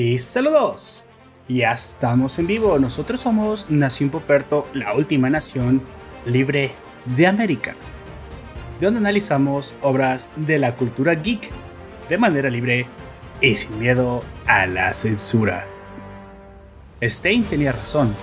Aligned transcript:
Y 0.00 0.16
saludos. 0.18 1.04
Ya 1.48 1.72
estamos 1.72 2.38
en 2.38 2.46
vivo. 2.46 2.78
Nosotros 2.78 3.18
somos 3.18 3.68
Nación 3.68 4.10
Poperto, 4.10 4.68
la 4.72 4.94
última 4.94 5.28
nación 5.28 5.82
libre 6.24 6.70
de 7.16 7.26
América, 7.26 7.74
donde 8.80 9.00
analizamos 9.00 9.74
obras 9.82 10.30
de 10.36 10.60
la 10.60 10.76
cultura 10.76 11.16
geek 11.16 11.50
de 12.08 12.16
manera 12.16 12.48
libre 12.48 12.86
y 13.40 13.56
sin 13.56 13.76
miedo 13.80 14.22
a 14.46 14.68
la 14.68 14.94
censura. 14.94 15.66
Stein 17.02 17.42
tenía 17.42 17.72
razón. 17.72 18.14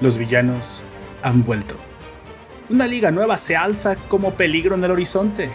Los 0.00 0.16
villanos 0.16 0.82
han 1.20 1.44
vuelto. 1.44 1.76
Una 2.70 2.86
liga 2.86 3.10
nueva 3.10 3.36
se 3.36 3.56
alza 3.56 3.96
como 4.08 4.32
peligro 4.36 4.74
en 4.74 4.84
el 4.84 4.92
horizonte. 4.92 5.50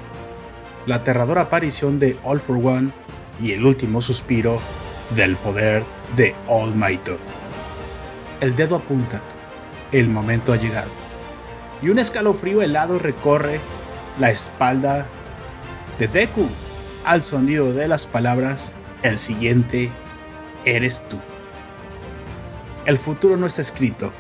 La 0.85 0.97
aterradora 0.97 1.41
aparición 1.41 1.97
de 1.97 2.19
All 2.23 2.39
for 2.39 2.57
One 2.63 2.91
y 3.41 3.53
el 3.53 3.65
último 3.65 3.99
suspiro 3.99 4.59
del 5.15 5.35
poder 5.37 5.83
de 6.15 6.35
All 6.47 6.75
Might. 6.75 7.09
El 8.41 8.55
dedo 8.55 8.77
apunta. 8.77 9.21
El 9.91 10.09
momento 10.09 10.53
ha 10.53 10.57
llegado. 10.57 10.89
Y 11.81 11.89
un 11.89 11.99
escalofrío 11.99 12.61
helado 12.61 12.97
recorre 12.97 13.59
la 14.19 14.31
espalda 14.31 15.05
de 15.99 16.07
Deku 16.07 16.47
al 17.03 17.23
sonido 17.23 17.73
de 17.73 17.87
las 17.87 18.05
palabras 18.05 18.73
El 19.01 19.17
siguiente 19.17 19.91
eres 20.65 21.05
tú. 21.09 21.17
El 22.85 22.97
futuro 22.97 23.37
no 23.37 23.47
está 23.47 23.61
escrito, 23.61 24.11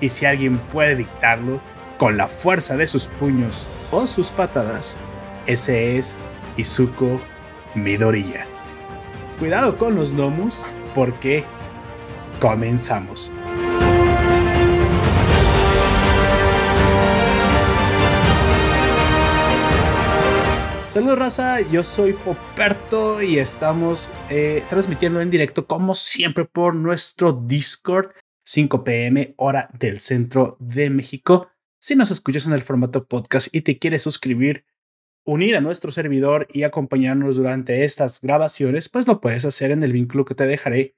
y 0.00 0.08
si 0.10 0.26
alguien 0.26 0.58
puede 0.58 0.96
dictarlo 0.96 1.60
con 1.98 2.16
la 2.16 2.28
fuerza 2.28 2.76
de 2.76 2.86
sus 2.86 3.06
puños 3.06 3.66
o 3.90 4.06
sus 4.06 4.30
patadas, 4.30 4.98
ese 5.46 5.98
es 5.98 6.16
Izuko 6.56 7.20
Midoriya. 7.74 8.53
Cuidado 9.38 9.76
con 9.76 9.96
los 9.96 10.14
gnomos 10.14 10.68
porque 10.94 11.44
comenzamos. 12.40 13.32
Saludos 20.86 21.18
raza, 21.18 21.60
yo 21.62 21.82
soy 21.82 22.12
Poperto 22.12 23.20
y 23.20 23.38
estamos 23.38 24.08
eh, 24.30 24.62
transmitiendo 24.70 25.20
en 25.20 25.30
directo 25.30 25.66
como 25.66 25.96
siempre 25.96 26.44
por 26.44 26.76
nuestro 26.76 27.32
Discord 27.32 28.10
5 28.44 28.84
pm 28.84 29.34
hora 29.36 29.68
del 29.76 29.98
centro 29.98 30.56
de 30.60 30.90
México. 30.90 31.48
Si 31.80 31.96
nos 31.96 32.12
escuchas 32.12 32.46
en 32.46 32.52
el 32.52 32.62
formato 32.62 33.08
podcast 33.08 33.52
y 33.52 33.62
te 33.62 33.80
quieres 33.80 34.02
suscribir, 34.02 34.64
unir 35.24 35.56
a 35.56 35.60
nuestro 35.60 35.90
servidor 35.90 36.46
y 36.52 36.62
acompañarnos 36.62 37.36
durante 37.36 37.84
estas 37.84 38.20
grabaciones, 38.20 38.88
pues 38.88 39.06
lo 39.06 39.20
puedes 39.20 39.44
hacer 39.44 39.70
en 39.70 39.82
el 39.82 39.92
vínculo 39.92 40.24
que 40.24 40.34
te 40.34 40.46
dejaré 40.46 40.96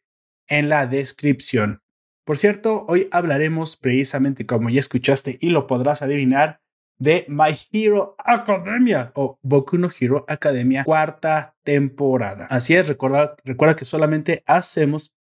en 0.48 0.68
la 0.68 0.86
descripción. 0.86 1.82
Por 2.24 2.38
cierto, 2.38 2.84
hoy 2.88 3.08
hablaremos 3.12 3.76
precisamente 3.76 4.46
como 4.46 4.68
ya 4.68 4.80
escuchaste 4.80 5.38
y 5.40 5.50
lo 5.50 5.66
podrás 5.66 6.02
adivinar 6.02 6.60
de 6.98 7.24
My 7.28 7.56
Hero 7.70 8.16
Academia 8.18 9.12
o 9.14 9.38
Boku 9.42 9.78
no 9.78 9.90
Hero 9.98 10.24
Academia 10.28 10.84
cuarta 10.84 11.54
temporada. 11.62 12.46
Así 12.50 12.74
es, 12.74 12.88
recuerda, 12.88 13.36
recuerda 13.44 13.76
que 13.76 13.84
solamente 13.84 14.42
hacemos 14.46 15.14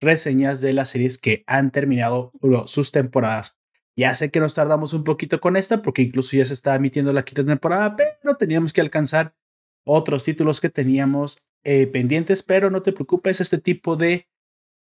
reseñas 0.00 0.60
de 0.60 0.72
las 0.72 0.90
series 0.90 1.16
que 1.16 1.44
han 1.46 1.70
terminado 1.70 2.32
sus 2.66 2.92
temporadas. 2.92 3.56
Ya 3.96 4.14
sé 4.14 4.30
que 4.30 4.40
nos 4.40 4.54
tardamos 4.54 4.92
un 4.94 5.04
poquito 5.04 5.40
con 5.40 5.56
esta 5.56 5.82
porque 5.82 6.02
incluso 6.02 6.36
ya 6.36 6.44
se 6.44 6.54
está 6.54 6.74
emitiendo 6.74 7.12
la 7.12 7.24
quinta 7.24 7.44
temporada, 7.44 7.96
pero 7.96 8.36
teníamos 8.36 8.72
que 8.72 8.80
alcanzar 8.80 9.34
otros 9.84 10.24
títulos 10.24 10.60
que 10.60 10.70
teníamos 10.70 11.44
eh, 11.64 11.86
pendientes, 11.86 12.42
pero 12.42 12.70
no 12.70 12.82
te 12.82 12.92
preocupes, 12.92 13.40
este 13.40 13.58
tipo 13.58 13.96
de 13.96 14.28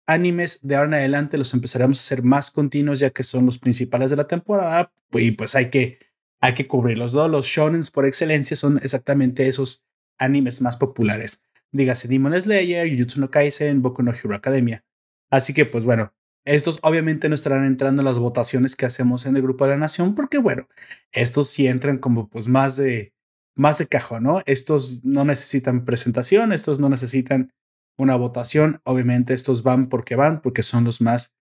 animes 0.06 0.60
de 0.62 0.76
ahora 0.76 0.88
en 0.88 0.94
adelante 0.94 1.38
los 1.38 1.54
empezaremos 1.54 1.98
a 1.98 2.02
hacer 2.02 2.22
más 2.22 2.50
continuos 2.50 2.98
ya 2.98 3.10
que 3.10 3.22
son 3.22 3.46
los 3.46 3.58
principales 3.58 4.10
de 4.10 4.16
la 4.16 4.26
temporada 4.26 4.92
y 5.12 5.30
pues 5.32 5.54
hay 5.54 5.70
que 5.70 5.98
hay 6.42 6.54
que 6.54 6.66
cubrirlos. 6.66 7.14
¿no? 7.14 7.28
Los 7.28 7.46
shonens 7.46 7.90
por 7.90 8.04
excelencia 8.04 8.56
son 8.56 8.78
exactamente 8.82 9.46
esos 9.46 9.84
animes 10.18 10.60
más 10.60 10.76
populares. 10.76 11.40
Dígase 11.70 12.08
Demon 12.08 12.38
Slayer, 12.40 12.90
Jujutsu 12.90 13.20
no 13.20 13.30
Kaisen, 13.30 13.80
Boku 13.80 14.02
no 14.02 14.12
Hero 14.12 14.34
Academia. 14.34 14.84
Así 15.30 15.54
que, 15.54 15.64
pues 15.64 15.84
bueno, 15.84 16.12
estos 16.44 16.78
obviamente 16.82 17.28
no 17.28 17.34
estarán 17.34 17.64
entrando 17.64 18.02
en 18.02 18.06
las 18.06 18.18
votaciones 18.18 18.76
que 18.76 18.86
hacemos 18.86 19.26
en 19.26 19.36
el 19.36 19.42
grupo 19.42 19.64
de 19.64 19.72
la 19.72 19.76
nación, 19.76 20.14
porque 20.14 20.38
bueno, 20.38 20.68
estos 21.12 21.48
sí 21.48 21.66
entran 21.66 21.98
como 21.98 22.28
pues 22.28 22.48
más 22.48 22.76
de, 22.76 23.14
más 23.54 23.78
de 23.78 23.86
cajón, 23.86 24.24
¿no? 24.24 24.42
Estos 24.46 25.04
no 25.04 25.24
necesitan 25.24 25.84
presentación, 25.84 26.52
estos 26.52 26.80
no 26.80 26.88
necesitan 26.88 27.52
una 27.96 28.16
votación, 28.16 28.80
obviamente 28.84 29.34
estos 29.34 29.62
van 29.62 29.86
porque 29.86 30.16
van, 30.16 30.40
porque 30.40 30.62
son 30.62 30.84
los 30.84 31.00
más 31.00 31.34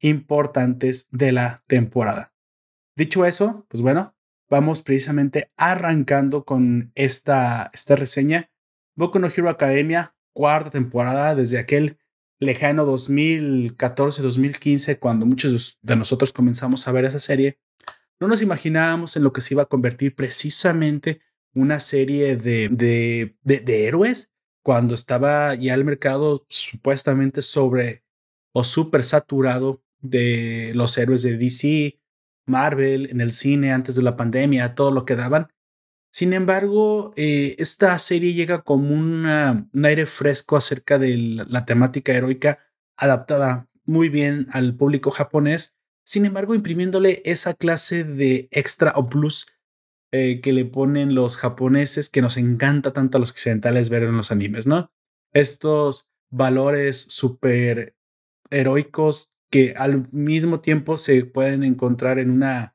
importantes 0.00 1.08
de 1.10 1.32
la 1.32 1.62
temporada. 1.66 2.32
Dicho 2.96 3.24
eso, 3.24 3.66
pues 3.68 3.80
bueno, 3.80 4.16
vamos 4.50 4.82
precisamente 4.82 5.52
arrancando 5.56 6.44
con 6.44 6.90
esta, 6.94 7.70
esta 7.72 7.96
reseña. 7.96 8.50
Boku 8.96 9.18
no 9.18 9.28
Hero 9.28 9.50
Academia, 9.50 10.16
cuarta 10.32 10.70
temporada, 10.70 11.34
desde 11.34 11.58
aquel 11.58 11.98
lejano 12.40 12.86
2014-2015, 12.86 14.98
cuando 14.98 15.26
muchos 15.26 15.78
de 15.82 15.96
nosotros 15.96 16.32
comenzamos 16.32 16.86
a 16.86 16.92
ver 16.92 17.04
esa 17.04 17.18
serie, 17.18 17.58
no 18.20 18.28
nos 18.28 18.42
imaginábamos 18.42 19.16
en 19.16 19.24
lo 19.24 19.32
que 19.32 19.40
se 19.40 19.54
iba 19.54 19.62
a 19.62 19.68
convertir 19.68 20.14
precisamente 20.14 21.20
una 21.54 21.80
serie 21.80 22.36
de, 22.36 22.68
de, 22.68 23.36
de, 23.42 23.86
héroes 23.86 24.32
cuando 24.62 24.94
estaba 24.94 25.54
ya 25.54 25.74
el 25.74 25.84
mercado 25.84 26.44
supuestamente 26.48 27.42
sobre 27.42 28.04
o 28.52 28.64
súper 28.64 29.04
saturado 29.04 29.82
de 30.00 30.72
los 30.74 30.96
héroes 30.98 31.22
de 31.22 31.36
DC, 31.36 32.00
Marvel, 32.46 33.10
en 33.10 33.20
el 33.20 33.32
cine 33.32 33.72
antes 33.72 33.94
de 33.94 34.02
la 34.02 34.16
pandemia, 34.16 34.74
todo 34.74 34.90
lo 34.90 35.04
que 35.04 35.16
daban. 35.16 35.48
Sin 36.18 36.32
embargo, 36.32 37.12
eh, 37.14 37.54
esta 37.60 37.96
serie 38.00 38.34
llega 38.34 38.62
como 38.62 38.92
un 38.92 39.24
aire 39.84 40.04
fresco 40.04 40.56
acerca 40.56 40.98
de 40.98 41.16
la, 41.16 41.64
temática 41.64 42.12
heroica 42.12 42.58
adaptada 42.96 43.68
muy 43.84 44.08
bien 44.08 44.48
al 44.50 44.74
público 44.74 45.12
japonés, 45.12 45.76
sin 46.04 46.26
embargo, 46.26 46.56
imprimiéndole 46.56 47.22
esa 47.24 47.54
clase 47.54 48.02
de 48.02 48.48
extra 48.50 48.94
o 48.96 49.08
plus 49.08 49.46
eh, 50.10 50.40
que 50.40 50.52
le 50.52 50.64
ponen 50.64 51.14
los 51.14 51.36
japoneses 51.36 52.10
que 52.10 52.20
nos 52.20 52.36
encanta 52.36 52.92
tanto 52.92 53.16
a 53.16 53.20
los 53.20 53.30
occidentales 53.30 53.88
ver 53.88 54.02
en 54.02 54.16
los 54.16 54.32
animes, 54.32 54.66
¿no? 54.66 54.90
Estos 55.32 56.10
valores 56.30 57.00
súper 57.00 57.94
heroicos 58.50 59.36
que 59.52 59.72
al 59.76 60.08
mismo 60.10 60.58
tiempo 60.58 60.98
se 60.98 61.24
pueden 61.26 61.62
encontrar 61.62 62.18
en 62.18 62.30
una 62.30 62.74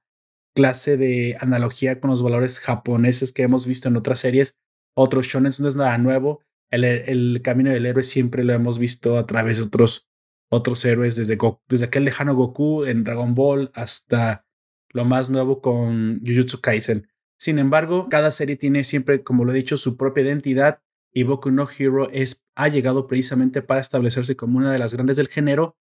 clase 0.54 0.98
de 0.98 1.38
analogía 1.40 2.00
con 2.00 2.10
los 2.10 2.24
valores 2.24 2.60
japoneses 2.60 3.32
que 3.32 3.44
hemos 3.44 3.68
visto 3.68 3.88
en 3.88 3.98
otras 3.98 4.20
series. 4.20 4.56
Otros 4.96 5.26
shonen 5.26 5.52
no 5.60 5.68
es 5.68 5.76
nada 5.76 5.98
nuevo. 5.98 6.42
El, 6.70 7.42
camino 7.44 7.70
del 7.70 7.86
héroe 7.86 8.04
siempre 8.04 8.44
lo 8.44 8.54
hemos 8.54 8.80
visto 8.80 9.18
a 9.18 9.28
través 9.28 9.58
de 9.58 9.66
otros, 9.66 10.10
otros 10.50 10.84
héroes, 10.86 11.16
desde, 11.16 11.38
desde 11.68 11.86
aquel 11.86 12.06
lejano 12.06 12.36
Goku 12.36 12.86
en 12.86 13.04
Dragon 13.04 13.36
Ball 13.36 13.72
hasta 13.76 14.46
lo 14.90 15.06
más 15.06 15.30
nuevo 15.30 15.62
con 15.62 16.22
Jujutsu 16.26 16.62
Kaisen. 16.62 17.08
Sin 17.38 17.60
embargo, 17.60 18.08
cada 18.10 18.32
serie 18.32 18.56
tiene 18.56 18.84
siempre, 18.84 19.24
como 19.24 19.46
lo 19.46 19.52
he 19.52 19.56
dicho, 19.56 19.78
su 19.78 19.98
propia 19.98 20.24
identidad 20.24 20.82
y 21.12 21.24
Boku 21.24 21.52
no 21.52 21.68
Hero 21.70 22.10
es, 22.10 22.46
ha 22.56 22.68
llegado 22.70 23.06
precisamente 23.06 23.62
para 23.62 23.82
establecerse 23.82 24.36
como 24.36 24.58
una 24.58 24.72
de 24.72 24.80
las 24.80 24.94
grandes 24.94 25.18
del 25.18 25.28
género 25.28 25.78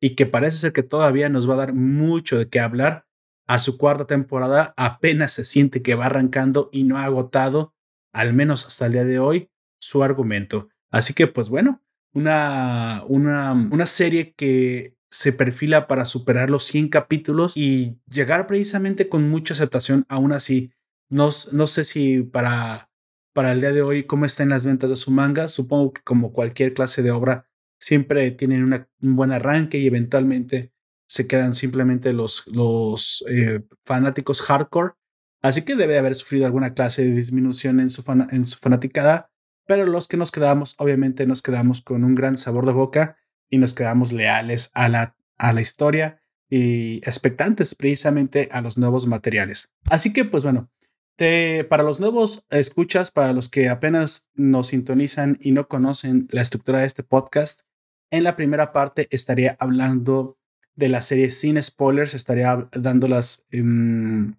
y 0.00 0.14
que 0.14 0.26
parece 0.26 0.58
ser 0.58 0.72
que 0.72 0.84
todavía 0.84 1.28
nos 1.28 1.48
va 1.48 1.54
a 1.54 1.58
dar 1.58 1.74
mucho 1.74 2.38
de 2.38 2.48
qué 2.48 2.60
hablar 2.60 3.07
a 3.48 3.58
su 3.58 3.78
cuarta 3.78 4.06
temporada 4.06 4.74
apenas 4.76 5.32
se 5.32 5.44
siente 5.44 5.82
que 5.82 5.94
va 5.94 6.06
arrancando 6.06 6.68
y 6.70 6.84
no 6.84 6.98
ha 6.98 7.04
agotado, 7.04 7.74
al 8.12 8.34
menos 8.34 8.66
hasta 8.66 8.86
el 8.86 8.92
día 8.92 9.04
de 9.04 9.18
hoy, 9.18 9.50
su 9.80 10.04
argumento. 10.04 10.68
Así 10.90 11.14
que, 11.14 11.26
pues 11.26 11.48
bueno, 11.48 11.82
una, 12.12 13.02
una, 13.08 13.52
una 13.52 13.86
serie 13.86 14.34
que 14.34 14.96
se 15.10 15.32
perfila 15.32 15.88
para 15.88 16.04
superar 16.04 16.50
los 16.50 16.64
100 16.64 16.88
capítulos 16.88 17.56
y 17.56 17.98
llegar 18.10 18.46
precisamente 18.46 19.08
con 19.08 19.28
mucha 19.30 19.54
aceptación, 19.54 20.04
aún 20.08 20.32
así. 20.32 20.70
No, 21.08 21.30
no 21.52 21.66
sé 21.66 21.84
si 21.84 22.22
para, 22.22 22.90
para 23.32 23.52
el 23.52 23.60
día 23.60 23.72
de 23.72 23.80
hoy 23.80 24.04
cómo 24.04 24.26
están 24.26 24.50
las 24.50 24.66
ventas 24.66 24.90
de 24.90 24.96
su 24.96 25.10
manga. 25.10 25.48
Supongo 25.48 25.94
que 25.94 26.02
como 26.02 26.34
cualquier 26.34 26.74
clase 26.74 27.02
de 27.02 27.12
obra, 27.12 27.46
siempre 27.80 28.30
tienen 28.32 28.86
un 29.00 29.16
buen 29.16 29.32
arranque 29.32 29.78
y 29.78 29.86
eventualmente 29.86 30.74
se 31.08 31.26
quedan 31.26 31.54
simplemente 31.54 32.12
los, 32.12 32.46
los 32.46 33.24
eh, 33.28 33.60
fanáticos 33.84 34.42
hardcore. 34.42 34.92
Así 35.42 35.62
que 35.62 35.76
debe 35.76 35.98
haber 35.98 36.14
sufrido 36.14 36.46
alguna 36.46 36.74
clase 36.74 37.04
de 37.04 37.12
disminución 37.12 37.80
en 37.80 37.90
su, 37.90 38.04
en 38.30 38.44
su 38.44 38.58
fanaticada, 38.58 39.30
pero 39.66 39.86
los 39.86 40.08
que 40.08 40.16
nos 40.16 40.30
quedamos, 40.30 40.74
obviamente 40.78 41.26
nos 41.26 41.42
quedamos 41.42 41.80
con 41.80 42.04
un 42.04 42.14
gran 42.14 42.36
sabor 42.36 42.66
de 42.66 42.72
boca 42.72 43.16
y 43.48 43.58
nos 43.58 43.74
quedamos 43.74 44.12
leales 44.12 44.70
a 44.74 44.88
la, 44.88 45.16
a 45.36 45.52
la 45.52 45.60
historia 45.60 46.20
y 46.50 46.96
expectantes 46.98 47.74
precisamente 47.74 48.48
a 48.52 48.60
los 48.60 48.78
nuevos 48.78 49.06
materiales. 49.06 49.74
Así 49.84 50.12
que, 50.12 50.24
pues 50.24 50.42
bueno, 50.44 50.70
para 51.68 51.82
los 51.82 51.98
nuevos 51.98 52.44
escuchas, 52.50 53.10
para 53.10 53.32
los 53.32 53.48
que 53.48 53.68
apenas 53.68 54.28
nos 54.34 54.68
sintonizan 54.68 55.36
y 55.40 55.52
no 55.52 55.66
conocen 55.66 56.28
la 56.30 56.42
estructura 56.42 56.80
de 56.80 56.86
este 56.86 57.02
podcast, 57.02 57.62
En 58.10 58.24
la 58.24 58.36
primera 58.36 58.72
parte 58.72 59.06
estaría 59.10 59.54
hablando 59.60 60.37
de 60.78 60.88
la 60.88 61.02
serie 61.02 61.30
sin 61.30 61.60
spoilers, 61.60 62.14
estaría 62.14 62.68
dando 62.70 63.08
los 63.08 63.44
em, 63.50 64.36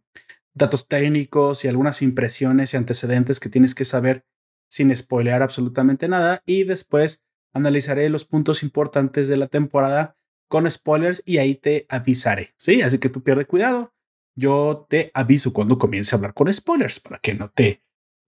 datos 0.54 0.88
técnicos 0.88 1.66
y 1.66 1.68
algunas 1.68 2.02
impresiones 2.02 2.74
y 2.74 2.78
antecedentes 2.78 3.42
que 3.42 3.50
tienes 3.50 3.76
que 3.76 3.84
saber 3.84 4.26
sin 4.70 4.96
spoilear 4.96 5.42
absolutamente 5.42 6.08
nada. 6.08 6.42
Y 6.46 6.64
después 6.64 7.26
analizaré 7.54 8.08
los 8.08 8.24
puntos 8.24 8.64
importantes 8.64 9.28
de 9.28 9.36
la 9.36 9.48
temporada 9.48 10.16
con 10.48 10.70
spoilers 10.72 11.22
y 11.26 11.40
ahí 11.40 11.56
te 11.56 11.86
avisaré. 11.90 12.54
Sí, 12.58 12.82
así 12.82 13.00
que 13.00 13.10
tú 13.10 13.22
pierde 13.22 13.46
cuidado. 13.46 13.94
Yo 14.34 14.88
te 14.90 15.12
aviso 15.14 15.52
cuando 15.52 15.78
comience 15.78 16.16
a 16.16 16.18
hablar 16.18 16.34
con 16.34 16.52
spoilers 16.54 17.02
para 17.02 17.20
que 17.20 17.34
no 17.34 17.50
te 17.50 17.84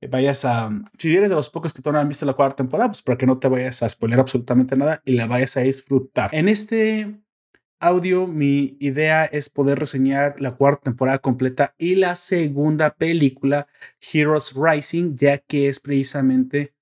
vayas 0.09 0.43
a. 0.43 0.69
Si 0.97 1.15
eres 1.15 1.29
de 1.29 1.35
los 1.35 1.49
pocos 1.49 1.73
que 1.73 1.81
todavía 1.81 1.99
no 1.99 2.01
han 2.01 2.09
visto 2.09 2.25
la 2.25 2.33
cuarta 2.33 2.57
temporada, 2.57 2.89
pues 2.89 3.03
para 3.03 3.17
que 3.17 3.25
no 3.25 3.39
te 3.39 3.47
vayas 3.47 3.81
a 3.83 3.87
spoiler 3.87 4.19
absolutamente 4.19 4.75
nada 4.75 5.01
y 5.05 5.13
la 5.13 5.27
vayas 5.27 5.55
a 5.55 5.61
disfrutar. 5.61 6.29
En 6.33 6.49
este 6.49 7.21
audio, 7.81 8.28
mi 8.28 8.78
idea 8.80 9.25
es 9.25 9.50
poder 9.50 9.80
reseñar 9.80 10.39
la 10.39 10.51
cuarta 10.51 10.83
temporada 10.83 11.19
completa 11.19 11.75
y 11.78 11.95
la 11.95 12.16
segunda 12.16 12.95
película, 12.95 13.68
Heroes 14.00 14.54
Rising, 14.56 15.18
ya 15.18 15.39
que 15.39 15.68
es 15.68 15.80
precisamente 15.80 16.74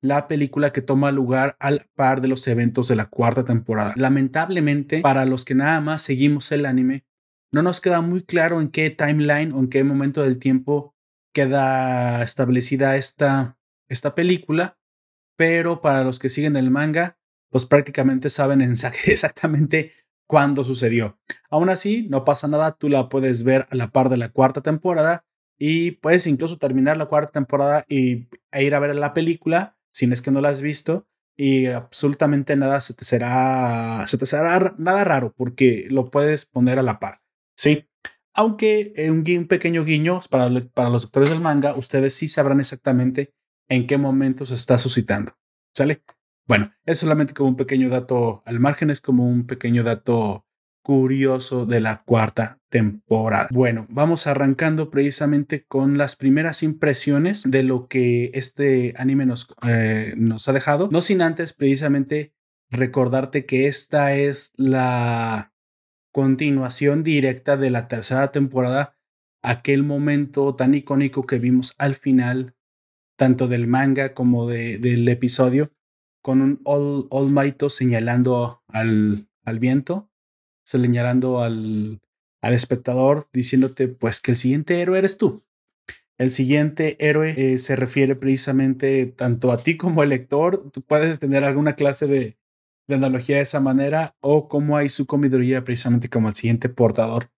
la 0.00 0.28
película 0.28 0.72
que 0.72 0.82
toma 0.82 1.12
lugar 1.12 1.56
al 1.60 1.86
par 1.94 2.20
de 2.20 2.28
los 2.28 2.48
eventos 2.48 2.88
de 2.88 2.96
la 2.96 3.06
cuarta 3.06 3.44
temporada. 3.44 3.92
Lamentablemente, 3.96 5.00
para 5.02 5.26
los 5.26 5.44
que 5.44 5.54
nada 5.54 5.80
más 5.80 6.02
seguimos 6.02 6.50
el 6.52 6.64
anime, 6.64 7.04
no 7.52 7.62
nos 7.62 7.80
queda 7.80 8.00
muy 8.00 8.22
claro 8.22 8.60
en 8.60 8.68
qué 8.68 8.90
timeline 8.90 9.52
o 9.52 9.58
en 9.58 9.68
qué 9.68 9.84
momento 9.84 10.22
del 10.22 10.38
tiempo 10.38 10.94
queda 11.34 12.22
establecida 12.22 12.96
esta, 12.96 13.58
esta 13.88 14.14
película, 14.14 14.78
pero 15.36 15.80
para 15.80 16.02
los 16.02 16.18
que 16.18 16.28
siguen 16.28 16.56
el 16.56 16.70
manga, 16.70 17.18
pues 17.50 17.66
prácticamente 17.66 18.30
saben 18.30 18.62
exactamente 19.06 19.92
cuándo 20.30 20.62
sucedió. 20.62 21.18
Aún 21.50 21.70
así, 21.70 22.06
no 22.08 22.24
pasa 22.24 22.46
nada, 22.46 22.76
tú 22.76 22.88
la 22.88 23.08
puedes 23.08 23.42
ver 23.42 23.66
a 23.68 23.74
la 23.74 23.90
par 23.90 24.08
de 24.08 24.16
la 24.16 24.28
cuarta 24.28 24.60
temporada 24.60 25.24
y 25.58 25.90
puedes 25.90 26.28
incluso 26.28 26.56
terminar 26.56 26.96
la 26.96 27.06
cuarta 27.06 27.32
temporada 27.32 27.84
y, 27.88 28.28
e 28.52 28.62
ir 28.62 28.76
a 28.76 28.78
ver 28.78 28.94
la 28.94 29.12
película 29.12 29.76
si 29.90 30.04
es 30.04 30.22
que 30.22 30.30
no 30.30 30.40
la 30.40 30.50
has 30.50 30.62
visto 30.62 31.08
y 31.36 31.66
absolutamente 31.66 32.54
nada 32.54 32.80
se 32.80 32.94
te 32.94 33.04
será, 33.04 34.06
nada 34.78 35.02
raro 35.02 35.34
porque 35.36 35.88
lo 35.90 36.12
puedes 36.12 36.46
poner 36.46 36.78
a 36.78 36.84
la 36.84 37.00
par. 37.00 37.22
Sí, 37.56 37.88
aunque 38.32 38.92
un, 39.08 39.24
un 39.26 39.48
pequeño 39.48 39.84
guiño 39.84 40.20
para, 40.30 40.48
para 40.72 40.90
los 40.90 41.02
lectores 41.02 41.30
del 41.30 41.40
manga, 41.40 41.74
ustedes 41.74 42.14
sí 42.14 42.28
sabrán 42.28 42.60
exactamente 42.60 43.34
en 43.68 43.88
qué 43.88 43.98
momento 43.98 44.46
se 44.46 44.54
está 44.54 44.78
suscitando. 44.78 45.36
¿Sale? 45.74 46.04
Bueno, 46.50 46.72
es 46.84 46.98
solamente 46.98 47.32
como 47.32 47.50
un 47.50 47.56
pequeño 47.56 47.90
dato 47.90 48.42
al 48.44 48.58
margen, 48.58 48.90
es 48.90 49.00
como 49.00 49.24
un 49.24 49.46
pequeño 49.46 49.84
dato 49.84 50.48
curioso 50.82 51.64
de 51.64 51.78
la 51.78 52.02
cuarta 52.02 52.58
temporada. 52.68 53.46
Bueno, 53.52 53.86
vamos 53.88 54.26
arrancando 54.26 54.90
precisamente 54.90 55.64
con 55.64 55.96
las 55.96 56.16
primeras 56.16 56.64
impresiones 56.64 57.44
de 57.46 57.62
lo 57.62 57.86
que 57.86 58.32
este 58.34 58.94
anime 58.96 59.26
nos, 59.26 59.46
eh, 59.64 60.12
ha 60.44 60.52
dejado. 60.52 60.88
No 60.90 61.02
sin 61.02 61.22
antes 61.22 61.52
precisamente 61.52 62.34
recordarte 62.68 63.46
que 63.46 63.68
esta 63.68 64.16
es 64.16 64.52
la 64.56 65.52
continuación 66.10 67.04
directa 67.04 67.56
de 67.56 67.70
la 67.70 67.86
tercera 67.86 68.32
temporada, 68.32 68.98
aquel 69.40 69.84
momento 69.84 70.56
tan 70.56 70.74
icónico 70.74 71.26
que 71.26 71.38
vimos 71.38 71.76
al 71.78 71.94
final, 71.94 72.56
tanto 73.16 73.46
del 73.46 73.68
manga 73.68 74.14
como 74.14 74.48
de, 74.48 74.78
del 74.78 75.08
episodio, 75.08 75.70
con 76.22 76.40
un 76.40 76.60
All, 76.64 77.06
All 77.10 77.54
señalando 77.70 78.62
al, 78.68 79.28
al 79.44 79.58
viento, 79.58 80.10
señalando 80.64 81.40
al, 81.42 82.00
al 82.42 82.54
espectador, 82.54 83.28
diciéndote 83.32 83.88
pues 83.88 84.20
que 84.20 84.32
el 84.32 84.36
siguiente 84.36 84.80
héroe 84.80 84.98
eres 84.98 85.18
tú. 85.18 85.44
El 86.18 86.30
siguiente 86.30 86.96
héroe 86.98 87.34
eh, 87.36 87.58
se 87.58 87.76
refiere 87.76 88.14
precisamente 88.14 89.06
tanto 89.06 89.52
a 89.52 89.62
ti 89.62 89.78
como 89.78 90.02
al 90.02 90.10
lector. 90.10 90.70
Tú 90.70 90.82
puedes 90.82 91.18
tener 91.18 91.44
alguna 91.44 91.76
clase 91.76 92.06
de, 92.06 92.36
de 92.86 92.94
analogía 92.94 93.36
de 93.36 93.42
esa 93.42 93.60
manera 93.60 94.16
o 94.20 94.48
como 94.48 94.76
hay 94.76 94.90
su 94.90 95.06
comiduría 95.06 95.64
precisamente 95.64 96.10
como 96.10 96.28
el 96.28 96.34
siguiente 96.34 96.68
portador 96.68 97.30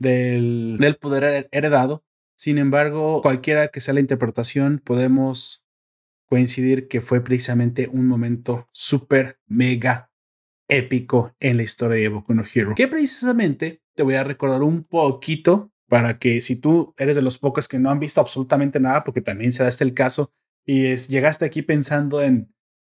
del, 0.00 0.76
del 0.80 0.96
poder 0.96 1.48
heredado. 1.52 2.04
Sin 2.36 2.58
embargo, 2.58 3.22
cualquiera 3.22 3.68
que 3.68 3.80
sea 3.80 3.94
la 3.94 4.00
interpretación, 4.00 4.80
podemos 4.84 5.63
coincidir 6.28 6.88
que 6.88 7.00
fue 7.00 7.22
precisamente 7.22 7.88
un 7.90 8.06
momento 8.06 8.68
súper 8.72 9.38
mega 9.46 10.10
épico 10.68 11.34
en 11.40 11.56
la 11.58 11.62
historia 11.62 11.98
de 11.98 12.08
Boku 12.08 12.34
no 12.34 12.44
Hero. 12.52 12.74
Que 12.74 12.88
precisamente 12.88 13.82
te 13.94 14.02
voy 14.02 14.14
a 14.14 14.24
recordar 14.24 14.62
un 14.62 14.84
poquito 14.84 15.72
para 15.88 16.18
que 16.18 16.40
si 16.40 16.56
tú 16.56 16.94
eres 16.98 17.16
de 17.16 17.22
los 17.22 17.38
pocos 17.38 17.68
que 17.68 17.78
no 17.78 17.90
han 17.90 18.00
visto 18.00 18.20
absolutamente 18.20 18.80
nada, 18.80 19.04
porque 19.04 19.20
también 19.20 19.52
se 19.52 19.62
da 19.62 19.68
este 19.68 19.84
el 19.84 19.94
caso, 19.94 20.32
y 20.66 20.86
es, 20.86 21.08
llegaste 21.08 21.44
aquí 21.44 21.62
pensando 21.62 22.22
en 22.22 22.52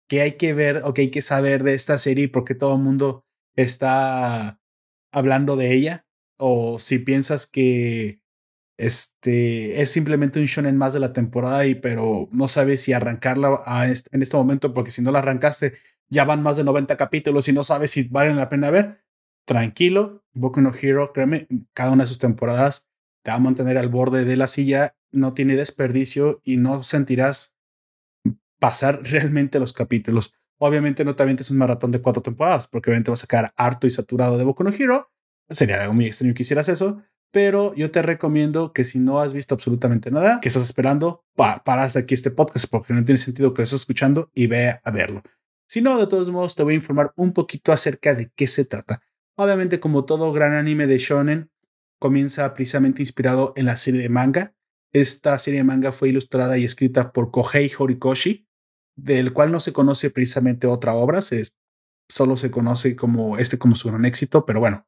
qué 0.08 0.22
hay 0.22 0.32
que 0.32 0.54
ver 0.54 0.80
o 0.84 0.94
qué 0.94 1.02
hay 1.02 1.10
que 1.10 1.22
saber 1.22 1.62
de 1.62 1.74
esta 1.74 1.98
serie 1.98 2.24
y 2.24 2.28
por 2.28 2.44
qué 2.44 2.54
todo 2.54 2.76
el 2.76 2.82
mundo 2.82 3.26
está 3.54 4.60
hablando 5.12 5.56
de 5.56 5.74
ella, 5.74 6.06
o 6.38 6.78
si 6.78 6.98
piensas 6.98 7.46
que 7.46 8.20
este 8.78 9.82
es 9.82 9.90
simplemente 9.90 10.38
un 10.38 10.46
shonen 10.46 10.76
más 10.76 10.94
de 10.94 11.00
la 11.00 11.12
temporada 11.12 11.66
y 11.66 11.74
pero 11.74 12.28
no 12.32 12.46
sabes 12.48 12.82
si 12.82 12.92
arrancarla 12.92 13.60
en 14.12 14.22
este 14.22 14.36
momento 14.36 14.72
porque 14.72 14.92
si 14.92 15.02
no 15.02 15.10
la 15.10 15.18
arrancaste 15.18 15.74
ya 16.08 16.24
van 16.24 16.42
más 16.42 16.56
de 16.56 16.64
90 16.64 16.96
capítulos 16.96 17.48
y 17.48 17.52
no 17.52 17.62
sabes 17.62 17.90
si 17.90 18.08
valen 18.08 18.36
la 18.36 18.48
pena 18.48 18.70
ver. 18.70 19.04
Tranquilo, 19.44 20.24
Boku 20.32 20.60
no 20.60 20.72
Hero, 20.72 21.12
créeme, 21.12 21.46
cada 21.72 21.90
una 21.90 22.04
de 22.04 22.08
sus 22.08 22.18
temporadas 22.18 22.88
te 23.22 23.30
va 23.30 23.36
a 23.36 23.40
mantener 23.40 23.78
al 23.78 23.88
borde 23.88 24.24
de 24.24 24.36
la 24.36 24.46
silla, 24.46 24.96
no 25.10 25.34
tiene 25.34 25.56
desperdicio 25.56 26.40
y 26.44 26.56
no 26.56 26.82
sentirás 26.82 27.56
pasar 28.58 29.00
realmente 29.04 29.58
los 29.58 29.72
capítulos. 29.72 30.34
Obviamente 30.58 31.04
no 31.04 31.14
te 31.14 31.30
es 31.30 31.50
un 31.50 31.58
maratón 31.58 31.92
de 31.92 32.00
cuatro 32.00 32.22
temporadas 32.22 32.66
porque 32.66 32.90
obviamente 32.90 33.10
vas 33.10 33.24
a 33.24 33.26
quedar 33.26 33.52
harto 33.56 33.86
y 33.86 33.90
saturado 33.90 34.38
de 34.38 34.44
Boku 34.44 34.64
no 34.64 34.70
Hero. 34.70 35.10
Sería 35.48 35.82
algo 35.82 35.94
muy 35.94 36.06
extraño 36.06 36.34
que 36.34 36.42
hicieras 36.42 36.68
eso, 36.68 37.02
pero 37.30 37.74
yo 37.74 37.90
te 37.90 38.02
recomiendo 38.02 38.72
que 38.72 38.84
si 38.84 38.98
no 38.98 39.20
has 39.20 39.32
visto 39.32 39.54
absolutamente 39.54 40.10
nada, 40.10 40.40
que 40.40 40.48
estás 40.48 40.62
esperando, 40.62 41.24
pa 41.34 41.62
paras 41.64 41.94
de 41.94 42.00
aquí 42.00 42.14
este 42.14 42.30
podcast 42.30 42.66
porque 42.70 42.94
no 42.94 43.04
tiene 43.04 43.18
sentido 43.18 43.52
que 43.52 43.58
lo 43.58 43.64
estés 43.64 43.80
escuchando 43.80 44.30
y 44.34 44.46
ve 44.46 44.80
a 44.82 44.90
verlo. 44.90 45.22
Si 45.68 45.82
no, 45.82 45.98
de 45.98 46.06
todos 46.06 46.30
modos, 46.30 46.54
te 46.54 46.62
voy 46.62 46.72
a 46.72 46.76
informar 46.76 47.12
un 47.16 47.32
poquito 47.32 47.72
acerca 47.72 48.14
de 48.14 48.30
qué 48.34 48.46
se 48.46 48.64
trata. 48.64 49.02
Obviamente, 49.36 49.80
como 49.80 50.06
todo 50.06 50.32
gran 50.32 50.54
anime 50.54 50.86
de 50.86 50.98
shonen, 50.98 51.50
comienza 51.98 52.54
precisamente 52.54 53.02
inspirado 53.02 53.52
en 53.56 53.66
la 53.66 53.76
serie 53.76 54.00
de 54.00 54.08
manga. 54.08 54.54
Esta 54.92 55.38
serie 55.38 55.60
de 55.60 55.64
manga 55.64 55.92
fue 55.92 56.08
ilustrada 56.08 56.56
y 56.56 56.64
escrita 56.64 57.12
por 57.12 57.30
Kohei 57.30 57.70
Horikoshi, 57.78 58.48
del 58.96 59.32
cual 59.34 59.52
no 59.52 59.60
se 59.60 59.72
conoce 59.72 60.10
precisamente 60.10 60.66
otra 60.66 60.94
obra, 60.94 61.20
solo 62.08 62.36
se 62.36 62.50
conoce 62.50 62.96
como 62.96 63.36
este 63.36 63.58
como 63.58 63.76
su 63.76 63.88
gran 63.88 64.06
éxito, 64.06 64.46
pero 64.46 64.60
bueno, 64.60 64.86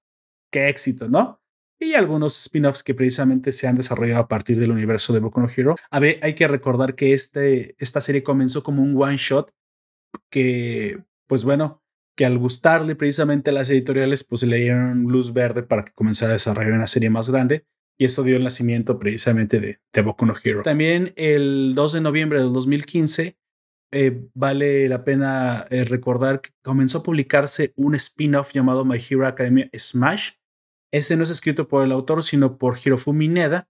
qué 0.50 0.68
éxito, 0.68 1.08
¿no? 1.08 1.39
Y 1.80 1.94
algunos 1.94 2.38
spin-offs 2.38 2.82
que 2.82 2.94
precisamente 2.94 3.52
se 3.52 3.66
han 3.66 3.76
desarrollado 3.76 4.20
a 4.20 4.28
partir 4.28 4.58
del 4.58 4.70
universo 4.70 5.12
de 5.12 5.20
Boku 5.20 5.40
no 5.40 5.48
Hero. 5.48 5.76
A 5.90 5.98
ver, 5.98 6.18
hay 6.22 6.34
que 6.34 6.46
recordar 6.46 6.94
que 6.94 7.14
este, 7.14 7.74
esta 7.78 8.00
serie 8.00 8.22
comenzó 8.22 8.62
como 8.62 8.82
un 8.82 9.00
one 9.00 9.16
shot 9.16 9.50
que, 10.30 11.02
pues 11.26 11.42
bueno, 11.42 11.82
que 12.16 12.26
al 12.26 12.38
gustarle 12.38 12.94
precisamente 12.96 13.50
a 13.50 13.54
las 13.54 13.70
editoriales, 13.70 14.24
pues 14.24 14.42
le 14.42 14.58
dieron 14.58 15.04
luz 15.04 15.32
verde 15.32 15.62
para 15.62 15.84
que 15.84 15.92
comenzara 15.92 16.32
a 16.32 16.34
desarrollar 16.34 16.72
una 16.72 16.86
serie 16.86 17.08
más 17.08 17.30
grande. 17.30 17.64
Y 17.98 18.04
esto 18.04 18.22
dio 18.22 18.36
el 18.36 18.44
nacimiento 18.44 18.98
precisamente 18.98 19.58
de, 19.60 19.80
de 19.92 20.02
Boku 20.02 20.26
no 20.26 20.34
Hero. 20.42 20.62
También 20.62 21.12
el 21.16 21.74
2 21.74 21.94
de 21.94 22.00
noviembre 22.00 22.40
del 22.40 22.52
2015 22.52 23.38
eh, 23.92 24.28
vale 24.34 24.88
la 24.88 25.02
pena 25.02 25.66
eh, 25.70 25.84
recordar 25.84 26.40
que 26.40 26.50
comenzó 26.62 26.98
a 26.98 27.02
publicarse 27.02 27.72
un 27.74 27.94
spin-off 27.96 28.52
llamado 28.52 28.84
My 28.84 28.98
Hero 28.98 29.26
Academia 29.26 29.68
Smash, 29.76 30.32
este 30.92 31.16
no 31.16 31.24
es 31.24 31.30
escrito 31.30 31.68
por 31.68 31.84
el 31.84 31.92
autor, 31.92 32.22
sino 32.22 32.58
por 32.58 32.78
Hirofumi 32.78 33.28
Neda, 33.28 33.68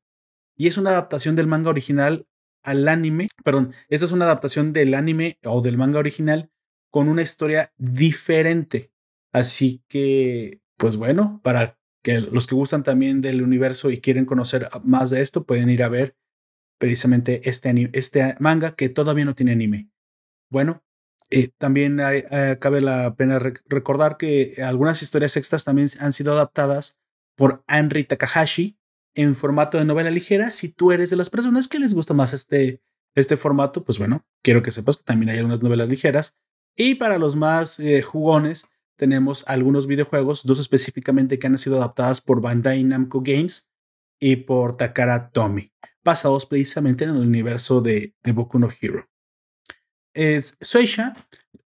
y 0.57 0.67
es 0.67 0.77
una 0.77 0.91
adaptación 0.91 1.37
del 1.37 1.47
manga 1.47 1.71
original 1.71 2.27
al 2.63 2.87
anime. 2.89 3.29
Perdón, 3.45 3.73
esta 3.89 4.07
es 4.07 4.13
una 4.13 4.27
adaptación 4.27 4.73
del 4.73 4.95
anime 4.95 5.39
o 5.45 5.63
del 5.63 5.79
manga 5.79 5.99
original 5.99 6.51
con 6.91 7.09
una 7.09 7.23
historia 7.23 7.73
diferente. 7.79 8.93
Así 9.33 9.83
que, 9.89 10.61
pues 10.77 10.97
bueno, 10.97 11.41
para 11.43 11.79
que 12.03 12.21
los 12.21 12.47
que 12.47 12.55
gustan 12.55 12.83
también 12.83 13.21
del 13.21 13.43
universo 13.43 13.91
y 13.91 14.01
quieren 14.01 14.27
conocer 14.27 14.69
más 14.83 15.11
de 15.11 15.23
esto, 15.23 15.45
pueden 15.45 15.71
ir 15.71 15.83
a 15.83 15.89
ver 15.89 16.17
precisamente 16.79 17.49
este, 17.49 17.91
este 17.93 18.35
manga 18.39 18.75
que 18.75 18.89
todavía 18.89 19.25
no 19.25 19.35
tiene 19.35 19.53
anime. 19.53 19.91
Bueno, 20.51 20.83
eh, 21.31 21.49
también 21.59 22.01
eh, 22.01 22.59
cabe 22.61 22.81
la 22.81 23.15
pena 23.15 23.39
recordar 23.39 24.17
que 24.17 24.57
algunas 24.65 25.03
historias 25.03 25.37
extras 25.37 25.65
también 25.65 25.89
han 26.01 26.13
sido 26.13 26.33
adaptadas 26.33 27.00
por 27.41 27.65
Henry 27.69 28.05
Takahashi 28.05 28.77
en 29.15 29.35
formato 29.35 29.79
de 29.79 29.87
novela 29.87 30.11
ligera. 30.11 30.51
Si 30.51 30.75
tú 30.75 30.93
eres 30.93 31.09
de 31.09 31.17
las 31.17 31.31
personas 31.31 31.69
que 31.69 31.79
les 31.79 31.95
gusta 31.95 32.13
más 32.13 32.35
este, 32.35 32.83
este 33.15 33.39
formato, 33.39 33.83
pues 33.83 33.97
bueno, 33.97 34.27
quiero 34.43 34.63
que 34.63 34.71
sepas 34.71 34.99
que 34.99 35.05
también 35.05 35.31
hay 35.31 35.39
algunas 35.39 35.63
novelas 35.63 35.89
ligeras 35.89 36.39
Y 36.77 36.97
para 36.97 37.17
los 37.17 37.37
más 37.37 37.81
eh, 37.81 38.03
jugones, 38.03 38.67
tenemos 38.99 39.43
algunos 39.47 39.87
videojuegos, 39.87 40.45
dos 40.45 40.59
específicamente 40.59 41.39
que 41.39 41.47
han 41.47 41.57
sido 41.57 41.79
adaptadas 41.79 42.21
por 42.21 42.43
Bandai 42.43 42.85
Namco 42.85 43.23
Games 43.23 43.71
y 44.21 44.37
por 44.37 44.77
Takara 44.77 45.31
Tomy, 45.31 45.73
basados 46.05 46.45
precisamente 46.45 47.05
en 47.05 47.11
el 47.11 47.17
universo 47.17 47.81
de, 47.81 48.15
de 48.23 48.33
Boku 48.33 48.59
no 48.59 48.69
Hero. 48.83 49.09
Es, 50.13 50.59
Sueisha 50.61 51.17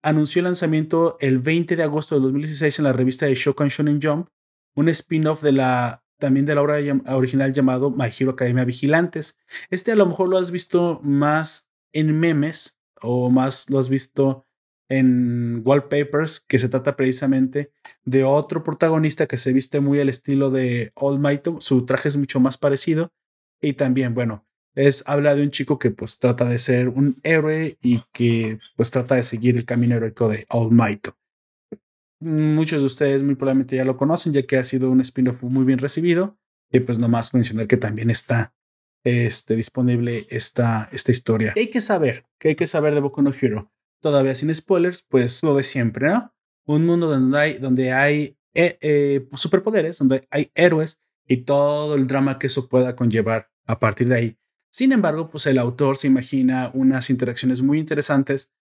anunció 0.03 0.41
el 0.41 0.45
lanzamiento 0.45 1.17
el 1.21 1.39
20 1.39 1.75
de 1.75 1.83
agosto 1.83 2.17
de 2.17 2.21
2016 2.21 2.81
en 2.81 2.85
la 2.85 2.93
revista 2.93 3.25
de 3.25 3.35
Shokan 3.35 3.69
Shonen 3.69 3.99
Jump, 4.03 4.29
un 4.75 4.89
spin-off 4.89 5.43
de 5.43 5.53
la 5.53 6.03
también 6.19 6.47
de 6.47 6.55
la 6.55 6.63
obra 6.63 6.77
original 7.09 7.53
llamado 7.53 7.91
My 7.91 8.07
Hero 8.19 8.33
Academia 8.33 8.65
Vigilantes. 8.65 9.39
Este 9.71 9.93
a 9.93 9.97
lo 9.97 10.07
mejor 10.07 10.29
lo 10.29 10.39
has 10.39 10.51
visto 10.51 11.01
más 11.03 11.69
en 11.93 12.19
memes 12.19 12.81
o 13.01 13.31
más 13.31 13.69
lo 13.69 13.79
has 13.79 13.89
visto 13.89 14.47
en 14.89 15.63
wallpapers, 15.65 16.41
que 16.41 16.59
se 16.59 16.69
trata 16.69 16.97
precisamente 16.97 17.73
de 18.05 18.25
otro 18.25 18.63
protagonista 18.63 19.27
que 19.27 19.39
se 19.39 19.53
viste 19.53 19.81
muy 19.81 20.01
al 20.01 20.09
estilo 20.09 20.51
de 20.51 20.93
All 20.95 21.19
Might. 21.19 21.49
Su 21.61 21.85
traje 21.85 22.09
es 22.09 22.17
mucho 22.17 22.41
más 22.41 22.59
parecido. 22.59 23.13
Y 23.61 23.75
también, 23.75 24.15
bueno, 24.15 24.47
es 24.75 25.03
habla 25.07 25.35
de 25.35 25.43
un 25.43 25.51
chico 25.51 25.79
que 25.79 25.91
pues 25.91 26.19
trata 26.19 26.45
de 26.47 26.59
ser 26.59 26.89
un 26.89 27.19
héroe 27.23 27.79
y 27.83 28.03
que 28.13 28.59
pues 28.77 28.91
trata 28.91 29.15
de 29.15 29.23
seguir 29.23 29.57
el 29.57 29.65
camino 29.65 29.97
heroico 29.97 30.29
de 30.29 30.45
All 30.49 30.71
Might. 30.71 31.09
Muchos 32.25 32.81
de 32.81 32.87
ustedes 32.87 33.23
muy 33.23 33.35
probablemente 33.35 33.77
ya 33.77 33.85
lo 33.85 33.99
conocen, 33.99 34.33
ya 34.33 34.45
que 34.45 34.57
ha 34.57 34.65
sido 34.65 34.91
un 34.91 35.01
spin-off 35.03 35.43
muy 35.43 35.65
bien 35.65 35.79
recibido. 35.79 36.39
Y 36.71 36.81
pues 36.81 36.99
nomás 36.99 37.35
mencionar 37.35 37.67
que 37.67 37.77
también 37.77 38.09
está 38.09 38.55
este, 39.05 39.57
disponible 39.57 40.27
esta, 40.31 40.89
esta 40.91 41.13
historia. 41.13 41.53
¿Qué 41.53 41.61
hay 41.61 41.71
que 41.71 41.83
saber? 41.83 42.25
¿Qué 42.39 42.49
hay 42.49 42.57
que 42.57 42.67
saber 42.67 42.95
de 42.95 43.01
Boku 43.01 43.21
no 43.21 43.33
Hero? 43.39 43.71
Todavía 44.01 44.35
sin 44.35 44.53
spoilers, 44.55 45.03
pues 45.03 45.43
lo 45.43 45.55
de 45.55 45.63
siempre, 45.63 46.09
¿no? 46.09 46.35
Un 46.65 46.87
mundo 46.87 47.09
donde 47.09 47.39
hay, 47.39 47.59
donde 47.59 47.93
hay 47.93 48.39
eh, 48.55 48.79
eh, 48.81 49.29
superpoderes, 49.35 49.99
donde 49.99 50.27
hay 50.31 50.51
héroes 50.55 51.03
y 51.27 51.39
todo 51.39 51.95
el 51.95 52.07
drama 52.07 52.39
que 52.39 52.47
eso 52.47 52.69
pueda 52.69 52.97
conllevar 52.97 53.51
a 53.67 53.79
partir 53.79 54.09
de 54.09 54.15
ahí. 54.15 54.39
Sin 54.71 54.93
embargo, 54.93 55.29
pues 55.29 55.47
el 55.47 55.59
autor 55.59 55.99
se 55.99 56.07
imagina 56.07 56.71
unas 56.73 57.11
interacciones 57.11 57.61
muy 57.61 57.79
interesantes, 57.79 58.53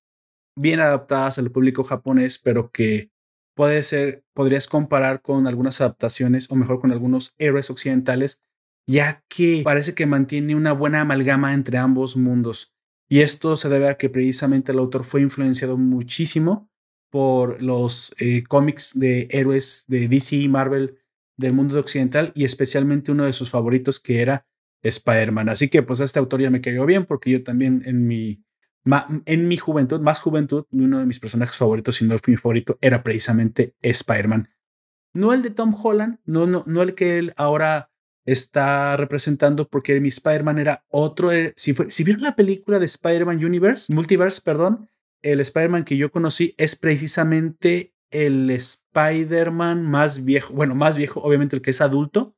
bien 0.55 0.81
adaptadas 0.81 1.39
al 1.39 1.51
público 1.51 1.83
japonés, 1.83 2.37
pero 2.37 2.69
que 2.69 3.12
puede 3.55 3.83
ser, 3.83 4.23
podrías 4.33 4.67
comparar 4.67 5.21
con 5.21 5.47
algunas 5.47 5.81
adaptaciones 5.81 6.49
o 6.51 6.55
mejor 6.55 6.79
con 6.79 6.91
algunos 6.91 7.33
héroes 7.37 7.69
occidentales, 7.69 8.41
ya 8.87 9.23
que 9.29 9.61
parece 9.63 9.93
que 9.93 10.05
mantiene 10.05 10.55
una 10.55 10.73
buena 10.73 11.01
amalgama 11.01 11.53
entre 11.53 11.77
ambos 11.77 12.17
mundos. 12.17 12.73
Y 13.09 13.21
esto 13.21 13.57
se 13.57 13.69
debe 13.69 13.89
a 13.89 13.97
que 13.97 14.09
precisamente 14.09 14.71
el 14.71 14.79
autor 14.79 15.03
fue 15.03 15.21
influenciado 15.21 15.77
muchísimo 15.77 16.69
por 17.11 17.61
los 17.61 18.15
eh, 18.19 18.43
cómics 18.43 18.97
de 18.99 19.27
héroes 19.29 19.85
de 19.87 20.07
DC 20.07 20.35
y 20.35 20.49
Marvel 20.49 20.97
del 21.37 21.53
mundo 21.53 21.79
occidental 21.79 22.31
y 22.35 22.45
especialmente 22.45 23.11
uno 23.11 23.25
de 23.25 23.33
sus 23.33 23.49
favoritos 23.49 23.99
que 23.99 24.21
era 24.21 24.47
Spider-Man. 24.81 25.49
Así 25.49 25.69
que 25.69 25.83
pues 25.83 25.99
este 25.99 26.19
autor 26.19 26.41
ya 26.41 26.49
me 26.49 26.61
cayó 26.61 26.85
bien 26.85 27.05
porque 27.05 27.31
yo 27.31 27.43
también 27.43 27.83
en 27.85 28.07
mi, 28.07 28.43
en 29.25 29.47
mi 29.47 29.57
juventud, 29.57 30.01
más 30.01 30.19
juventud, 30.19 30.65
uno 30.71 30.99
de 30.99 31.05
mis 31.05 31.19
personajes 31.19 31.57
favoritos, 31.57 31.95
si 31.95 32.05
no 32.05 32.15
mi 32.27 32.37
favorito, 32.37 32.77
era 32.81 33.03
precisamente 33.03 33.75
Spider-Man. 33.81 34.49
No 35.13 35.33
el 35.33 35.41
de 35.41 35.51
Tom 35.51 35.75
Holland, 35.81 36.19
no, 36.25 36.47
no, 36.47 36.63
no 36.65 36.81
el 36.81 36.95
que 36.95 37.17
él 37.19 37.33
ahora 37.37 37.91
está 38.25 38.97
representando 38.97 39.67
porque 39.67 39.99
mi 39.99 40.09
Spider-Man 40.09 40.59
era 40.59 40.85
otro. 40.89 41.31
Eh, 41.31 41.53
si, 41.55 41.73
si 41.89 42.03
vieron 42.03 42.23
la 42.23 42.35
película 42.35 42.79
de 42.79 42.85
Spider-Man 42.85 43.43
Universe, 43.43 43.93
Multiverse, 43.93 44.41
perdón, 44.41 44.89
el 45.21 45.39
Spider-Man 45.39 45.85
que 45.85 45.97
yo 45.97 46.11
conocí 46.11 46.53
es 46.57 46.75
precisamente 46.75 47.93
el 48.11 48.49
Spider-Man 48.49 49.89
más 49.89 50.23
viejo, 50.23 50.53
bueno, 50.53 50.75
más 50.75 50.97
viejo, 50.97 51.21
obviamente 51.21 51.55
el 51.55 51.61
que 51.61 51.71
es 51.71 51.81
adulto, 51.81 52.35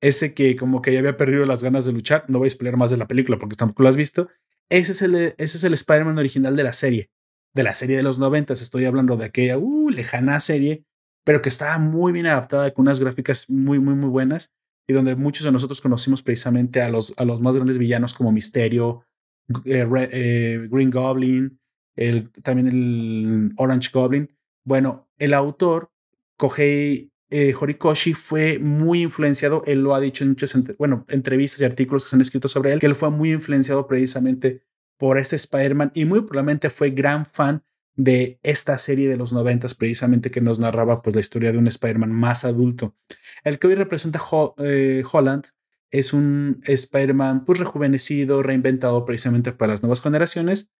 ese 0.00 0.34
que 0.34 0.56
como 0.56 0.80
que 0.80 0.92
ya 0.92 1.00
había 1.00 1.16
perdido 1.16 1.44
las 1.44 1.62
ganas 1.62 1.84
de 1.84 1.92
luchar, 1.92 2.24
no 2.28 2.38
voy 2.38 2.46
a 2.46 2.48
explicar 2.48 2.76
más 2.76 2.90
de 2.90 2.96
la 2.96 3.08
película 3.08 3.38
porque 3.38 3.56
tampoco 3.56 3.82
lo 3.82 3.88
has 3.88 3.96
visto, 3.96 4.28
ese 4.68 4.92
es 4.92 5.02
el, 5.02 5.14
ese 5.14 5.34
es 5.38 5.64
el 5.64 5.74
Spider-Man 5.74 6.18
original 6.18 6.56
de 6.56 6.64
la 6.64 6.72
serie, 6.72 7.10
de 7.54 7.62
la 7.62 7.74
serie 7.74 7.96
de 7.96 8.02
los 8.02 8.18
noventas, 8.18 8.62
estoy 8.62 8.84
hablando 8.84 9.16
de 9.16 9.24
aquella 9.24 9.58
uh, 9.58 9.90
lejana 9.90 10.40
serie, 10.40 10.84
pero 11.24 11.42
que 11.42 11.48
estaba 11.48 11.78
muy 11.78 12.12
bien 12.12 12.26
adaptada 12.26 12.70
con 12.72 12.82
unas 12.82 13.00
gráficas 13.00 13.50
muy, 13.50 13.78
muy, 13.78 13.94
muy 13.94 14.08
buenas 14.08 14.54
y 14.86 14.94
donde 14.94 15.16
muchos 15.16 15.44
de 15.44 15.52
nosotros 15.52 15.80
conocimos 15.80 16.22
precisamente 16.22 16.80
a 16.80 16.88
los, 16.88 17.14
a 17.18 17.24
los 17.24 17.40
más 17.40 17.56
grandes 17.56 17.78
villanos 17.78 18.14
como 18.14 18.32
Misterio, 18.32 19.04
eh, 19.64 19.86
eh, 20.12 20.68
Green 20.70 20.90
Goblin, 20.90 21.60
el, 21.96 22.30
también 22.42 22.68
el 22.68 23.52
Orange 23.56 23.90
Goblin. 23.92 24.34
Bueno, 24.64 25.10
el 25.18 25.34
autor 25.34 25.90
Kohei 26.36 27.10
eh, 27.30 27.54
Horikoshi 27.58 28.14
fue 28.14 28.58
muy 28.58 29.02
influenciado, 29.02 29.62
él 29.66 29.82
lo 29.82 29.94
ha 29.94 30.00
dicho 30.00 30.24
en 30.24 30.30
muchas 30.30 30.56
bueno, 30.78 31.04
entrevistas 31.08 31.60
y 31.60 31.64
artículos 31.64 32.04
que 32.04 32.10
se 32.10 32.16
han 32.16 32.22
escrito 32.22 32.48
sobre 32.48 32.72
él, 32.72 32.80
que 32.80 32.86
él 32.86 32.94
fue 32.94 33.10
muy 33.10 33.32
influenciado 33.32 33.86
precisamente 33.86 34.62
por 34.96 35.18
este 35.18 35.36
Spider-Man 35.36 35.92
y 35.94 36.04
muy 36.04 36.22
probablemente 36.22 36.70
fue 36.70 36.90
gran 36.90 37.26
fan 37.26 37.62
de 37.94 38.38
esta 38.42 38.78
serie 38.78 39.08
de 39.08 39.16
los 39.16 39.32
noventas 39.32 39.74
precisamente 39.74 40.30
que 40.30 40.40
nos 40.40 40.58
narraba 40.58 41.02
pues 41.02 41.14
la 41.14 41.20
historia 41.20 41.52
de 41.52 41.58
un 41.58 41.66
Spider-Man 41.66 42.12
más 42.12 42.44
adulto. 42.44 42.96
El 43.42 43.58
que 43.58 43.66
hoy 43.66 43.74
representa 43.74 44.20
eh, 44.58 45.02
Holland 45.10 45.46
es 45.90 46.12
un 46.12 46.60
Spider-Man 46.64 47.44
pues 47.44 47.58
rejuvenecido, 47.58 48.42
reinventado 48.42 49.04
precisamente 49.04 49.52
para 49.52 49.72
las 49.72 49.82
nuevas 49.82 50.00
generaciones, 50.00 50.70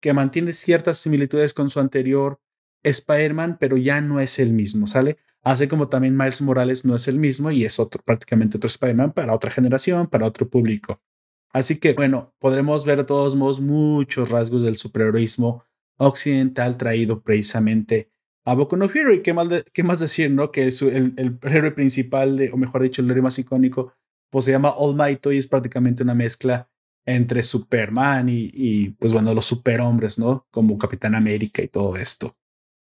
que 0.00 0.12
mantiene 0.12 0.52
ciertas 0.52 0.98
similitudes 0.98 1.54
con 1.54 1.70
su 1.70 1.80
anterior 1.80 2.40
Spider-Man, 2.82 3.56
pero 3.58 3.76
ya 3.76 4.00
no 4.00 4.20
es 4.20 4.38
el 4.38 4.52
mismo, 4.52 4.86
¿sale? 4.86 5.16
Así 5.46 5.68
como 5.68 5.88
también 5.88 6.16
Miles 6.16 6.42
Morales 6.42 6.84
no 6.84 6.96
es 6.96 7.06
el 7.06 7.20
mismo 7.20 7.52
y 7.52 7.64
es 7.64 7.78
otro, 7.78 8.02
prácticamente 8.04 8.56
otro 8.56 8.66
Spider-Man 8.66 9.12
para 9.12 9.32
otra 9.32 9.48
generación, 9.48 10.08
para 10.08 10.26
otro 10.26 10.48
público. 10.48 11.00
Así 11.52 11.78
que, 11.78 11.92
bueno, 11.94 12.34
podremos 12.40 12.84
ver 12.84 12.98
de 12.98 13.04
todos 13.04 13.36
modos 13.36 13.60
muchos 13.60 14.30
rasgos 14.30 14.62
del 14.62 14.76
superheroísmo 14.76 15.62
occidental 15.98 16.76
traído 16.76 17.22
precisamente 17.22 18.10
a 18.44 18.54
Boku 18.54 18.76
no 18.76 18.90
Hero. 18.92 19.14
Y 19.14 19.22
qué 19.22 19.32
más, 19.32 19.46
qué 19.72 19.84
más 19.84 20.00
decir, 20.00 20.32
¿no? 20.32 20.50
Que 20.50 20.64
el, 20.64 21.14
el, 21.16 21.38
héroe 21.42 21.70
principal, 21.70 22.50
o 22.52 22.56
mejor 22.56 22.82
dicho, 22.82 23.00
el 23.00 23.08
héroe 23.08 23.22
más 23.22 23.38
icónico, 23.38 23.92
pues 24.30 24.46
se 24.46 24.50
llama 24.50 24.70
All 24.70 24.96
Might 24.96 25.24
y 25.26 25.38
es 25.38 25.46
prácticamente 25.46 26.02
una 26.02 26.16
mezcla 26.16 26.68
entre 27.04 27.44
Superman 27.44 28.28
y, 28.28 28.50
y, 28.52 28.88
pues 28.98 29.12
bueno, 29.12 29.32
los 29.32 29.46
superhombres, 29.46 30.18
¿no? 30.18 30.44
Como 30.50 30.76
Capitán 30.76 31.14
América 31.14 31.62
y 31.62 31.68
todo 31.68 31.96
esto 31.96 32.36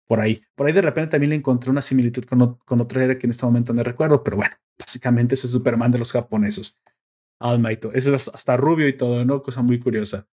por 0.08 0.20
ahí. 0.20 0.42
Por 0.56 0.68
ahí 0.68 0.74
de 0.74 0.82
repente 0.82 1.12
también 1.12 1.32
le 1.32 1.36
encontré 1.36 1.70
una 1.70 1.82
similitud 1.82 2.26
con, 2.26 2.58
con 2.66 2.82
otro 2.82 3.02
héroe 3.02 3.18
que 3.18 3.28
en 3.28 3.32
este 3.32 3.46
momento 3.46 3.74
no 3.74 3.84
recuerdo, 3.84 4.24
pero 4.24 4.38
bueno, 4.38 4.56
básicamente 4.80 5.36
ese 5.36 5.48
Superman 5.48 5.92
de 5.92 6.00
los 6.00 6.12
japoneses. 6.12 6.82
Almighty. 7.40 7.90
Ese 7.94 8.16
es 8.16 8.28
hasta 8.30 8.58
rubio 8.58 8.88
y 8.88 8.94
todo, 8.94 9.24
¿no? 9.26 9.44
Cosa 9.44 9.62
muy 9.62 9.80
curiosa. 9.80 10.28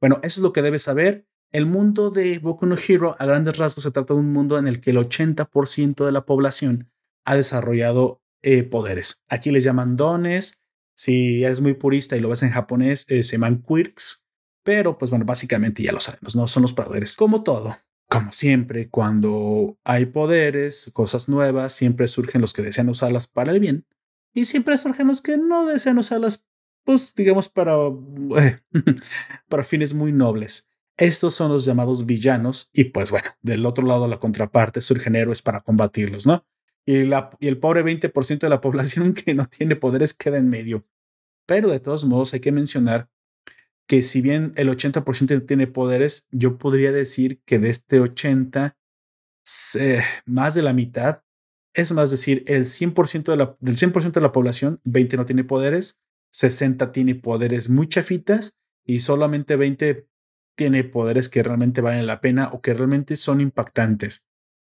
Bueno, 0.00 0.20
eso 0.22 0.40
es 0.40 0.42
lo 0.42 0.52
que 0.52 0.62
debes 0.62 0.82
saber. 0.82 1.26
El 1.50 1.66
mundo 1.66 2.10
de 2.10 2.38
Boku 2.38 2.66
no 2.66 2.76
Hero, 2.76 3.16
a 3.18 3.26
grandes 3.26 3.58
rasgos, 3.58 3.84
se 3.84 3.90
trata 3.90 4.14
de 4.14 4.20
un 4.20 4.32
mundo 4.32 4.58
en 4.58 4.66
el 4.66 4.80
que 4.80 4.90
el 4.90 4.96
80% 4.96 6.06
de 6.06 6.12
la 6.12 6.24
población 6.24 6.90
ha 7.24 7.36
desarrollado 7.36 8.22
eh, 8.42 8.62
poderes. 8.62 9.22
Aquí 9.28 9.50
les 9.50 9.64
llaman 9.64 9.96
dones. 9.96 10.62
Si 10.96 11.44
eres 11.44 11.60
muy 11.60 11.74
purista 11.74 12.16
y 12.16 12.20
lo 12.20 12.28
ves 12.28 12.42
en 12.42 12.50
japonés, 12.50 13.06
eh, 13.08 13.22
se 13.22 13.32
llaman 13.32 13.62
quirks. 13.62 14.26
Pero, 14.64 14.96
pues 14.98 15.10
bueno, 15.10 15.24
básicamente 15.24 15.82
ya 15.82 15.92
lo 15.92 16.00
sabemos, 16.00 16.36
¿no? 16.36 16.46
Son 16.46 16.62
los 16.62 16.72
poderes. 16.72 17.16
Como 17.16 17.42
todo, 17.42 17.76
como 18.12 18.30
siempre, 18.30 18.90
cuando 18.90 19.78
hay 19.84 20.04
poderes, 20.04 20.90
cosas 20.92 21.30
nuevas, 21.30 21.72
siempre 21.72 22.06
surgen 22.08 22.42
los 22.42 22.52
que 22.52 22.60
desean 22.60 22.90
usarlas 22.90 23.26
para 23.26 23.52
el 23.52 23.58
bien 23.60 23.86
y 24.34 24.44
siempre 24.44 24.76
surgen 24.76 25.06
los 25.06 25.22
que 25.22 25.38
no 25.38 25.64
desean 25.64 25.96
usarlas, 25.96 26.46
pues 26.84 27.14
digamos, 27.14 27.48
para, 27.48 27.74
para 29.48 29.64
fines 29.64 29.94
muy 29.94 30.12
nobles. 30.12 30.68
Estos 30.98 31.34
son 31.34 31.52
los 31.52 31.64
llamados 31.64 32.04
villanos 32.04 32.68
y 32.74 32.84
pues 32.84 33.10
bueno, 33.10 33.30
del 33.40 33.64
otro 33.64 33.86
lado 33.86 34.06
la 34.06 34.20
contraparte 34.20 34.82
surgen 34.82 35.16
héroes 35.16 35.40
para 35.40 35.62
combatirlos, 35.62 36.26
¿no? 36.26 36.44
Y, 36.84 37.04
la, 37.04 37.30
y 37.40 37.48
el 37.48 37.58
pobre 37.58 37.82
20% 37.82 38.40
de 38.40 38.48
la 38.50 38.60
población 38.60 39.14
que 39.14 39.32
no 39.32 39.46
tiene 39.46 39.74
poderes 39.74 40.12
queda 40.12 40.36
en 40.36 40.50
medio. 40.50 40.84
Pero 41.46 41.70
de 41.70 41.80
todos 41.80 42.04
modos 42.04 42.34
hay 42.34 42.40
que 42.40 42.52
mencionar 42.52 43.08
que 43.86 44.02
si 44.02 44.20
bien 44.20 44.52
el 44.56 44.68
80% 44.68 45.46
tiene 45.46 45.66
poderes, 45.66 46.28
yo 46.30 46.58
podría 46.58 46.92
decir 46.92 47.42
que 47.44 47.58
de 47.58 47.68
este 47.68 48.00
80, 48.00 48.76
más 50.24 50.54
de 50.54 50.62
la 50.62 50.72
mitad, 50.72 51.22
es 51.74 51.92
más 51.92 52.10
decir, 52.10 52.44
el 52.46 52.64
100% 52.64 53.24
de 53.24 53.36
la, 53.36 53.56
del 53.60 53.76
100% 53.76 54.12
de 54.12 54.20
la 54.20 54.32
población, 54.32 54.80
20 54.84 55.16
no 55.16 55.26
tiene 55.26 55.44
poderes, 55.44 56.00
60 56.30 56.92
tiene 56.92 57.14
poderes 57.14 57.70
muy 57.70 57.88
chafitas 57.88 58.58
y 58.84 59.00
solamente 59.00 59.56
20 59.56 60.06
tiene 60.56 60.84
poderes 60.84 61.28
que 61.28 61.42
realmente 61.42 61.80
valen 61.80 62.06
la 62.06 62.20
pena 62.20 62.50
o 62.52 62.60
que 62.60 62.74
realmente 62.74 63.16
son 63.16 63.40
impactantes, 63.40 64.28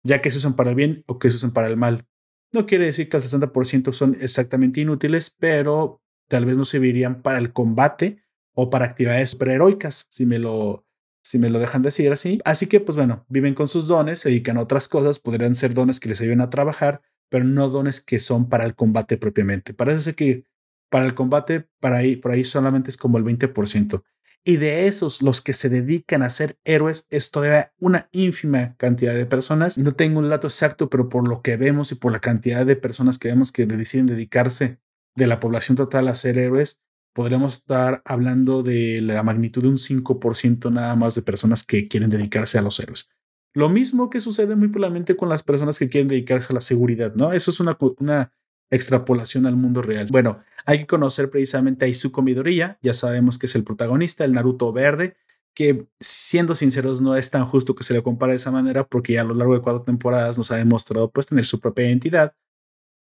ya 0.03 0.21
que 0.21 0.31
se 0.31 0.39
usan 0.39 0.57
para 0.57 0.71
el 0.71 0.77
bien 0.77 1.05
o 1.07 1.19
que 1.19 1.31
se 1.31 1.37
usan 1.37 1.53
para 1.53 1.67
el 1.67 1.77
mal. 1.77 2.07
No 2.53 2.67
quiere 2.67 2.87
decir 2.87 3.09
que 3.09 3.17
el 3.17 3.23
60% 3.23 3.93
son 3.93 4.17
exactamente 4.21 4.81
inútiles, 4.81 5.35
pero 5.39 6.01
tal 6.29 6.47
vez 6.47 6.57
no 6.57 6.65
servirían 6.65 7.23
para 7.23 7.39
el 7.39 7.53
combate 7.53 8.24
o 8.55 8.71
para 8.71 8.87
actividades 8.87 9.31
superheroicas, 9.31 10.07
si 10.11 10.27
me 10.27 10.39
lo, 10.39 10.87
si 11.23 11.39
me 11.39 11.51
lo 11.51 11.59
dejan 11.59 11.83
decir 11.83 12.13
así. 12.13 12.41
Así 12.45 12.67
que, 12.67 12.81
pues 12.81 12.97
bueno, 12.97 13.25
viven 13.29 13.55
con 13.55 13.69
sus 13.69 13.89
dones, 13.89 14.21
se 14.21 14.29
dedican 14.29 14.57
a 14.57 14.63
otras 14.63 14.89
cosas, 14.89 15.19
podrían 15.19 15.55
ser 15.55 15.75
dones 15.75 16.01
que 16.01 16.09
les 16.09 16.21
ayuden 16.21 16.41
a 16.41 16.51
trabajar, 16.51 17.03
pero 17.29 17.45
no 17.45 17.69
dones 17.69 18.01
que 18.01 18.19
son 18.19 18.49
para 18.49 18.65
el 18.65 18.75
combate 18.75 19.17
propiamente. 19.17 19.75
Parece 19.75 20.15
que 20.15 20.45
para 20.91 21.07
el 21.07 21.15
combate, 21.15 21.69
para 21.81 21.97
ahí, 21.97 22.17
por 22.17 22.31
ahí 22.31 22.45
solamente 22.45 22.91
es 22.91 22.97
como 22.97 23.19
el 23.19 23.25
20%. 23.25 24.03
Y 24.47 24.59
de 24.59 24.87
esos, 24.87 25.23
los 25.23 25.41
que 25.41 25.55
se 25.55 25.71
dedican 25.71 26.23
a 26.23 26.29
ser 26.29 26.59
héroes 26.65 27.07
es 27.11 27.31
todavía 27.31 27.73
una 27.79 28.11
ínfima 28.13 28.77
cantidad 28.77 29.15
de 29.15 29.25
personas. 29.25 29.79
No 29.79 29.95
tengo 29.95 30.19
un 30.19 30.29
dato 30.29 30.47
exacto, 30.47 30.91
pero 30.91 31.09
por 31.09 31.27
lo 31.27 31.41
que 31.41 31.57
vemos 31.57 31.91
y 31.93 31.95
por 31.95 32.13
la 32.13 32.21
cantidad 32.21 32.67
de 32.67 32.77
personas 32.77 33.19
que 33.19 33.29
vemos 33.29 33.53
que 33.53 33.65
deciden 33.65 34.07
dedicarse 34.07 34.79
de 35.17 35.27
la 35.27 35.41
población 35.41 35.77
total 35.77 36.09
a 36.09 36.15
ser 36.15 36.37
héroes, 36.37 36.83
podríamos 37.15 37.55
estar 37.55 38.03
hablando 38.05 38.63
de 38.63 39.01
la 39.01 39.23
magnitud 39.23 39.63
de 39.63 39.69
un 39.69 39.79
5% 39.79 40.71
nada 40.71 40.95
más 40.97 41.15
de 41.15 41.23
personas 41.23 41.65
que 41.65 41.89
quieren 41.89 42.11
dedicarse 42.11 42.59
a 42.59 42.63
los 42.63 42.79
héroes. 42.81 43.11
Lo 43.55 43.69
mismo 43.69 44.11
que 44.11 44.21
sucede 44.21 44.57
muy 44.57 44.69
probablemente 44.69 45.17
con 45.17 45.29
las 45.29 45.45
personas 45.45 45.79
que 45.79 45.89
quieren 45.89 46.09
dedicarse 46.09 46.53
a 46.53 46.55
la 46.55 46.61
seguridad, 46.61 47.15
¿no? 47.15 47.33
Eso 47.33 47.53
es 47.53 47.61
una, 47.61 47.79
una 47.99 48.33
extrapolación 48.69 49.47
al 49.47 49.55
mundo 49.57 49.81
real. 49.81 50.09
Bueno, 50.11 50.43
hay 50.67 50.81
que 50.81 50.87
conocer 50.89 51.31
precisamente 51.31 51.85
a 51.85 51.89
Izuko 51.89 52.21
Midoriya, 52.21 52.79
ya 52.83 52.95
sabemos 52.95 53.39
que 53.39 53.47
es 53.47 53.55
el 53.55 53.63
protagonista, 53.63 54.25
el 54.25 54.33
Naruto 54.33 54.73
verde, 54.73 55.17
que 55.55 55.87
siendo 56.01 56.57
sinceros 56.57 57.01
no 57.01 57.17
es 57.17 57.31
tan 57.31 57.47
justo 57.47 57.77
que 57.77 57.85
se 57.85 57.95
le 57.95 58.03
compare 58.03 58.33
de 58.33 58.37
esa 58.37 58.51
manera 58.51 58.89
porque 58.89 59.13
ya 59.13 59.21
a 59.21 59.25
lo 59.25 59.35
largo 59.35 59.55
de 59.55 59.61
cuatro 59.61 59.83
temporadas 59.83 60.37
nos 60.37 60.51
ha 60.51 60.57
demostrado 60.57 61.13
pues 61.13 61.29
tener 61.29 61.47
su 61.47 61.61
propia 61.61 61.87
identidad. 61.87 62.35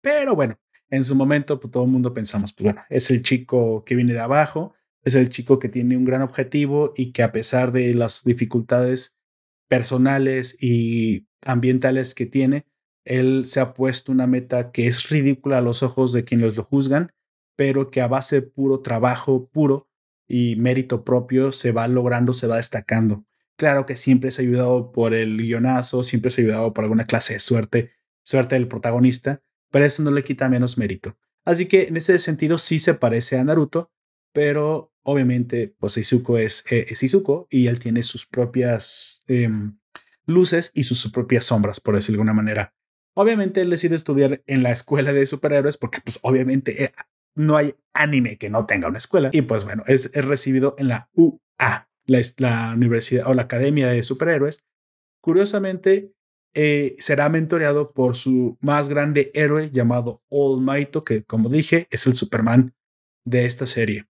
Pero 0.01 0.37
bueno, 0.37 0.57
en 0.91 1.05
su 1.05 1.15
momento 1.15 1.61
pues, 1.61 1.71
todo 1.73 1.85
el 1.85 1.91
mundo 1.91 2.15
pensamos, 2.15 2.53
pues 2.53 2.65
bueno, 2.65 2.83
es 2.89 3.11
el 3.11 3.23
chico 3.23 3.85
que 3.85 3.95
viene 3.95 4.13
de 4.13 4.21
abajo, 4.21 4.75
es 5.03 5.15
el 5.15 5.29
chico 5.29 5.59
que 5.59 5.69
tiene 5.69 5.97
un 5.97 6.05
gran 6.05 6.23
objetivo 6.23 6.93
y 6.97 7.13
que 7.13 7.23
a 7.23 7.33
pesar 7.33 7.73
de 7.73 7.95
las 7.95 8.25
dificultades 8.25 9.19
personales 9.69 10.57
y 10.63 11.27
ambientales 11.43 12.15
que 12.15 12.27
tiene, 12.27 12.67
él 13.05 13.45
se 13.47 13.61
ha 13.61 13.75
puesto 13.75 14.13
una 14.13 14.27
meta 14.27 14.73
que 14.73 14.87
es 14.87 15.09
ridícula 15.11 15.59
a 15.59 15.63
los 15.63 15.83
ojos 15.83 16.13
de 16.13 16.25
quienes 16.25 16.57
lo 16.57 16.65
juzgan, 16.65 17.13
pero 17.57 17.91
que 17.91 18.01
a 18.01 18.09
base 18.09 18.37
de 18.37 18.43
puro 18.43 18.81
trabajo 18.81 19.49
puro 19.49 19.89
y 20.27 20.57
mérito 20.57 21.05
propio 21.05 21.53
se 21.53 21.73
va 21.73 21.87
logrando, 21.87 22.33
se 22.33 22.47
va 22.47 22.57
destacando. 22.57 23.25
Claro 23.57 23.87
que 23.87 23.97
siempre 23.97 24.31
es 24.31 24.39
ayudado 24.39 24.91
por 24.91 25.15
el 25.15 25.37
guionazo, 25.37 26.03
siempre 26.03 26.29
es 26.29 26.39
ayudado 26.39 26.73
por 26.73 26.85
alguna 26.85 27.07
clase 27.07 27.35
de 27.35 27.41
suerte, 27.41 27.93
suerte 28.25 28.57
del 28.57 28.69
protagonista, 28.69 29.43
pero 29.75 29.87
eso 29.87 30.05
no 30.05 30.13
le 30.13 30.23
quita 30.23 30.49
menos 30.49 30.79
mérito. 30.79 31.19
Así 31.45 31.67
que 31.67 31.89
en 31.89 31.97
ese 31.97 32.17
sentido 32.21 32.59
sí 32.59 32.79
se 32.79 32.95
parece 32.95 33.39
a 33.39 33.43
Naruto, 33.43 33.91
pero 34.33 34.95
obviamente 35.03 35.75
pues 35.81 35.97
Izuko 35.97 36.39
es, 36.39 36.65
eh, 36.71 36.87
y 37.51 37.67
él 37.67 37.81
tiene 37.81 38.05
sus 38.05 38.25
propias 38.25 39.25
em, 39.27 39.77
luces 40.27 40.71
y 40.75 40.85
sus 40.85 41.11
propias 41.11 41.47
sombras, 41.47 41.81
por 41.81 41.97
decirlo 41.97 42.19
de 42.19 42.21
alguna 42.21 42.35
manera. 42.35 42.73
Obviamente 43.15 43.63
él 43.63 43.71
decide 43.71 43.97
estudiar 43.97 44.45
en 44.47 44.63
la 44.63 44.71
escuela 44.71 45.13
de 45.13 45.27
superhéroes 45.27 45.77
porque 45.77 45.99
pues 46.01 46.21
obviamente 46.23 46.85
eh, 46.85 46.93
no 47.35 47.57
hay 47.57 47.75
anime 47.95 48.39
que 48.39 48.51
no 48.51 48.67
tenga 48.67 48.87
una 48.87 48.99
escuela. 48.99 49.31
Y 49.33 49.43
pues 49.43 49.65
bueno, 49.65 49.83
es, 49.89 50.13
recibido 50.15 50.77
en 50.79 50.87
la 50.87 51.11
UA, 51.15 51.89
la, 52.07 52.23
la, 52.39 52.75
universidad 52.77 53.27
o 53.27 53.35
la 53.35 53.43
Academia 53.43 53.89
de 53.89 54.05
Superhéroes. 54.05 54.65
Curiosamente, 55.21 56.13
eh, 56.55 56.95
será 56.99 57.29
mentoreado 57.29 57.93
por 57.93 58.17
su 58.17 58.57
más 58.61 58.89
grande 58.89 59.31
héroe 59.35 59.71
llamado 59.71 60.23
All 60.29 60.61
Might, 60.61 60.97
que 61.05 61.25
como 61.25 61.49
dije 61.49 61.89
es 61.91 62.07
el 62.07 62.15
Superman 62.15 62.75
de 63.25 63.47
esta 63.47 63.67
serie. 63.67 64.07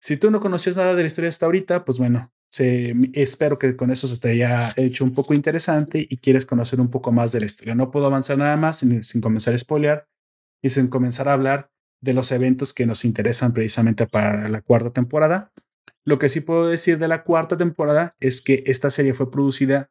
Si 0.00 0.16
tú 0.16 0.30
no 0.30 0.40
conocías 0.40 0.76
nada 0.76 0.94
de 0.94 1.02
la 1.02 1.06
historia 1.06 1.28
hasta 1.28 1.46
ahorita, 1.46 1.84
pues 1.84 1.98
bueno, 1.98 2.32
espero 2.58 3.58
que 3.58 3.76
con 3.76 3.90
eso 3.90 4.06
se 4.06 4.18
te 4.18 4.30
haya 4.30 4.72
hecho 4.76 5.04
un 5.04 5.14
poco 5.14 5.34
interesante 5.34 6.06
y 6.08 6.18
quieres 6.18 6.46
conocer 6.46 6.80
un 6.80 6.90
poco 6.90 7.10
más 7.10 7.32
de 7.32 7.40
la 7.40 7.46
historia. 7.46 7.74
No 7.74 7.90
puedo 7.90 8.06
avanzar 8.06 8.38
nada 8.38 8.56
más 8.56 8.78
sin, 8.78 9.20
comenzar 9.20 9.54
a 9.54 9.58
spoilear 9.58 10.06
y 10.62 10.70
sin 10.70 10.88
comenzar 10.88 11.28
a 11.28 11.32
hablar 11.32 11.70
de 12.00 12.12
los 12.12 12.32
eventos 12.32 12.74
que 12.74 12.86
nos 12.86 13.04
interesan 13.04 13.52
precisamente 13.54 14.06
para 14.06 14.48
la 14.48 14.60
cuarta 14.60 14.90
temporada. 14.90 15.52
Lo 16.04 16.18
que 16.18 16.28
sí 16.28 16.40
puedo 16.40 16.66
decir 16.66 16.98
de 16.98 17.08
la 17.08 17.24
cuarta 17.24 17.56
temporada 17.56 18.14
es 18.20 18.42
que 18.42 18.62
esta 18.66 18.90
serie 18.90 19.14
fue 19.14 19.30
producida 19.30 19.90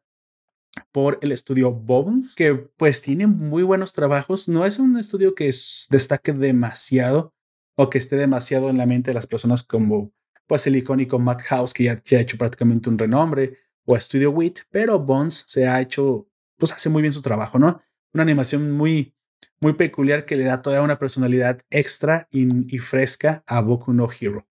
por 0.92 1.18
el 1.22 1.32
estudio 1.32 1.72
Bones, 1.72 2.34
que 2.34 2.54
pues 2.54 3.02
tiene 3.02 3.26
muy 3.26 3.62
buenos 3.62 3.92
trabajos. 3.92 4.48
No 4.48 4.66
es 4.66 4.78
un 4.78 4.98
estudio 4.98 5.34
que 5.34 5.46
destaque 5.90 6.32
demasiado 6.32 7.34
o 7.76 7.90
que 7.90 7.98
esté 7.98 8.16
demasiado 8.16 8.70
en 8.70 8.78
la 8.78 8.86
mente 8.86 9.10
de 9.10 9.14
las 9.14 9.26
personas 9.26 9.62
como 9.62 10.12
pues 10.46 10.66
el 10.66 10.76
icónico 10.76 11.18
Madhouse 11.18 11.72
que 11.72 11.84
ya, 11.84 11.92
ha 12.16 12.20
hecho 12.20 12.38
prácticamente 12.38 12.88
un 12.88 12.98
renombre, 12.98 13.58
o 13.86 13.98
Studio 13.98 14.30
Wit, 14.30 14.60
pero 14.70 14.98
Bones 14.98 15.44
se 15.46 15.66
ha 15.66 15.80
hecho, 15.80 16.28
pues 16.56 16.72
hace 16.72 16.88
muy 16.88 17.02
bien 17.02 17.12
su 17.12 17.22
trabajo, 17.22 17.58
¿no? 17.58 17.82
Una 18.12 18.22
animación 18.22 18.70
muy, 18.70 19.14
muy 19.60 19.74
peculiar 19.74 20.24
que 20.24 20.36
le 20.36 20.44
da 20.44 20.62
toda 20.62 20.82
una 20.82 20.98
personalidad 20.98 21.60
extra 21.70 22.28
y, 22.30 22.78
fresca 22.78 23.42
a 23.46 23.60
Boku 23.60 23.92
no 23.92 24.08
Hero, 24.10 24.46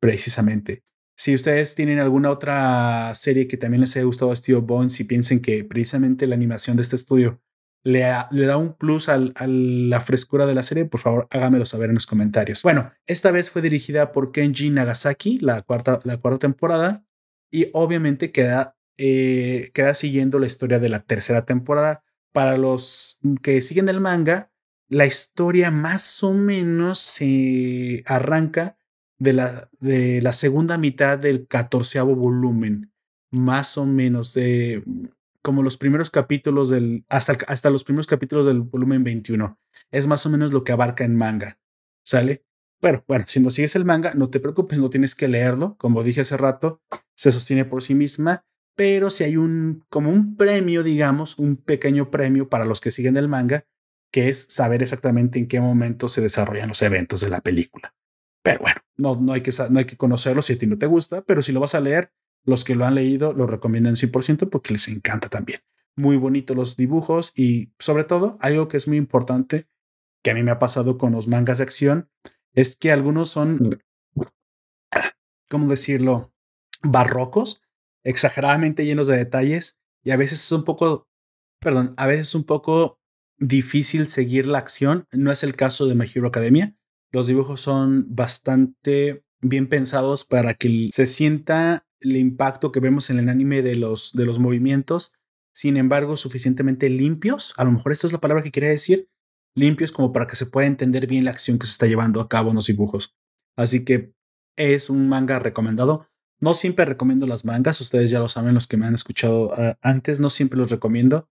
precisamente. 0.00 0.82
Si 1.16 1.34
ustedes 1.34 1.74
tienen 1.74 2.00
alguna 2.00 2.30
otra 2.30 3.14
serie 3.14 3.46
que 3.46 3.56
también 3.56 3.80
les 3.80 3.94
haya 3.96 4.04
gustado 4.04 4.32
a 4.32 4.36
Studio 4.36 4.62
Bones 4.62 4.98
y 5.00 5.04
piensen 5.04 5.40
que 5.40 5.64
precisamente 5.64 6.26
la 6.26 6.34
animación 6.34 6.76
de 6.76 6.82
este 6.82 6.96
estudio 6.96 7.40
le, 7.84 8.00
da 8.00 8.56
un 8.56 8.74
plus 8.74 9.08
a 9.08 9.18
la 9.18 10.00
frescura 10.00 10.46
de 10.46 10.54
la 10.54 10.62
serie, 10.62 10.86
por 10.86 11.00
favor 11.00 11.28
hágamelo 11.30 11.66
saber 11.66 11.90
en 11.90 11.94
los 11.94 12.06
comentarios. 12.06 12.62
Bueno, 12.62 12.92
esta 13.06 13.30
vez 13.30 13.50
fue 13.50 13.62
dirigida 13.62 14.10
por 14.10 14.32
Kenji 14.32 14.70
Nagasaki, 14.70 15.38
la 15.38 15.62
cuarta, 15.62 15.98
temporada, 16.38 17.04
y 17.50 17.68
obviamente 17.72 18.32
eh, 18.96 19.70
queda 19.74 19.94
siguiendo 19.94 20.38
la 20.38 20.46
historia 20.46 20.78
de 20.78 20.88
la 20.88 21.00
tercera 21.00 21.44
temporada. 21.44 22.02
Para 22.32 22.56
los 22.56 23.20
que 23.42 23.60
siguen 23.60 23.88
el 23.88 24.00
manga, 24.00 24.50
la 24.88 25.06
historia 25.06 25.70
más 25.70 26.22
o 26.24 26.32
menos 26.32 26.98
se 26.98 28.02
arranca 28.06 28.76
de 29.18 29.32
la, 29.32 29.68
de 29.80 30.20
la 30.22 30.32
segunda 30.32 30.78
mitad 30.78 31.18
del 31.18 31.46
catorceavo 31.46 32.14
volumen, 32.14 32.92
más 33.30 33.78
o 33.78 33.86
menos 33.86 34.34
de 34.34 34.82
como 35.42 35.62
los 35.62 35.76
primeros 35.76 36.10
capítulos 36.10 36.70
del, 36.70 37.04
hasta, 37.10 37.36
hasta 37.48 37.68
los 37.68 37.84
primeros 37.84 38.06
capítulos 38.06 38.46
del 38.46 38.62
volumen 38.62 39.04
21. 39.04 39.58
Es 39.90 40.06
más 40.06 40.24
o 40.24 40.30
menos 40.30 40.54
lo 40.54 40.64
que 40.64 40.72
abarca 40.72 41.04
en 41.04 41.16
manga, 41.16 41.58
¿sale? 42.02 42.46
Pero 42.80 43.04
bueno, 43.06 43.26
si 43.28 43.40
no 43.40 43.50
sigues 43.50 43.76
el 43.76 43.84
manga, 43.84 44.14
no 44.14 44.30
te 44.30 44.40
preocupes, 44.40 44.78
no 44.78 44.88
tienes 44.88 45.14
que 45.14 45.28
leerlo. 45.28 45.76
Como 45.76 46.02
dije 46.02 46.22
hace 46.22 46.38
rato, 46.38 46.80
se 47.14 47.30
sostiene 47.30 47.66
por 47.66 47.82
sí 47.82 47.94
misma, 47.94 48.46
pero 48.74 49.10
si 49.10 49.24
hay 49.24 49.36
un, 49.36 49.84
como 49.90 50.10
un 50.10 50.36
premio, 50.36 50.82
digamos, 50.82 51.38
un 51.38 51.56
pequeño 51.56 52.10
premio 52.10 52.48
para 52.48 52.64
los 52.64 52.80
que 52.80 52.90
siguen 52.90 53.18
el 53.18 53.28
manga, 53.28 53.66
que 54.10 54.30
es 54.30 54.46
saber 54.48 54.82
exactamente 54.82 55.38
en 55.38 55.46
qué 55.46 55.60
momento 55.60 56.08
se 56.08 56.22
desarrollan 56.22 56.68
los 56.68 56.80
eventos 56.80 57.20
de 57.20 57.28
la 57.28 57.42
película. 57.42 57.94
Pero 58.44 58.60
bueno, 58.60 58.80
no, 58.96 59.16
no, 59.16 59.32
hay, 59.32 59.40
que, 59.40 59.50
no 59.70 59.78
hay 59.78 59.86
que 59.86 59.96
conocerlo 59.96 60.42
si 60.42 60.52
a 60.52 60.58
ti 60.58 60.66
no 60.66 60.78
te 60.78 60.84
gusta, 60.84 61.22
pero 61.22 61.40
si 61.40 61.50
lo 61.50 61.60
vas 61.60 61.74
a 61.74 61.80
leer, 61.80 62.12
los 62.44 62.62
que 62.62 62.74
lo 62.74 62.84
han 62.84 62.94
leído 62.94 63.32
lo 63.32 63.46
recomiendan 63.46 63.94
100% 63.94 64.50
porque 64.50 64.74
les 64.74 64.86
encanta 64.88 65.30
también. 65.30 65.60
Muy 65.96 66.18
bonitos 66.18 66.54
los 66.54 66.76
dibujos 66.76 67.32
y 67.34 67.72
sobre 67.78 68.04
todo 68.04 68.36
algo 68.40 68.68
que 68.68 68.76
es 68.76 68.86
muy 68.86 68.98
importante 68.98 69.66
que 70.22 70.30
a 70.30 70.34
mí 70.34 70.42
me 70.42 70.50
ha 70.50 70.58
pasado 70.58 70.98
con 70.98 71.12
los 71.12 71.26
mangas 71.26 71.58
de 71.58 71.64
acción 71.64 72.10
es 72.52 72.76
que 72.76 72.92
algunos 72.92 73.30
son, 73.30 73.80
¿cómo 75.48 75.68
decirlo? 75.68 76.30
Barrocos, 76.82 77.62
exageradamente 78.02 78.84
llenos 78.84 79.06
de 79.06 79.16
detalles 79.16 79.80
y 80.02 80.10
a 80.10 80.18
veces 80.18 80.44
es 80.44 80.52
un 80.52 80.64
poco, 80.64 81.08
perdón, 81.60 81.94
a 81.96 82.06
veces 82.06 82.28
es 82.28 82.34
un 82.34 82.44
poco 82.44 83.00
difícil 83.38 84.06
seguir 84.06 84.46
la 84.46 84.58
acción. 84.58 85.06
No 85.12 85.32
es 85.32 85.42
el 85.42 85.56
caso 85.56 85.86
de 85.86 85.94
My 85.94 86.04
Hero 86.12 86.28
Academia. 86.28 86.76
Los 87.14 87.28
dibujos 87.28 87.60
son 87.60 88.06
bastante 88.08 89.22
bien 89.40 89.68
pensados 89.68 90.24
para 90.24 90.54
que 90.54 90.90
se 90.92 91.06
sienta 91.06 91.86
el 92.00 92.16
impacto 92.16 92.72
que 92.72 92.80
vemos 92.80 93.08
en 93.08 93.20
el 93.20 93.28
anime 93.28 93.62
de 93.62 93.76
los, 93.76 94.12
de 94.14 94.26
los 94.26 94.40
movimientos, 94.40 95.12
sin 95.54 95.76
embargo, 95.76 96.16
suficientemente 96.16 96.90
limpios. 96.90 97.54
A 97.56 97.62
lo 97.62 97.70
mejor 97.70 97.92
esta 97.92 98.08
es 98.08 98.12
la 98.12 98.18
palabra 98.18 98.42
que 98.42 98.50
quería 98.50 98.70
decir. 98.70 99.08
Limpios 99.54 99.92
como 99.92 100.12
para 100.12 100.26
que 100.26 100.34
se 100.34 100.46
pueda 100.46 100.66
entender 100.66 101.06
bien 101.06 101.24
la 101.24 101.30
acción 101.30 101.60
que 101.60 101.66
se 101.66 101.70
está 101.74 101.86
llevando 101.86 102.20
a 102.20 102.28
cabo 102.28 102.48
en 102.48 102.56
los 102.56 102.66
dibujos. 102.66 103.16
Así 103.56 103.84
que 103.84 104.12
es 104.56 104.90
un 104.90 105.08
manga 105.08 105.38
recomendado. 105.38 106.08
No 106.40 106.52
siempre 106.52 106.84
recomiendo 106.84 107.28
las 107.28 107.44
mangas, 107.44 107.80
ustedes 107.80 108.10
ya 108.10 108.18
lo 108.18 108.28
saben, 108.28 108.54
los 108.54 108.66
que 108.66 108.76
me 108.76 108.86
han 108.86 108.94
escuchado 108.94 109.52
ah, 109.56 109.78
antes, 109.82 110.18
no 110.18 110.30
siempre 110.30 110.58
los 110.58 110.72
recomiendo. 110.72 111.28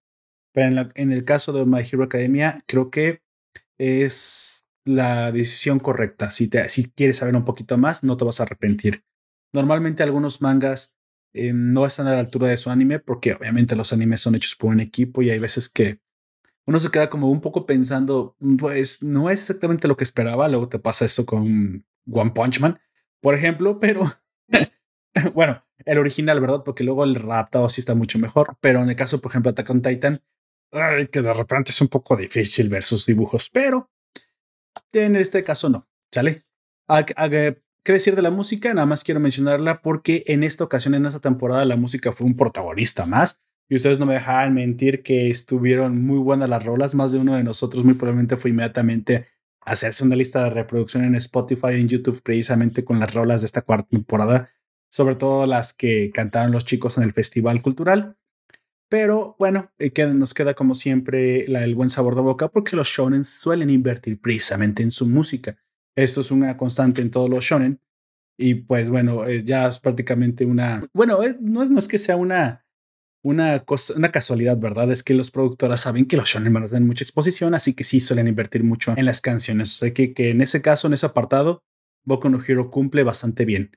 Pero 0.53 0.67
en, 0.67 0.91
en 0.95 1.11
el 1.11 1.25
caso 1.25 1.51
de 1.51 1.65
My 1.65 1.81
Hero 1.81 2.03
Academia, 2.03 2.63
creo 2.67 2.89
que 2.89 3.21
es 3.77 4.62
la 4.85 5.31
decisión 5.31 5.79
correcta. 5.79 6.31
Si, 6.31 6.47
te, 6.47 6.67
si 6.69 6.89
quieres 6.89 7.17
saber 7.17 7.35
un 7.35 7.45
poquito 7.45 7.77
más, 7.77 8.03
no 8.03 8.17
te 8.17 8.25
vas 8.25 8.39
a 8.39 8.43
arrepentir. 8.43 9.03
Normalmente 9.53 10.03
algunos 10.03 10.41
mangas 10.41 10.95
eh, 11.33 11.51
no 11.53 11.85
están 11.85 12.07
a 12.07 12.11
la 12.11 12.19
altura 12.19 12.47
de 12.47 12.57
su 12.57 12.69
anime 12.69 12.99
porque 12.99 13.33
obviamente 13.33 13.75
los 13.75 13.93
animes 13.93 14.21
son 14.21 14.35
hechos 14.35 14.55
por 14.55 14.71
un 14.71 14.79
equipo 14.79 15.21
y 15.21 15.29
hay 15.29 15.39
veces 15.39 15.69
que 15.69 15.99
uno 16.65 16.79
se 16.79 16.91
queda 16.91 17.09
como 17.09 17.29
un 17.29 17.41
poco 17.41 17.65
pensando, 17.65 18.37
pues 18.57 19.03
no 19.03 19.29
es 19.29 19.41
exactamente 19.41 19.87
lo 19.87 19.97
que 19.97 20.03
esperaba. 20.03 20.47
Luego 20.47 20.69
te 20.69 20.79
pasa 20.79 21.05
esto 21.05 21.25
con 21.25 21.85
One 22.09 22.31
Punch 22.31 22.59
Man, 22.61 22.79
por 23.19 23.35
ejemplo, 23.35 23.79
pero 23.79 24.09
bueno, 25.33 25.63
el 25.85 25.97
original, 25.97 26.39
¿verdad? 26.39 26.63
Porque 26.63 26.83
luego 26.83 27.03
el 27.03 27.17
adaptado 27.17 27.67
sí 27.69 27.81
está 27.81 27.95
mucho 27.95 28.17
mejor. 28.17 28.57
Pero 28.61 28.81
en 28.81 28.89
el 28.89 28.95
caso, 28.95 29.19
por 29.19 29.31
ejemplo, 29.31 29.51
Attack 29.51 29.69
on 29.69 29.81
Titan, 29.81 30.21
que 31.11 31.21
de 31.21 31.33
repente 31.33 31.71
es 31.71 31.81
un 31.81 31.87
poco 31.89 32.15
difícil 32.15 32.69
ver 32.69 32.83
sus 32.83 33.05
dibujos, 33.05 33.49
pero 33.51 33.91
en 34.93 35.15
este 35.15 35.43
caso 35.43 35.69
no, 35.69 35.87
¿sale? 36.11 36.43
¿Qué 37.85 37.91
decir 37.91 38.15
de 38.15 38.21
la 38.21 38.31
música? 38.31 38.73
Nada 38.73 38.85
más 38.85 39.03
quiero 39.03 39.19
mencionarla 39.19 39.81
porque 39.81 40.23
en 40.27 40.43
esta 40.43 40.63
ocasión, 40.63 40.95
en 40.95 41.05
esta 41.05 41.19
temporada, 41.19 41.65
la 41.65 41.75
música 41.75 42.13
fue 42.13 42.25
un 42.25 42.37
protagonista 42.37 43.05
más. 43.05 43.41
Y 43.67 43.75
ustedes 43.75 43.99
no 43.99 44.05
me 44.05 44.13
dejaban 44.13 44.53
mentir 44.53 45.03
que 45.03 45.29
estuvieron 45.29 46.01
muy 46.01 46.19
buenas 46.19 46.47
las 46.47 46.63
rolas. 46.63 46.95
Más 46.95 47.11
de 47.11 47.19
uno 47.19 47.35
de 47.35 47.43
nosotros 47.43 47.83
muy 47.83 47.95
probablemente 47.95 48.37
fue 48.37 48.51
inmediatamente 48.51 49.25
a 49.59 49.71
hacerse 49.71 50.05
una 50.05 50.15
lista 50.15 50.45
de 50.45 50.51
reproducción 50.51 51.03
en 51.03 51.15
Spotify 51.15 51.73
en 51.73 51.89
YouTube 51.89 52.21
precisamente 52.23 52.85
con 52.85 53.01
las 53.01 53.13
rolas 53.13 53.41
de 53.41 53.47
esta 53.47 53.63
cuarta 53.63 53.89
temporada, 53.89 54.49
sobre 54.89 55.15
todo 55.15 55.45
las 55.45 55.73
que 55.73 56.09
cantaron 56.13 56.53
los 56.53 56.63
chicos 56.63 56.97
en 56.97 57.03
el 57.03 57.11
Festival 57.11 57.61
Cultural. 57.61 58.15
Pero 58.93 59.35
bueno, 59.39 59.71
eh, 59.79 59.91
nos 60.13 60.35
queda 60.35 60.53
como 60.53 60.75
siempre 60.75 61.45
el 61.45 61.73
buen 61.73 61.89
sabor 61.89 62.13
de 62.13 62.21
boca 62.21 62.49
porque 62.49 62.75
los 62.75 62.87
shonen 62.89 63.23
suelen 63.23 63.71
invertir 63.71 64.21
precisamente 64.21 64.83
en 64.83 64.91
su 64.91 65.07
música. 65.07 65.57
Esto 65.95 66.21
es 66.21 66.29
una 66.29 66.57
constante 66.57 67.01
en 67.01 67.09
todos 67.09 67.27
los 67.27 67.43
shonen. 67.43 67.81
Y 68.37 68.53
pues 68.53 68.91
bueno, 68.91 69.25
eh, 69.25 69.43
ya 69.43 69.67
es 69.67 69.79
prácticamente 69.79 70.45
una... 70.45 70.79
Bueno, 70.93 71.23
eh, 71.23 71.35
no, 71.41 71.63
es, 71.63 71.71
no 71.71 71.79
es 71.79 71.87
que 71.87 71.97
sea 71.97 72.17
una, 72.17 72.67
una, 73.23 73.65
cosa, 73.65 73.95
una 73.97 74.11
casualidad, 74.11 74.59
¿verdad? 74.59 74.91
Es 74.91 75.01
que 75.01 75.15
los 75.15 75.31
productores 75.31 75.79
saben 75.79 76.05
que 76.05 76.15
los 76.15 76.29
shonen 76.29 76.53
van 76.53 76.71
a 76.71 76.79
mucha 76.81 77.03
exposición, 77.03 77.55
así 77.55 77.73
que 77.73 77.83
sí 77.83 77.99
suelen 77.99 78.27
invertir 78.27 78.63
mucho 78.63 78.93
en 78.95 79.05
las 79.05 79.21
canciones. 79.21 79.81
O 79.81 79.91
que, 79.91 80.13
que 80.13 80.29
en 80.29 80.41
ese 80.41 80.61
caso, 80.61 80.85
en 80.85 80.93
ese 80.93 81.07
apartado, 81.07 81.63
Boku 82.05 82.29
no 82.29 82.39
Hero 82.47 82.69
cumple 82.69 83.01
bastante 83.01 83.43
bien. 83.43 83.71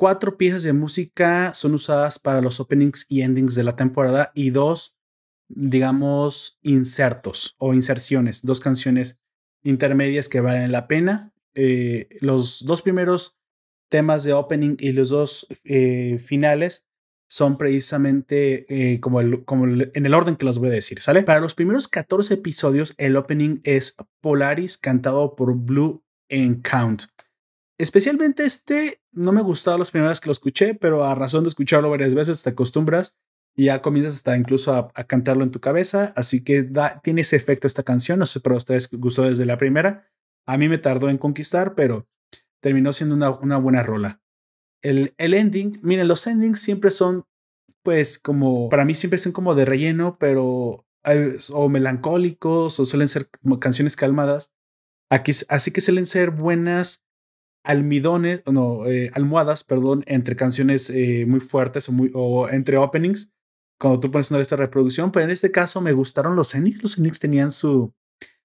Cuatro 0.00 0.38
piezas 0.38 0.62
de 0.62 0.72
música 0.72 1.52
son 1.54 1.74
usadas 1.74 2.18
para 2.18 2.40
los 2.40 2.58
openings 2.58 3.04
y 3.10 3.20
endings 3.20 3.54
de 3.54 3.64
la 3.64 3.76
temporada 3.76 4.32
y 4.34 4.48
dos, 4.48 4.96
digamos, 5.46 6.58
insertos 6.62 7.54
o 7.58 7.74
inserciones, 7.74 8.40
dos 8.40 8.60
canciones 8.60 9.20
intermedias 9.62 10.30
que 10.30 10.40
valen 10.40 10.72
la 10.72 10.88
pena. 10.88 11.34
Eh, 11.52 12.08
los 12.22 12.64
dos 12.64 12.80
primeros 12.80 13.38
temas 13.90 14.24
de 14.24 14.32
opening 14.32 14.76
y 14.78 14.92
los 14.92 15.10
dos 15.10 15.46
eh, 15.64 16.18
finales 16.18 16.86
son 17.28 17.58
precisamente 17.58 18.64
eh, 18.94 19.00
como, 19.00 19.20
el, 19.20 19.44
como 19.44 19.66
en 19.66 20.06
el 20.06 20.14
orden 20.14 20.36
que 20.36 20.46
los 20.46 20.58
voy 20.58 20.70
a 20.70 20.72
decir, 20.72 20.98
¿sale? 21.00 21.24
Para 21.24 21.40
los 21.40 21.52
primeros 21.52 21.88
14 21.88 22.32
episodios, 22.32 22.94
el 22.96 23.16
opening 23.16 23.60
es 23.64 23.96
Polaris 24.22 24.78
cantado 24.78 25.36
por 25.36 25.54
Blue 25.54 26.02
Count. 26.62 27.02
Especialmente 27.80 28.44
este, 28.44 29.00
no 29.12 29.32
me 29.32 29.40
gustaba 29.40 29.78
las 29.78 29.90
primeras 29.90 30.20
que 30.20 30.28
lo 30.28 30.32
escuché, 30.32 30.74
pero 30.74 31.02
a 31.02 31.14
razón 31.14 31.44
de 31.44 31.48
escucharlo 31.48 31.88
varias 31.88 32.14
veces 32.14 32.42
te 32.42 32.50
acostumbras 32.50 33.16
y 33.56 33.64
ya 33.64 33.80
comienzas 33.80 34.16
hasta 34.16 34.36
incluso 34.36 34.74
a, 34.74 34.92
cantarlo 35.04 35.44
en 35.44 35.50
tu 35.50 35.60
cabeza. 35.60 36.12
Así 36.14 36.44
que 36.44 36.62
da, 36.62 37.00
tiene 37.00 37.22
ese 37.22 37.36
efecto 37.36 37.66
esta 37.66 37.82
canción. 37.82 38.18
No 38.18 38.26
sé 38.26 38.40
para 38.40 38.56
ustedes 38.56 38.90
gustó 38.90 39.22
desde 39.22 39.46
la 39.46 39.56
primera. 39.56 40.06
A 40.46 40.58
mí 40.58 40.68
me 40.68 40.76
tardó 40.76 41.08
en 41.08 41.16
conquistar, 41.16 41.74
pero 41.74 42.06
terminó 42.60 42.92
siendo 42.92 43.14
una, 43.14 43.30
una 43.30 43.56
buena 43.56 43.82
rola. 43.82 44.20
El, 44.82 45.14
el 45.16 45.32
ending, 45.32 45.78
miren, 45.82 46.06
los 46.06 46.26
endings 46.26 46.60
siempre 46.60 46.90
son, 46.90 47.24
pues, 47.82 48.18
como, 48.18 48.68
para 48.68 48.84
mí 48.84 48.94
siempre 48.94 49.18
son 49.18 49.32
como 49.32 49.54
de 49.54 49.64
relleno, 49.64 50.18
pero 50.20 50.84
o 51.54 51.68
melancólicos 51.70 52.78
o 52.78 52.84
suelen 52.84 53.08
ser 53.08 53.30
canciones 53.58 53.96
calmadas. 53.96 54.52
Aquí, 55.10 55.32
así 55.48 55.70
que 55.70 55.80
suelen 55.80 56.04
ser 56.04 56.30
buenas 56.30 57.06
almidones, 57.64 58.42
no, 58.46 58.86
eh, 58.86 59.10
almohadas, 59.14 59.64
perdón, 59.64 60.02
entre 60.06 60.36
canciones 60.36 60.90
eh, 60.90 61.24
muy 61.26 61.40
fuertes 61.40 61.90
o, 62.14 62.48
entre 62.48 62.76
openings, 62.78 63.32
cuando 63.78 64.00
tú 64.00 64.10
pones 64.10 64.30
una 64.30 64.40
esta 64.40 64.56
reproducción, 64.56 65.10
pero 65.10 65.24
en 65.24 65.30
este 65.30 65.50
caso 65.50 65.80
me 65.80 65.92
gustaron 65.92 66.36
los 66.36 66.54
Enix, 66.54 66.82
los 66.82 66.98
Enix 66.98 67.18
tenían 67.18 67.50
su, 67.50 67.94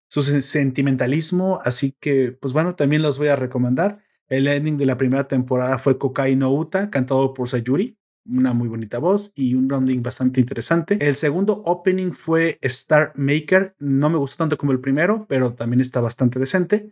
su 0.08 0.22
sentimentalismo, 0.22 1.60
así 1.64 1.96
que, 2.00 2.32
pues 2.32 2.54
bueno, 2.54 2.76
también 2.76 3.02
los 3.02 3.18
voy 3.18 3.28
a 3.28 3.36
recomendar. 3.36 4.02
El 4.28 4.48
ending 4.48 4.78
de 4.78 4.86
la 4.86 4.98
primera 4.98 5.28
temporada 5.28 5.78
fue 5.78 5.98
Kokai 5.98 6.36
no 6.36 6.52
Uta, 6.52 6.90
cantado 6.90 7.34
por 7.34 7.48
Sayuri, 7.48 7.98
una 8.28 8.54
muy 8.54 8.68
bonita 8.68 8.98
voz 8.98 9.32
y 9.36 9.54
un 9.54 9.72
ending 9.72 10.02
bastante 10.02 10.40
interesante. 10.40 10.98
El 11.00 11.16
segundo 11.16 11.62
opening 11.66 12.12
fue 12.12 12.58
Star 12.62 13.14
Maker, 13.16 13.76
no 13.78 14.10
me 14.10 14.18
gustó 14.18 14.38
tanto 14.38 14.58
como 14.58 14.72
el 14.72 14.80
primero, 14.80 15.26
pero 15.28 15.54
también 15.54 15.82
está 15.82 16.02
bastante 16.02 16.40
decente. 16.40 16.92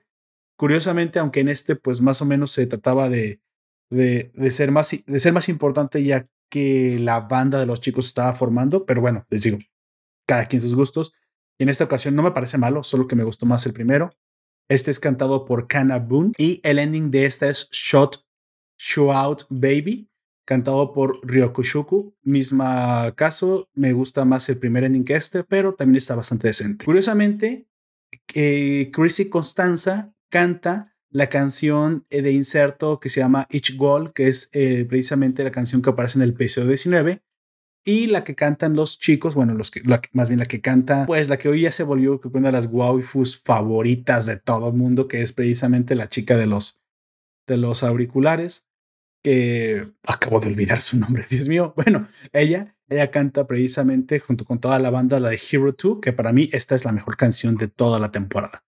Curiosamente, 0.64 1.20
aunque 1.20 1.42
en 1.42 1.50
este 1.50 1.76
pues 1.76 2.00
más 2.00 2.22
o 2.22 2.26
menos 2.26 2.52
se 2.52 2.66
trataba 2.66 3.10
de, 3.10 3.42
de, 3.90 4.32
ser, 4.50 4.72
más, 4.72 4.96
de 5.06 5.20
ser 5.20 5.34
más 5.34 5.50
importante 5.50 6.02
ya 6.02 6.30
que 6.50 7.00
la 7.00 7.20
banda 7.20 7.60
de 7.60 7.66
los 7.66 7.82
chicos 7.82 8.06
estaba 8.06 8.32
formando, 8.32 8.86
pero 8.86 9.02
bueno, 9.02 9.26
les 9.30 9.44
digo, 9.44 9.58
cada 10.26 10.46
quien 10.46 10.62
sus 10.62 10.74
gustos. 10.74 11.14
Y 11.58 11.64
en 11.64 11.70
esta 11.70 11.84
ocasión 11.84 12.16
no 12.16 12.24
me 12.24 12.32
parece 12.32 12.58
malo, 12.58 12.82
solo 12.82 13.10
que 13.10 13.16
me 13.18 13.26
gustó 13.26 13.46
más 13.46 13.66
el 13.66 13.74
primero. 13.74 14.12
Este 14.70 14.90
es 14.90 15.02
cantado 15.02 15.44
por 15.44 15.68
Kana 15.68 16.00
Boon 16.00 16.32
y 16.38 16.62
el 16.64 16.80
ending 16.80 17.12
de 17.12 17.26
esta 17.26 17.50
es 17.50 17.68
Shot 17.70 18.26
Show 18.78 19.12
Out 19.12 19.42
Baby, 19.50 20.10
cantado 20.46 20.94
por 20.94 21.20
Ryokushuku. 21.28 22.16
Misma 22.22 23.14
caso, 23.18 23.68
me 23.74 23.92
gusta 23.92 24.24
más 24.24 24.48
el 24.48 24.60
primer 24.60 24.86
ending 24.86 25.04
que 25.04 25.16
este, 25.16 25.44
pero 25.44 25.76
también 25.76 25.98
está 25.98 26.16
bastante 26.16 26.48
decente. 26.48 26.86
Curiosamente, 26.86 27.68
eh, 28.34 28.92
Chrissy 28.94 29.28
Constanza 29.28 30.13
canta 30.34 30.96
la 31.12 31.30
canción 31.30 32.08
eh, 32.10 32.24
de 32.24 32.32
inserto 32.32 33.00
que 33.00 33.10
se 33.10 33.20
llama 33.20 33.46
Each 33.52 33.78
Goal, 33.78 34.14
que 34.14 34.28
es 34.28 34.50
eh, 34.52 34.84
precisamente 34.90 35.44
la 35.44 35.52
canción 35.52 35.84
que 35.84 35.92
aparece 35.92 36.18
en 36.18 36.24
el 36.24 36.32
episodio 36.32 36.70
19. 36.70 37.22
Y 37.86 38.08
la 38.08 38.24
que 38.24 38.34
cantan 38.34 38.76
los 38.76 38.98
chicos, 38.98 39.36
bueno, 39.36 39.54
los 39.54 39.70
que, 39.70 39.84
más 40.14 40.30
bien 40.30 40.40
la 40.40 40.48
que 40.48 40.60
canta, 40.60 41.06
pues 41.06 41.30
la 41.30 41.38
que 41.38 41.50
hoy 41.50 41.62
ya 41.62 41.72
se 41.72 41.84
volvió 41.84 42.20
una 42.34 42.48
de 42.48 42.52
las 42.54 42.66
waifus 42.66 43.40
favoritas 43.44 44.26
de 44.26 44.38
todo 44.38 44.70
el 44.70 44.74
mundo, 44.74 45.08
que 45.08 45.22
es 45.22 45.34
precisamente 45.34 45.94
la 45.94 46.08
chica 46.08 46.36
de 46.36 46.48
los, 46.48 46.82
de 47.46 47.58
los 47.58 47.84
auriculares, 47.84 48.70
que 49.22 49.92
acabo 50.08 50.40
de 50.40 50.48
olvidar 50.48 50.82
su 50.82 50.98
nombre, 50.98 51.28
Dios 51.30 51.48
mío. 51.48 51.74
Bueno, 51.76 52.08
ella, 52.32 52.76
ella 52.90 53.12
canta 53.12 53.46
precisamente 53.46 54.18
junto 54.18 54.46
con 54.46 54.60
toda 54.60 54.80
la 54.80 54.90
banda 54.90 55.20
la 55.20 55.30
de 55.30 55.40
Hero 55.52 55.74
2, 55.74 56.00
que 56.02 56.12
para 56.12 56.34
mí 56.34 56.50
esta 56.54 56.74
es 56.74 56.86
la 56.86 56.92
mejor 56.92 57.18
canción 57.18 57.56
de 57.56 57.68
toda 57.68 58.00
la 58.00 58.10
temporada. 58.10 58.64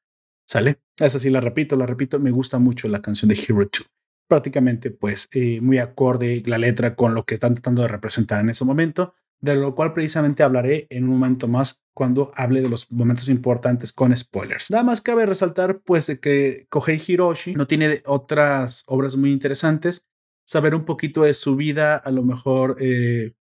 ¿Sale? 0.48 0.80
Esa 0.98 1.20
sí 1.20 1.30
la 1.30 1.42
repito, 1.42 1.76
la 1.76 1.86
repito, 1.86 2.20
me 2.20 2.32
gusta 2.32 2.60
mucho 2.60 2.88
la 2.88 3.02
canción 3.02 3.30
de 3.30 3.36
Hero 3.36 3.64
2. 3.64 3.90
Prácticamente, 4.28 4.92
pues, 4.92 5.28
eh, 5.34 5.60
muy 5.62 5.78
acorde 5.80 6.44
la 6.46 6.58
letra 6.58 6.96
con 6.96 7.14
lo 7.14 7.26
que 7.26 7.36
están 7.36 7.56
tratando 7.56 7.82
de 7.82 7.88
representar 7.88 8.42
en 8.42 8.50
ese 8.50 8.66
momento, 8.66 9.14
de 9.40 9.56
lo 9.56 9.76
cual 9.76 9.94
precisamente 9.94 10.44
hablaré 10.44 10.88
en 10.90 11.04
un 11.04 11.12
momento 11.12 11.48
más 11.48 11.84
cuando 11.94 12.32
hable 12.36 12.62
de 12.62 12.70
los 12.70 12.92
momentos 12.92 13.30
importantes 13.30 13.92
con 13.94 14.16
spoilers. 14.16 14.72
Nada 14.72 14.84
más 14.84 15.02
cabe 15.02 15.26
resaltar, 15.26 15.82
pues, 15.82 16.08
de 16.08 16.20
que 16.20 16.68
Kohei 16.70 17.02
Hiroshi 17.06 17.56
no 17.56 17.68
tiene 17.68 18.02
otras 18.06 18.84
obras 18.88 19.16
muy 19.16 19.32
interesantes. 19.32 20.08
Saber 20.46 20.76
un 20.76 20.86
poquito 20.86 21.24
de 21.24 21.34
su 21.34 21.56
vida, 21.56 21.98
a 21.98 22.12
lo 22.12 22.24
mejor 22.24 22.78
eh, 22.80 23.34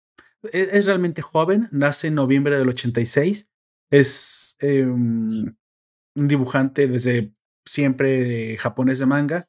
e-, 0.53 0.69
es, 0.73 0.87
realmente 0.87 1.23
joven, 1.23 1.69
nace 1.71 2.09
en 2.09 2.15
noviembre 2.15 2.59
del 2.59 2.69
86, 2.69 3.49
es 3.91 4.57
em, 4.61 5.55
un 6.15 6.29
dibujante 6.29 6.87
desde 6.87 7.35
siempre 7.65 8.57
japonés 8.59 8.99
de 8.99 9.07
manga. 9.07 9.49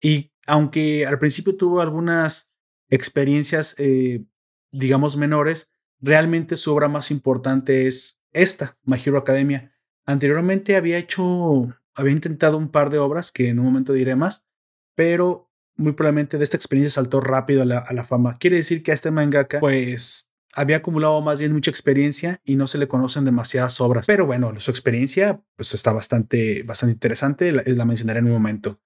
Y 0.00 0.32
aunque 0.46 1.06
al 1.06 1.18
principio 1.18 1.56
tuvo 1.56 1.80
algunas 1.80 2.52
experiencias, 2.88 3.74
eh, 3.78 4.24
digamos, 4.72 5.16
menores, 5.16 5.72
realmente 6.00 6.56
su 6.56 6.72
obra 6.72 6.88
más 6.88 7.10
importante 7.10 7.86
es 7.86 8.22
esta, 8.32 8.78
My 8.84 9.00
Hero 9.04 9.18
Academia. 9.18 9.72
Anteriormente 10.06 10.76
había 10.76 10.98
hecho, 10.98 11.68
había 11.94 12.12
intentado 12.12 12.56
un 12.56 12.70
par 12.70 12.90
de 12.90 12.98
obras 12.98 13.30
que 13.30 13.48
en 13.48 13.58
un 13.58 13.66
momento 13.66 13.92
diré 13.92 14.16
más, 14.16 14.48
pero 14.94 15.50
muy 15.76 15.92
probablemente 15.92 16.38
de 16.38 16.44
esta 16.44 16.56
experiencia 16.56 17.02
saltó 17.02 17.20
rápido 17.20 17.62
a 17.62 17.64
la, 17.64 17.78
a 17.78 17.92
la 17.92 18.04
fama. 18.04 18.38
Quiere 18.38 18.56
decir 18.56 18.82
que 18.82 18.90
a 18.90 18.94
este 18.94 19.10
mangaka, 19.10 19.60
pues 19.60 20.29
había 20.54 20.78
acumulado 20.78 21.20
más 21.20 21.40
bien 21.40 21.52
mucha 21.52 21.70
experiencia 21.70 22.40
y 22.44 22.56
no 22.56 22.66
se 22.66 22.78
le 22.78 22.88
conocen 22.88 23.24
demasiadas 23.24 23.80
obras. 23.80 24.06
Pero 24.06 24.26
bueno, 24.26 24.52
su 24.58 24.70
experiencia 24.70 25.42
pues 25.56 25.74
está 25.74 25.92
bastante, 25.92 26.62
bastante 26.62 26.94
interesante, 26.94 27.52
la, 27.52 27.62
la 27.64 27.84
mencionaré 27.84 28.20
en 28.20 28.26
un 28.26 28.32
momento. 28.32 28.80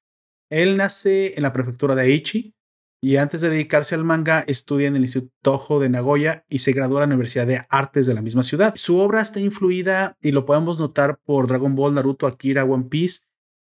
Él 0.51 0.77
nace 0.77 1.35
en 1.37 1.43
la 1.43 1.53
prefectura 1.53 1.95
de 1.95 2.03
Aichi 2.03 2.55
y 3.03 3.17
antes 3.17 3.41
de 3.41 3.51
dedicarse 3.51 3.95
al 3.95 4.05
manga 4.05 4.41
estudia 4.47 4.89
en 4.89 4.97
el 4.97 5.03
Instituto 5.03 5.35
Toho 5.43 5.81
de 5.81 5.89
Nagoya 5.89 6.45
y 6.49 6.61
se 6.61 6.73
graduó 6.73 6.99
a 6.99 7.01
la 7.01 7.07
Universidad 7.07 7.47
de 7.47 7.67
Artes 7.69 8.07
de 8.07 8.15
la 8.15 8.23
misma 8.23 8.43
ciudad. 8.43 8.75
Su 8.77 8.99
obra 8.99 9.21
está 9.21 9.41
influida 9.41 10.17
y 10.23 10.33
lo 10.33 10.47
podemos 10.47 10.79
notar 10.79 11.19
por 11.25 11.47
Dragon 11.47 11.75
Ball, 11.75 11.95
Naruto, 11.95 12.27
Akira, 12.27 12.65
One 12.65 12.85
Piece 12.85 13.25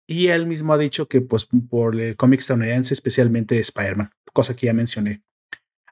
y 0.06 0.28
él 0.28 0.46
mismo 0.46 0.72
ha 0.74 0.78
dicho 0.78 1.08
que 1.08 1.20
pues 1.20 1.46
por 1.46 1.98
el 1.98 2.16
cómic 2.16 2.40
estadounidense, 2.40 2.92
especialmente 2.94 3.58
Spider-Man, 3.58 4.10
cosa 4.32 4.54
que 4.54 4.66
ya 4.66 4.74
mencioné. 4.74 5.22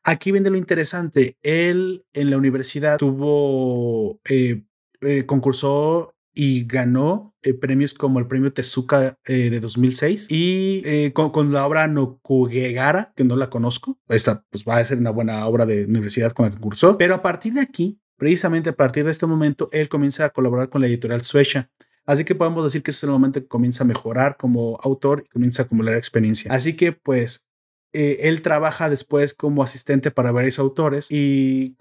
Aquí 0.04 0.32
viene 0.32 0.50
lo 0.50 0.56
interesante. 0.56 1.36
Él 1.42 2.04
en 2.12 2.30
la 2.30 2.38
universidad 2.38 2.98
tuvo, 2.98 4.20
eh, 4.28 4.62
eh, 5.00 5.26
concursó 5.26 6.14
y 6.34 6.64
ganó 6.64 7.34
eh, 7.42 7.54
premios 7.54 7.94
como 7.94 8.18
el 8.18 8.26
premio 8.26 8.52
Tezuka 8.52 9.18
de 9.26 9.60
2006 9.60 10.28
y 10.30 10.82
eh, 10.84 11.12
con, 11.12 11.52
la 11.52 11.66
obra 11.66 11.86
Nokugegara, 11.88 13.12
que 13.16 13.24
no 13.24 13.36
la 13.36 13.50
conozco. 13.50 13.98
Esta 14.08 14.44
pues 14.50 14.64
va 14.64 14.78
a 14.78 14.84
ser 14.84 14.98
una 14.98 15.10
buena 15.10 15.46
obra 15.46 15.66
de 15.66 15.84
universidad 15.84 16.32
con 16.32 16.46
la 16.46 16.52
que 16.52 16.60
cursó. 16.60 16.96
Pero 16.98 17.14
a 17.14 17.22
partir 17.22 17.54
de 17.54 17.60
aquí, 17.60 18.00
precisamente 18.16 18.70
a 18.70 18.76
partir 18.76 19.04
de 19.04 19.10
este 19.10 19.26
momento, 19.26 19.68
él 19.72 19.88
comienza 19.88 20.24
a 20.24 20.30
colaborar 20.30 20.68
con 20.68 20.80
la 20.80 20.86
editorial 20.86 21.22
Suecia. 21.22 21.70
Así 22.06 22.24
que 22.24 22.34
podemos 22.34 22.64
decir 22.64 22.82
que 22.82 22.90
ese 22.90 22.98
es 22.98 23.04
el 23.04 23.10
momento 23.10 23.40
que 23.40 23.46
comienza 23.46 23.84
a 23.84 23.86
mejorar 23.86 24.36
como 24.38 24.78
autor 24.82 25.24
y 25.26 25.28
comienza 25.28 25.62
a 25.62 25.66
acumular 25.66 25.94
experiencia. 25.94 26.52
Así 26.52 26.76
que 26.76 26.92
pues 26.92 27.49
él 27.92 28.42
trabaja 28.42 28.88
después 28.88 29.34
como 29.34 29.62
asistente 29.62 30.10
para 30.10 30.32
varios 30.32 30.58
autores 30.58 31.08
y, 31.10 31.76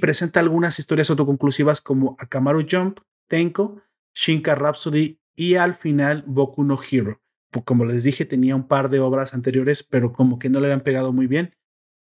presenta 0.00 0.40
algunas 0.40 0.78
historias 0.78 1.10
autoconclusivas 1.10 1.80
como 1.80 2.16
Akamaru 2.18 2.66
Jump, 2.70 3.00
Tenko, 3.28 3.82
Shinka 4.14 4.54
Rhapsody 4.54 5.20
y 5.36 5.54
al 5.54 5.74
final 5.74 6.24
Boku 6.26 6.64
no 6.64 6.78
Hero. 6.80 7.20
Como 7.64 7.84
les 7.84 8.04
dije, 8.04 8.24
tenía 8.24 8.54
un 8.54 8.68
par 8.68 8.88
de 8.88 9.00
obras 9.00 9.34
anteriores, 9.34 9.82
pero 9.82 10.12
como 10.12 10.38
que 10.38 10.48
no 10.48 10.60
le 10.60 10.66
habían 10.66 10.82
pegado 10.82 11.12
muy 11.12 11.26
bien. 11.26 11.54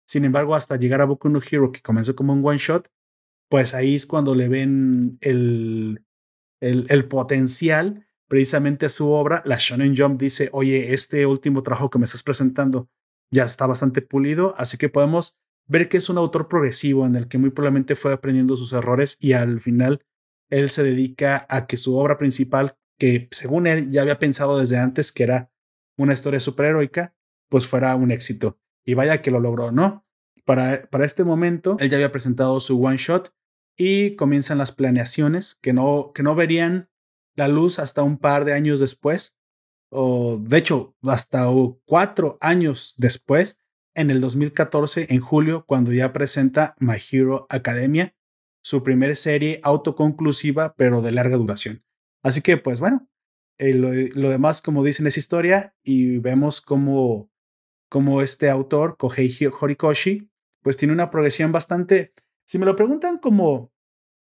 Sin 0.08 0.26
embargo, 0.26 0.56
hasta 0.56 0.76
llegar 0.76 1.02
a 1.02 1.06
Boku 1.06 1.30
no 1.30 1.40
Hero, 1.40 1.72
que 1.72 1.82
comenzó 1.82 2.16
como 2.16 2.34
un 2.34 2.46
one 2.46 2.58
shot, 2.58 2.90
pues 3.50 3.74
ahí 3.74 3.96
es 3.96 4.06
cuando 4.06 4.36
le 4.36 4.48
ven 4.48 5.18
el, 5.22 6.06
el, 6.62 6.86
el 6.90 7.08
potencial 7.08 8.08
precisamente 8.28 8.86
a 8.86 8.90
su 8.90 9.12
obra. 9.12 9.42
La 9.46 9.58
Shonen 9.60 9.96
Jump 9.98 10.20
dice, 10.20 10.50
oye, 10.54 10.94
este 10.94 11.26
último 11.26 11.64
trabajo 11.64 11.90
que 11.90 12.00
me 12.00 12.06
estás 12.06 12.24
presentando 12.24 12.90
ya 13.32 13.46
está 13.46 13.68
bastante 13.68 14.02
pulido, 14.02 14.56
así 14.58 14.78
que 14.78 14.90
podemos 14.90 15.40
ver 15.68 15.88
que 15.88 15.98
es 15.98 16.10
un 16.10 16.18
autor 16.18 16.48
progresivo 16.48 17.06
en 17.06 17.16
el 17.16 17.28
que 17.28 17.38
muy 17.38 17.52
probablemente 17.52 17.96
fue 17.96 18.12
aprendiendo 18.12 18.58
sus 18.58 18.74
errores 18.74 19.18
y 19.20 19.34
al 19.34 19.60
final 19.60 20.04
él 20.50 20.70
se 20.70 20.84
dedica 20.84 21.46
a 21.50 21.68
que 21.68 21.78
su 21.78 21.96
obra 21.98 22.18
principal, 22.18 22.76
que 22.98 23.28
según 23.32 23.68
él 23.68 23.92
ya 23.92 24.02
había 24.02 24.20
pensado 24.20 24.58
desde 24.58 24.78
antes 24.78 25.12
que 25.12 25.24
era 25.24 25.52
una 25.98 26.14
historia 26.14 26.40
superheroica, 26.40 27.16
pues 27.50 27.68
fuera 27.68 27.96
un 27.96 28.12
éxito. 28.12 28.60
Y 28.84 28.96
vaya 28.96 29.22
que 29.22 29.32
lo 29.32 29.40
logró, 29.40 29.72
¿no? 29.72 30.06
Para, 30.46 30.90
para 30.90 31.06
este 31.06 31.24
momento, 31.24 31.78
él 31.80 31.90
ya 31.90 31.98
había 31.98 32.12
presentado 32.12 32.60
su 32.60 32.84
one 32.84 32.98
shot 32.98 33.32
y 33.78 34.16
comienzan 34.16 34.58
las 34.58 34.72
planeaciones 34.72 35.56
que 35.56 35.74
no, 35.74 36.12
que 36.14 36.24
no 36.24 36.36
verían 36.36 36.90
la 37.36 37.48
luz 37.48 37.80
hasta 37.80 38.04
un 38.04 38.18
par 38.18 38.44
de 38.46 38.54
años 38.54 38.80
después, 38.80 39.39
o 39.90 40.38
de 40.40 40.58
hecho, 40.58 40.96
hasta 41.04 41.48
cuatro 41.86 42.38
años 42.42 42.96
después, 42.98 43.60
en 43.96 44.12
el 44.12 44.22
2014, 44.22 45.08
en 45.10 45.20
julio, 45.20 45.66
cuando 45.66 45.92
ya 45.92 46.14
presenta 46.14 46.76
My 46.80 46.98
Hero 47.12 47.48
Academia, 47.50 48.16
su 48.62 48.84
primera 48.84 49.16
serie 49.16 49.60
autoconclusiva, 49.64 50.76
pero 50.76 51.02
de 51.02 51.12
larga 51.12 51.38
duración. 51.38 51.84
Así 52.22 52.42
que, 52.42 52.58
pues 52.58 52.80
bueno, 52.80 53.10
eh, 53.58 53.74
lo, 53.74 54.30
demás, 54.30 54.62
como 54.62 54.84
dicen, 54.84 55.08
es 55.08 55.18
historia 55.18 55.76
y 55.84 56.18
vemos 56.20 56.62
cómo, 56.62 57.30
cómo 57.90 58.22
este 58.22 58.50
autor, 58.50 58.96
Kohei 58.98 59.36
Horikoshi, 59.60 60.30
pues 60.62 60.78
tiene 60.78 60.94
una 60.94 61.10
progresión 61.10 61.52
bastante, 61.52 62.14
si 62.46 62.58
me 62.58 62.66
lo 62.66 62.76
preguntan, 62.76 63.18
como, 63.18 63.72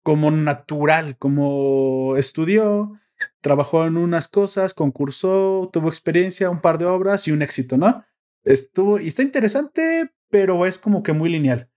como 0.03 0.31
natural, 0.31 1.17
como 1.17 2.15
estudió, 2.17 2.99
trabajó 3.41 3.85
en 3.85 3.97
unas 3.97 4.27
cosas, 4.27 4.73
concursó, 4.73 5.69
tuvo 5.73 5.89
experiencia, 5.89 6.49
un 6.49 6.61
par 6.61 6.77
de 6.77 6.85
obras 6.85 7.27
y 7.27 7.31
un 7.31 7.41
éxito, 7.41 7.77
¿no? 7.77 8.03
Estuvo, 8.43 8.99
y 8.99 9.07
está 9.07 9.21
interesante, 9.23 10.11
pero 10.29 10.65
es 10.65 10.77
como 10.77 11.03
que 11.03 11.13
muy 11.13 11.29
lineal 11.29 11.71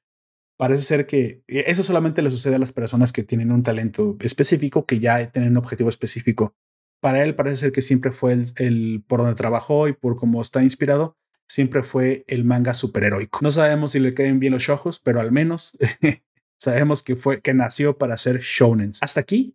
parece 0.57 0.83
ser 0.83 1.07
que 1.07 1.42
e, 1.46 1.64
eso 1.66 1.83
solamente 1.83 2.22
le 2.22 2.31
sucede 2.31 2.57
a 2.57 2.59
las 2.59 2.72
personas 2.72 3.12
que 3.12 3.22
tienen 3.22 3.53
un 3.53 3.62
talento 3.62 4.16
específico, 4.20 4.87
que 4.87 4.98
ya 4.98 5.31
tienen 5.31 5.53
un 5.53 5.57
objetivo 5.59 5.88
específico. 5.88 6.55
Para 7.00 7.22
él 7.22 7.35
parece 7.35 7.57
ser 7.57 7.72
que 7.72 7.83
siempre 7.83 8.12
fue 8.12 8.37
el, 8.57 9.05
por 9.07 9.20
donde 9.20 9.35
trabajó 9.35 9.88
y 9.88 9.92
por 9.92 10.16
cómo 10.16 10.40
está 10.40 10.62
inspirado, 10.62 11.18
siempre 11.46 11.83
fue 11.83 12.24
el 12.29 12.44
manga 12.44 12.72
superheroico. 12.72 13.40
No 13.42 13.53
sabemos 13.53 13.92
si 13.92 14.00
le 14.00 14.14
caen 14.14 14.40
bien 14.40 14.55
los 14.55 14.68
ojos, 14.68 14.98
pero 15.00 15.20
al 15.20 15.31
menos 15.31 15.77
sabemos 16.57 17.03
que 17.03 17.16
fue 17.16 17.42
que 17.42 17.53
nació 17.53 17.98
para 17.98 18.16
ser 18.16 18.40
shonen. 18.40 18.92
Hasta 19.00 19.20
aquí 19.20 19.55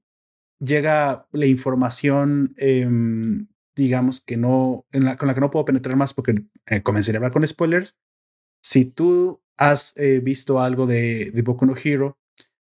llega 0.59 1.27
la 1.31 1.45
información, 1.45 2.53
em, 2.57 3.47
digamos 3.75 4.21
que 4.21 4.37
no, 4.37 4.85
con 4.91 5.27
la 5.27 5.33
que 5.33 5.41
no 5.41 5.51
puedo 5.51 5.65
penetrar 5.65 5.95
más 5.95 6.13
porque 6.13 6.43
eh, 6.67 6.81
a 6.85 7.17
hablar 7.17 7.31
con 7.31 7.47
spoilers. 7.47 7.97
Si 8.61 8.85
tú 8.85 9.41
has 9.57 9.93
eh, 9.97 10.19
visto 10.19 10.59
algo 10.59 10.85
de, 10.85 11.31
de 11.31 11.41
Boku 11.41 11.65
no 11.65 11.75
Hero, 11.81 12.17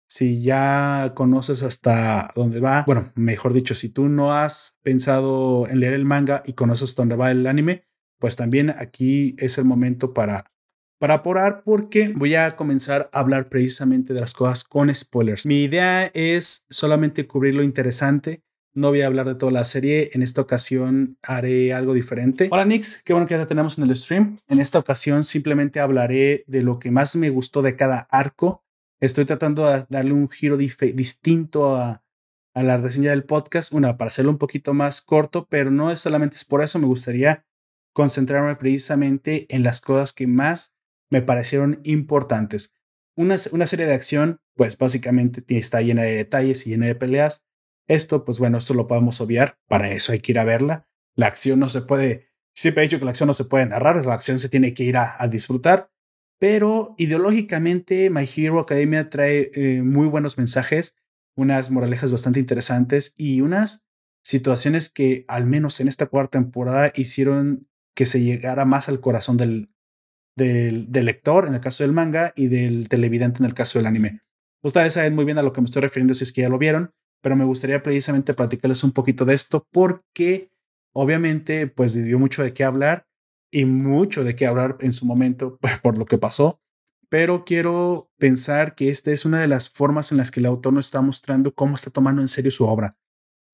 si 0.08 0.42
ya 0.42 1.12
conoces 1.16 1.64
hasta 1.64 2.32
dónde 2.36 2.60
va, 2.60 2.84
bueno, 2.86 3.12
mejor 3.16 3.54
dicho, 3.54 3.76
si 3.76 3.90
tú 3.90 4.08
no 4.08 4.34
has 4.34 4.80
pensado 4.82 5.68
en 5.68 5.80
leer 5.82 5.94
el 5.94 6.06
manga 6.06 6.44
y 6.46 6.54
conoces 6.54 6.96
dónde 6.96 7.16
va 7.16 7.30
el 7.32 7.46
anime, 7.46 7.84
pues 8.20 8.36
también 8.36 8.70
aquí 8.70 9.36
es 9.38 9.58
el 9.58 9.66
momento 9.66 10.14
para 10.14 10.52
para 11.00 11.16
apurar 11.16 11.62
porque 11.64 12.14
voy 12.16 12.36
a 12.36 12.56
comenzar 12.56 13.10
a 13.14 13.20
hablar 13.20 13.46
precisamente 13.46 14.14
de 14.14 14.22
las 14.22 14.34
cosas 14.34 14.64
con 14.64 14.94
spoilers. 14.94 15.46
Mi 15.46 15.64
idea 15.64 16.06
es 16.14 16.66
solamente 16.70 17.28
cubrir 17.28 17.56
lo 17.56 17.64
interesante 17.64 18.44
no 18.78 18.90
voy 18.90 19.02
a 19.02 19.08
hablar 19.08 19.26
de 19.26 19.34
toda 19.34 19.52
la 19.52 19.66
serie. 19.66 20.12
En 20.14 20.22
esta 20.22 20.40
ocasión 20.40 21.18
haré 21.24 21.74
algo 21.74 21.96
diferente. 21.96 22.48
Hola 22.52 22.64
Nix, 22.64 23.02
qué 23.04 23.12
bueno 23.12 23.26
que 23.26 23.34
ya 23.34 23.40
te 23.40 23.48
tenemos 23.48 23.76
en 23.80 23.86
el 23.86 23.96
stream. 23.96 24.38
En 24.48 24.60
esta 24.60 24.78
ocasión 24.78 25.24
simplemente 25.24 25.80
hablaré 25.80 26.44
de 26.46 26.62
lo 26.62 26.78
que 26.78 26.92
más 26.92 27.16
me 27.16 27.32
gustó 27.32 27.64
de 27.64 27.76
cada 27.76 28.08
arco. 28.12 28.64
Estoy 29.00 29.26
tratando 29.26 29.66
de 29.66 29.88
darle 29.90 30.14
un 30.14 30.30
giro 30.30 30.58
distinto 30.58 31.76
a, 31.76 32.04
la 32.54 32.78
reseña 32.78 33.10
del 33.10 33.24
podcast. 33.24 33.74
Una, 33.74 33.98
para 33.98 34.10
hacerlo 34.10 34.30
un 34.30 34.38
poquito 34.38 34.76
más 34.76 35.02
corto, 35.02 35.48
pero 35.50 35.72
no 35.72 35.90
es 35.90 36.00
solamente 36.00 36.36
es 36.36 36.46
por 36.46 36.64
eso. 36.64 36.78
Me 36.78 36.86
gustaría 36.86 37.48
concentrarme 37.94 38.56
precisamente 38.58 39.48
en 39.50 39.64
las 39.64 39.82
cosas 39.82 40.14
que 40.14 40.28
más 40.28 40.77
me 41.10 41.22
parecieron 41.22 41.82
importantes. 41.84 42.76
Una, 43.16 43.38
una 43.52 43.66
serie 43.66 43.86
de 43.86 43.94
acción, 43.94 44.40
pues 44.56 44.78
básicamente 44.78 45.44
está 45.58 45.82
llena 45.82 46.04
de 46.04 46.16
detalles 46.16 46.66
y 46.66 46.72
llena 46.72 46.86
de 46.86 46.96
peleas 46.96 47.48
esto, 47.88 48.26
pues 48.26 48.38
bueno, 48.38 48.58
esto 48.58 48.74
lo 48.74 48.88
podemos 48.88 49.22
obviar, 49.22 49.58
para 49.68 49.92
eso 49.92 50.12
hay 50.12 50.20
que 50.20 50.34
ir 50.34 50.40
a 50.40 50.44
verla. 50.44 50.88
La 51.16 51.28
acción 51.28 51.60
no 51.60 51.70
se 51.70 51.82
puede, 51.82 52.30
siempre 52.54 52.84
he 52.84 52.88
dicho 52.88 53.00
que 53.00 53.06
la 53.06 53.12
acción 53.12 53.28
no 53.28 53.34
se 53.34 53.46
puede 53.46 53.66
narrar, 53.66 54.06
la 54.06 54.14
acción 54.14 54.40
se 54.40 54.50
tiene 54.50 54.74
que 54.74 54.84
ir 54.84 54.98
a, 54.98 55.26
disfrutar, 55.30 55.90
pero 56.38 56.96
ideológicamente 56.98 58.10
My 58.10 58.28
Hero 58.36 58.60
Academia 58.60 59.10
trae 59.10 59.52
eh, 59.54 59.82
muy 59.82 60.08
buenos 60.08 60.38
mensajes, 60.38 60.98
unas 61.36 61.72
moralejas 61.72 62.12
bastante 62.12 62.40
interesantes 62.40 63.14
y 63.18 63.42
unas 63.42 63.86
situaciones 64.22 64.90
que 64.90 65.24
al 65.28 65.46
menos 65.46 65.80
en 65.80 65.88
esta 65.88 66.08
cuarta 66.08 66.40
temporada 66.40 66.92
hicieron 66.96 67.70
que 67.96 68.06
se 68.06 68.22
llegara 68.22 68.66
más 68.66 68.90
al 68.90 69.00
corazón 69.00 69.38
del, 69.38 69.70
del, 70.38 70.88
lector 70.92 71.48
en 71.48 71.56
el 71.56 71.62
caso 71.62 71.84
del 71.84 71.92
manga 71.92 72.32
y 72.36 72.48
del 72.48 72.88
televidente 72.88 73.40
en 73.40 73.46
el 73.46 73.54
caso 73.54 73.80
del 73.80 73.88
anime. 73.88 74.22
Ustedes 74.64 74.94
saben 74.94 75.16
muy 75.16 75.26
bien 75.26 75.38
a 75.38 75.44
lo 75.44 75.52
que 75.52 75.62
me 75.62 75.66
estoy 75.66 75.82
refiriendo 75.82 76.14
si 76.14 76.24
es 76.24 76.32
que 76.32 76.42
ya 76.42 76.50
lo 76.50 76.58
vieron 76.58 76.94
pero 77.22 77.36
me 77.36 77.46
gustaría 77.46 77.82
precisamente 77.84 78.34
platicarles 78.34 78.84
un 78.84 78.92
poquito 78.92 79.26
de 79.26 79.34
esto 79.34 79.68
porque 79.72 80.52
obviamente 80.94 81.68
pues 81.68 81.94
dio 81.94 82.20
mucho 82.20 82.44
de 82.44 82.54
qué 82.54 82.64
hablar 82.64 83.08
y 83.52 83.66
mucho 83.66 84.24
de 84.24 84.36
qué 84.36 84.46
hablar 84.46 84.78
en 84.82 84.94
su 84.94 85.06
momento 85.06 85.60
por 85.84 85.98
lo 85.98 86.06
que 86.06 86.18
pasó, 86.18 86.62
pero 87.10 87.46
quiero 87.46 88.12
pensar 88.18 88.76
que 88.76 88.90
esta 88.90 89.12
es 89.12 89.26
una 89.26 89.40
de 89.40 89.48
las 89.48 89.70
formas 89.70 90.12
en 90.12 90.18
las 90.18 90.32
que 90.32 90.40
el 90.40 90.46
autor 90.46 90.74
nos 90.74 90.88
está 90.88 91.02
mostrando 91.02 91.54
cómo 91.54 91.76
está 91.76 91.90
tomando 91.90 92.22
en 92.22 92.28
serio 92.28 92.52
su 92.52 92.66
obra. 92.66 92.98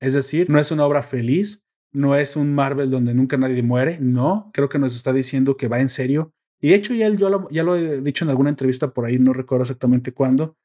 Es 0.00 0.14
decir, 0.14 0.50
no 0.50 0.58
es 0.58 0.70
una 0.70 0.84
obra 0.84 1.02
feliz, 1.02 1.64
no 1.92 2.16
es 2.16 2.36
un 2.36 2.52
Marvel 2.54 2.90
donde 2.90 3.14
nunca 3.14 3.36
nadie 3.36 3.62
muere, 3.62 3.98
no, 4.00 4.50
creo 4.52 4.68
que 4.68 4.80
nos 4.80 4.96
está 4.96 5.12
diciendo 5.12 5.56
que 5.56 5.68
va 5.68 5.80
en 5.80 5.88
serio. 5.88 6.34
Y 6.64 6.70
de 6.70 6.76
hecho 6.76 6.94
ya, 6.94 7.10
yo 7.10 7.46
ya 7.50 7.62
lo 7.62 7.76
he 7.76 8.00
dicho 8.00 8.24
en 8.24 8.30
alguna 8.30 8.48
entrevista 8.48 8.94
por 8.94 9.04
ahí, 9.04 9.18
no 9.18 9.34
recuerdo 9.34 9.64
exactamente 9.64 10.12
cuándo, 10.12 10.56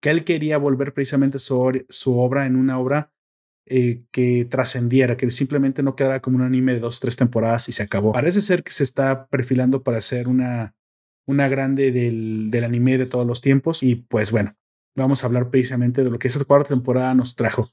que 0.00 0.10
él 0.10 0.22
quería 0.22 0.56
volver 0.56 0.94
precisamente 0.94 1.40
su, 1.40 1.84
su 1.88 2.16
obra 2.16 2.46
en 2.46 2.54
una 2.54 2.78
obra 2.78 3.12
eh, 3.66 4.04
que 4.12 4.44
trascendiera, 4.44 5.16
que 5.16 5.28
simplemente 5.32 5.82
no 5.82 5.96
quedara 5.96 6.20
como 6.20 6.36
un 6.36 6.44
anime 6.44 6.74
de 6.74 6.78
dos, 6.78 7.00
tres 7.00 7.16
temporadas 7.16 7.68
y 7.68 7.72
se 7.72 7.82
acabó. 7.82 8.12
Parece 8.12 8.40
ser 8.40 8.62
que 8.62 8.70
se 8.70 8.84
está 8.84 9.26
perfilando 9.26 9.82
para 9.82 10.00
ser 10.00 10.28
una, 10.28 10.76
una 11.26 11.48
grande 11.48 11.90
del, 11.90 12.52
del 12.52 12.62
anime 12.62 12.96
de 12.96 13.06
todos 13.06 13.26
los 13.26 13.40
tiempos 13.40 13.82
y 13.82 13.96
pues 13.96 14.30
bueno, 14.30 14.56
vamos 14.94 15.24
a 15.24 15.26
hablar 15.26 15.50
precisamente 15.50 16.04
de 16.04 16.10
lo 16.10 16.20
que 16.20 16.28
esta 16.28 16.44
cuarta 16.44 16.68
temporada 16.68 17.16
nos 17.16 17.34
trajo. 17.34 17.68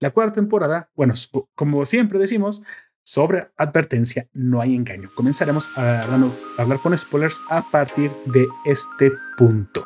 La 0.00 0.12
cuarta 0.12 0.36
temporada, 0.36 0.90
bueno, 0.94 1.12
como 1.54 1.84
siempre 1.84 2.18
decimos, 2.18 2.62
sobre 3.08 3.48
advertencia, 3.56 4.28
no 4.34 4.60
hay 4.60 4.74
engaño. 4.74 5.08
Comenzaremos 5.14 5.70
a 5.78 6.02
hablar 6.58 6.78
con 6.82 6.96
spoilers 6.96 7.40
a 7.48 7.62
partir 7.70 8.12
de 8.26 8.46
este 8.66 9.10
punto. 9.38 9.82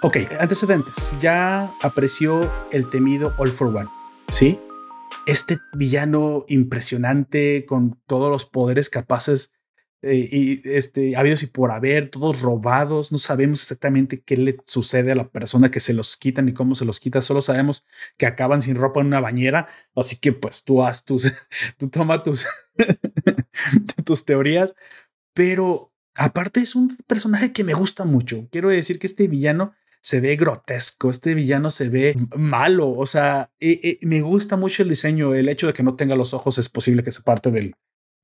Ok, 0.00 0.16
antecedentes. 0.40 1.14
Ya 1.20 1.70
apreció 1.82 2.50
el 2.72 2.88
temido 2.88 3.34
All 3.36 3.50
for 3.50 3.68
One, 3.68 3.90
¿sí? 4.30 4.58
Este 5.26 5.58
villano 5.74 6.46
impresionante 6.48 7.66
con 7.66 8.00
todos 8.06 8.30
los 8.30 8.46
poderes 8.46 8.88
capaces 8.88 9.52
eh, 10.04 10.28
y 10.30 10.60
este, 10.64 11.16
habidos 11.16 11.42
y 11.42 11.46
por 11.46 11.70
haber, 11.70 12.10
todos 12.10 12.40
robados, 12.42 13.10
no 13.10 13.18
sabemos 13.18 13.60
exactamente 13.62 14.20
qué 14.20 14.36
le 14.36 14.56
sucede 14.66 15.12
a 15.12 15.14
la 15.14 15.28
persona 15.28 15.70
que 15.70 15.80
se 15.80 15.94
los 15.94 16.16
quitan 16.16 16.48
y 16.48 16.52
cómo 16.52 16.74
se 16.74 16.84
los 16.84 17.00
quita, 17.00 17.22
solo 17.22 17.40
sabemos 17.40 17.86
que 18.18 18.26
acaban 18.26 18.60
sin 18.60 18.76
ropa 18.76 19.00
en 19.00 19.06
una 19.06 19.20
bañera, 19.20 19.68
así 19.96 20.18
que 20.18 20.32
pues 20.32 20.64
tú 20.64 20.82
haz 20.82 21.04
tus, 21.04 21.26
tú 21.78 21.88
toma 21.88 22.22
tus, 22.22 22.46
tus 24.04 24.24
teorías, 24.24 24.74
pero 25.32 25.92
aparte 26.14 26.60
es 26.60 26.74
un 26.76 26.96
personaje 27.06 27.52
que 27.52 27.64
me 27.64 27.74
gusta 27.74 28.04
mucho, 28.04 28.46
quiero 28.50 28.68
decir 28.68 28.98
que 28.98 29.06
este 29.06 29.26
villano 29.26 29.74
se 30.02 30.20
ve 30.20 30.36
grotesco, 30.36 31.08
este 31.08 31.32
villano 31.32 31.70
se 31.70 31.88
ve 31.88 32.14
malo, 32.36 32.90
o 32.90 33.06
sea, 33.06 33.50
eh, 33.58 33.80
eh, 33.82 33.98
me 34.02 34.20
gusta 34.20 34.58
mucho 34.58 34.82
el 34.82 34.90
diseño, 34.90 35.34
el 35.34 35.48
hecho 35.48 35.66
de 35.66 35.72
que 35.72 35.82
no 35.82 35.96
tenga 35.96 36.14
los 36.14 36.34
ojos 36.34 36.58
es 36.58 36.68
posible 36.68 37.02
que 37.02 37.10
sea 37.10 37.24
parte 37.24 37.50
del, 37.50 37.74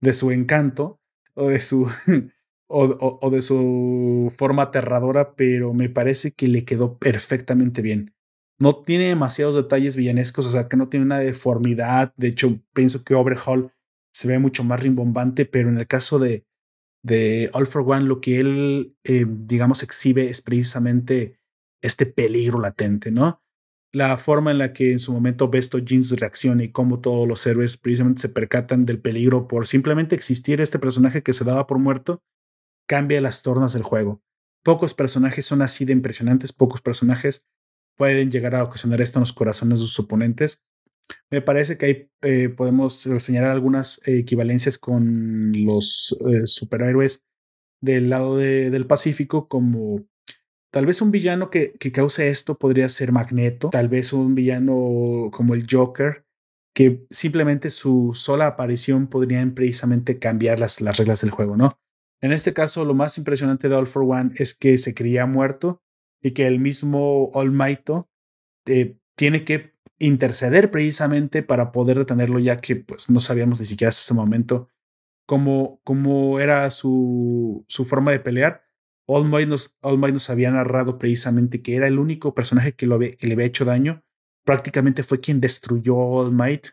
de 0.02 0.12
su 0.12 0.30
encanto, 0.30 0.99
o 1.40 1.48
de 1.48 1.60
su, 1.60 1.88
o, 2.68 3.30
de 3.30 3.42
su 3.42 4.32
forma 4.36 4.64
aterradora, 4.64 5.34
pero 5.34 5.74
me 5.74 5.88
parece 5.88 6.32
que 6.32 6.46
le 6.48 6.64
quedó 6.64 6.98
perfectamente 6.98 7.82
bien. 7.82 8.14
No 8.58 8.76
tiene 8.76 9.04
demasiados 9.04 9.56
detalles 9.56 9.96
villanescos, 9.96 10.46
o 10.46 10.50
sea, 10.50 10.68
que 10.68 10.76
no 10.76 10.88
tiene 10.88 11.06
una 11.06 11.18
deformidad. 11.18 12.12
De 12.16 12.28
hecho, 12.28 12.60
pienso 12.74 13.02
que 13.04 13.14
Overhaul 13.14 13.72
se 14.12 14.28
ve 14.28 14.38
mucho 14.38 14.64
más 14.64 14.82
rimbombante, 14.82 15.46
pero 15.46 15.70
en 15.70 15.78
el 15.78 15.86
caso 15.86 16.18
de, 16.18 16.44
de 17.02 17.48
All 17.54 17.66
for 17.66 17.84
One, 17.86 18.04
lo 18.04 18.20
que 18.20 18.38
él, 18.38 18.96
eh, 19.04 19.24
digamos, 19.26 19.82
exhibe 19.82 20.28
es 20.28 20.42
precisamente 20.42 21.40
este 21.82 22.04
peligro 22.04 22.60
latente, 22.60 23.10
¿no? 23.10 23.42
La 23.92 24.16
forma 24.18 24.52
en 24.52 24.58
la 24.58 24.72
que 24.72 24.92
en 24.92 25.00
su 25.00 25.12
momento 25.12 25.48
Besto 25.48 25.78
Jeans 25.78 26.12
reacciona 26.18 26.62
y 26.62 26.70
cómo 26.70 27.00
todos 27.00 27.26
los 27.26 27.44
héroes 27.46 27.76
precisamente 27.76 28.22
se 28.22 28.28
percatan 28.28 28.86
del 28.86 29.00
peligro 29.00 29.48
por 29.48 29.66
simplemente 29.66 30.14
existir 30.14 30.60
este 30.60 30.78
personaje 30.78 31.22
que 31.22 31.32
se 31.32 31.44
daba 31.44 31.66
por 31.66 31.78
muerto, 31.78 32.22
cambia 32.86 33.20
las 33.20 33.42
tornas 33.42 33.72
del 33.72 33.82
juego. 33.82 34.22
Pocos 34.62 34.94
personajes 34.94 35.46
son 35.46 35.62
así 35.62 35.84
de 35.84 35.92
impresionantes, 35.92 36.52
pocos 36.52 36.80
personajes 36.82 37.48
pueden 37.96 38.30
llegar 38.30 38.54
a 38.54 38.64
ocasionar 38.64 39.00
esto 39.02 39.18
en 39.18 39.22
los 39.22 39.32
corazones 39.32 39.80
de 39.80 39.86
sus 39.86 39.98
oponentes. 39.98 40.64
Me 41.30 41.42
parece 41.42 41.76
que 41.76 41.86
ahí 41.86 42.10
eh, 42.22 42.48
podemos 42.48 42.94
señalar 43.18 43.50
algunas 43.50 44.00
equivalencias 44.06 44.78
con 44.78 45.52
los 45.52 46.16
eh, 46.30 46.46
superhéroes 46.46 47.26
del 47.82 48.10
lado 48.10 48.36
del 48.36 48.86
Pacífico, 48.86 49.48
como 49.48 50.06
Tal 50.70 50.86
vez 50.86 51.02
un 51.02 51.10
villano 51.10 51.50
que, 51.50 51.72
que 51.72 51.90
cause 51.90 52.28
esto 52.28 52.56
podría 52.56 52.88
ser 52.88 53.10
Magneto, 53.10 53.70
tal 53.70 53.88
vez 53.88 54.12
un 54.12 54.34
villano 54.34 55.30
como 55.32 55.54
el 55.54 55.66
Joker, 55.68 56.24
que 56.74 57.04
simplemente 57.10 57.70
su 57.70 58.12
sola 58.14 58.46
aparición 58.46 59.08
podría 59.08 59.44
precisamente 59.54 60.18
cambiar 60.18 60.60
las, 60.60 60.80
las 60.80 60.96
reglas 60.96 61.20
del 61.22 61.30
juego, 61.30 61.56
¿no? 61.56 61.78
En 62.22 62.32
este 62.32 62.52
caso, 62.52 62.84
lo 62.84 62.94
más 62.94 63.18
impresionante 63.18 63.68
de 63.68 63.74
All 63.74 63.86
for 63.86 64.02
One 64.02 64.32
es 64.36 64.54
que 64.54 64.78
se 64.78 64.94
creía 64.94 65.26
muerto 65.26 65.82
y 66.22 66.32
que 66.32 66.46
el 66.46 66.60
mismo 66.60 67.30
All 67.32 67.50
Might 67.50 67.90
eh, 68.66 68.98
tiene 69.16 69.44
que 69.44 69.74
interceder 69.98 70.70
precisamente 70.70 71.42
para 71.42 71.72
poder 71.72 71.98
detenerlo, 71.98 72.38
ya 72.38 72.60
que 72.60 72.76
pues 72.76 73.10
no 73.10 73.20
sabíamos 73.20 73.58
ni 73.58 73.66
siquiera 73.66 73.88
hasta 73.88 74.02
ese 74.02 74.14
momento 74.14 74.68
cómo, 75.26 75.80
cómo 75.84 76.40
era 76.40 76.70
su, 76.70 77.64
su 77.68 77.84
forma 77.84 78.12
de 78.12 78.20
pelear 78.20 78.69
All 79.12 79.28
Might, 79.28 79.48
nos, 79.48 79.76
nos 79.82 80.30
había 80.30 80.52
narrado 80.52 80.98
precisamente 80.98 81.62
que 81.62 81.74
era 81.74 81.88
el 81.88 81.98
único 81.98 82.32
personaje 82.32 82.74
que, 82.74 82.86
lo 82.86 82.98
que 82.98 83.16
le 83.20 83.32
había 83.32 83.46
hecho 83.46 83.64
daño. 83.64 84.04
Prácticamente 84.44 85.02
fue 85.02 85.20
quien 85.20 85.40
destruyó 85.40 86.00
a 86.00 86.06
All 86.06 86.32
Might. 86.32 86.68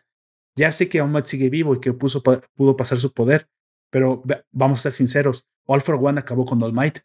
Ya 0.56 0.70
sé 0.70 0.88
que 0.88 1.00
All 1.00 1.10
Might 1.10 1.26
sigue 1.26 1.50
vivo 1.50 1.74
y 1.74 1.80
que 1.80 1.92
puso, 1.92 2.22
pudo 2.22 2.76
pasar 2.76 3.00
su 3.00 3.12
poder, 3.12 3.48
pero 3.90 4.22
vamos 4.52 4.78
a 4.78 4.82
ser 4.84 4.92
sinceros, 4.92 5.48
All 5.66 5.80
for 5.80 5.98
One 6.00 6.20
acabó 6.20 6.46
con 6.46 6.62
All 6.62 6.72
Might, 6.72 7.00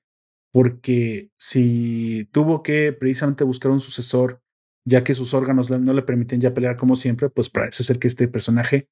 porque 0.52 1.32
si 1.38 2.30
tuvo 2.32 2.62
que 2.62 2.93
precisamente 2.93 3.43
buscar 3.43 3.72
un 3.72 3.82
sucesor, 3.82 4.41
ya 4.86 5.04
que 5.04 5.13
sus 5.13 5.34
órganos 5.34 5.69
no 5.69 5.93
le 5.93 6.02
permiten 6.04 6.41
ya 6.41 6.54
pelear 6.54 6.78
como 6.78 6.96
siempre, 6.96 7.30
pues 7.30 7.50
parece 7.50 7.84
ser 7.84 8.00
que 8.00 8.08
este 8.08 8.28
personaje 8.28 8.89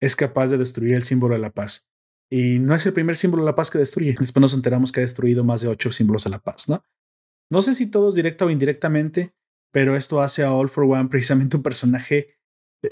es 0.00 0.16
capaz 0.16 0.48
de 0.48 0.58
destruir 0.58 0.94
el 0.94 1.04
símbolo 1.04 1.34
de 1.34 1.40
la 1.40 1.50
paz. 1.50 1.90
Y 2.30 2.58
no 2.58 2.74
es 2.74 2.84
el 2.86 2.92
primer 2.92 3.16
símbolo 3.16 3.42
de 3.42 3.50
la 3.50 3.54
paz 3.54 3.70
que 3.70 3.78
destruye. 3.78 4.14
Después 4.18 4.40
nos 4.40 4.54
enteramos 4.54 4.92
que 4.92 5.00
ha 5.00 5.02
destruido 5.02 5.44
más 5.44 5.60
de 5.60 5.68
ocho 5.68 5.92
símbolos 5.92 6.24
de 6.24 6.30
la 6.30 6.40
paz, 6.40 6.68
¿no? 6.68 6.82
No 7.50 7.62
sé 7.62 7.74
si 7.74 7.86
todos 7.86 8.14
directa 8.14 8.44
o 8.44 8.50
indirectamente, 8.50 9.34
pero 9.72 9.96
esto 9.96 10.20
hace 10.20 10.42
a 10.42 10.52
All 10.52 10.68
for 10.68 10.84
One 10.84 11.08
precisamente 11.08 11.56
un 11.56 11.62
personaje 11.62 12.38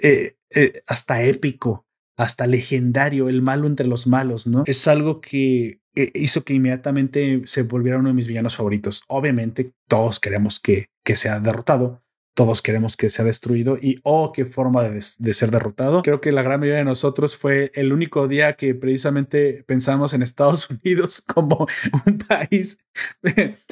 eh, 0.03 0.37
eh, 0.51 0.83
hasta 0.87 1.23
épico, 1.25 1.87
hasta 2.16 2.47
legendario, 2.47 3.29
el 3.29 3.42
malo 3.42 3.66
entre 3.66 3.87
los 3.87 4.07
malos, 4.07 4.47
¿no? 4.47 4.62
Es 4.66 4.87
algo 4.87 5.20
que 5.20 5.81
eh, 5.97 6.11
hizo 6.14 6.44
que 6.44 6.55
inmediatamente 6.55 7.42
se 7.47 7.62
volviera 7.62 7.99
uno 7.99 8.09
de 8.09 8.14
mis 8.14 8.29
villanos 8.29 8.57
favoritos. 8.57 9.03
Obviamente, 9.09 9.73
todos 9.88 10.20
queremos 10.20 10.61
que, 10.61 10.87
que 11.05 11.16
sea 11.16 11.40
derrotado, 11.40 12.04
todos 12.35 12.62
queremos 12.62 12.97
que 12.97 13.09
sea 13.11 13.25
destruido 13.25 13.79
y 13.81 14.01
oh, 14.03 14.33
qué 14.33 14.44
forma 14.44 14.83
de, 14.83 15.01
ser 15.01 15.51
derrotado. 15.51 16.03
Creo 16.03 16.20
que 16.20 16.33
la 16.33 16.42
gran 16.42 16.61
mayoría 16.61 16.79
de 16.79 16.85
nosotros 16.85 17.37
fue 17.37 17.70
el 17.75 17.92
único 17.92 18.29
día 18.29 18.55
que 18.55 18.75
precisamente 18.75 19.64
pensamos 19.66 20.12
en 20.12 20.23
Estados 20.23 20.68
Unidos 20.85 21.20
como 21.23 21.66
un 22.07 22.18
país 22.18 22.85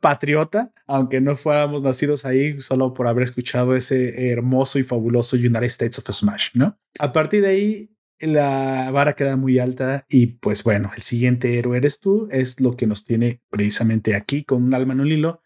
patriota, 0.00 0.72
aunque 0.86 1.20
no 1.20 1.34
fuéramos 1.34 1.82
nacidos 1.82 2.24
ahí 2.24 2.60
solo 2.60 2.92
por 2.94 3.08
haber 3.08 3.24
escuchado 3.24 3.74
ese 3.74 4.30
hermoso 4.30 4.78
y 4.78 4.84
fabuloso 4.84 5.36
United 5.36 5.64
States 5.64 5.98
of 5.98 6.10
Smash, 6.10 6.50
¿no? 6.54 6.78
A 6.98 7.12
partir 7.12 7.42
de 7.42 7.48
ahí 7.48 7.90
la 8.20 8.90
vara 8.92 9.14
queda 9.14 9.36
muy 9.36 9.58
alta 9.58 10.06
y 10.08 10.26
pues 10.26 10.62
bueno, 10.62 10.90
el 10.94 11.02
siguiente 11.02 11.58
héroe 11.58 11.76
eres 11.76 12.00
tú, 12.00 12.28
es 12.30 12.60
lo 12.60 12.76
que 12.76 12.86
nos 12.86 13.04
tiene 13.04 13.42
precisamente 13.50 14.14
aquí 14.14 14.44
con 14.44 14.62
un 14.62 14.74
alma 14.74 14.92
en 14.92 15.00
un 15.00 15.10
hilo 15.10 15.40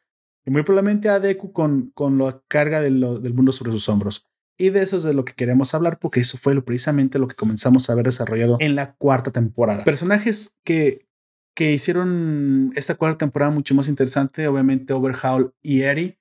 y 0.49 0.51
muy 0.51 0.63
probablemente 0.63 1.11
a 1.11 1.21
Deku 1.21 1.53
con, 1.53 1.91
con 1.91 2.17
la 2.17 2.41
carga 2.49 2.81
del 2.81 3.35
mundo 3.35 3.53
sobre 3.53 3.71
sus 3.71 3.87
hombros. 3.91 4.31
Y 4.57 4.71
de 4.71 4.81
eso 4.81 4.97
es 4.97 5.03
de 5.03 5.13
lo 5.13 5.27
que 5.27 5.35
queremos 5.35 5.75
hablar, 5.75 5.99
porque 5.99 6.21
eso 6.21 6.39
fue 6.39 6.59
precisamente 6.63 7.19
lo 7.19 7.29
que 7.29 7.37
comenzamos 7.37 7.91
a 7.91 7.95
ver 7.95 8.07
desarrollado 8.07 8.57
en 8.59 8.75
la 8.75 8.95
cuarta 8.95 9.31
temporada. 9.31 9.85
Personajes 9.85 10.57
que, 10.65 11.07
que 11.55 11.73
hicieron 11.73 12.73
esta 12.77 12.95
cuarta 12.95 13.19
temporada 13.19 13.53
mucho 13.53 13.75
más 13.75 13.89
interesante, 13.89 14.49
obviamente 14.49 14.95
Overhaul 14.95 15.53
y 15.63 15.83
Eri, 15.83 16.19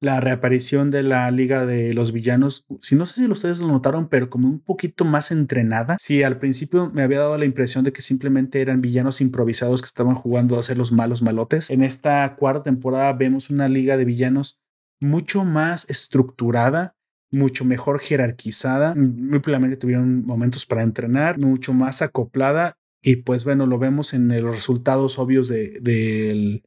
la 0.00 0.20
reaparición 0.20 0.90
de 0.90 1.02
la 1.02 1.30
Liga 1.30 1.66
de 1.66 1.92
los 1.92 2.12
Villanos, 2.12 2.66
si 2.82 2.94
no 2.94 3.04
sé 3.04 3.14
si 3.14 3.30
ustedes 3.30 3.60
lo 3.60 3.66
notaron, 3.66 4.08
pero 4.08 4.30
como 4.30 4.48
un 4.48 4.60
poquito 4.60 5.04
más 5.04 5.30
entrenada. 5.32 5.96
Si 5.98 6.22
al 6.22 6.38
principio 6.38 6.90
me 6.90 7.02
había 7.02 7.18
dado 7.18 7.36
la 7.36 7.44
impresión 7.44 7.84
de 7.84 7.92
que 7.92 8.02
simplemente 8.02 8.60
eran 8.60 8.80
villanos 8.80 9.20
improvisados 9.20 9.82
que 9.82 9.86
estaban 9.86 10.14
jugando 10.14 10.58
a 10.58 10.62
ser 10.62 10.78
los 10.78 10.92
malos 10.92 11.22
malotes. 11.22 11.70
En 11.70 11.82
esta 11.82 12.36
cuarta 12.36 12.64
temporada 12.64 13.12
vemos 13.12 13.50
una 13.50 13.68
Liga 13.68 13.96
de 13.96 14.04
Villanos 14.04 14.60
mucho 15.00 15.44
más 15.44 15.90
estructurada, 15.90 16.94
mucho 17.30 17.64
mejor 17.64 17.98
jerarquizada. 17.98 18.94
Muy 18.94 19.40
probablemente 19.40 19.76
tuvieron 19.76 20.24
momentos 20.24 20.64
para 20.64 20.82
entrenar, 20.82 21.38
mucho 21.38 21.72
más 21.74 22.02
acoplada. 22.02 22.76
Y 23.02 23.16
pues 23.16 23.44
bueno, 23.44 23.66
lo 23.66 23.78
vemos 23.78 24.14
en 24.14 24.28
los 24.42 24.54
resultados 24.54 25.18
obvios 25.18 25.48
de, 25.48 25.80
de 25.80 26.62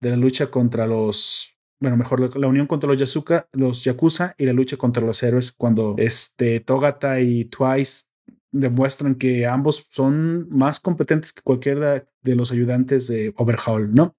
la 0.00 0.16
lucha 0.16 0.46
contra 0.50 0.86
los 0.86 1.55
bueno, 1.80 1.96
mejor 1.96 2.36
la 2.36 2.46
unión 2.48 2.66
contra 2.66 2.88
los, 2.88 2.98
Yasuka, 2.98 3.48
los 3.52 3.84
Yakuza 3.84 4.34
y 4.38 4.46
la 4.46 4.52
lucha 4.52 4.76
contra 4.76 5.04
los 5.04 5.22
héroes 5.22 5.52
cuando 5.52 5.94
este, 5.98 6.60
Togata 6.60 7.20
y 7.20 7.44
Twice 7.44 8.06
demuestran 8.50 9.16
que 9.16 9.46
ambos 9.46 9.86
son 9.90 10.48
más 10.48 10.80
competentes 10.80 11.32
que 11.32 11.42
cualquiera 11.42 12.06
de 12.22 12.36
los 12.36 12.52
ayudantes 12.52 13.06
de 13.08 13.34
Overhaul, 13.36 13.94
¿no? 13.94 14.16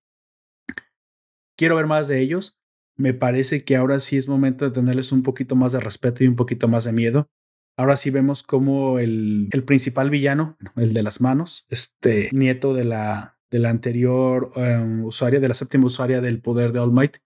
Quiero 1.57 1.75
ver 1.75 1.87
más 1.87 2.07
de 2.07 2.21
ellos. 2.21 2.59
Me 2.95 3.13
parece 3.13 3.63
que 3.63 3.75
ahora 3.75 3.99
sí 3.99 4.17
es 4.17 4.27
momento 4.27 4.65
de 4.65 4.71
tenerles 4.71 5.11
un 5.11 5.23
poquito 5.23 5.55
más 5.55 5.71
de 5.71 5.79
respeto 5.79 6.23
y 6.23 6.27
un 6.27 6.35
poquito 6.35 6.67
más 6.67 6.83
de 6.83 6.93
miedo. 6.93 7.29
Ahora 7.75 7.97
sí 7.97 8.09
vemos 8.09 8.43
como 8.43 8.99
el, 8.99 9.49
el 9.51 9.63
principal 9.63 10.09
villano, 10.09 10.57
el 10.75 10.93
de 10.93 11.03
las 11.03 11.21
manos, 11.21 11.65
este 11.69 12.29
nieto 12.31 12.73
de 12.73 12.85
la, 12.85 13.37
de 13.51 13.59
la 13.59 13.69
anterior 13.69 14.51
um, 14.55 15.05
usuaria, 15.05 15.39
de 15.39 15.47
la 15.47 15.53
séptima 15.53 15.85
usuaria 15.85 16.21
del 16.21 16.41
poder 16.41 16.71
de 16.71 16.79
All 16.79 16.91
Might, 16.91 17.17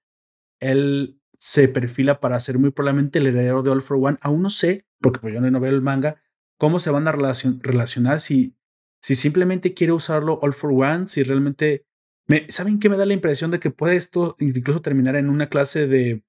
él 0.62 1.20
se 1.38 1.68
perfila 1.68 2.22
para 2.22 2.40
ser 2.40 2.60
muy 2.60 2.70
probablemente 2.70 3.20
el 3.20 3.28
heredero 3.28 3.64
de 3.64 3.72
All 3.72 3.82
for 3.82 3.98
One. 4.00 4.18
Aún 4.22 4.42
no 4.42 4.50
sé, 4.50 4.86
porque 5.02 5.20
pues 5.20 5.34
yo 5.34 5.42
no 5.42 5.60
veo 5.60 5.72
el 5.72 5.82
manga, 5.82 6.22
cómo 6.58 6.80
se 6.80 6.92
van 6.92 7.08
a 7.08 7.12
relacionar 7.12 8.20
si, 8.20 8.56
si 9.02 9.16
simplemente 9.16 9.74
quiere 9.74 9.92
usarlo 9.92 10.40
All 10.42 10.54
for 10.54 10.72
One, 10.72 11.08
si 11.08 11.24
realmente... 11.24 11.86
Me, 12.28 12.46
¿Saben 12.50 12.80
qué 12.80 12.88
me 12.88 12.96
da 12.96 13.06
la 13.06 13.14
impresión 13.14 13.52
de 13.52 13.60
que 13.60 13.72
puede 13.72 13.96
esto 13.96 14.38
incluso 14.40 14.82
terminar 14.82 15.16
en 15.16 15.30
una 15.30 15.50
clase 15.50 15.88
de, 15.88 16.24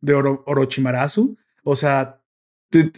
de 0.00 0.14
Orochimarazu? 0.14 1.38
O 1.62 1.76
sea, 1.76 2.20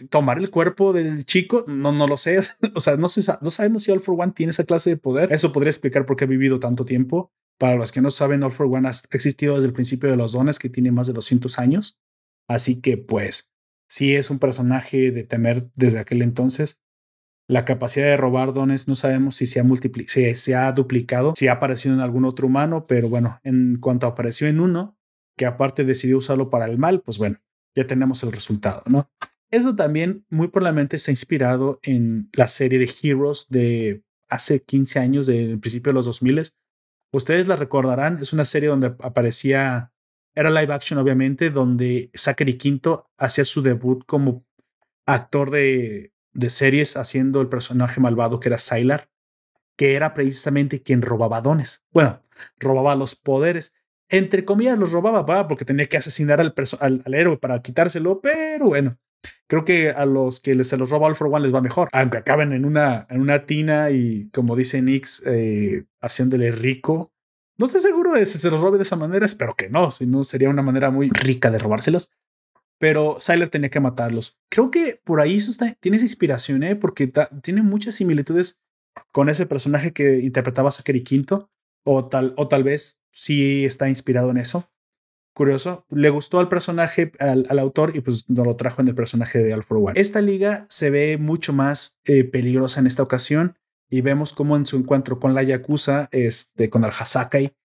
tomar 0.09 0.39
el 0.39 0.49
cuerpo 0.49 0.91
del 0.91 1.25
chico, 1.25 1.63
no, 1.67 1.91
no 1.91 2.07
lo 2.07 2.17
sé. 2.17 2.39
o 2.75 2.79
sea, 2.79 2.97
no, 2.97 3.07
no 3.41 3.49
sabemos 3.49 3.83
si 3.83 3.91
All 3.91 4.01
for 4.01 4.15
One 4.19 4.33
tiene 4.33 4.49
esa 4.49 4.63
clase 4.63 4.89
de 4.89 4.97
poder. 4.97 5.31
Eso 5.31 5.53
podría 5.53 5.69
explicar 5.69 6.05
por 6.05 6.15
qué 6.15 6.23
ha 6.23 6.27
vivido 6.27 6.59
tanto 6.59 6.85
tiempo. 6.85 7.31
Para 7.61 7.75
los 7.75 7.91
que 7.91 8.01
no 8.01 8.09
saben, 8.09 8.41
All 8.41 8.51
for 8.51 8.65
One 8.65 8.87
ha 8.87 8.91
existido 9.11 9.53
desde 9.53 9.67
el 9.67 9.73
principio 9.73 10.09
de 10.09 10.17
los 10.17 10.31
dones, 10.31 10.57
que 10.57 10.67
tiene 10.67 10.91
más 10.91 11.05
de 11.05 11.13
200 11.13 11.59
años. 11.59 12.01
Así 12.47 12.81
que, 12.81 12.97
pues, 12.97 13.53
sí 13.87 14.15
es 14.15 14.31
un 14.31 14.39
personaje 14.39 15.11
de 15.11 15.23
temer 15.23 15.69
desde 15.75 15.99
aquel 15.99 16.23
entonces. 16.23 16.81
La 17.47 17.63
capacidad 17.63 18.07
de 18.07 18.17
robar 18.17 18.53
dones 18.53 18.87
no 18.87 18.95
sabemos 18.95 19.35
si 19.35 19.45
se 19.45 19.59
ha, 19.59 19.65
si 20.07 20.35
se 20.35 20.55
ha 20.55 20.71
duplicado, 20.71 21.35
si 21.35 21.49
ha 21.49 21.51
aparecido 21.51 21.93
en 21.93 22.01
algún 22.01 22.25
otro 22.25 22.47
humano, 22.47 22.87
pero 22.87 23.09
bueno, 23.09 23.39
en 23.43 23.77
cuanto 23.79 24.07
apareció 24.07 24.47
en 24.47 24.59
uno, 24.59 24.97
que 25.37 25.45
aparte 25.45 25.83
decidió 25.83 26.17
usarlo 26.17 26.49
para 26.49 26.65
el 26.65 26.79
mal, 26.79 27.01
pues 27.01 27.19
bueno, 27.19 27.37
ya 27.75 27.85
tenemos 27.85 28.23
el 28.23 28.31
resultado, 28.31 28.81
¿no? 28.87 29.07
Eso 29.51 29.75
también 29.75 30.25
muy 30.31 30.47
probablemente 30.47 30.95
está 30.95 31.11
inspirado 31.11 31.79
en 31.83 32.27
la 32.33 32.47
serie 32.47 32.79
de 32.79 32.91
Heroes 33.03 33.45
de 33.49 34.03
hace 34.29 34.63
15 34.63 34.97
años, 34.97 35.27
del 35.27 35.59
principio 35.59 35.91
de 35.91 35.93
los 35.93 36.07
2000. 36.07 36.53
Ustedes 37.11 37.47
la 37.47 37.55
recordarán, 37.55 38.19
es 38.21 38.31
una 38.33 38.45
serie 38.45 38.69
donde 38.69 38.95
aparecía, 38.99 39.91
era 40.33 40.49
live 40.49 40.73
action 40.73 40.97
obviamente, 40.99 41.49
donde 41.49 42.09
Zachary 42.15 42.57
Quinto 42.57 43.09
hacía 43.17 43.43
su 43.43 43.61
debut 43.61 44.05
como 44.05 44.45
actor 45.05 45.51
de, 45.51 46.13
series 46.47 46.95
haciendo 46.95 47.41
el 47.41 47.49
personaje 47.49 47.99
malvado 47.99 48.39
que 48.39 48.49
era 48.49 48.57
Sylar, 48.57 49.09
que 49.75 49.95
era 49.95 50.13
precisamente 50.13 50.81
quien 50.81 51.01
robaba 51.01 51.41
dones. 51.41 51.85
Bueno, 51.91 52.23
robaba 52.57 52.95
los 52.95 53.15
poderes. 53.15 53.73
Entre 54.07 54.45
comillas 54.45 54.77
los 54.77 54.91
robaba, 54.91 55.47
porque 55.47 55.65
tenía 55.65 55.87
que 55.87 55.97
asesinar 55.97 56.39
al 56.39 57.13
héroe 57.13 57.37
para 57.37 57.61
quitárselo, 57.61 58.21
pero 58.21 58.67
bueno, 58.67 58.97
Creo 59.47 59.65
que 59.65 59.89
a 59.89 60.05
los 60.05 60.39
que 60.39 60.63
se 60.63 60.77
los 60.77 60.89
roba 60.89 61.07
All 61.07 61.15
for 61.15 61.27
One 61.27 61.41
les 61.41 61.53
va 61.53 61.61
mejor, 61.61 61.89
aunque 61.91 62.17
acaben 62.17 62.53
en 62.53 62.63
una, 62.63 63.05
en 63.09 63.19
una 63.19 63.45
tina 63.45 63.91
y, 63.91 64.29
como 64.29 64.55
dice 64.55 64.81
Nix, 64.81 65.25
eh, 65.25 65.83
haciéndole 65.99 66.51
rico. 66.51 67.11
No 67.57 67.65
estoy 67.65 67.81
seguro 67.81 68.13
de 68.13 68.25
si 68.25 68.37
se 68.37 68.49
los 68.49 68.61
robe 68.61 68.77
de 68.77 68.83
esa 68.83 68.95
manera, 68.95 69.25
espero 69.25 69.55
que 69.55 69.69
no, 69.69 69.91
si 69.91 70.07
no 70.07 70.23
sería 70.23 70.49
una 70.49 70.61
manera 70.61 70.89
muy 70.89 71.09
rica 71.09 71.51
de 71.51 71.59
robárselos. 71.59 72.13
Pero 72.79 73.17
Sylar 73.19 73.49
tenía 73.49 73.69
que 73.69 73.79
matarlos. 73.79 74.39
Creo 74.49 74.71
que 74.71 74.99
por 75.03 75.19
ahí 75.19 75.37
eso 75.37 75.51
está, 75.51 75.75
tiene 75.81 75.97
esa 75.97 76.05
inspiración, 76.05 76.63
¿eh? 76.63 76.75
porque 76.75 77.11
tiene 77.43 77.61
muchas 77.61 77.95
similitudes 77.95 78.61
con 79.11 79.27
ese 79.29 79.45
personaje 79.45 79.91
que 79.91 80.19
interpretaba 80.19 80.71
Zachary 80.71 81.03
Quinto, 81.03 81.51
o 81.83 82.07
tal, 82.07 82.33
o 82.37 82.47
tal 82.47 82.63
vez 82.63 83.03
sí 83.11 83.65
está 83.65 83.89
inspirado 83.89 84.31
en 84.31 84.37
eso 84.37 84.70
curioso, 85.41 85.87
le 85.89 86.11
gustó 86.11 86.37
al 86.37 86.49
personaje, 86.49 87.13
al, 87.17 87.57
autor, 87.57 87.95
y 87.95 88.01
pues 88.01 88.29
nos 88.29 88.45
lo 88.45 88.55
trajo 88.55 88.83
en 88.83 88.89
el 88.89 88.93
personaje 88.93 89.39
de 89.39 89.55
All 89.55 89.63
for 89.63 89.77
One. 89.77 89.93
Esta 89.95 90.21
liga 90.21 90.67
se 90.69 90.91
ve 90.91 91.17
mucho 91.17 91.51
más 91.51 91.99
eh, 92.05 92.23
peligrosa 92.23 92.79
en 92.79 92.85
esta 92.85 93.01
ocasión 93.01 93.57
y 93.89 94.01
vemos 94.01 94.33
cómo 94.33 94.55
en 94.55 94.67
su 94.67 94.77
encuentro 94.77 95.19
con 95.19 95.33
la 95.33 95.41
Yakuza, 95.41 96.09
este, 96.11 96.69
con 96.69 96.83
el 96.83 96.91
Hasakai, 96.91 97.55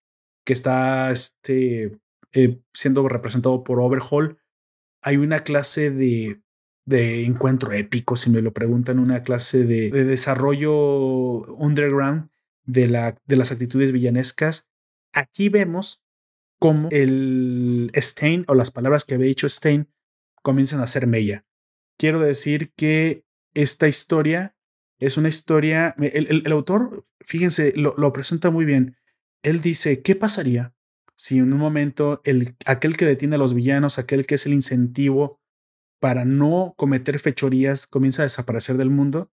que 0.47 0.55
está 0.55 1.11
este, 1.11 1.99
eh, 2.33 2.63
siendo 2.73 3.07
representado 3.11 3.63
por 3.63 3.79
Overhaul, 3.79 4.39
hay 5.03 5.19
una 5.19 5.41
clase 5.41 5.91
de, 5.91 6.41
encuentro 7.27 7.73
épico, 7.73 8.17
si 8.17 8.31
me 8.31 8.41
lo 8.41 8.55
preguntan, 8.55 8.99
una 8.99 9.23
clase 9.23 9.67
de, 9.67 9.91
de 9.91 10.05
desarrollo 10.05 11.43
underground 11.57 12.31
de 12.65 12.89
las 12.89 13.53
actitudes 13.53 13.93
villanescas. 13.93 14.67
Aquí 15.13 15.51
vemos 15.51 16.06
cómo 16.59 16.89
el 16.91 17.91
Stein 17.95 18.45
o 18.49 18.55
las 18.55 18.71
palabras 18.71 19.05
que 19.05 19.15
había 19.15 19.27
dicho 19.27 19.49
Stein 19.49 19.89
comienzan 20.43 20.81
a 20.81 20.87
ser 20.87 21.07
mella. 21.07 21.45
Quiero 21.99 22.21
decir 22.21 22.73
que 22.77 23.25
esta 23.55 23.89
historia 23.89 24.55
es 24.99 25.17
una 25.17 25.29
historia, 25.29 25.95
el, 25.99 26.51
autor, 26.53 27.07
fíjense, 27.21 27.73
lo, 27.77 27.95
lo, 27.97 28.13
presenta 28.13 28.51
muy 28.51 28.65
bien. 28.65 28.97
Él 29.43 29.61
dice, 29.61 30.03
¿qué 30.03 30.15
pasaría 30.15 30.75
si 31.15 31.39
en 31.39 31.53
un 31.53 31.59
momento 31.59 32.21
el, 32.25 32.57
aquel 32.67 32.97
que 32.97 33.07
detiene 33.07 33.37
a 33.37 33.39
los 33.39 33.55
villanos, 33.55 33.99
aquel 33.99 34.27
que 34.27 34.37
es 34.37 34.47
el 34.47 34.53
incentivo 34.53 35.41
para 36.01 36.25
no 36.25 36.75
cometer 36.77 37.19
fechorías, 37.19 37.87
comienza 37.87 38.23
a 38.23 38.27
desaparecer 38.27 38.77
del 38.77 38.91
mundo? 38.91 39.31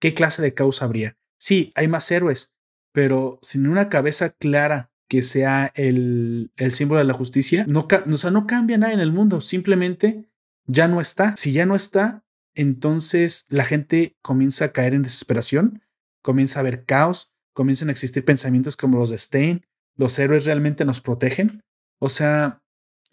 ¿Qué 0.00 0.14
clase 0.14 0.42
de 0.42 0.54
causa 0.54 0.84
habría? 0.84 1.16
Sí, 1.38 1.72
hay 1.74 1.88
más 1.88 2.10
héroes, 2.10 2.54
pero 2.92 3.38
sin 3.42 3.66
una 3.66 3.88
cabeza 3.88 4.30
clara 4.30 4.91
que 5.12 5.22
sea 5.22 5.70
el, 5.74 6.52
el 6.56 6.72
símbolo 6.72 6.98
de 6.98 7.04
la 7.04 7.12
justicia, 7.12 7.66
no, 7.68 7.86
o 8.10 8.16
sea, 8.16 8.30
no 8.30 8.46
cambia 8.46 8.78
nada 8.78 8.94
en 8.94 9.00
el 9.00 9.12
mundo, 9.12 9.42
simplemente 9.42 10.30
ya 10.64 10.88
no 10.88 11.02
está. 11.02 11.36
Si 11.36 11.52
ya 11.52 11.66
no 11.66 11.76
está, 11.76 12.24
entonces 12.54 13.44
la 13.50 13.66
gente 13.66 14.16
comienza 14.22 14.64
a 14.64 14.72
caer 14.72 14.94
en 14.94 15.02
desesperación, 15.02 15.82
comienza 16.22 16.58
a 16.58 16.60
haber 16.60 16.86
caos, 16.86 17.34
comienzan 17.52 17.90
a 17.90 17.92
existir 17.92 18.24
pensamientos 18.24 18.78
como 18.78 18.98
los 18.98 19.10
de 19.10 19.18
Stein, 19.18 19.66
los 19.98 20.18
héroes 20.18 20.46
realmente 20.46 20.86
nos 20.86 21.02
protegen. 21.02 21.62
O 21.98 22.08
sea, 22.08 22.62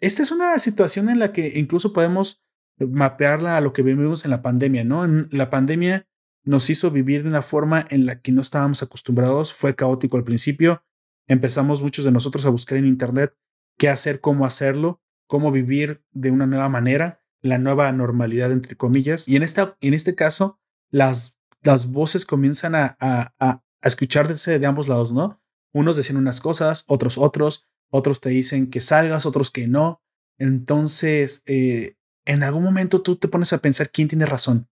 esta 0.00 0.22
es 0.22 0.30
una 0.30 0.58
situación 0.58 1.10
en 1.10 1.18
la 1.18 1.34
que 1.34 1.52
incluso 1.58 1.92
podemos 1.92 2.42
mapearla 2.78 3.58
a 3.58 3.60
lo 3.60 3.74
que 3.74 3.82
vivimos 3.82 4.24
en 4.24 4.30
la 4.30 4.40
pandemia, 4.40 4.84
¿no? 4.84 5.04
En 5.04 5.28
la 5.32 5.50
pandemia 5.50 6.06
nos 6.44 6.70
hizo 6.70 6.90
vivir 6.90 7.24
de 7.24 7.28
una 7.28 7.42
forma 7.42 7.84
en 7.90 8.06
la 8.06 8.22
que 8.22 8.32
no 8.32 8.40
estábamos 8.40 8.82
acostumbrados, 8.82 9.52
fue 9.52 9.76
caótico 9.76 10.16
al 10.16 10.24
principio, 10.24 10.82
empezamos 11.30 11.80
muchos 11.80 12.04
de 12.04 12.10
nosotros 12.10 12.44
a 12.44 12.50
buscar 12.50 12.76
en 12.76 12.86
Internet 12.86 13.36
qué 13.78 13.88
hacer, 13.88 14.20
cómo 14.20 14.44
hacerlo, 14.44 15.00
cómo 15.28 15.52
vivir 15.52 16.02
de 16.10 16.32
una 16.32 16.46
nueva 16.46 16.68
manera, 16.68 17.22
la 17.40 17.56
nueva 17.56 17.90
normalidad, 17.92 18.50
entre 18.50 18.76
comillas. 18.76 19.28
Y 19.28 19.36
en, 19.36 19.44
esta, 19.44 19.76
en 19.80 19.94
este 19.94 20.16
caso, 20.16 20.60
las, 20.90 21.38
las 21.62 21.92
voces 21.92 22.26
comienzan 22.26 22.74
a, 22.74 22.96
a, 22.98 23.32
a, 23.38 23.62
escucharse 23.82 24.58
de 24.58 24.66
ambos 24.66 24.88
lados, 24.88 25.12
¿no? 25.12 25.40
Unos 25.72 25.96
decían 25.96 26.18
unas 26.18 26.40
cosas, 26.40 26.84
otros 26.88 27.16
otros, 27.16 27.68
otros 27.90 28.20
te 28.20 28.30
dicen 28.30 28.68
que 28.68 28.80
salgas, 28.80 29.24
otros 29.24 29.52
que 29.52 29.68
no. 29.68 30.02
Entonces, 30.36 31.44
eh, 31.46 31.94
en 32.24 32.42
algún 32.42 32.64
momento 32.64 33.02
tú 33.02 33.16
te 33.16 33.28
pones 33.28 33.52
a 33.52 33.58
pensar 33.58 33.90
quién 33.90 34.08
tiene 34.08 34.26
razón. 34.26 34.68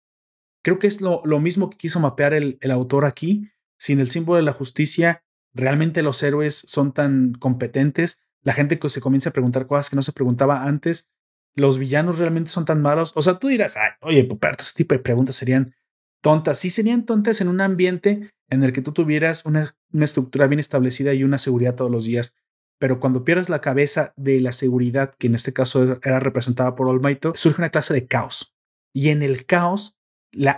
Creo 0.64 0.80
que 0.80 0.88
es 0.88 1.00
lo, 1.00 1.22
lo 1.24 1.38
mismo 1.38 1.70
que 1.70 1.78
quiso 1.78 2.00
mapear 2.00 2.34
el, 2.34 2.58
el 2.60 2.72
autor 2.72 3.04
aquí. 3.04 3.48
Sin 3.78 4.00
el 4.00 4.10
símbolo 4.10 4.38
de 4.38 4.42
la 4.42 4.52
justicia, 4.52 5.22
realmente 5.54 6.02
los 6.02 6.22
héroes 6.22 6.54
son 6.66 6.92
tan 6.92 7.32
competentes, 7.32 8.22
la 8.42 8.52
gente 8.52 8.78
que 8.78 8.88
se 8.88 9.00
comienza 9.00 9.30
a 9.30 9.32
preguntar 9.32 9.66
cosas 9.66 9.90
que 9.90 9.96
no 9.96 10.02
se 10.02 10.12
preguntaba 10.12 10.64
antes, 10.64 11.10
los 11.54 11.78
villanos 11.78 12.18
realmente 12.18 12.50
son 12.50 12.64
tan 12.64 12.80
malos. 12.80 13.12
O 13.16 13.22
sea, 13.22 13.38
tú 13.38 13.48
dirás, 13.48 13.76
oye, 14.00 14.24
Puperto, 14.24 14.62
ese 14.62 14.74
tipo 14.74 14.94
de 14.94 15.00
preguntas 15.00 15.34
serían 15.34 15.74
tontas. 16.22 16.58
Sí, 16.58 16.70
serían 16.70 17.04
tontas 17.04 17.40
en 17.40 17.48
un 17.48 17.60
ambiente 17.60 18.30
en 18.48 18.62
el 18.62 18.72
que 18.72 18.80
tú 18.80 18.92
tuvieras 18.92 19.44
una, 19.44 19.76
una 19.92 20.04
estructura 20.04 20.46
bien 20.46 20.60
establecida 20.60 21.12
y 21.14 21.24
una 21.24 21.38
seguridad 21.38 21.74
todos 21.74 21.90
los 21.90 22.04
días. 22.04 22.36
Pero 22.78 23.00
cuando 23.00 23.24
pierdes 23.24 23.48
la 23.48 23.60
cabeza 23.60 24.14
de 24.16 24.40
la 24.40 24.52
seguridad, 24.52 25.14
que 25.18 25.26
en 25.26 25.34
este 25.34 25.52
caso 25.52 25.98
era 26.02 26.20
representada 26.20 26.76
por 26.76 26.88
Olmaito, 26.88 27.32
surge 27.34 27.60
una 27.60 27.70
clase 27.70 27.92
de 27.92 28.06
caos. 28.06 28.54
Y 28.94 29.08
en 29.08 29.22
el 29.22 29.44
caos 29.44 29.97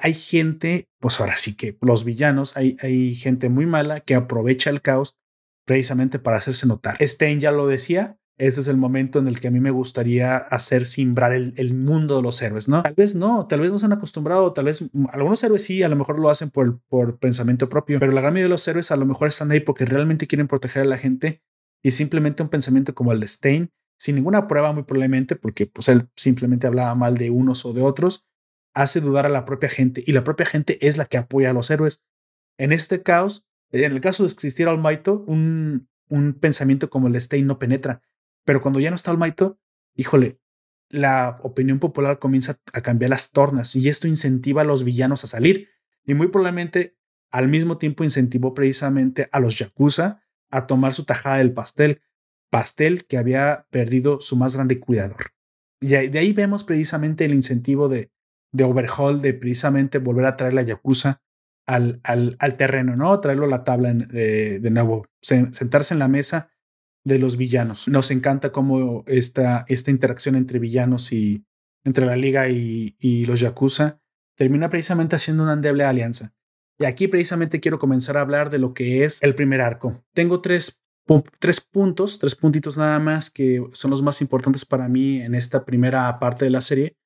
hay 0.02 0.14
gente, 0.14 0.88
pues 0.98 1.20
ahora 1.20 1.36
sí 1.36 1.56
que 1.56 1.76
los 1.80 2.04
villanos, 2.04 2.56
hay, 2.56 2.76
hay 2.82 3.14
gente 3.14 3.48
muy 3.48 3.66
mala 3.66 4.00
que 4.00 4.14
aprovecha 4.14 4.70
el 4.70 4.82
caos 4.82 5.16
precisamente 5.64 6.18
para 6.18 6.38
hacerse 6.38 6.66
notar. 6.66 6.96
Stein 7.00 7.40
ya 7.40 7.52
lo 7.52 7.66
decía, 7.66 8.18
ese 8.38 8.60
es 8.60 8.68
el 8.68 8.78
momento 8.78 9.18
en 9.18 9.26
el 9.26 9.38
que 9.38 9.48
a 9.48 9.50
mí 9.50 9.60
me 9.60 9.70
gustaría 9.70 10.36
hacer 10.36 10.86
simbrar 10.86 11.34
el, 11.34 11.52
el, 11.58 11.74
mundo 11.74 12.16
de 12.16 12.22
los 12.22 12.40
héroes, 12.40 12.68
¿no? 12.68 12.82
Tal 12.82 12.94
vez 12.94 13.14
no, 13.14 13.46
tal 13.46 13.60
vez 13.60 13.70
no 13.70 13.78
se 13.78 13.84
han 13.84 13.92
acostumbrado, 13.92 14.52
tal 14.54 14.64
vez 14.64 14.82
algunos 15.12 15.44
héroes 15.44 15.62
sí, 15.62 15.82
a 15.82 15.88
lo 15.88 15.96
mejor 15.96 16.18
lo 16.18 16.30
hacen 16.30 16.48
por, 16.48 16.80
por 16.88 17.18
pensamiento 17.18 17.68
propio, 17.68 18.00
pero 18.00 18.12
la 18.12 18.22
gran 18.22 18.32
mayoría 18.32 18.46
de 18.46 18.50
los 18.54 18.66
héroes 18.66 18.90
a 18.90 18.96
lo 18.96 19.04
mejor 19.04 19.28
están 19.28 19.50
ahí 19.50 19.60
porque 19.60 19.84
realmente 19.84 20.26
quieren 20.26 20.48
proteger 20.48 20.82
a 20.82 20.86
la 20.86 20.96
gente 20.96 21.42
y 21.82 21.90
simplemente 21.90 22.42
un 22.42 22.48
pensamiento 22.48 22.94
como 22.94 23.12
el 23.12 23.20
de 23.20 23.28
Stein, 23.28 23.70
sin 23.98 24.14
ninguna 24.14 24.48
prueba 24.48 24.72
muy 24.72 24.84
probablemente, 24.84 25.36
porque 25.36 25.66
pues 25.66 25.88
él 25.88 26.08
simplemente 26.16 26.66
hablaba 26.66 26.94
mal 26.94 27.18
de 27.18 27.28
unos 27.28 27.66
o 27.66 27.74
de 27.74 27.82
otros, 27.82 28.26
hace 28.74 29.00
dudar 29.00 29.26
a 29.26 29.30
la 29.30 29.44
propia 29.44 29.68
gente 29.68 30.02
y 30.06 30.12
la 30.12 30.24
propia 30.24 30.46
gente 30.46 30.86
es 30.86 30.96
la 30.96 31.06
que 31.06 31.18
apoya 31.18 31.50
a 31.50 31.54
los 31.54 31.70
héroes. 31.70 32.04
En 32.58 32.72
este 32.72 33.02
caos, 33.02 33.48
en 33.70 33.92
el 33.92 34.00
caso 34.00 34.22
de 34.22 34.28
que 34.28 34.34
existiera 34.34 34.70
Almighty, 34.70 35.10
un, 35.26 35.88
un 36.08 36.34
pensamiento 36.34 36.90
como 36.90 37.08
el 37.08 37.20
Stein 37.20 37.46
no 37.46 37.58
penetra, 37.58 38.02
pero 38.44 38.62
cuando 38.62 38.80
ya 38.80 38.90
no 38.90 38.96
está 38.96 39.10
Almighty, 39.10 39.46
híjole, 39.94 40.40
la 40.88 41.38
opinión 41.42 41.78
popular 41.78 42.18
comienza 42.18 42.58
a 42.72 42.80
cambiar 42.80 43.10
las 43.10 43.30
tornas 43.30 43.76
y 43.76 43.88
esto 43.88 44.08
incentiva 44.08 44.62
a 44.62 44.64
los 44.64 44.82
villanos 44.84 45.22
a 45.24 45.28
salir 45.28 45.68
y 46.04 46.14
muy 46.14 46.28
probablemente 46.28 46.96
al 47.30 47.48
mismo 47.48 47.78
tiempo 47.78 48.02
incentivó 48.02 48.54
precisamente 48.54 49.28
a 49.30 49.38
los 49.38 49.56
Yakuza 49.56 50.22
a 50.50 50.66
tomar 50.66 50.94
su 50.94 51.04
tajada 51.04 51.36
del 51.36 51.52
pastel, 51.52 52.02
pastel 52.50 53.06
que 53.06 53.18
había 53.18 53.66
perdido 53.70 54.20
su 54.20 54.34
más 54.36 54.56
grande 54.56 54.80
cuidador. 54.80 55.32
Y 55.80 55.88
de 55.88 56.18
ahí 56.18 56.32
vemos 56.32 56.64
precisamente 56.64 57.24
el 57.24 57.34
incentivo 57.34 57.88
de, 57.88 58.10
de 58.52 58.64
overhaul, 58.64 59.20
de 59.20 59.34
precisamente 59.34 59.98
volver 59.98 60.26
a 60.26 60.36
traer 60.36 60.54
la 60.54 60.62
Yakuza 60.62 61.20
al, 61.66 62.00
al, 62.04 62.36
al 62.38 62.56
terreno, 62.56 62.96
¿no? 62.96 63.18
Traerlo 63.20 63.44
a 63.44 63.48
la 63.48 63.64
tabla 63.64 63.94
eh, 64.12 64.58
de 64.60 64.70
nuevo, 64.70 65.06
sentarse 65.20 65.94
en 65.94 65.98
la 66.00 66.08
mesa 66.08 66.50
de 67.04 67.18
los 67.18 67.36
villanos. 67.36 67.88
Nos 67.88 68.10
encanta 68.10 68.52
cómo 68.52 69.04
esta, 69.06 69.64
esta 69.68 69.90
interacción 69.90 70.36
entre 70.36 70.58
villanos 70.58 71.12
y 71.12 71.46
entre 71.84 72.06
la 72.06 72.16
liga 72.16 72.48
y, 72.48 72.96
y 72.98 73.24
los 73.24 73.40
Yakuza 73.40 74.00
termina 74.36 74.68
precisamente 74.68 75.16
haciendo 75.16 75.44
una 75.44 75.54
endeble 75.54 75.84
alianza. 75.84 76.34
Y 76.78 76.86
aquí 76.86 77.08
precisamente 77.08 77.60
quiero 77.60 77.78
comenzar 77.78 78.16
a 78.16 78.22
hablar 78.22 78.50
de 78.50 78.58
lo 78.58 78.72
que 78.72 79.04
es 79.04 79.22
el 79.22 79.34
primer 79.34 79.60
arco. 79.60 80.02
Tengo 80.14 80.40
tres, 80.40 80.82
tres 81.38 81.60
puntos, 81.60 82.18
tres 82.18 82.34
puntitos 82.34 82.78
nada 82.78 82.98
más 82.98 83.30
que 83.30 83.62
son 83.72 83.90
los 83.90 84.02
más 84.02 84.22
importantes 84.22 84.64
para 84.64 84.88
mí 84.88 85.20
en 85.20 85.34
esta 85.34 85.64
primera 85.64 86.18
parte 86.18 86.46
de 86.46 86.50
la 86.50 86.62
serie. 86.62 86.96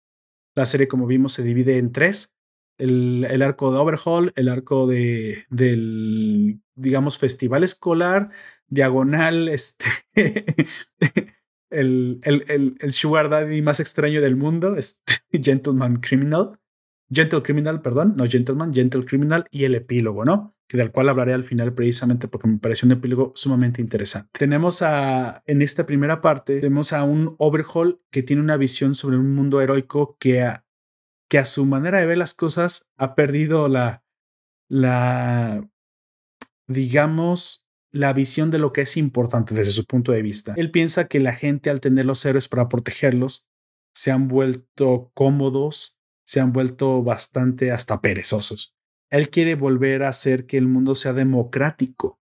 La 0.55 0.66
serie, 0.66 0.88
como 0.88 1.07
vimos, 1.07 1.32
se 1.32 1.42
divide 1.42 1.78
en 1.78 1.92
tres. 1.92 2.36
el, 2.78 3.26
el, 3.28 3.42
arco 3.42 3.72
de 3.72 3.78
Overhaul, 3.78 4.32
el 4.36 4.48
arco 4.48 4.86
de, 4.86 5.46
del, 5.50 6.61
digamos, 6.74 7.18
festival 7.18 7.64
escolar, 7.64 8.30
diagonal, 8.68 9.48
este, 9.50 9.86
el, 11.70 12.20
el, 12.22 12.44
el, 12.48 12.76
el 12.80 12.92
sugar 12.92 13.28
daddy 13.28 13.62
más 13.62 13.80
extraño 13.80 14.20
del 14.20 14.36
mundo, 14.36 14.76
este, 14.76 15.14
Gentleman 15.32 15.96
Criminal, 15.96 16.59
Gentle 17.11 17.42
Criminal, 17.42 17.82
perdón, 17.82 18.14
no 18.16 18.26
Gentleman, 18.26 18.72
Gentle 18.72 19.05
Criminal 19.05 19.46
y 19.50 19.64
el 19.64 19.74
epílogo, 19.74 20.24
¿no? 20.24 20.53
Que 20.67 20.79
del 20.79 20.93
cual 20.93 21.11
hablaré 21.11 21.35
al 21.35 21.45
final 21.45 21.75
precisamente 21.75 22.27
porque 22.27 22.49
me 22.49 22.59
pareció 22.59 22.87
un 22.87 22.93
epílogo 22.93 23.33
sumamente 23.35 23.83
interesante. 23.83 24.31
Tenemos 24.33 24.81
a, 24.81 25.43
en 25.47 25.61
esta 25.61 25.85
primera 25.85 26.21
parte, 26.21 26.61
tenemos 26.61 26.93
a 26.93 27.05
un 27.05 27.35
Overhaul 27.39 28.01
que 28.11 28.23
tiene 28.23 28.41
una 28.41 28.57
visión 28.57 28.95
sobre 28.95 29.19
un 29.19 29.35
mundo 29.35 29.61
heroico 29.61 30.17
que 30.19 30.43
a, 30.43 30.65
que 31.29 31.39
a 31.39 31.45
su 31.45 31.67
manera 31.67 32.01
de 32.01 32.07
ver 32.07 32.19
las 32.19 32.33
cosas 32.33 32.91
ha 32.97 33.15
perdido 33.15 33.69
la, 33.69 34.05
la, 34.69 35.61
digamos, 36.67 37.69
la 37.93 38.12
visión 38.12 38.51
de 38.51 38.59
lo 38.59 38.73
que 38.73 38.81
es 38.81 38.97
importante 38.97 39.55
desde 39.55 39.71
su 39.71 39.85
punto 39.85 40.12
de 40.12 40.23
vista. 40.23 40.55
Él 40.57 40.71
piensa 40.71 41.07
que 41.07 41.21
la 41.21 41.35
gente 41.35 41.71
al 41.71 41.81
tener 41.81 42.07
los 42.07 42.25
héroes 42.25 42.49
para 42.49 42.69
protegerlos 42.69 43.47
se 43.95 44.11
han 44.11 44.27
vuelto 44.29 45.12
cómodos, 45.15 45.99
se 46.25 46.41
han 46.41 46.53
vuelto 46.53 47.03
bastante 47.03 47.71
hasta 47.71 48.01
perezosos. 48.01 48.74
Él 49.15 49.31
quiere 49.31 49.55
volver 49.55 50.03
a 50.03 50.09
hacer 50.09 50.45
que 50.45 50.59
el 50.59 50.67
mundo 50.67 50.97
sea 50.97 51.12
democrático. 51.12 52.19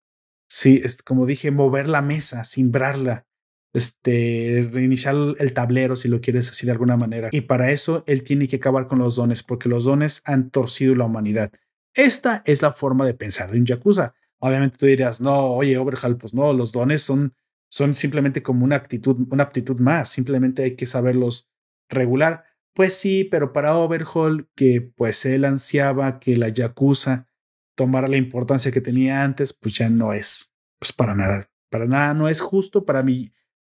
Sí, 0.50 0.80
es, 0.86 1.04
como 1.04 1.26
dije, 1.26 1.52
mover 1.52 1.90
la 1.90 2.02
mesa, 2.02 2.46
simbrarla, 2.46 3.28
este, 3.74 4.70
reiniciar 4.72 5.16
el 5.38 5.54
tablero 5.54 5.98
si 5.98 6.08
lo 6.08 6.22
quieres 6.22 6.50
así 6.50 6.66
de 6.66 6.72
alguna 6.72 6.96
manera. 6.96 7.28
Y 7.34 7.42
para 7.42 7.72
eso 7.72 8.06
él 8.08 8.24
tiene 8.24 8.48
que 8.48 8.56
acabar 8.56 8.88
con 8.88 9.00
los 9.00 9.18
dones, 9.18 9.44
porque 9.44 9.68
los 9.68 9.84
dones 9.84 10.22
han 10.24 10.50
torcido 10.50 10.96
la 10.96 11.04
humanidad. 11.04 11.52
Esta 11.94 12.42
es 12.46 12.62
la 12.62 12.72
forma 12.72 13.06
de 13.06 13.16
pensar 13.16 13.52
de 13.52 13.60
un 13.60 13.66
yakuza. 13.66 14.14
Obviamente 14.40 14.78
tú 14.78 14.86
dirías, 14.86 15.20
no, 15.20 15.48
oye, 15.48 15.78
Overhaul, 15.78 16.18
pues 16.18 16.34
no, 16.34 16.54
los 16.54 16.72
dones 16.72 17.02
son, 17.02 17.34
son 17.70 17.94
simplemente 17.94 18.42
como 18.42 18.64
una 18.64 18.78
actitud, 18.78 19.28
una 19.30 19.44
aptitud 19.44 19.78
más, 19.82 20.08
simplemente 20.08 20.64
hay 20.64 20.78
que 20.78 20.86
saberlos 20.86 21.50
regular. 21.90 22.46
Pues 22.78 22.94
sí, 22.94 23.24
pero 23.24 23.54
para 23.54 23.76
Overhaul, 23.76 24.52
que 24.56 24.82
pues 24.82 25.26
él 25.26 25.46
ansiaba 25.46 26.20
que 26.20 26.38
la 26.38 26.50
Yakuza 26.50 27.28
tomara 27.76 28.08
la 28.08 28.18
importancia 28.18 28.72
que 28.72 28.82
tenía 28.82 29.24
antes, 29.24 29.52
pues 29.52 29.74
ya 29.74 29.90
no 29.90 30.14
es, 30.14 30.56
pues 30.78 30.94
para 30.94 31.16
nada, 31.16 31.44
para 31.72 31.88
nada 31.88 32.14
no 32.14 32.30
es 32.30 32.40
justo 32.40 32.86
para 32.86 33.02
mí. 33.02 33.34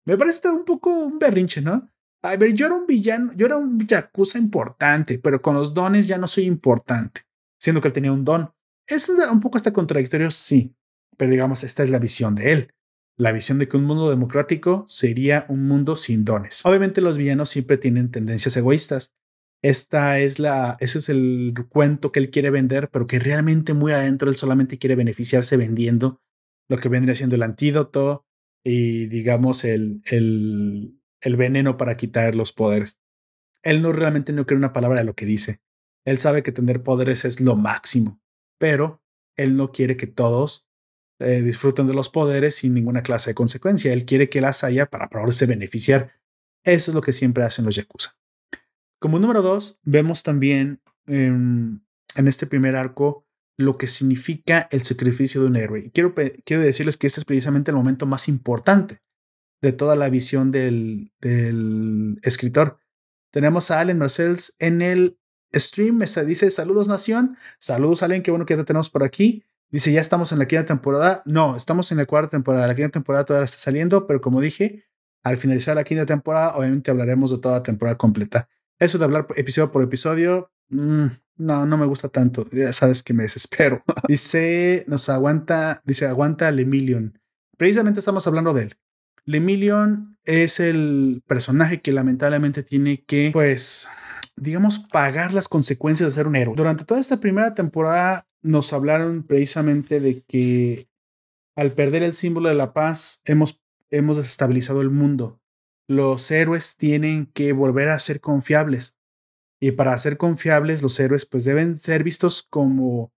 Me 0.04 0.18
parece 0.18 0.50
un 0.50 0.66
poco 0.66 0.90
un 0.90 1.20
berrinche, 1.20 1.62
¿no? 1.62 1.88
A 2.24 2.36
ver, 2.38 2.56
yo 2.56 2.66
era 2.66 2.74
un 2.74 2.88
villano, 2.88 3.34
yo 3.36 3.46
era 3.46 3.58
un 3.58 3.86
Yakuza 3.86 4.40
importante, 4.40 5.20
pero 5.20 5.44
con 5.44 5.54
los 5.54 5.76
dones 5.76 6.08
ya 6.08 6.18
no 6.18 6.28
soy 6.28 6.46
importante, 6.46 7.22
siendo 7.60 7.80
que 7.82 7.90
él 7.90 7.94
tenía 7.94 8.12
un 8.12 8.26
don. 8.26 8.52
Es 8.88 9.08
un 9.10 9.40
poco 9.40 9.58
hasta 9.58 9.74
contradictorio, 9.74 10.32
sí, 10.32 10.76
pero 11.18 11.30
digamos, 11.30 11.64
esta 11.64 11.84
es 11.84 11.92
la 11.92 12.00
visión 12.00 12.34
de 12.34 12.52
él. 12.52 12.74
La 13.18 13.32
visión 13.32 13.58
de 13.58 13.68
que 13.68 13.78
un 13.78 13.86
mundo 13.86 14.10
democrático 14.10 14.86
sería 14.88 15.46
un 15.50 15.68
mundo 15.68 15.96
sin 15.96 16.24
dones. 16.24 16.64
Obviamente 16.66 17.02
los 17.02 17.18
villanos 17.18 17.50
siempre 17.50 17.78
tienen 17.78 18.12
tendencias 18.12 18.56
egoístas. 18.58 19.16
Esta 19.64 20.20
es 20.20 20.38
la, 20.38 20.78
ese 20.80 21.00
es 21.00 21.10
el 21.10 21.56
cuento 21.70 22.12
que 22.12 22.20
él 22.20 22.30
quiere 22.30 22.52
vender, 22.52 22.90
pero 22.92 23.08
que 23.08 23.18
realmente 23.18 23.74
muy 23.74 23.92
adentro 23.92 24.30
él 24.30 24.36
solamente 24.36 24.78
quiere 24.78 24.96
beneficiarse 24.96 25.58
vendiendo 25.58 26.22
lo 26.70 26.78
que 26.78 26.90
vendría 26.90 27.16
siendo 27.16 27.36
el 27.36 27.44
antídoto 27.44 28.28
y 28.64 29.08
digamos 29.08 29.64
el, 29.64 30.02
el, 30.06 31.02
el 31.22 31.36
veneno 31.38 31.76
para 31.78 31.96
quitar 31.96 32.36
los 32.36 32.52
poderes. 32.54 33.00
Él 33.64 33.82
no 33.82 33.94
realmente 33.94 34.32
no 34.32 34.46
quiere 34.46 34.60
una 34.60 34.74
palabra 34.74 35.00
de 35.00 35.06
lo 35.06 35.16
que 35.16 35.26
dice. 35.26 35.60
Él 36.06 36.20
sabe 36.20 36.44
que 36.44 36.52
tener 36.52 36.84
poderes 36.84 37.26
es 37.26 37.42
lo 37.42 37.56
máximo, 37.56 38.22
pero 38.60 39.02
él 39.36 39.58
no 39.58 39.72
quiere 39.72 39.98
que 39.98 40.08
todos 40.08 40.67
eh, 41.20 41.42
disfruten 41.42 41.88
de 41.88 41.94
los 41.94 42.10
poderes 42.10 42.56
sin 42.56 42.74
ninguna 42.74 43.04
clase 43.04 43.32
de 43.32 43.36
consecuencia. 43.36 43.94
Él 43.94 44.06
quiere 44.06 44.30
que 44.30 44.42
las 44.42 44.64
haya 44.64 44.88
para 44.88 45.10
poderse 45.10 45.46
beneficiar. 45.46 46.14
Eso 46.64 46.92
es 46.92 46.96
lo 46.96 47.02
que 47.02 47.14
siempre 47.14 47.44
hacen 47.44 47.66
los 47.66 47.76
Yakuza. 47.76 48.16
Como 49.00 49.20
número 49.20 49.42
dos, 49.42 49.80
vemos 49.84 50.24
también 50.24 50.82
en 51.08 51.82
este 52.16 52.48
primer 52.48 52.76
arco 52.76 53.28
lo 53.58 53.78
que 53.78 53.88
significa 53.88 54.68
el 54.72 54.82
sacrificio 54.82 55.42
de 55.42 55.48
un 55.48 55.56
héroe. 55.56 55.84
Y 55.86 55.90
quiero, 55.90 56.14
quiero 56.46 56.64
decirles 56.64 56.98
que 56.98 57.08
este 57.08 57.20
es 57.20 57.26
precisamente 57.26 57.72
el 57.72 57.78
momento 57.78 58.06
más 58.06 58.28
importante 58.28 59.02
de 59.62 59.74
toda 59.74 59.96
la 59.96 60.10
visión 60.10 60.52
del, 60.52 61.12
escritor. 62.22 62.78
Tenemos 63.32 63.72
a 63.72 63.80
Allen 63.80 63.98
Marcells 63.98 64.56
en 64.60 64.82
el 64.82 65.20
stream. 65.54 66.00
Dice 66.26 66.52
saludos 66.52 66.88
nación. 66.88 67.38
Saludos 67.60 68.04
Allen, 68.04 68.22
qué 68.22 68.32
bueno 68.32 68.46
que 68.46 68.56
te 68.56 68.64
tenemos 68.64 68.90
por 68.90 69.04
aquí. 69.04 69.44
Dice, 69.70 69.92
ya 69.92 70.00
estamos 70.00 70.32
en 70.32 70.40
la 70.40 70.48
quinta 70.48 70.66
temporada. 70.66 71.22
No, 71.26 71.56
estamos 71.56 71.92
en 71.92 71.98
la 71.98 72.06
cuarta 72.06 72.30
temporada. 72.32 72.68
La 72.68 72.76
quinta 72.76 72.92
temporada 72.92 73.26
todavía 73.26 73.46
está 73.46 73.58
saliendo, 73.58 74.08
pero 74.08 74.22
como 74.22 74.40
dije, 74.40 74.86
al 75.24 75.38
finalizar 75.38 75.76
la 75.76 75.84
quinta 75.84 76.06
temporada, 76.06 76.56
obviamente 76.56 76.90
hablaremos 76.90 77.32
de 77.32 77.40
toda 77.40 77.56
la 77.56 77.64
temporada 77.64 77.98
completa. 77.98 78.48
Eso 78.80 78.98
de 78.98 79.06
hablar 79.06 79.28
episodio 79.36 79.72
por 79.72 79.84
episodio, 79.84 80.52
mm, 80.70 81.06
no, 81.38 81.66
no 81.66 81.78
me 81.78 81.86
gusta 81.86 82.10
tanto. 82.10 82.48
Ya 82.52 82.72
sabes 82.72 83.04
que 83.04 83.14
me 83.14 83.24
desespero. 83.24 83.84
dice, 84.08 84.86
nos 84.88 85.10
aguanta, 85.10 85.82
dice, 85.86 86.08
aguanta 86.08 86.50
Lemillion. 86.52 87.20
Precisamente 87.58 88.00
estamos 88.00 88.26
hablando 88.28 88.54
de 88.54 88.64
él. 88.64 88.78
Lemillion 89.26 90.18
es 90.24 90.62
el 90.62 91.22
personaje 91.28 91.82
que 91.82 91.92
lamentablemente 91.92 92.64
tiene 92.64 93.04
que, 93.04 93.32
pues, 93.34 93.90
digamos, 94.38 94.80
pagar 94.80 95.34
las 95.34 95.48
consecuencias 95.48 96.10
de 96.10 96.16
ser 96.16 96.28
un 96.28 96.36
héroe. 96.36 96.56
Durante 96.56 96.86
toda 96.86 97.00
esta 97.00 97.20
primera 97.20 97.54
temporada 97.54 98.28
nos 98.42 98.72
hablaron 98.72 99.24
precisamente 99.24 100.00
de 100.00 100.24
que 100.24 100.88
al 101.56 101.72
perder 101.72 102.04
el 102.04 102.14
símbolo 102.14 102.50
de 102.50 102.56
la 102.56 102.72
paz 102.72 103.22
hemos, 103.26 103.62
hemos 103.90 104.18
desestabilizado 104.18 104.82
el 104.82 104.92
mundo. 104.92 105.42
Los 105.88 106.30
héroes 106.30 106.78
tienen 106.78 107.26
que 107.34 107.52
volver 107.52 107.90
a 107.90 108.00
ser 108.00 108.22
confiables. 108.22 108.96
Y 109.60 109.72
para 109.72 109.98
ser 109.98 110.18
confiables, 110.18 110.84
los 110.84 111.00
héroes 111.00 111.26
pues 111.26 111.44
deben 111.44 111.78
ser 111.78 112.04
vistos 112.04 112.44
como, 112.44 113.12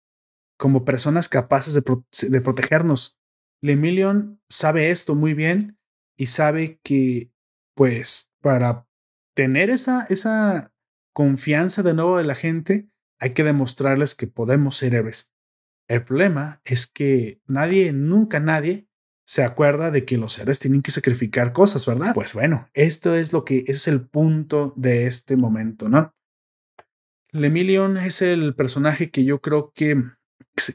como 0.56 0.86
personas 0.86 1.28
capaces 1.28 1.74
de, 1.74 1.82
de 2.28 2.40
protegernos. 2.40 3.18
Lemillion 3.60 4.40
sabe 4.48 4.90
esto 4.90 5.14
muy 5.14 5.34
bien 5.34 5.78
y 6.16 6.26
sabe 6.26 6.80
que 6.82 7.30
pues 7.74 8.32
para 8.40 8.86
tener 9.34 9.68
esa, 9.68 10.06
esa 10.08 10.69
confianza 11.12 11.82
de 11.82 11.94
nuevo 11.94 12.18
de 12.18 12.24
la 12.24 12.34
gente, 12.34 12.88
hay 13.18 13.34
que 13.34 13.44
demostrarles 13.44 14.14
que 14.14 14.26
podemos 14.26 14.76
ser 14.76 14.94
héroes. 14.94 15.34
El 15.88 16.04
problema 16.04 16.60
es 16.64 16.86
que 16.86 17.40
nadie, 17.46 17.92
nunca 17.92 18.40
nadie, 18.40 18.88
se 19.24 19.44
acuerda 19.44 19.90
de 19.90 20.04
que 20.04 20.18
los 20.18 20.38
héroes 20.38 20.58
tienen 20.58 20.82
que 20.82 20.90
sacrificar 20.90 21.52
cosas, 21.52 21.86
¿verdad? 21.86 22.14
Pues 22.14 22.34
bueno, 22.34 22.68
esto 22.74 23.14
es 23.14 23.32
lo 23.32 23.44
que 23.44 23.62
es 23.68 23.86
el 23.86 24.08
punto 24.08 24.74
de 24.76 25.06
este 25.06 25.36
momento, 25.36 25.88
¿no? 25.88 26.14
Lemillion 27.30 27.96
es 27.96 28.22
el 28.22 28.56
personaje 28.56 29.10
que 29.10 29.24
yo 29.24 29.40
creo 29.40 29.72
que 29.72 30.02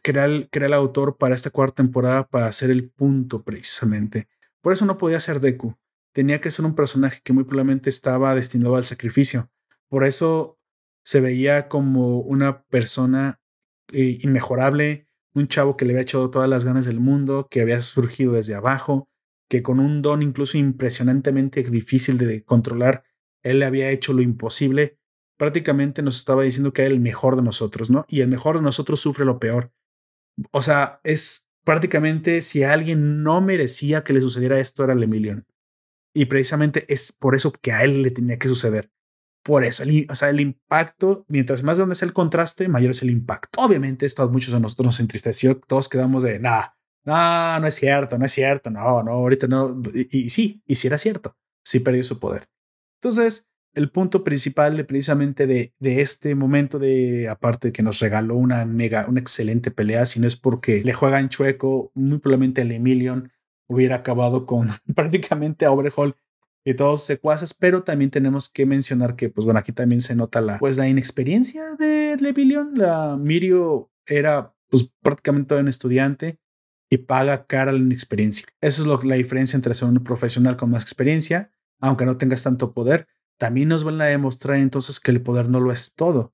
crea 0.01 0.25
el, 0.25 0.49
crea 0.49 0.67
el 0.67 0.73
autor 0.73 1.17
para 1.17 1.35
esta 1.35 1.49
cuarta 1.49 1.83
temporada 1.83 2.27
para 2.27 2.47
hacer 2.47 2.71
el 2.71 2.89
punto 2.89 3.43
precisamente. 3.43 4.29
Por 4.61 4.71
eso 4.71 4.85
no 4.85 4.97
podía 4.97 5.19
ser 5.19 5.41
Deku. 5.41 5.75
Tenía 6.13 6.39
que 6.39 6.49
ser 6.49 6.65
un 6.65 6.75
personaje 6.75 7.19
que 7.23 7.33
muy 7.33 7.43
probablemente 7.43 7.89
estaba 7.89 8.33
destinado 8.35 8.77
al 8.77 8.85
sacrificio. 8.85 9.51
Por 9.89 10.03
eso 10.03 10.59
se 11.03 11.21
veía 11.21 11.67
como 11.67 12.19
una 12.19 12.63
persona 12.63 13.39
eh, 13.91 14.17
inmejorable, 14.21 15.07
un 15.33 15.47
chavo 15.47 15.77
que 15.77 15.85
le 15.85 15.91
había 15.91 16.01
echado 16.01 16.31
todas 16.31 16.49
las 16.49 16.65
ganas 16.65 16.85
del 16.85 16.99
mundo, 16.99 17.47
que 17.49 17.61
había 17.61 17.81
surgido 17.81 18.33
desde 18.33 18.55
abajo, 18.55 19.09
que 19.49 19.61
con 19.61 19.79
un 19.79 20.01
don 20.01 20.21
incluso 20.21 20.57
impresionantemente 20.57 21.61
difícil 21.63 22.17
de 22.17 22.43
controlar, 22.43 23.03
él 23.43 23.59
le 23.59 23.65
había 23.65 23.91
hecho 23.91 24.13
lo 24.13 24.21
imposible. 24.21 24.97
Prácticamente 25.37 26.01
nos 26.01 26.17
estaba 26.17 26.43
diciendo 26.43 26.73
que 26.73 26.83
era 26.83 26.91
el 26.91 26.99
mejor 26.99 27.35
de 27.35 27.43
nosotros, 27.43 27.89
¿no? 27.89 28.05
Y 28.07 28.21
el 28.21 28.27
mejor 28.27 28.55
de 28.55 28.63
nosotros 28.63 28.99
sufre 28.99 29.25
lo 29.25 29.39
peor. 29.39 29.71
O 30.51 30.61
sea, 30.61 30.99
es 31.03 31.49
prácticamente 31.63 32.41
si 32.41 32.63
alguien 32.63 33.21
no 33.21 33.41
merecía 33.41 34.03
que 34.03 34.13
le 34.13 34.21
sucediera 34.21 34.59
esto 34.59 34.83
era 34.83 34.93
el 34.93 35.03
Emilion. 35.03 35.45
Y 36.13 36.25
precisamente 36.25 36.85
es 36.91 37.11
por 37.11 37.35
eso 37.35 37.51
que 37.51 37.71
a 37.71 37.83
él 37.83 38.01
le 38.01 38.11
tenía 38.11 38.39
que 38.39 38.47
suceder. 38.47 38.89
Por 39.45 39.63
eso, 39.63 39.83
el, 39.83 40.07
o 40.09 40.15
sea, 40.15 40.31
el 40.31 40.39
impacto, 40.39 41.23
mientras 41.27 41.61
más 41.61 41.77
grande 41.77 41.93
es 41.93 42.01
el 42.01 42.13
contraste, 42.13 42.67
mayor 42.67 42.89
es 42.89 43.03
el 43.03 43.11
impacto. 43.11 43.61
Obviamente, 43.61 44.07
esto 44.07 44.23
a 44.23 44.27
muchos 44.27 44.51
de 44.51 44.59
nosotros 44.59 44.87
nos 44.87 44.99
entristeció, 44.99 45.59
todos 45.59 45.87
quedamos 45.87 46.23
de, 46.23 46.39
nada, 46.39 46.75
no, 47.03 47.59
no 47.59 47.67
es 47.67 47.75
cierto, 47.75 48.17
no 48.17 48.25
es 48.25 48.31
cierto, 48.31 48.71
no, 48.71 49.03
no, 49.03 49.11
ahorita 49.11 49.45
no. 49.45 49.83
Y, 49.93 50.29
sí, 50.29 50.63
y 50.65 50.73
sí 50.73 50.87
era 50.87 50.97
cierto, 50.97 51.37
sí 51.63 51.79
perdió 51.79 52.03
su 52.03 52.19
poder. 52.19 52.49
Entonces, 52.99 53.47
el 53.75 53.91
punto 53.91 54.23
principal 54.23 54.77
de 54.77 54.83
precisamente 54.83 55.45
de, 55.45 55.75
de 55.77 56.01
este 56.01 56.33
momento 56.33 56.79
de, 56.79 57.29
aparte 57.29 57.71
que 57.71 57.83
nos 57.83 57.99
regaló 57.99 58.33
una 58.33 58.65
mega, 58.65 59.05
una 59.07 59.19
excelente 59.19 59.69
pelea, 59.69 60.07
si 60.07 60.19
no 60.19 60.25
es 60.25 60.35
porque 60.35 60.81
le 60.83 60.93
juegan 60.93 61.29
chueco, 61.29 61.91
muy 61.93 62.17
probablemente 62.17 62.61
el 62.61 62.71
Emilion 62.71 63.31
hubiera 63.67 63.97
acabado 63.97 64.47
con 64.47 64.69
prácticamente 64.95 65.65
a 65.65 65.71
Overhaul 65.71 66.15
y 66.65 66.73
todos 66.73 67.03
secuaces, 67.03 67.53
pero 67.53 67.83
también 67.83 68.09
tenemos 68.09 68.49
que 68.49 68.65
mencionar 68.65 69.15
que, 69.15 69.29
pues 69.29 69.45
bueno, 69.45 69.59
aquí 69.59 69.71
también 69.71 70.01
se 70.01 70.15
nota 70.15 70.41
la, 70.41 70.57
pues 70.57 70.77
la 70.77 70.87
inexperiencia 70.87 71.75
de 71.75 72.17
Levillion. 72.19 72.73
La 72.73 73.15
Mirio 73.17 73.91
era 74.07 74.53
pues 74.69 74.91
prácticamente 75.01 75.53
un 75.53 75.67
estudiante 75.67 76.39
y 76.89 76.97
paga 76.97 77.45
cara 77.45 77.71
la 77.71 77.77
inexperiencia. 77.77 78.47
Eso 78.61 78.81
es 78.81 78.87
lo, 78.87 78.99
la 79.03 79.15
diferencia 79.15 79.55
entre 79.55 79.75
ser 79.75 79.87
un 79.87 80.03
profesional 80.03 80.57
con 80.57 80.71
más 80.71 80.81
experiencia, 80.81 81.51
aunque 81.79 82.05
no 82.05 82.17
tengas 82.17 82.41
tanto 82.41 82.73
poder. 82.73 83.07
También 83.37 83.69
nos 83.69 83.83
van 83.83 84.01
a 84.01 84.05
demostrar 84.05 84.57
entonces 84.57 84.99
que 84.99 85.11
el 85.11 85.21
poder 85.21 85.49
no 85.49 85.59
lo 85.59 85.71
es 85.71 85.93
todo. 85.93 86.33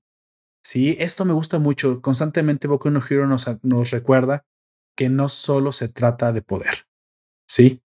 Sí, 0.64 0.96
esto 0.98 1.26
me 1.26 1.34
gusta 1.34 1.58
mucho. 1.58 2.00
Constantemente 2.00 2.68
Boku 2.68 2.88
no 2.88 3.02
Hero 3.06 3.26
nos, 3.26 3.46
nos 3.62 3.90
recuerda 3.90 4.46
que 4.96 5.10
no 5.10 5.28
solo 5.28 5.72
se 5.72 5.88
trata 5.88 6.32
de 6.32 6.40
poder. 6.40 6.86
Sí, 7.46 7.82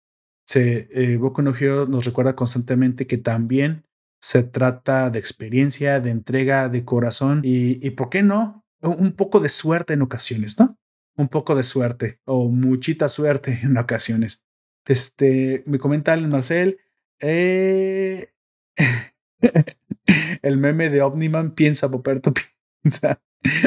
se, 0.46 0.88
eh, 0.92 1.16
Boku 1.16 1.42
no 1.42 1.54
Hero 1.54 1.86
nos 1.86 2.04
recuerda 2.04 2.36
constantemente 2.36 3.06
que 3.06 3.18
también 3.18 3.84
se 4.20 4.42
trata 4.42 5.10
de 5.10 5.18
experiencia, 5.18 6.00
de 6.00 6.10
entrega, 6.10 6.68
de 6.68 6.84
corazón 6.84 7.42
y, 7.44 7.84
y 7.86 7.90
¿por 7.90 8.08
qué 8.08 8.22
no? 8.22 8.64
Un 8.80 9.12
poco 9.12 9.40
de 9.40 9.48
suerte 9.48 9.94
en 9.94 10.02
ocasiones, 10.02 10.58
¿no? 10.58 10.78
Un 11.16 11.28
poco 11.28 11.54
de 11.54 11.64
suerte 11.64 12.20
o 12.24 12.48
muchita 12.48 13.08
suerte 13.08 13.60
en 13.62 13.76
ocasiones. 13.76 14.44
Este, 14.86 15.64
me 15.66 15.78
comenta 15.78 16.12
Alan 16.12 16.30
Marcel, 16.30 16.78
eh, 17.20 18.28
el 20.42 20.58
meme 20.58 20.90
de 20.90 21.02
Omniman 21.02 21.54
piensa, 21.54 21.90
Poperto 21.90 22.32
piensa. 22.82 23.20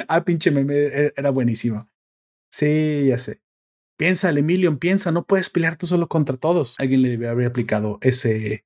Ah, 0.08 0.24
pinche 0.24 0.52
meme, 0.52 0.76
e, 0.76 1.14
era 1.16 1.30
buenísimo. 1.30 1.90
Sí, 2.52 3.08
ya 3.08 3.18
sé. 3.18 3.42
Piensa, 4.00 4.30
Emilio, 4.30 4.80
piensa, 4.80 5.12
no 5.12 5.26
puedes 5.26 5.50
pelear 5.50 5.76
tú 5.76 5.86
solo 5.86 6.08
contra 6.08 6.38
todos. 6.38 6.78
Alguien 6.80 7.02
le 7.02 7.10
debe 7.10 7.28
haber 7.28 7.48
aplicado 7.48 8.00
ese, 8.02 8.66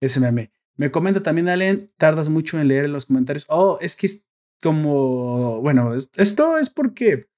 ese 0.00 0.18
meme. 0.18 0.50
Me 0.76 0.90
comenta 0.90 1.22
también, 1.22 1.48
Allen, 1.48 1.92
tardas 1.96 2.28
mucho 2.28 2.60
en 2.60 2.66
leer 2.66 2.86
en 2.86 2.92
los 2.92 3.06
comentarios. 3.06 3.46
Oh, 3.48 3.78
es 3.80 3.94
que 3.94 4.06
es 4.06 4.26
como, 4.60 5.60
bueno, 5.60 5.94
esto 5.94 6.58
es 6.58 6.68
porque 6.68 7.28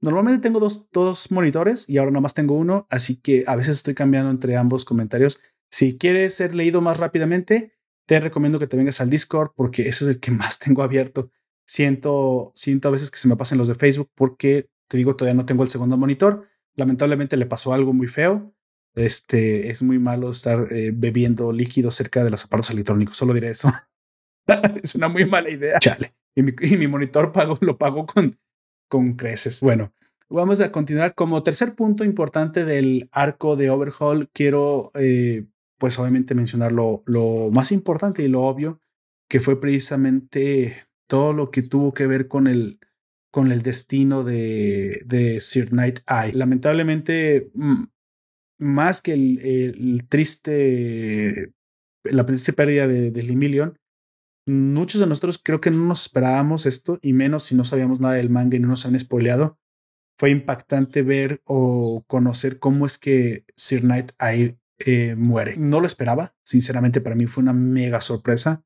normalmente 0.00 0.42
tengo 0.42 0.58
dos, 0.58 0.88
dos 0.90 1.30
monitores 1.30 1.88
y 1.88 1.98
ahora 1.98 2.10
nada 2.10 2.22
más 2.22 2.34
tengo 2.34 2.56
uno, 2.56 2.88
así 2.90 3.14
que 3.14 3.44
a 3.46 3.54
veces 3.54 3.76
estoy 3.76 3.94
cambiando 3.94 4.32
entre 4.32 4.56
ambos 4.56 4.84
comentarios. 4.84 5.40
Si 5.70 5.98
quieres 5.98 6.34
ser 6.34 6.56
leído 6.56 6.80
más 6.80 6.96
rápidamente, 6.96 7.74
te 8.06 8.18
recomiendo 8.18 8.58
que 8.58 8.66
te 8.66 8.76
vengas 8.76 9.00
al 9.00 9.08
Discord 9.08 9.52
porque 9.54 9.82
ese 9.82 10.04
es 10.04 10.10
el 10.10 10.18
que 10.18 10.32
más 10.32 10.58
tengo 10.58 10.82
abierto. 10.82 11.30
Siento, 11.64 12.50
siento 12.56 12.88
a 12.88 12.90
veces 12.90 13.12
que 13.12 13.18
se 13.18 13.28
me 13.28 13.36
pasen 13.36 13.56
los 13.56 13.68
de 13.68 13.76
Facebook 13.76 14.10
porque 14.16 14.68
te 14.88 14.96
digo, 14.96 15.14
todavía 15.14 15.40
no 15.40 15.46
tengo 15.46 15.62
el 15.62 15.68
segundo 15.68 15.96
monitor. 15.96 16.48
Lamentablemente 16.78 17.36
le 17.36 17.44
pasó 17.44 17.72
algo 17.72 17.92
muy 17.92 18.06
feo. 18.06 18.54
Este 18.94 19.68
es 19.68 19.82
muy 19.82 19.98
malo 19.98 20.30
estar 20.30 20.72
eh, 20.72 20.92
bebiendo 20.94 21.50
líquido 21.50 21.90
cerca 21.90 22.22
de 22.22 22.30
los 22.30 22.44
aparatos 22.44 22.70
electrónicos. 22.70 23.16
Solo 23.16 23.34
diré 23.34 23.50
eso. 23.50 23.72
es 24.82 24.94
una 24.94 25.08
muy 25.08 25.24
mala 25.24 25.50
idea. 25.50 25.80
Chale. 25.80 26.14
Y 26.36 26.76
mi, 26.76 26.86
monitor 26.86 27.32
pago, 27.32 27.58
lo 27.60 27.78
pago 27.78 28.06
con, 28.06 28.38
con 28.88 29.14
creces. 29.14 29.60
Bueno, 29.60 29.92
vamos 30.28 30.60
a 30.60 30.70
continuar. 30.70 31.16
Como 31.16 31.42
tercer 31.42 31.74
punto 31.74 32.04
importante 32.04 32.64
del 32.64 33.08
arco 33.10 33.56
de 33.56 33.70
Overhaul, 33.70 34.30
quiero, 34.32 34.92
eh, 34.94 35.46
pues 35.78 35.98
obviamente 35.98 36.36
mencionar 36.36 36.70
lo, 36.70 37.02
lo 37.06 37.50
más 37.52 37.72
importante 37.72 38.22
y 38.22 38.28
lo 38.28 38.42
obvio, 38.42 38.80
que 39.28 39.40
fue 39.40 39.60
precisamente 39.60 40.86
todo 41.08 41.32
lo 41.32 41.50
que 41.50 41.62
tuvo 41.62 41.92
que 41.92 42.06
ver 42.06 42.28
con 42.28 42.46
el 42.46 42.78
con 43.38 43.52
el 43.52 43.62
destino 43.62 44.24
de, 44.24 45.00
de 45.06 45.38
Sir 45.38 45.72
Night 45.72 46.00
Eye. 46.08 46.32
Lamentablemente, 46.32 47.52
mm, 47.54 47.84
más 48.58 49.00
que 49.00 49.12
el, 49.12 50.08
triste, 50.08 51.52
la 52.02 52.26
triste 52.26 52.52
pérdida 52.52 52.88
de, 52.88 53.12
de 53.12 53.22
Lemillion, 53.22 53.78
muchos 54.44 55.00
de 55.00 55.06
nosotros 55.06 55.40
creo 55.40 55.60
que 55.60 55.70
no 55.70 55.86
nos 55.86 56.06
esperábamos 56.06 56.66
esto, 56.66 56.98
y 57.00 57.12
menos 57.12 57.44
si 57.44 57.54
no 57.54 57.64
sabíamos 57.64 58.00
nada 58.00 58.14
del 58.14 58.28
manga 58.28 58.56
y 58.56 58.58
no 58.58 58.66
nos 58.66 58.84
han 58.86 58.98
spoileado. 58.98 59.56
Fue 60.18 60.30
impactante 60.30 61.02
ver 61.02 61.40
o 61.44 62.02
conocer 62.08 62.58
cómo 62.58 62.86
es 62.86 62.98
que 62.98 63.44
Sir 63.54 63.84
Night 63.84 64.10
Eye 64.18 64.58
eh, 64.80 65.14
muere. 65.14 65.56
No 65.56 65.78
lo 65.78 65.86
esperaba, 65.86 66.34
sinceramente 66.42 67.00
para 67.00 67.14
mí 67.14 67.26
fue 67.26 67.44
una 67.44 67.52
mega 67.52 68.00
sorpresa. 68.00 68.64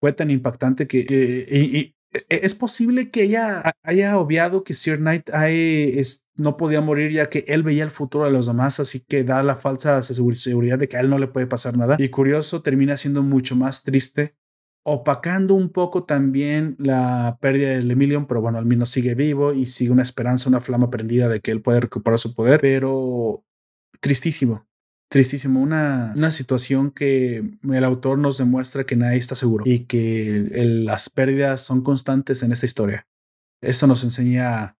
Fue 0.00 0.12
tan 0.12 0.32
impactante 0.32 0.88
que, 0.88 1.06
y, 1.48 1.78
e-, 1.78 1.94
es 2.28 2.54
posible 2.54 3.10
que 3.10 3.24
ella 3.24 3.74
haya 3.82 4.18
obviado 4.18 4.64
que 4.64 4.74
Sir 4.74 4.98
Knight 4.98 5.28
no 6.34 6.56
podía 6.56 6.80
morir 6.80 7.12
ya 7.12 7.26
que 7.26 7.44
él 7.48 7.62
veía 7.62 7.84
el 7.84 7.90
futuro 7.90 8.24
de 8.24 8.30
los 8.30 8.46
demás, 8.46 8.80
así 8.80 9.00
que 9.00 9.24
da 9.24 9.42
la 9.42 9.56
falsa 9.56 10.02
seguridad 10.02 10.78
de 10.78 10.88
que 10.88 10.96
a 10.96 11.00
él 11.00 11.10
no 11.10 11.18
le 11.18 11.26
puede 11.26 11.46
pasar 11.46 11.76
nada. 11.76 11.96
Y 11.98 12.08
curioso, 12.08 12.62
termina 12.62 12.96
siendo 12.96 13.22
mucho 13.22 13.56
más 13.56 13.82
triste, 13.82 14.36
opacando 14.84 15.54
un 15.54 15.70
poco 15.70 16.04
también 16.04 16.76
la 16.78 17.38
pérdida 17.40 17.70
de 17.70 17.92
Emilion, 17.92 18.26
pero 18.26 18.40
bueno, 18.40 18.58
al 18.58 18.66
menos 18.66 18.90
sigue 18.90 19.14
vivo 19.14 19.52
y 19.52 19.66
sigue 19.66 19.90
una 19.90 20.02
esperanza, 20.02 20.48
una 20.48 20.60
flama 20.60 20.90
prendida 20.90 21.28
de 21.28 21.40
que 21.40 21.50
él 21.50 21.60
puede 21.60 21.80
recuperar 21.80 22.18
su 22.18 22.34
poder, 22.34 22.60
pero 22.60 23.44
tristísimo, 24.00 24.67
tristísimo, 25.08 25.60
una, 25.60 26.12
una 26.14 26.30
situación 26.30 26.90
que 26.90 27.42
el 27.62 27.84
autor 27.84 28.18
nos 28.18 28.38
demuestra 28.38 28.84
que 28.84 28.96
nadie 28.96 29.18
está 29.18 29.34
seguro 29.34 29.64
y 29.66 29.86
que 29.86 30.46
las 30.52 31.10
pérdidas 31.10 31.62
son 31.62 31.82
constantes 31.82 32.42
en 32.42 32.52
esta 32.52 32.66
historia. 32.66 33.06
Esto 33.60 33.86
nos 33.86 34.04
enseña 34.04 34.76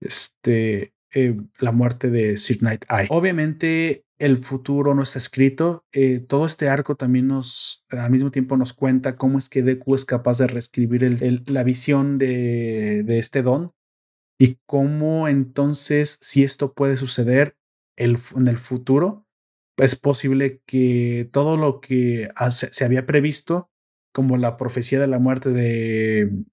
este, 0.00 0.94
eh, 1.14 1.36
la 1.60 1.72
muerte 1.72 2.10
de 2.10 2.36
Sir 2.36 2.58
Knight 2.58 2.84
Eye. 2.90 3.08
Obviamente 3.10 4.04
el 4.18 4.36
futuro 4.36 4.94
no 4.94 5.02
está 5.02 5.18
escrito. 5.18 5.84
Eh, 5.92 6.20
todo 6.20 6.46
este 6.46 6.68
arco 6.68 6.94
también 6.94 7.26
nos, 7.26 7.84
al 7.88 8.10
mismo 8.10 8.30
tiempo 8.30 8.56
nos 8.56 8.72
cuenta 8.72 9.16
cómo 9.16 9.38
es 9.38 9.48
que 9.48 9.62
Deku 9.62 9.94
es 9.94 10.04
capaz 10.04 10.38
de 10.38 10.46
reescribir 10.46 11.20
la 11.48 11.62
visión 11.64 12.18
de, 12.18 13.02
de 13.04 13.18
este 13.18 13.42
don 13.42 13.72
y 14.38 14.58
cómo 14.66 15.28
entonces 15.28 16.18
si 16.20 16.42
esto 16.44 16.74
puede 16.74 16.96
suceder 16.96 17.56
en 17.96 18.48
el 18.48 18.58
futuro, 18.58 19.23
es 19.76 19.96
posible 19.96 20.62
que 20.66 21.28
todo 21.32 21.56
lo 21.56 21.80
que 21.80 22.28
se 22.50 22.84
había 22.84 23.06
previsto, 23.06 23.70
como 24.12 24.36
la 24.36 24.56
profecía 24.56 25.00
de 25.00 25.06
la 25.06 25.18
muerte 25.18 25.50
de, 25.50 26.44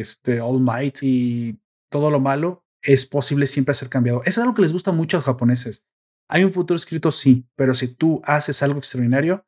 este 0.00 0.40
All 0.40 0.60
Might 0.60 0.98
y 1.02 1.60
todo 1.90 2.10
lo 2.10 2.20
malo, 2.20 2.64
es 2.82 3.06
posible 3.06 3.46
siempre 3.46 3.74
ser 3.74 3.88
cambiado. 3.88 4.22
Eso 4.22 4.30
es 4.30 4.38
algo 4.38 4.54
que 4.54 4.62
les 4.62 4.72
gusta 4.72 4.92
mucho 4.92 5.16
a 5.16 5.18
los 5.18 5.26
japoneses. 5.26 5.84
Hay 6.28 6.44
un 6.44 6.52
futuro 6.52 6.76
escrito, 6.76 7.12
sí, 7.12 7.46
pero 7.56 7.74
si 7.74 7.88
tú 7.88 8.22
haces 8.24 8.62
algo 8.62 8.78
extraordinario, 8.78 9.44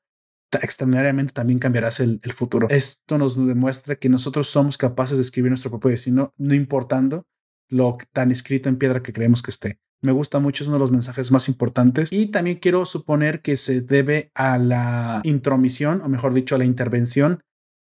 extraordinariamente 0.53 1.33
también 1.33 1.59
cambiarás 1.59 2.01
el, 2.01 2.20
el, 2.22 2.33
futuro. 2.33 2.68
Esto 2.70 3.18
nos 3.18 3.37
demuestra 3.37 3.97
que 3.97 4.09
nosotros 4.09 4.49
somos 4.49 4.79
capaces 4.79 5.16
de 5.16 5.22
escribir 5.22 5.51
nuestro 5.51 5.70
propio 5.70 5.91
destino, 5.91 6.33
no 6.37 6.55
importando 6.55 7.27
lo 7.68 7.97
tan 8.12 8.31
escrito 8.31 8.68
en 8.68 8.77
piedra 8.77 9.03
que 9.03 9.12
creemos 9.12 9.43
que 9.43 9.51
esté. 9.51 9.81
Me 10.05 10.12
gusta 10.12 10.38
mucho, 10.38 10.62
es 10.62 10.68
uno 10.68 10.76
de 10.76 10.80
los 10.80 10.90
mensajes 10.90 11.32
más 11.32 11.48
importantes. 11.48 12.12
Y 12.12 12.26
también 12.26 12.59
quiero 12.59 12.84
suponer 12.84 13.40
que 13.40 13.57
se 13.57 13.80
debe 13.80 14.30
a 14.34 14.59
la 14.59 15.22
intromisión, 15.24 16.02
o 16.02 16.11
mejor 16.11 16.34
dicho, 16.34 16.55
a 16.55 16.59
la 16.59 16.66
intervención 16.66 17.40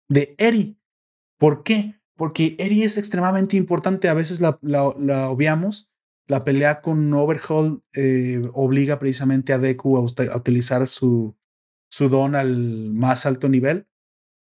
de 0.08 0.34
Eri. 0.36 0.80
¿Por 1.38 1.62
qué? 1.62 2.00
Porque 2.16 2.56
Eri 2.58 2.82
es 2.82 2.96
extremadamente 2.96 3.56
importante. 3.56 4.08
A 4.08 4.14
veces 4.14 4.40
la, 4.40 4.58
la, 4.62 5.28
obviamos. 5.28 5.92
La 6.26 6.42
pelea 6.42 6.80
con 6.80 7.14
Overhaul 7.14 7.84
eh, 7.94 8.42
obliga 8.52 8.98
precisamente 8.98 9.52
a 9.52 9.58
Deku 9.58 9.96
a, 9.96 10.00
a 10.00 10.36
utilizar 10.36 10.88
su, 10.88 11.36
su 11.88 12.08
don 12.08 12.34
al 12.34 12.90
más 12.90 13.26
alto 13.26 13.48
nivel, 13.48 13.86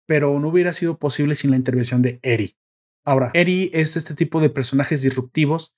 pero 0.05 0.39
no 0.39 0.49
hubiera 0.49 0.73
sido 0.73 0.99
posible 0.99 1.33
sin 1.33 1.49
la 1.49 1.57
intervención 1.57 2.03
de 2.03 2.19
Eri. 2.21 2.55
Ahora, 3.03 3.31
Eri 3.33 3.71
es 3.73 3.97
este 3.97 4.13
tipo 4.13 4.41
de 4.41 4.51
personajes 4.51 5.01
disruptivos 5.01 5.75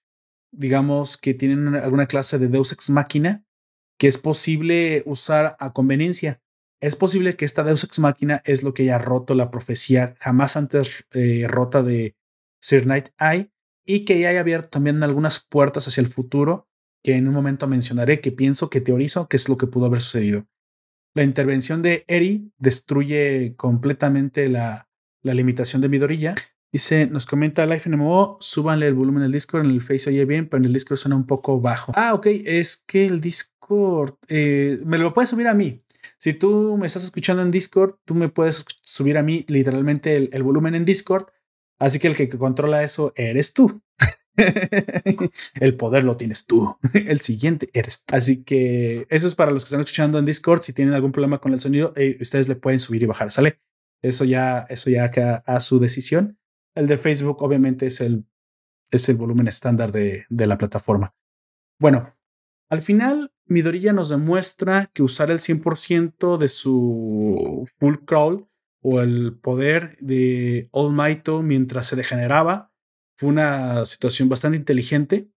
digamos, 0.57 1.17
que 1.17 1.33
tienen 1.33 1.75
alguna 1.75 2.07
clase 2.07 2.39
de 2.39 2.47
Deus 2.47 2.71
ex 2.71 2.89
máquina 2.89 3.45
que 3.97 4.07
es 4.07 4.17
posible 4.17 5.03
usar 5.05 5.55
a 5.59 5.73
conveniencia. 5.73 6.41
Es 6.81 6.95
posible 6.95 7.35
que 7.35 7.45
esta 7.45 7.63
Deus 7.63 7.83
ex 7.83 7.99
máquina 7.99 8.41
es 8.45 8.63
lo 8.63 8.73
que 8.73 8.83
haya 8.83 8.97
roto 8.97 9.33
la 9.35 9.49
profecía 9.49 10.15
jamás 10.19 10.57
antes 10.57 11.05
eh, 11.11 11.45
rota 11.47 11.81
de 11.81 12.15
Sir 12.61 12.85
Night 12.85 13.09
Eye 13.19 13.51
y 13.85 14.05
que 14.05 14.27
haya 14.27 14.39
abierto 14.39 14.69
también 14.69 15.01
algunas 15.03 15.39
puertas 15.39 15.87
hacia 15.87 16.01
el 16.01 16.07
futuro 16.07 16.67
que 17.03 17.15
en 17.15 17.27
un 17.27 17.33
momento 17.33 17.67
mencionaré 17.67 18.19
que 18.19 18.31
pienso 18.31 18.69
que 18.69 18.81
teorizo 18.81 19.29
que 19.29 19.37
es 19.37 19.47
lo 19.47 19.57
que 19.57 19.67
pudo 19.67 19.85
haber 19.85 20.01
sucedido. 20.01 20.47
La 21.13 21.23
intervención 21.23 21.81
de 21.81 22.03
Eri 22.07 22.51
destruye 22.57 23.55
completamente 23.55 24.49
la, 24.49 24.89
la 25.21 25.33
limitación 25.33 25.81
de 25.81 25.89
Midorilla 25.89 26.35
Dice, 26.71 27.07
nos 27.07 27.25
comenta 27.25 27.65
Life 27.65 27.89
NMO, 27.89 28.37
súbanle 28.41 28.87
el 28.87 28.95
volumen 28.95 29.23
del 29.23 29.31
Discord, 29.31 29.65
en 29.65 29.71
el 29.71 29.81
Face 29.81 30.09
oye 30.09 30.25
bien, 30.25 30.49
pero 30.49 30.59
en 30.59 30.65
el 30.65 30.73
Discord 30.73 30.97
suena 30.97 31.15
un 31.15 31.25
poco 31.25 31.61
bajo. 31.61 31.93
Ah, 31.95 32.13
ok, 32.13 32.27
es 32.27 32.83
que 32.85 33.05
el 33.05 33.21
Discord, 33.21 34.15
eh, 34.27 34.79
me 34.85 34.97
lo 34.97 35.13
puedes 35.13 35.29
subir 35.29 35.47
a 35.47 35.53
mí. 35.53 35.85
Si 36.17 36.33
tú 36.33 36.77
me 36.77 36.87
estás 36.87 37.03
escuchando 37.03 37.41
en 37.41 37.51
Discord, 37.51 37.95
tú 38.05 38.15
me 38.15 38.29
puedes 38.29 38.65
subir 38.81 39.17
a 39.17 39.23
mí 39.23 39.45
literalmente 39.47 40.15
el, 40.31 40.43
volumen 40.43 40.75
en 40.75 40.85
Discord. 40.85 41.27
Así 41.79 41.99
que 41.99 42.07
el 42.07 42.15
que 42.15 42.29
controla 42.29 42.83
eso 42.83 43.13
eres 43.15 43.53
tú. 43.53 43.81
el 45.55 45.75
poder 45.75 46.03
lo 46.03 46.17
tienes 46.17 46.45
tú. 46.45 46.77
El 46.93 47.21
siguiente 47.21 47.69
eres 47.73 48.03
tú. 48.03 48.15
Así 48.15 48.43
que 48.43 49.07
eso 49.09 49.27
es 49.27 49.35
para 49.35 49.51
los 49.51 49.63
que 49.63 49.67
están 49.67 49.79
escuchando 49.79 50.19
en 50.19 50.25
Discord. 50.25 50.61
Si 50.61 50.73
tienen 50.73 50.93
algún 50.93 51.11
problema 51.11 51.39
con 51.39 51.53
el 51.53 51.59
sonido, 51.59 51.93
eh, 51.95 52.17
ustedes 52.19 52.49
le 52.49 52.55
pueden 52.55 52.79
subir 52.79 53.03
y 53.03 53.05
bajar. 53.05 53.31
Sale. 53.31 53.59
Eso 54.01 54.25
ya, 54.25 54.65
eso 54.69 54.89
ya 54.89 55.09
queda 55.09 55.43
a 55.45 55.61
su 55.61 55.79
decisión. 55.79 56.37
El 56.75 56.87
de 56.87 56.97
Facebook, 56.97 57.41
obviamente, 57.41 57.87
es 57.87 58.01
el, 58.01 58.25
es 58.91 59.09
el 59.09 59.15
volumen 59.15 59.47
estándar 59.47 59.91
de, 59.91 60.25
de 60.29 60.47
la 60.47 60.57
plataforma. 60.57 61.15
Bueno, 61.79 62.15
al 62.69 62.81
final, 62.81 63.31
Midoriya 63.45 63.93
nos 63.93 64.09
demuestra 64.09 64.91
que 64.93 65.03
usar 65.03 65.31
el 65.31 65.39
100% 65.39 66.37
de 66.37 66.47
su 66.47 67.67
full 67.79 67.95
crawl 68.05 68.47
o 68.81 69.01
el 69.01 69.37
poder 69.37 69.97
de 69.99 70.69
All 70.71 70.93
Might 70.93 71.27
mientras 71.41 71.87
se 71.87 71.95
degeneraba 71.95 72.71
fue 73.17 73.29
una 73.29 73.85
situación 73.85 74.29
bastante 74.29 74.57
inteligente, 74.57 75.29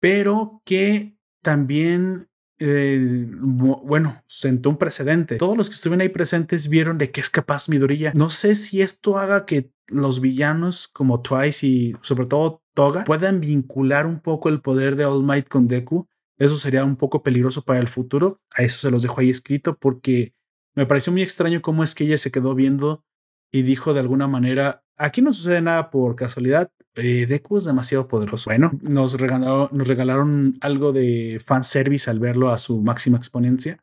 pero 0.00 0.62
que 0.64 1.16
también, 1.42 2.30
eh, 2.58 3.26
bueno, 3.30 4.22
sentó 4.26 4.70
un 4.70 4.78
precedente. 4.78 5.36
Todos 5.36 5.56
los 5.56 5.68
que 5.68 5.74
estuvieron 5.74 6.02
ahí 6.02 6.08
presentes 6.08 6.68
vieron 6.68 6.96
de 6.96 7.10
qué 7.10 7.20
es 7.20 7.30
capaz 7.30 7.68
Midoriya. 7.68 8.12
No 8.14 8.30
sé 8.30 8.54
si 8.54 8.82
esto 8.82 9.18
haga 9.18 9.46
que 9.46 9.72
los 9.90 10.20
villanos 10.20 10.88
como 10.88 11.20
Twice 11.20 11.66
y 11.66 11.96
sobre 12.02 12.26
todo 12.26 12.62
Toga 12.74 13.04
puedan 13.04 13.40
vincular 13.40 14.06
un 14.06 14.20
poco 14.20 14.48
el 14.48 14.60
poder 14.60 14.96
de 14.96 15.04
All 15.04 15.24
Might 15.24 15.48
con 15.48 15.68
Deku. 15.68 16.06
Eso 16.38 16.56
sería 16.56 16.84
un 16.84 16.96
poco 16.96 17.22
peligroso 17.22 17.62
para 17.62 17.80
el 17.80 17.88
futuro. 17.88 18.40
A 18.54 18.62
eso 18.62 18.78
se 18.78 18.90
los 18.90 19.02
dejo 19.02 19.20
ahí 19.20 19.30
escrito 19.30 19.76
porque 19.76 20.34
me 20.74 20.86
pareció 20.86 21.12
muy 21.12 21.22
extraño 21.22 21.60
cómo 21.60 21.84
es 21.84 21.94
que 21.94 22.04
ella 22.04 22.16
se 22.16 22.30
quedó 22.30 22.54
viendo 22.54 23.04
y 23.52 23.62
dijo 23.62 23.92
de 23.92 24.00
alguna 24.00 24.28
manera, 24.28 24.84
aquí 24.96 25.22
no 25.22 25.32
sucede 25.32 25.60
nada 25.60 25.90
por 25.90 26.14
casualidad, 26.14 26.70
eh, 26.94 27.26
Deku 27.26 27.58
es 27.58 27.64
demasiado 27.64 28.08
poderoso. 28.08 28.50
Bueno, 28.50 28.70
nos 28.82 29.18
regalaron, 29.18 29.68
nos 29.72 29.88
regalaron 29.88 30.54
algo 30.60 30.92
de 30.92 31.40
fanservice 31.44 32.10
al 32.10 32.18
verlo 32.18 32.50
a 32.50 32.58
su 32.58 32.80
máxima 32.80 33.18
exponencia, 33.18 33.82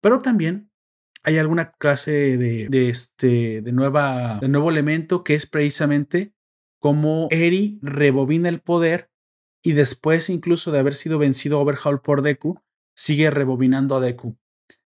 pero 0.00 0.20
también 0.20 0.71
hay 1.24 1.38
alguna 1.38 1.72
clase 1.72 2.36
de, 2.36 2.88
este, 2.88 3.62
de, 3.62 3.72
nueva, 3.72 4.38
de 4.40 4.48
nuevo 4.48 4.70
elemento 4.70 5.22
que 5.22 5.34
es 5.34 5.46
precisamente 5.46 6.34
cómo 6.80 7.28
Eri 7.30 7.78
rebobina 7.82 8.48
el 8.48 8.60
poder 8.60 9.10
y 9.62 9.72
después 9.72 10.28
incluso 10.30 10.72
de 10.72 10.80
haber 10.80 10.96
sido 10.96 11.18
vencido 11.18 11.60
Overhaul 11.60 12.00
por 12.00 12.22
Deku, 12.22 12.60
sigue 12.96 13.30
rebobinando 13.30 13.96
a 13.96 14.00
Deku. 14.00 14.36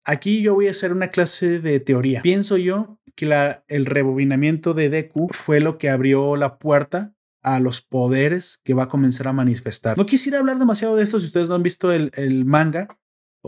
Aquí 0.04 0.42
yo 0.42 0.54
voy 0.54 0.68
a 0.68 0.72
hacer 0.72 0.92
una 0.92 1.10
clase 1.10 1.60
de 1.60 1.80
teoría. 1.80 2.22
Pienso 2.22 2.58
yo 2.58 3.00
que 3.16 3.26
el 3.68 3.86
rebobinamiento 3.86 4.74
de 4.74 4.90
Deku 4.90 5.30
fue 5.32 5.62
lo 5.62 5.78
que 5.78 5.90
abrió 5.90 6.36
la 6.36 6.58
puerta 6.58 7.14
a 7.42 7.60
los 7.60 7.82
poderes 7.82 8.60
que 8.64 8.74
va 8.74 8.84
a 8.84 8.90
comenzar 8.90 9.28
a 9.28 9.34
manifestar. 9.34 9.98
No 9.98 10.06
quisiera 10.06 10.40
hablar 10.40 10.60
demasiado 10.60 10.96
de 10.98 11.04
esto 11.04 11.20
si 11.20 11.28
ustedes 11.28 11.48
no 11.48 11.56
han 11.56 11.64
visto 11.64 11.92
el, 11.92 12.12
el 12.16 12.44
manga 12.44 13.00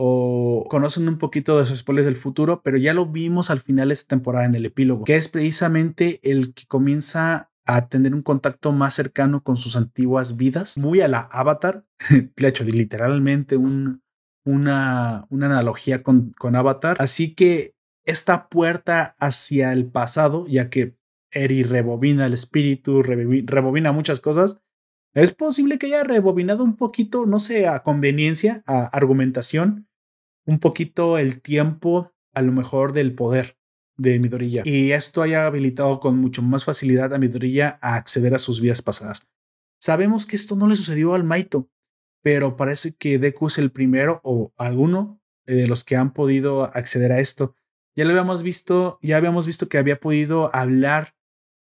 o 0.02 0.64
conocen 0.70 1.06
un 1.10 1.18
poquito 1.18 1.58
de 1.58 1.64
esos 1.64 1.80
spoilers 1.80 2.06
del 2.06 2.16
futuro, 2.16 2.62
pero 2.64 2.78
ya 2.78 2.94
lo 2.94 3.04
vimos 3.04 3.50
al 3.50 3.60
final 3.60 3.88
de 3.88 3.94
esta 3.94 4.08
temporada 4.08 4.46
en 4.46 4.54
el 4.54 4.64
epílogo, 4.64 5.04
que 5.04 5.16
es 5.16 5.28
precisamente 5.28 6.20
el 6.22 6.54
que 6.54 6.64
comienza 6.66 7.50
a 7.66 7.88
tener 7.88 8.14
un 8.14 8.22
contacto 8.22 8.72
más 8.72 8.94
cercano 8.94 9.42
con 9.42 9.58
sus 9.58 9.76
antiguas 9.76 10.38
vidas, 10.38 10.78
muy 10.78 11.02
a 11.02 11.08
la 11.08 11.20
Avatar, 11.20 11.84
de 12.08 12.48
hecho, 12.48 12.64
literalmente 12.64 13.58
un, 13.58 14.02
una, 14.46 15.26
una 15.28 15.46
analogía 15.46 16.02
con, 16.02 16.32
con 16.32 16.56
Avatar. 16.56 16.96
Así 16.98 17.34
que 17.34 17.74
esta 18.06 18.48
puerta 18.48 19.16
hacia 19.18 19.70
el 19.74 19.90
pasado, 19.90 20.46
ya 20.46 20.70
que 20.70 20.96
Eri 21.30 21.62
rebobina 21.62 22.24
el 22.24 22.32
espíritu, 22.32 23.02
rebobina 23.02 23.92
muchas 23.92 24.20
cosas, 24.20 24.62
es 25.12 25.34
posible 25.34 25.78
que 25.78 25.88
haya 25.88 26.04
rebobinado 26.04 26.64
un 26.64 26.76
poquito, 26.76 27.26
no 27.26 27.38
sé, 27.38 27.66
a 27.66 27.82
conveniencia, 27.82 28.62
a 28.66 28.86
argumentación, 28.86 29.89
un 30.50 30.58
poquito 30.58 31.18
el 31.18 31.40
tiempo, 31.40 32.12
a 32.34 32.42
lo 32.42 32.52
mejor 32.52 32.92
del 32.92 33.14
poder 33.14 33.56
de 33.96 34.18
Midoriya. 34.18 34.62
Y 34.64 34.92
esto 34.92 35.22
haya 35.22 35.46
habilitado 35.46 36.00
con 36.00 36.18
mucho 36.18 36.42
más 36.42 36.64
facilidad 36.64 37.14
a 37.14 37.18
Midoriya 37.18 37.78
a 37.80 37.94
acceder 37.94 38.34
a 38.34 38.38
sus 38.38 38.60
vidas 38.60 38.82
pasadas. 38.82 39.28
Sabemos 39.78 40.26
que 40.26 40.36
esto 40.36 40.56
no 40.56 40.66
le 40.66 40.76
sucedió 40.76 41.14
al 41.14 41.24
Maito 41.24 41.70
pero 42.22 42.56
parece 42.56 42.94
que 42.94 43.18
Deku 43.18 43.46
es 43.46 43.58
el 43.58 43.70
primero 43.70 44.20
o 44.24 44.52
alguno 44.56 45.20
de 45.46 45.66
los 45.66 45.84
que 45.84 45.96
han 45.96 46.12
podido 46.12 46.64
acceder 46.64 47.12
a 47.12 47.20
esto. 47.20 47.54
Ya 47.96 48.04
lo 48.04 48.10
habíamos 48.10 48.42
visto, 48.42 48.98
ya 49.02 49.16
habíamos 49.16 49.46
visto 49.46 49.68
que 49.68 49.78
había 49.78 50.00
podido 50.00 50.54
hablar 50.54 51.14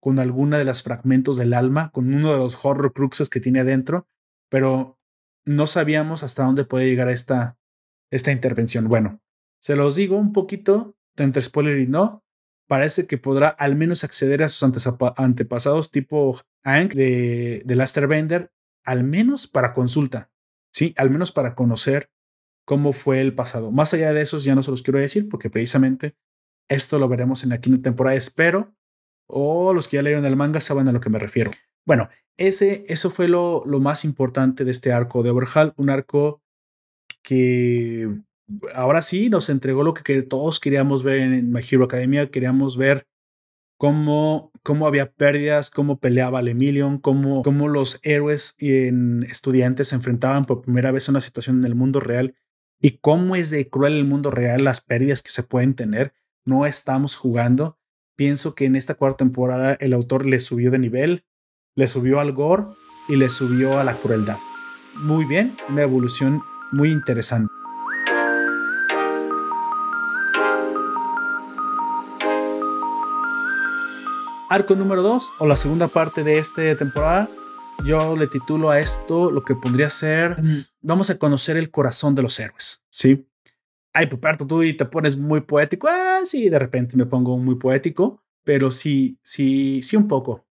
con 0.01 0.19
alguna 0.19 0.59
de 0.59 0.65
las 0.65 0.83
fragmentos 0.83 1.37
del 1.37 1.53
alma, 1.53 1.91
con 1.93 2.13
uno 2.13 2.33
de 2.33 2.39
los 2.39 2.65
horror 2.65 2.93
cruxes 2.93 3.29
que 3.29 3.41
tiene 3.41 3.61
adentro, 3.61 4.09
pero 4.49 4.99
no 5.45 5.67
sabíamos 5.67 6.23
hasta 6.23 6.45
dónde 6.45 6.65
puede 6.65 6.87
llegar 6.87 7.09
esta, 7.09 7.56
esta 8.11 8.33
intervención. 8.33 8.89
Bueno, 8.89 9.21
se 9.61 9.77
los 9.77 9.97
digo 9.97 10.17
un 10.17 10.33
poquito, 10.33 10.97
entre 11.17 11.43
spoiler 11.43 11.79
y 11.81 11.87
no, 11.87 12.25
parece 12.69 13.07
que 13.07 13.19
podrá 13.19 13.49
al 13.49 13.77
menos 13.77 14.05
acceder 14.05 14.43
a 14.43 14.49
sus 14.49 14.63
antepasados 15.17 15.91
tipo 15.91 16.41
Hank 16.65 16.95
de, 16.95 17.63
de 17.65 17.75
Laster 17.77 18.07
Bender, 18.07 18.53
al 18.85 19.05
menos 19.05 19.47
para 19.47 19.75
consulta. 19.75 20.31
Sí, 20.73 20.95
al 20.97 21.11
menos 21.11 21.33
para 21.33 21.55
conocer 21.55 22.11
cómo 22.67 22.93
fue 22.93 23.21
el 23.21 23.35
pasado. 23.35 23.71
Más 23.71 23.95
allá 23.95 24.13
de 24.13 24.21
eso, 24.21 24.39
ya 24.39 24.55
no 24.55 24.63
se 24.63 24.71
los 24.71 24.83
quiero 24.83 24.99
decir 24.99 25.29
porque 25.29 25.49
precisamente 25.49 26.17
esto 26.69 26.99
lo 26.99 27.09
veremos 27.09 27.45
en 27.45 27.51
la 27.51 27.61
quinta 27.61 27.83
temporada, 27.83 28.17
espero, 28.17 28.75
o 29.29 29.73
los 29.73 29.89
que 29.89 29.97
ya 29.97 30.03
leyeron 30.03 30.25
el 30.25 30.37
manga 30.37 30.61
saben 30.61 30.89
a 30.89 30.93
lo 30.93 31.01
que 31.01 31.11
me 31.11 31.19
refiero. 31.19 31.53
Bueno, 31.87 32.09
ese, 32.37 32.85
eso 32.89 33.11
fue 33.11 33.29
lo, 33.29 33.65
lo 33.65 33.81
más 33.81 34.05
importante 34.05 34.65
de 34.65 34.71
este 34.73 34.93
arco 34.93 35.23
de 35.23 35.31
Overhaul, 35.31 35.73
un 35.77 35.91
arco 35.91 36.43
que 37.27 38.09
ahora 38.73 39.03
sí 39.03 39.29
nos 39.29 39.51
entregó 39.51 39.83
lo 39.83 39.95
que 39.95 40.23
todos 40.23 40.61
queríamos 40.61 41.03
ver 41.03 41.19
en 41.19 41.51
My 41.51 41.61
Hero 41.69 41.85
Academia, 41.85 42.31
queríamos 42.31 42.77
ver 42.77 43.09
cómo, 43.77 44.53
cómo 44.63 44.87
había 44.87 45.11
pérdidas, 45.11 45.69
cómo 45.69 45.99
peleaba 45.99 46.39
el 46.39 46.47
Emilion, 46.47 46.99
cómo, 46.99 47.43
cómo 47.43 47.67
los 47.67 47.99
héroes 48.05 48.55
y 48.59 48.91
estudiantes 49.25 49.89
se 49.89 49.97
enfrentaban 49.97 50.47
por 50.47 50.63
primera 50.63 50.93
vez 50.93 51.09
a 51.09 51.13
una 51.13 51.21
situación 51.21 51.59
en 51.59 51.65
el 51.65 51.75
mundo 51.75 51.99
real 51.99 52.37
y 52.81 52.99
cómo 52.99 53.35
es 53.35 53.51
de 53.51 53.69
cruel 53.69 53.95
el 53.95 54.05
mundo 54.05 54.31
real, 54.31 54.63
las 54.63 54.81
pérdidas 54.81 55.21
que 55.25 55.33
se 55.33 55.43
pueden 55.43 55.75
tener. 55.75 56.15
No 56.45 56.65
estamos 56.65 57.17
jugando. 57.17 57.77
Pienso 58.15 58.55
que 58.55 58.67
en 58.67 58.77
esta 58.77 58.95
cuarta 58.95 59.19
temporada 59.19 59.77
el 59.81 59.95
autor 59.95 60.27
le 60.27 60.39
subió 60.39 60.71
de 60.71 60.79
nivel, 60.79 61.25
le 61.75 61.89
subió 61.89 62.21
al 62.21 62.33
gore 62.33 62.67
y 63.09 63.17
le 63.17 63.31
subió 63.31 63.81
a 63.81 63.85
la 63.85 63.97
crueldad. 63.97 64.39
Muy 64.95 65.25
bien, 65.25 65.57
una 65.69 65.83
evolución 65.83 66.41
muy 66.73 66.91
interesante. 66.91 67.53
Arco 74.49 74.77
número 74.77 75.03
2 75.03 75.33
o 75.41 75.47
la 75.47 75.57
segunda 75.57 75.89
parte 75.89 76.23
de 76.23 76.39
esta 76.39 76.77
temporada, 76.77 77.29
yo 77.85 78.17
le 78.17 78.29
titulo 78.29 78.71
a 78.71 78.81
esto 78.81 79.31
lo 79.31 79.43
que 79.43 79.57
podría 79.57 79.91
ser, 79.91 80.37
vamos 80.81 81.11
a 81.11 81.19
conocer 81.19 81.57
el 81.57 81.71
corazón 81.71 82.15
de 82.15 82.23
los 82.23 82.39
héroes, 82.39 82.85
¿sí? 82.89 83.29
Ay, 83.93 84.07
Puperto, 84.07 84.47
tú 84.47 84.63
y 84.63 84.75
te 84.75 84.85
pones 84.85 85.17
muy 85.17 85.41
poético. 85.41 85.89
Ah, 85.91 86.21
sí, 86.25 86.49
de 86.49 86.59
repente 86.59 86.97
me 86.97 87.07
pongo 87.07 87.39
muy 87.39 87.55
poético, 87.55 88.23
pero 88.45 88.71
sí, 88.71 89.19
sí, 89.23 89.83
sí 89.83 89.97
un 89.97 90.07
poco. 90.07 90.47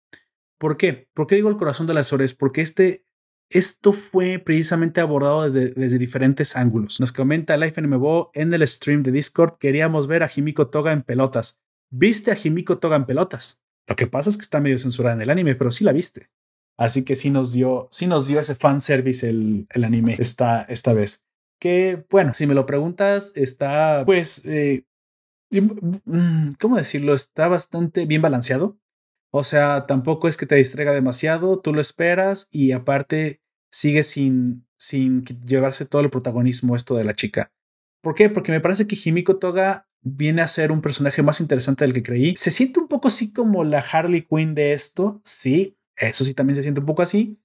¿Por 0.57 0.77
qué? 0.77 1.09
¿Por 1.13 1.27
qué 1.27 1.35
digo 1.35 1.49
el 1.49 1.57
corazón 1.57 1.85
de 1.85 1.93
los 1.93 2.11
héroes? 2.13 2.33
Porque 2.33 2.61
este, 2.61 3.05
esto 3.53 3.93
fue 3.93 4.39
precisamente 4.39 4.99
abordado 4.99 5.49
desde, 5.49 5.73
desde, 5.73 5.99
diferentes 5.99 6.55
ángulos. 6.55 6.99
Nos 6.99 7.11
comenta 7.11 7.55
Life 7.55 7.81
NMBO 7.81 8.31
en 8.33 8.53
el 8.53 8.67
stream 8.67 9.03
de 9.03 9.11
Discord, 9.11 9.57
queríamos 9.59 10.07
ver 10.07 10.23
a 10.23 10.27
Jimiko 10.27 10.69
Toga 10.69 10.91
en 10.91 11.03
pelotas. 11.03 11.61
¿Viste 11.91 12.31
a 12.31 12.35
Jimiko 12.35 12.79
Toga 12.79 12.95
en 12.95 13.05
pelotas? 13.05 13.61
Lo 13.87 13.95
que 13.95 14.07
pasa 14.07 14.29
es 14.29 14.37
que 14.37 14.43
está 14.43 14.59
medio 14.59 14.79
censurada 14.79 15.15
en 15.15 15.21
el 15.21 15.29
anime, 15.29 15.55
pero 15.55 15.71
sí 15.71 15.83
la 15.83 15.91
viste. 15.91 16.29
Así 16.77 17.03
que 17.03 17.15
sí 17.15 17.29
nos 17.29 17.53
dio, 17.53 17.87
sí 17.91 18.07
nos 18.07 18.27
dio 18.27 18.39
ese 18.39 18.55
fanservice 18.55 19.29
el, 19.29 19.67
el 19.69 19.83
anime 19.83 20.15
esta, 20.19 20.63
esta 20.63 20.93
vez. 20.93 21.25
Que 21.59 22.05
bueno, 22.09 22.33
si 22.33 22.47
me 22.47 22.55
lo 22.55 22.65
preguntas, 22.65 23.31
está 23.35 24.03
pues, 24.05 24.45
eh, 24.45 24.85
mm, 25.51 26.53
¿cómo 26.59 26.77
decirlo? 26.77 27.13
Está 27.13 27.47
bastante 27.47 28.05
bien 28.05 28.21
balanceado. 28.21 28.79
O 29.31 29.43
sea, 29.43 29.85
tampoco 29.85 30.27
es 30.27 30.37
que 30.37 30.45
te 30.45 30.55
distraiga 30.55 30.91
demasiado, 30.91 31.59
tú 31.59 31.73
lo 31.73 31.81
esperas 31.81 32.47
y 32.51 32.71
aparte 32.71 33.42
sigue 33.73 34.03
sin, 34.03 34.67
sin 34.77 35.25
llevarse 35.25 35.85
todo 35.85 36.03
el 36.03 36.11
protagonismo 36.11 36.75
esto 36.75 36.95
de 36.95 37.03
la 37.03 37.15
chica. 37.15 37.51
¿Por 38.01 38.13
qué? 38.13 38.29
Porque 38.29 38.51
me 38.51 38.61
parece 38.61 38.85
que 38.85 38.97
Himiko 39.03 39.37
Toga 39.37 39.89
viene 40.01 40.43
a 40.43 40.47
ser 40.47 40.71
un 40.71 40.81
personaje 40.81 41.23
más 41.23 41.41
interesante 41.41 41.83
del 41.83 41.93
que 41.93 42.03
creí. 42.03 42.35
Se 42.35 42.51
siente 42.51 42.79
un 42.79 42.87
poco 42.87 43.07
así 43.07 43.33
como 43.33 43.63
la 43.63 43.79
Harley 43.79 44.27
Quinn 44.29 44.53
de 44.53 44.73
esto, 44.73 45.21
sí, 45.23 45.75
eso 45.97 46.23
sí 46.23 46.35
también 46.35 46.55
se 46.55 46.61
siente 46.61 46.81
un 46.81 46.85
poco 46.85 47.01
así, 47.01 47.39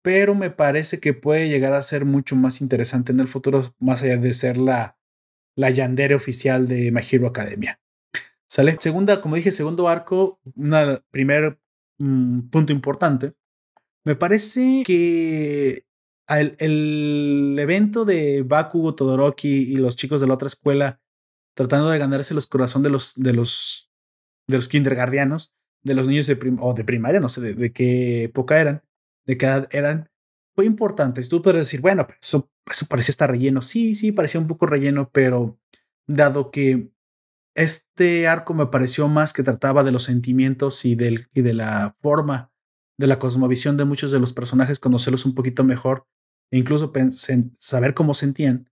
pero 0.00 0.34
me 0.34 0.50
parece 0.50 1.00
que 1.00 1.12
puede 1.12 1.50
llegar 1.50 1.74
a 1.74 1.82
ser 1.82 2.06
mucho 2.06 2.34
más 2.34 2.62
interesante 2.62 3.12
en 3.12 3.20
el 3.20 3.28
futuro, 3.28 3.74
más 3.78 4.02
allá 4.02 4.16
de 4.16 4.32
ser 4.32 4.56
la, 4.56 4.98
la 5.54 5.68
Yandere 5.68 6.14
oficial 6.14 6.66
de 6.66 6.90
My 6.92 7.02
Hero 7.10 7.26
Academia. 7.26 7.78
¿Sale? 8.48 8.78
Segunda, 8.80 9.20
como 9.20 9.36
dije, 9.36 9.52
segundo 9.52 9.88
arco, 9.88 10.40
un 10.56 10.98
primer 11.10 11.60
mm, 11.98 12.48
punto 12.48 12.72
importante 12.72 13.34
Me 14.04 14.16
parece 14.16 14.82
que 14.84 15.84
el, 16.28 16.56
el 16.58 17.56
evento 17.58 18.04
de 18.04 18.42
Bakugo, 18.42 18.94
Todoroki 18.94 19.48
y 19.48 19.76
los 19.76 19.96
chicos 19.96 20.20
de 20.20 20.26
la 20.26 20.34
otra 20.34 20.48
escuela 20.48 21.00
tratando 21.54 21.90
de 21.90 21.98
ganarse 21.98 22.34
los 22.34 22.46
corazones 22.46 22.84
de 22.84 22.90
los, 22.90 23.14
de 23.16 23.32
los, 23.32 23.90
de 24.46 24.56
los 24.56 24.68
kindergardianos, 24.68 25.54
de 25.82 25.94
los 25.94 26.06
niños 26.06 26.28
de, 26.28 26.38
o 26.60 26.72
de 26.72 26.84
primaria, 26.84 27.18
no 27.18 27.28
sé 27.28 27.40
de, 27.40 27.72
qué 27.72 28.24
época 28.24 28.60
eran, 28.60 28.84
de 29.26 29.36
qué 29.36 29.46
edad 29.46 29.68
eran, 29.72 30.08
fue 30.54 30.66
importante. 30.66 31.20
tú 31.28 31.42
puedes 31.42 31.58
decir, 31.58 31.80
bueno, 31.80 32.06
pues 32.06 32.18
eso, 32.22 32.48
eso 32.70 32.86
parecía 32.86 33.10
estar 33.10 33.30
relleno. 33.30 33.60
Sí, 33.60 33.96
sí, 33.96 34.12
parecía 34.12 34.40
un 34.40 34.46
poco 34.46 34.66
relleno, 34.66 35.10
pero 35.10 35.58
dado 36.06 36.52
que 36.52 36.92
este 37.56 38.28
arco 38.28 38.54
me 38.54 38.66
pareció 38.66 39.08
más 39.08 39.32
que 39.32 39.42
trataba 39.42 39.82
de 39.82 39.90
los 39.90 40.04
sentimientos 40.04 40.84
y, 40.84 40.94
del, 40.94 41.26
y 41.34 41.42
de 41.42 41.54
la 41.54 41.96
forma 42.00 42.52
de 42.98 43.06
la 43.06 43.18
cosmovisión 43.18 43.76
de 43.76 43.84
muchos 43.84 44.10
de 44.10 44.18
los 44.18 44.32
personajes, 44.32 44.80
conocerlos 44.80 45.24
un 45.24 45.34
poquito 45.34 45.64
mejor 45.64 46.06
e 46.50 46.58
incluso 46.58 46.92
saber 47.58 47.94
cómo 47.94 48.14
sentían, 48.14 48.70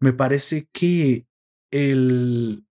me 0.00 0.12
parece 0.12 0.68
que 0.72 1.26
el, 1.70 2.66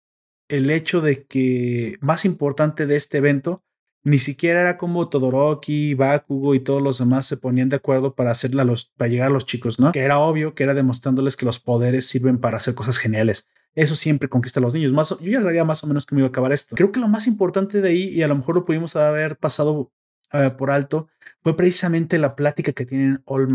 el 0.48 0.72
hecho 0.72 1.02
de 1.02 1.26
que 1.26 1.98
más 2.02 2.26
importante 2.26 2.88
de 2.88 2.96
este 2.96 3.18
evento 3.18 3.64
ni 4.06 4.20
siquiera 4.20 4.62
era 4.62 4.78
como 4.78 5.08
Todoroki, 5.08 5.94
Bakugo 5.94 6.56
y 6.56 6.60
todos 6.60 6.82
los 6.82 7.00
demás 7.00 7.26
se 7.26 7.38
ponían 7.38 7.70
de 7.70 7.78
acuerdo 7.78 8.16
para 8.16 8.32
hacerla 8.32 8.66
los, 8.66 8.92
para 8.98 9.08
llegar 9.08 9.28
a 9.28 9.34
los 9.34 9.46
chicos, 9.46 9.80
¿no? 9.80 9.94
Que 9.94 10.02
era 10.02 10.20
obvio 10.20 10.54
que 10.56 10.64
era 10.64 10.74
demostrándoles 10.74 11.38
que 11.38 11.46
los 11.46 11.60
poderes 11.60 12.06
sirven 12.08 12.38
para 12.38 12.58
hacer 12.58 12.76
cosas 12.76 12.98
geniales. 12.98 13.48
Eso 13.76 13.96
siempre 13.96 14.28
conquista 14.28 14.60
a 14.60 14.64
los 14.64 14.74
niños. 14.74 14.92
Más, 14.92 15.18
yo 15.22 15.32
ya 15.32 15.42
sabía 15.42 15.64
más 15.64 15.84
o 15.84 15.88
menos 15.88 16.06
me 16.12 16.20
iba 16.20 16.28
a 16.28 16.30
acabar 16.30 16.52
esto. 16.52 16.76
Creo 16.76 16.92
que 16.92 17.00
lo 17.00 17.08
más 17.08 17.28
importante 17.28 17.82
de 17.82 17.90
ahí, 17.90 18.10
y 18.10 18.22
a 18.22 18.28
lo 18.28 18.36
mejor 18.36 18.56
lo 18.56 18.66
pudimos 18.66 18.96
haber 18.98 19.38
pasado 19.38 19.92
eh, 20.34 20.52
por 20.52 20.72
alto, 20.72 21.08
fue 21.42 21.56
precisamente 21.56 22.18
la 22.18 22.36
plática 22.36 22.74
que 22.74 22.86
tienen 22.86 23.22
All 23.26 23.48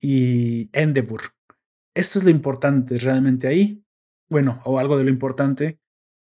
y 0.00 0.70
Endeavor. 0.72 1.34
Esto 1.94 2.18
es 2.18 2.24
lo 2.24 2.30
importante 2.30 2.98
realmente 2.98 3.48
ahí. 3.48 3.84
Bueno, 4.28 4.60
o 4.64 4.78
algo 4.78 4.96
de 4.96 5.04
lo 5.04 5.10
importante, 5.10 5.80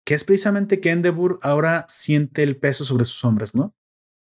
que 0.05 0.15
es 0.15 0.25
precisamente 0.25 0.81
que 0.81 0.91
Endeavor 0.91 1.39
ahora 1.43 1.85
siente 1.89 2.43
el 2.43 2.57
peso 2.57 2.85
sobre 2.85 3.05
sus 3.05 3.25
hombres, 3.25 3.55
¿no? 3.55 3.75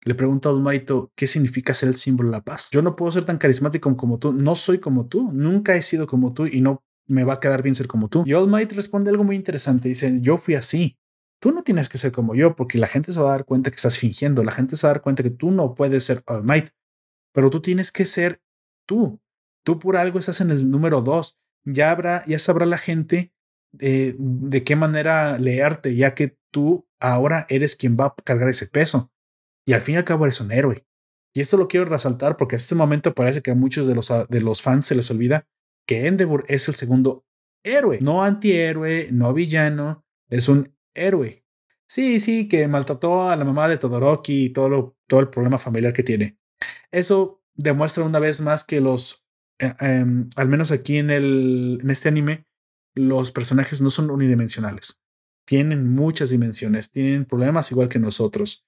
Le 0.03 0.15
pregunta 0.15 0.49
a 0.49 0.53
All 0.53 1.11
qué 1.15 1.27
significa 1.27 1.73
ser 1.73 1.89
el 1.89 1.95
símbolo 1.95 2.29
de 2.29 2.37
la 2.37 2.43
paz. 2.43 2.69
Yo 2.71 2.81
no 2.81 2.95
puedo 2.95 3.11
ser 3.11 3.25
tan 3.25 3.37
carismático 3.37 3.95
como 3.97 4.19
tú, 4.19 4.31
no 4.31 4.55
soy 4.55 4.79
como 4.79 5.07
tú, 5.07 5.31
nunca 5.33 5.75
he 5.75 5.81
sido 5.81 6.07
como 6.07 6.33
tú 6.33 6.45
y 6.45 6.61
no 6.61 6.83
me 7.07 7.23
va 7.23 7.33
a 7.33 7.39
quedar 7.39 7.63
bien 7.63 7.75
ser 7.75 7.87
como 7.87 8.07
tú. 8.07 8.23
Y 8.25 8.33
All 8.33 8.49
Might 8.49 8.71
responde 8.73 9.09
algo 9.09 9.23
muy 9.23 9.35
interesante. 9.35 9.89
Dice, 9.89 10.19
yo 10.21 10.37
fui 10.37 10.55
así. 10.55 10.97
Tú 11.39 11.51
no 11.51 11.63
tienes 11.63 11.89
que 11.89 11.97
ser 11.97 12.11
como 12.11 12.35
yo 12.35 12.55
porque 12.55 12.77
la 12.77 12.87
gente 12.87 13.13
se 13.13 13.19
va 13.19 13.29
a 13.29 13.31
dar 13.31 13.45
cuenta 13.45 13.69
que 13.69 13.75
estás 13.75 13.99
fingiendo. 13.99 14.43
La 14.43 14.51
gente 14.51 14.75
se 14.75 14.87
va 14.87 14.91
a 14.91 14.93
dar 14.95 15.01
cuenta 15.01 15.23
que 15.23 15.29
tú 15.29 15.51
no 15.51 15.75
puedes 15.75 16.03
ser 16.03 16.23
All 16.25 16.43
Might, 16.43 16.69
pero 17.33 17.49
tú 17.49 17.61
tienes 17.61 17.91
que 17.91 18.05
ser 18.05 18.41
tú. 18.87 19.21
Tú 19.63 19.79
por 19.79 19.97
algo 19.97 20.17
estás 20.17 20.41
en 20.41 20.49
el 20.49 20.69
número 20.69 21.01
dos. 21.01 21.39
Ya 21.63 21.91
habrá, 21.91 22.23
ya 22.25 22.39
sabrá 22.39 22.65
la 22.65 22.77
gente 22.77 23.33
eh, 23.79 24.15
de 24.17 24.63
qué 24.63 24.75
manera 24.75 25.37
leerte, 25.37 25.95
ya 25.95 26.15
que 26.15 26.37
tú 26.51 26.87
ahora 26.99 27.45
eres 27.49 27.75
quien 27.75 27.97
va 27.99 28.05
a 28.05 28.15
cargar 28.23 28.49
ese 28.49 28.67
peso. 28.67 29.11
Y 29.65 29.73
al 29.73 29.81
fin 29.81 29.95
y 29.95 29.97
al 29.97 30.05
cabo 30.05 30.25
eres 30.25 30.39
un 30.39 30.51
héroe. 30.51 30.85
Y 31.35 31.41
esto 31.41 31.57
lo 31.57 31.67
quiero 31.67 31.85
resaltar 31.85 32.37
porque 32.37 32.55
a 32.55 32.57
este 32.57 32.73
momento 32.73 33.13
parece 33.13 33.41
que 33.41 33.51
a 33.51 33.55
muchos 33.55 33.85
de 33.85 33.93
los, 33.93 34.11
de 34.29 34.41
los 34.41 34.61
fans 34.61 34.85
se 34.85 34.95
les 34.95 35.11
olvida 35.11 35.45
que 35.87 36.07
Endeavor 36.07 36.43
es 36.47 36.67
el 36.67 36.75
segundo 36.75 37.25
héroe, 37.63 37.99
no 38.01 38.23
antihéroe, 38.23 39.09
no 39.11 39.33
villano, 39.33 40.05
es 40.29 40.49
un 40.49 40.75
héroe. 40.97 41.45
Sí, 41.87 42.19
sí, 42.19 42.49
que 42.49 42.67
maltrató 42.67 43.29
a 43.29 43.35
la 43.35 43.45
mamá 43.45 43.67
de 43.67 43.77
Todoroki 43.77 44.45
y 44.45 44.49
todo, 44.49 44.97
todo 45.07 45.19
el 45.21 45.29
problema 45.29 45.57
familiar 45.57 45.93
que 45.93 46.03
tiene. 46.03 46.37
Eso 46.91 47.41
demuestra 47.55 48.03
una 48.03 48.19
vez 48.19 48.41
más 48.41 48.63
que 48.63 48.81
los, 48.81 49.25
eh, 49.59 49.73
em, 49.79 50.29
al 50.35 50.47
menos 50.49 50.71
aquí 50.71 50.97
en, 50.97 51.09
el, 51.09 51.79
en 51.81 51.89
este 51.89 52.09
anime, 52.09 52.45
los 52.93 53.31
personajes 53.31 53.81
no 53.81 53.89
son 53.89 54.09
unidimensionales. 54.09 55.01
Tienen 55.45 55.89
muchas 55.89 56.29
dimensiones, 56.29 56.91
tienen 56.91 57.25
problemas 57.25 57.71
igual 57.71 57.87
que 57.87 57.99
nosotros 57.99 58.67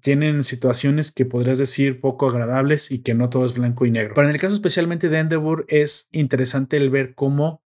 tienen 0.00 0.44
situaciones 0.44 1.12
que 1.12 1.26
podrías 1.26 1.58
decir 1.58 2.00
poco 2.00 2.28
agradables 2.28 2.90
y 2.90 3.02
que 3.02 3.14
no 3.14 3.28
todo 3.28 3.44
es 3.44 3.54
blanco 3.54 3.84
y 3.86 3.90
negro. 3.90 4.14
Pero 4.14 4.28
en 4.28 4.34
el 4.34 4.40
caso 4.40 4.54
especialmente 4.54 5.08
de 5.08 5.18
Endeavor 5.18 5.66
es 5.68 6.08
interesante 6.12 6.76
el 6.76 6.90
ver 6.90 7.14
cómo 7.14 7.62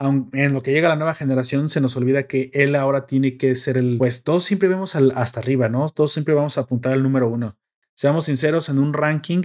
en 0.00 0.52
lo 0.52 0.62
que 0.62 0.72
llega 0.72 0.88
la 0.88 0.96
nueva 0.96 1.14
generación 1.14 1.68
se 1.68 1.80
nos 1.80 1.96
olvida 1.96 2.26
que 2.28 2.50
él 2.54 2.76
ahora 2.76 3.06
tiene 3.06 3.36
que 3.36 3.56
ser 3.56 3.76
el 3.76 3.98
pues 3.98 4.22
todos 4.22 4.44
siempre 4.44 4.68
vemos 4.68 4.94
hasta 4.94 5.40
arriba, 5.40 5.68
¿no? 5.68 5.88
Todos 5.88 6.12
siempre 6.12 6.34
vamos 6.34 6.56
a 6.56 6.62
apuntar 6.62 6.92
al 6.92 7.02
número 7.02 7.28
uno. 7.28 7.56
Seamos 7.94 8.26
sinceros, 8.26 8.68
en 8.68 8.78
un 8.78 8.92
ranking 8.92 9.42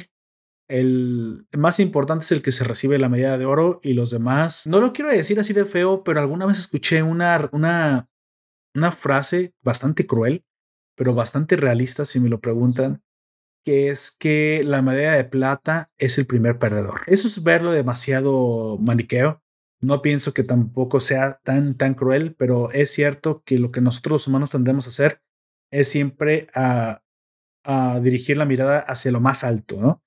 el 0.69 1.45
más 1.57 1.79
importante 1.79 2.23
es 2.23 2.31
el 2.31 2.41
que 2.41 2.51
se 2.51 2.63
recibe 2.63 2.97
la 2.97 3.09
medalla 3.09 3.37
de 3.37 3.45
oro 3.45 3.79
y 3.83 3.93
los 3.93 4.11
demás. 4.11 4.65
No 4.65 4.79
lo 4.79 4.93
quiero 4.93 5.11
decir 5.11 5.39
así 5.39 5.53
de 5.53 5.65
feo, 5.65 6.03
pero 6.03 6.19
alguna 6.19 6.45
vez 6.45 6.57
escuché 6.57 7.03
una, 7.03 7.49
una, 7.51 8.07
una 8.73 8.91
frase 8.91 9.53
bastante 9.61 10.07
cruel 10.07 10.45
pero 10.95 11.13
bastante 11.13 11.55
realista 11.55 12.05
si 12.05 12.19
me 12.19 12.29
lo 12.29 12.39
preguntan, 12.39 13.01
que 13.65 13.89
es 13.89 14.11
que 14.11 14.61
la 14.63 14.81
medalla 14.81 15.13
de 15.13 15.23
plata 15.23 15.91
es 15.97 16.17
el 16.17 16.25
primer 16.25 16.59
perdedor. 16.59 17.01
Eso 17.07 17.27
es 17.27 17.41
verlo 17.43 17.71
demasiado 17.71 18.77
maniqueo. 18.79 19.41
No 19.83 20.01
pienso 20.01 20.33
que 20.33 20.43
tampoco 20.43 20.99
sea 20.99 21.39
tan, 21.43 21.75
tan 21.75 21.93
cruel, 21.93 22.35
pero 22.35 22.71
es 22.71 22.91
cierto 22.91 23.43
que 23.45 23.59
lo 23.59 23.71
que 23.71 23.81
nosotros 23.81 24.13
los 24.13 24.27
humanos 24.27 24.51
tendemos 24.51 24.85
a 24.85 24.89
hacer 24.89 25.21
es 25.71 25.89
siempre 25.89 26.47
a, 26.53 27.01
dirigir 28.01 28.35
la 28.35 28.45
mirada 28.45 28.79
hacia 28.79 29.11
lo 29.11 29.21
más 29.21 29.45
alto, 29.45 29.79
¿no? 29.79 30.03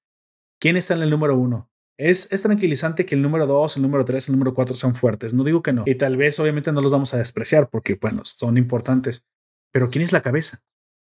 ¿Quién 0.60 0.76
está 0.76 0.92
en 0.94 1.02
el 1.02 1.10
número 1.10 1.38
uno? 1.38 1.70
Es, 1.98 2.30
es, 2.30 2.42
tranquilizante 2.42 3.06
que 3.06 3.14
el 3.14 3.22
número 3.22 3.46
dos, 3.46 3.76
el 3.76 3.82
número 3.82 4.04
tres, 4.04 4.28
el 4.28 4.34
número 4.34 4.52
cuatro 4.52 4.74
sean 4.74 4.94
fuertes. 4.94 5.32
No 5.32 5.42
digo 5.42 5.62
que 5.62 5.72
no. 5.72 5.84
Y 5.86 5.94
tal 5.94 6.18
vez, 6.18 6.38
obviamente, 6.38 6.70
no 6.70 6.82
los 6.82 6.90
vamos 6.90 7.14
a 7.14 7.18
despreciar 7.18 7.70
porque, 7.70 7.94
bueno, 7.94 8.22
son 8.24 8.58
importantes. 8.58 9.26
Pero 9.72 9.88
¿quién 9.88 10.04
es 10.04 10.12
la 10.12 10.20
cabeza? 10.20 10.62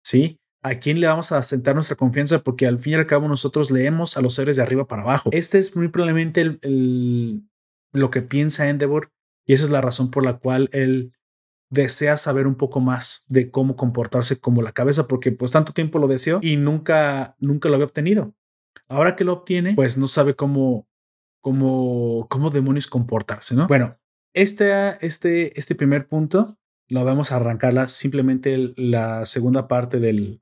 ¿sí? 0.02 0.40
¿A 0.62 0.74
quién 0.74 1.00
le 1.00 1.06
vamos 1.06 1.32
a 1.32 1.42
sentar 1.42 1.74
nuestra 1.74 1.96
confianza? 1.96 2.40
Porque 2.40 2.66
al 2.66 2.78
fin 2.78 2.92
y 2.92 2.96
al 2.96 3.06
cabo 3.06 3.28
nosotros 3.28 3.70
leemos 3.70 4.16
a 4.16 4.22
los 4.22 4.34
seres 4.34 4.56
de 4.56 4.62
arriba 4.62 4.86
para 4.86 5.02
abajo. 5.02 5.30
Este 5.32 5.58
es 5.58 5.74
muy 5.74 5.88
probablemente 5.88 6.42
el, 6.42 7.42
lo 7.92 8.10
que 8.10 8.22
piensa 8.22 8.68
Endeavor 8.68 9.10
y 9.46 9.54
esa 9.54 9.64
es 9.64 9.70
la 9.70 9.80
razón 9.80 10.10
por 10.10 10.24
la 10.24 10.38
cual 10.38 10.68
él 10.72 11.12
desea 11.70 12.16
saber 12.16 12.46
un 12.46 12.56
poco 12.56 12.80
más 12.80 13.24
de 13.28 13.50
cómo 13.50 13.76
comportarse 13.76 14.40
como 14.40 14.60
la 14.62 14.72
cabeza, 14.72 15.06
porque 15.06 15.32
pues 15.32 15.52
tanto 15.52 15.72
tiempo 15.72 15.98
lo 15.98 16.08
deseó 16.08 16.40
y 16.42 16.56
nunca, 16.56 17.36
nunca 17.38 17.68
lo 17.68 17.76
había 17.76 17.86
obtenido. 17.86 18.34
Ahora 18.88 19.16
que 19.16 19.24
lo 19.24 19.32
obtiene, 19.32 19.74
pues 19.74 19.96
no 19.96 20.08
sabe 20.08 20.34
cómo, 20.34 20.88
cómo, 21.40 22.26
cómo 22.28 22.50
demonios 22.50 22.88
comportarse, 22.88 23.54
¿no? 23.54 23.68
Bueno, 23.68 23.98
este, 24.34 25.04
este, 25.04 25.58
este 25.58 25.74
primer 25.74 26.08
punto 26.08 26.58
lo 26.88 27.04
vamos 27.04 27.30
a 27.30 27.36
arrancarla 27.36 27.88
simplemente 27.88 28.72
la 28.76 29.24
segunda 29.26 29.68
parte 29.68 30.00
del, 30.00 30.40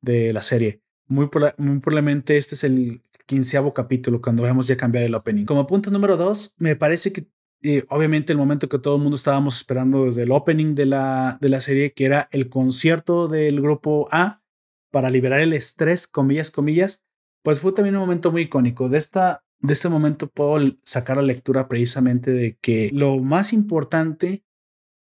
de 0.00 0.32
la 0.32 0.42
serie. 0.42 0.82
Muy, 1.08 1.28
probablemente 1.28 2.36
este 2.36 2.54
es 2.54 2.64
el 2.64 3.02
quinceavo 3.26 3.72
capítulo 3.72 4.20
cuando 4.20 4.42
vamos 4.42 4.66
ya 4.66 4.76
cambiar 4.76 5.04
el 5.04 5.14
opening. 5.14 5.46
Como 5.46 5.66
punto 5.66 5.90
número 5.90 6.16
dos, 6.16 6.54
me 6.58 6.76
parece 6.76 7.12
que 7.12 7.26
eh, 7.62 7.84
obviamente 7.88 8.32
el 8.32 8.38
momento 8.38 8.68
que 8.68 8.78
todo 8.78 8.96
el 8.96 9.02
mundo 9.02 9.16
estábamos 9.16 9.56
esperando 9.56 10.04
desde 10.04 10.22
el 10.22 10.30
opening 10.30 10.74
de 10.74 10.86
la, 10.86 11.38
de 11.40 11.48
la 11.48 11.60
serie, 11.60 11.92
que 11.92 12.04
era 12.04 12.28
el 12.30 12.48
concierto 12.48 13.26
del 13.26 13.60
grupo 13.60 14.08
A 14.12 14.42
para 14.90 15.10
liberar 15.10 15.40
el 15.40 15.52
estrés, 15.54 16.06
comillas, 16.06 16.50
comillas, 16.50 17.04
pues 17.42 17.60
fue 17.60 17.72
también 17.72 17.96
un 17.96 18.02
momento 18.02 18.30
muy 18.30 18.42
icónico. 18.42 18.88
De, 18.88 18.98
esta, 18.98 19.44
de 19.60 19.72
este 19.72 19.88
momento 19.88 20.28
puedo 20.28 20.58
sacar 20.84 21.16
la 21.16 21.22
lectura 21.22 21.68
precisamente 21.68 22.30
de 22.30 22.58
que 22.60 22.90
lo 22.92 23.18
más 23.18 23.52
importante 23.52 24.44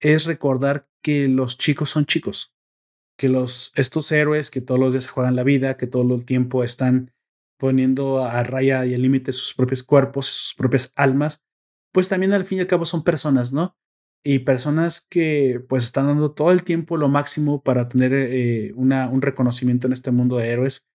es 0.00 0.24
recordar 0.24 0.88
que 1.02 1.28
los 1.28 1.58
chicos 1.58 1.90
son 1.90 2.06
chicos, 2.06 2.55
que 3.16 3.28
los, 3.28 3.72
estos 3.76 4.12
héroes 4.12 4.50
que 4.50 4.60
todos 4.60 4.78
los 4.78 4.92
días 4.92 5.08
juegan 5.08 5.36
la 5.36 5.42
vida, 5.42 5.76
que 5.76 5.86
todo 5.86 6.14
el 6.14 6.24
tiempo 6.24 6.64
están 6.64 7.12
poniendo 7.58 8.22
a 8.22 8.42
raya 8.42 8.84
y 8.84 8.94
al 8.94 9.02
límite 9.02 9.32
sus 9.32 9.54
propios 9.54 9.82
cuerpos, 9.82 10.26
sus 10.26 10.54
propias 10.54 10.92
almas, 10.96 11.44
pues 11.92 12.08
también 12.08 12.32
al 12.32 12.44
fin 12.44 12.58
y 12.58 12.60
al 12.60 12.66
cabo 12.66 12.84
son 12.84 13.02
personas, 13.02 13.52
¿no? 13.52 13.76
Y 14.22 14.40
personas 14.40 15.00
que 15.00 15.64
pues 15.68 15.84
están 15.84 16.06
dando 16.06 16.32
todo 16.32 16.52
el 16.52 16.64
tiempo 16.64 16.96
lo 16.96 17.08
máximo 17.08 17.62
para 17.62 17.88
tener 17.88 18.12
eh, 18.12 18.72
una, 18.74 19.08
un 19.08 19.22
reconocimiento 19.22 19.86
en 19.86 19.92
este 19.92 20.10
mundo 20.10 20.36
de 20.36 20.48
héroes 20.48 20.88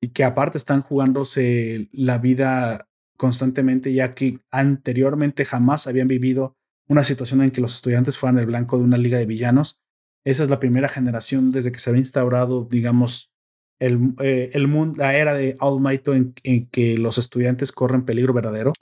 y 0.00 0.08
que 0.08 0.24
aparte 0.24 0.58
están 0.58 0.82
jugándose 0.82 1.88
la 1.92 2.18
vida 2.18 2.88
constantemente 3.16 3.92
ya 3.92 4.14
que 4.14 4.40
anteriormente 4.50 5.44
jamás 5.44 5.86
habían 5.86 6.08
vivido 6.08 6.56
una 6.88 7.04
situación 7.04 7.42
en 7.42 7.50
que 7.50 7.60
los 7.60 7.74
estudiantes 7.74 8.18
fueran 8.18 8.38
el 8.38 8.46
blanco 8.46 8.78
de 8.78 8.84
una 8.84 8.98
liga 8.98 9.18
de 9.18 9.26
villanos. 9.26 9.81
Esa 10.24 10.44
es 10.44 10.50
la 10.50 10.60
primera 10.60 10.88
generación 10.88 11.52
desde 11.52 11.72
que 11.72 11.78
se 11.78 11.90
había 11.90 12.00
instaurado, 12.00 12.66
digamos, 12.70 13.32
el, 13.80 14.14
eh, 14.20 14.50
el 14.52 14.68
mundo, 14.68 14.98
la 14.98 15.16
era 15.16 15.34
de 15.34 15.56
All 15.58 15.80
Might 15.80 16.06
en, 16.08 16.34
que 16.70 16.96
los 16.98 17.18
estudiantes 17.18 17.72
corren 17.72 18.04
peligro 18.04 18.32
verdadero. 18.32 18.72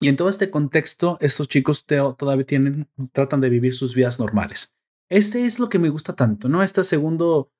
Y 0.00 0.08
en 0.08 0.16
todo 0.16 0.28
este 0.28 0.50
contexto, 0.50 1.18
estos 1.20 1.48
chicos 1.48 1.84
todavía 1.84 2.46
tienen, 2.46 2.88
tratan 3.12 3.40
de 3.40 3.50
vivir 3.50 3.74
sus 3.74 3.94
vidas 3.94 4.18
normales. 4.18 4.74
Este 5.10 5.44
es 5.44 5.58
lo 5.58 5.68
que 5.68 5.78
me 5.78 5.88
gusta 5.88 6.14
tanto, 6.14 6.48
¿no? 6.48 6.62
Este 6.62 6.84
segundo 6.84 7.50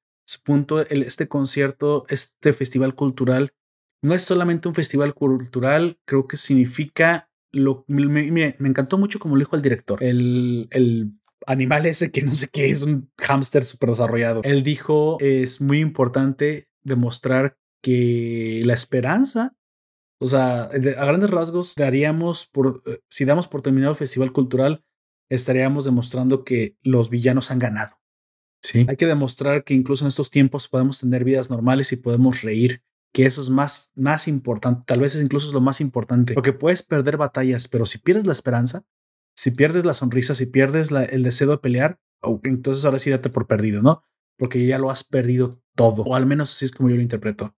punto, 0.45 0.81
el, 0.81 1.03
este 1.03 1.29
concierto, 1.29 2.07
este 2.09 2.53
festival 2.53 2.95
cultural, 2.95 3.53
no 4.03 4.15
es 4.15 4.23
solamente 4.23 4.69
un 4.69 4.75
festival 4.75 5.15
cultural, 5.15 5.99
creo 6.05 6.29
que 6.29 6.37
significa 6.37 7.29
lo 7.51 7.85
me, 7.89 8.31
me, 8.31 8.55
encantó 8.61 8.99
mucho 8.99 9.19
como 9.19 9.35
lo 9.35 9.41
dijo 9.41 9.57
el 9.57 9.63
director, 9.63 10.03
el, 10.05 10.69
el 10.71 11.13
animal 11.49 11.87
ese 11.87 12.11
que 12.11 12.23
no 12.23 12.35
sé 12.35 12.49
qué 12.49 12.71
es 12.71 12.83
un 12.83 13.11
hámster 13.19 13.65
súper 13.65 13.91
desarrollado. 13.91 14.43
Él 14.45 14.63
dijo 14.63 15.17
es 15.21 15.61
muy 15.61 15.81
importante 15.81 16.69
demostrar 16.83 17.57
que 17.83 18.63
la 18.65 18.75
esperanza, 18.75 19.57
o 20.21 20.27
sea, 20.27 20.65
a 20.65 21.05
grandes 21.05 21.31
rasgos 21.31 21.75
daríamos 21.75 22.47
por, 22.47 22.83
eh, 22.87 22.99
si 23.09 23.25
damos 23.25 23.49
por 23.49 23.63
terminado 23.63 23.93
el 23.93 23.99
festival 23.99 24.33
cultural, 24.33 24.85
estaríamos 25.31 25.85
demostrando 25.85 26.45
que 26.45 26.77
los 26.83 27.11
villanos 27.11 27.51
han 27.51 27.59
ganado. 27.59 27.97
Sí. 28.63 28.85
Hay 28.89 28.97
que 28.97 29.07
demostrar 29.07 29.65
que 29.65 29.75
incluso 29.75 30.05
en 30.05 30.09
estos 30.09 30.31
tiempos 30.31 30.69
podemos 30.69 31.01
tener 31.01 31.25
vidas 31.25 31.49
normales 31.49 31.93
y 31.93 31.97
podemos 31.97 32.43
reír 32.43 32.83
que 33.15 33.25
eso 33.25 33.41
es 33.41 33.49
más, 33.49 33.93
más 33.95 34.29
importante, 34.29 34.83
tal 34.87 35.01
vez 35.01 35.17
incluso 35.17 35.49
es 35.49 35.55
lo 35.55 35.63
más 35.63 35.81
importante, 35.81 36.35
porque 36.35 36.53
puedes 36.53 36.83
perder 36.83 37.17
batallas, 37.17 37.67
pero 37.67 37.87
si 37.87 37.99
pierdes 37.99 38.27
la 38.27 38.33
esperanza, 38.33 38.85
si 39.39 39.53
pierdes 39.53 39.85
la 39.85 39.95
sonrisa, 39.95 40.35
si 40.35 40.47
pierdes 40.47 40.91
el 40.91 41.23
deseo 41.23 41.49
de 41.49 41.59
pelear, 41.59 42.01
entonces 42.43 42.85
ahora 42.85 42.99
sí 42.99 43.09
date 43.09 43.31
por 43.31 43.47
perdido, 43.47 43.83
¿no? 43.83 44.03
Porque 44.37 44.67
ya 44.67 44.81
lo 44.81 44.91
has 44.91 45.05
perdido 45.05 45.63
todo, 45.77 46.03
o 46.03 46.17
al 46.17 46.27
menos 46.27 46.51
así 46.53 46.65
es 46.65 46.73
como 46.73 46.91
yo 46.91 46.97
lo 46.97 47.03
interpreto. 47.03 47.55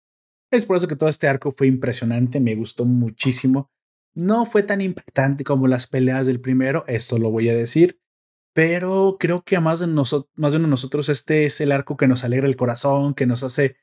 Es 0.51 0.67
por 0.67 0.77
eso 0.77 0.89
que 0.89 0.97
todo 0.97 1.09
este 1.09 1.27
arco 1.27 1.53
fue 1.53 1.69
impresionante, 1.69 2.39
me 2.39 2.55
gustó 2.55 2.85
muchísimo. 2.85 3.71
No 4.13 4.45
fue 4.45 4.63
tan 4.63 4.83
impactante 4.83 5.43
como 5.43 5.69
las 5.69 5.87
peleas 5.87 6.27
del 6.27 6.43
primero, 6.43 6.85
esto 6.87 7.17
lo 7.17 7.31
voy 7.31 7.49
a 7.49 7.57
decir, 7.57 7.99
pero 8.53 9.17
creo 9.19 9.43
que 9.43 9.57
a 9.57 9.63
más 9.63 9.81
de, 9.81 9.87
más 9.87 10.53
de 10.53 10.59
uno 10.59 10.67
de 10.67 10.71
nosotros 10.71 11.09
este 11.09 11.47
es 11.47 11.63
el 11.63 11.73
arco 11.73 11.97
que 11.97 12.09
nos 12.09 12.25
alegra 12.25 12.47
el 12.47 12.57
corazón, 12.57 13.15
que 13.15 13.25
nos 13.25 13.43
hace 13.43 13.77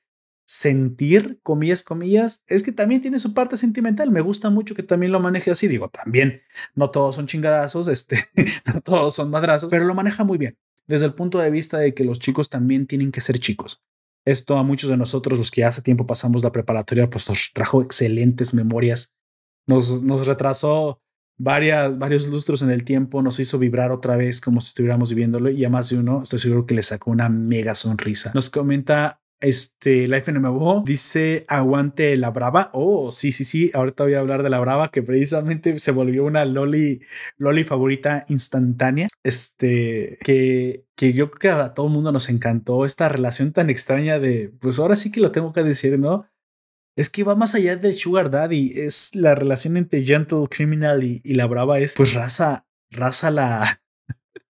sentir, 0.48 1.40
comillas, 1.44 1.84
comillas, 1.84 2.44
es 2.48 2.64
que 2.64 2.72
también 2.72 3.02
tiene 3.02 3.20
su 3.20 3.34
parte 3.34 3.58
sentimental. 3.58 4.10
Me 4.10 4.22
gusta 4.22 4.50
mucho 4.50 4.74
que 4.74 4.82
también 4.82 5.12
lo 5.12 5.20
maneje 5.20 5.52
así. 5.52 5.68
Digo, 5.68 5.90
también 5.90 6.42
no 6.74 6.90
todos 6.90 7.16
son 7.16 7.28
chingadazos, 7.28 7.88
este, 7.90 8.26
no 8.74 8.82
todos 8.82 9.14
son 9.14 9.30
madrazos, 9.30 9.70
pero 9.70 9.86
lo 9.86 9.94
maneja 9.94 10.24
muy 10.24 10.38
bien 10.38 10.58
desde 10.88 11.06
el 11.06 11.14
punto 11.14 11.40
de 11.40 11.52
vista 11.52 11.78
de 11.78 11.94
que 11.94 12.04
los 12.04 12.20
chicos 12.20 12.50
también 12.50 12.88
tienen 12.88 13.12
que 13.12 13.22
ser 13.22 13.40
chicos. 13.40 13.84
Esto 14.26 14.58
a 14.58 14.64
muchos 14.64 14.90
de 14.90 14.98
nosotros, 14.98 15.38
los 15.38 15.52
que 15.52 15.64
hace 15.64 15.82
tiempo 15.82 16.08
pasamos 16.08 16.44
la 16.44 16.52
preparatoria, 16.52 17.10
pues 17.10 17.30
nos 17.30 17.52
trajo 17.54 17.82
excelentes 17.82 18.54
memorias. 18.54 19.14
Nos, 19.68 20.02
nos 20.02 20.26
retrasó 20.26 21.02
varias, 21.38 21.98
varios 21.98 22.28
lustros 22.28 22.62
en 22.62 22.72
el 22.72 22.84
tiempo, 22.84 23.22
nos 23.22 23.40
hizo 23.40 23.60
vibrar 23.60 23.92
otra 23.92 24.16
vez 24.16 24.42
como 24.42 24.60
si 24.62 24.70
estuviéramos 24.70 25.10
viviéndolo 25.10 25.50
y 25.50 25.64
a 25.66 25.70
más 25.70 25.90
de 25.90 25.98
uno 25.98 26.24
estoy 26.24 26.40
seguro 26.40 26.66
que 26.66 26.74
le 26.74 26.84
sacó 26.84 27.12
una 27.12 27.30
mega 27.30 27.76
sonrisa. 27.76 28.32
Nos 28.34 28.50
comenta 28.50 29.22
este, 29.40 30.08
Life 30.08 30.32
NMO 30.32 30.84
dice 30.86 31.46
aguante 31.48 32.16
la 32.18 32.32
brava. 32.32 32.70
Oh, 32.74 33.12
sí, 33.12 33.32
sí, 33.32 33.46
sí. 33.46 33.72
Ahorita 33.74 34.04
voy 34.04 34.16
a 34.16 34.20
hablar 34.20 34.44
de 34.44 34.50
la 34.50 34.60
brava 34.60 34.92
que 34.92 35.04
precisamente 35.04 35.78
se 35.80 35.92
volvió 35.92 36.26
una 36.26 36.46
loli, 36.46 37.02
loli 37.38 37.64
favorita 37.64 38.26
instantánea. 38.30 39.08
Este, 39.24 40.18
que, 40.24 40.86
que 40.96 41.14
yo 41.14 41.32
creo 41.32 41.58
que 41.58 41.62
a 41.62 41.74
todo 41.74 41.88
el 41.88 41.94
mundo 41.94 42.12
nos 42.12 42.30
encantó 42.30 42.86
esta 42.86 43.10
relación 43.10 43.54
tan 43.54 43.70
extraña 43.70 44.20
de, 44.20 44.52
pues 44.60 44.80
ahora 44.80 44.96
sí 44.96 45.12
que 45.12 45.22
lo 45.22 45.32
tengo 45.32 45.54
que 45.54 45.64
decir, 45.64 46.00
¿no? 46.00 46.28
Es 46.96 47.12
que 47.12 47.24
va 47.24 47.36
más 47.36 47.54
allá 47.54 47.76
del 47.76 47.94
Sugar 47.94 48.32
Daddy. 48.32 48.72
Es 48.76 49.14
la 49.14 49.36
relación 49.36 49.78
entre 49.78 50.04
Gentle 50.04 50.48
Criminal 50.50 51.04
y, 51.04 51.22
y 51.24 51.36
la 51.36 51.46
brava. 51.46 51.78
Es 51.78 51.94
pues 51.94 52.14
raza, 52.16 52.66
raza 52.90 53.30
la. 53.30 53.82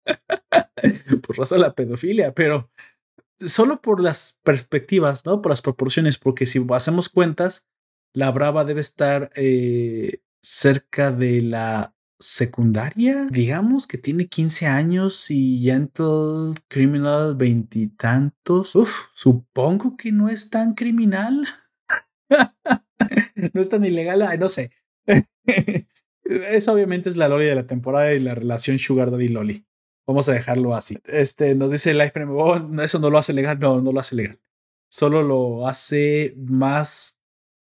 pues 1.27 1.37
raza 1.37 1.59
la 1.59 1.75
pedofilia, 1.75 2.33
pero 2.33 2.71
solo 3.41 3.81
por 3.81 4.03
las 4.03 4.39
perspectivas, 4.43 5.25
¿no? 5.27 5.43
Por 5.43 5.51
las 5.51 5.63
proporciones, 5.63 6.19
porque 6.19 6.47
si 6.47 6.65
hacemos 6.71 7.09
cuentas, 7.09 7.69
la 8.13 8.31
Brava 8.31 8.65
debe 8.65 8.81
estar 8.81 9.31
eh, 9.37 10.21
cerca 10.41 11.13
de 11.13 11.43
la 11.43 11.95
secundaria, 12.19 13.27
digamos 13.31 13.87
que 13.87 13.99
tiene 13.99 14.27
15 14.27 14.67
años 14.67 15.31
y 15.31 15.61
Gentle 15.61 16.55
Criminal 16.69 17.35
veintitantos. 17.35 18.75
Uf, 18.75 19.09
supongo 19.13 19.97
que 19.97 20.13
no 20.13 20.29
es 20.29 20.49
tan 20.49 20.75
criminal. 20.75 21.47
no 23.53 23.61
es 23.61 23.69
tan 23.69 23.85
ilegal, 23.85 24.39
no 24.39 24.49
sé. 24.49 24.71
Eso 26.25 26.73
obviamente 26.73 27.09
es 27.09 27.17
la 27.17 27.29
Loli 27.29 27.47
de 27.47 27.55
la 27.55 27.67
temporada 27.67 28.13
y 28.15 28.21
la 28.21 28.35
relación 28.35 28.79
Sugar 28.79 29.11
Daddy 29.11 29.29
Loli. 29.29 29.67
Vamos 30.07 30.29
a 30.29 30.33
dejarlo 30.33 30.75
así. 30.75 30.99
Este 31.05 31.55
nos 31.55 31.73
dice 31.73 31.93
Life 31.93 32.13
oh, 32.29 32.83
eso 32.83 32.99
no 32.99 33.11
lo 33.11 33.19
hace 33.19 33.33
legal. 33.33 33.59
No, 33.59 33.81
no 33.81 33.93
lo 33.93 34.01
hace 34.01 34.15
legal. 34.15 34.41
Solo 34.89 35.23
lo 35.23 35.67
hace 35.67 36.35
más 36.37 37.21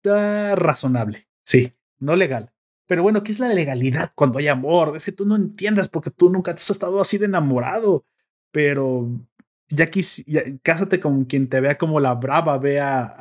razonable. 0.03 1.27
Sí, 1.43 1.73
no 1.99 2.15
legal. 2.15 2.53
Pero 2.87 3.03
bueno, 3.03 3.23
¿qué 3.23 3.31
es 3.31 3.39
la 3.39 3.49
legalidad 3.49 4.11
cuando 4.15 4.39
hay 4.39 4.47
amor? 4.47 4.95
Es 4.95 5.05
que 5.05 5.11
tú 5.11 5.25
no 5.25 5.35
entiendes 5.35 5.87
porque 5.89 6.09
tú 6.09 6.29
nunca 6.29 6.55
te 6.55 6.59
has 6.59 6.69
estado 6.71 7.01
así 7.01 7.17
de 7.17 7.25
enamorado. 7.25 8.05
Pero 8.51 9.09
ya, 9.67 9.87
quis, 9.91 10.25
cásate 10.63 10.99
con 10.99 11.25
quien 11.25 11.49
te 11.49 11.59
vea 11.59 11.77
como 11.77 11.99
la 11.99 12.15
brava, 12.15 12.57
vea 12.57 13.15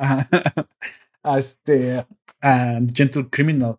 a 1.21 1.37
este 1.37 2.05
a 2.41 2.79
Gentle 2.93 3.29
Criminal 3.29 3.77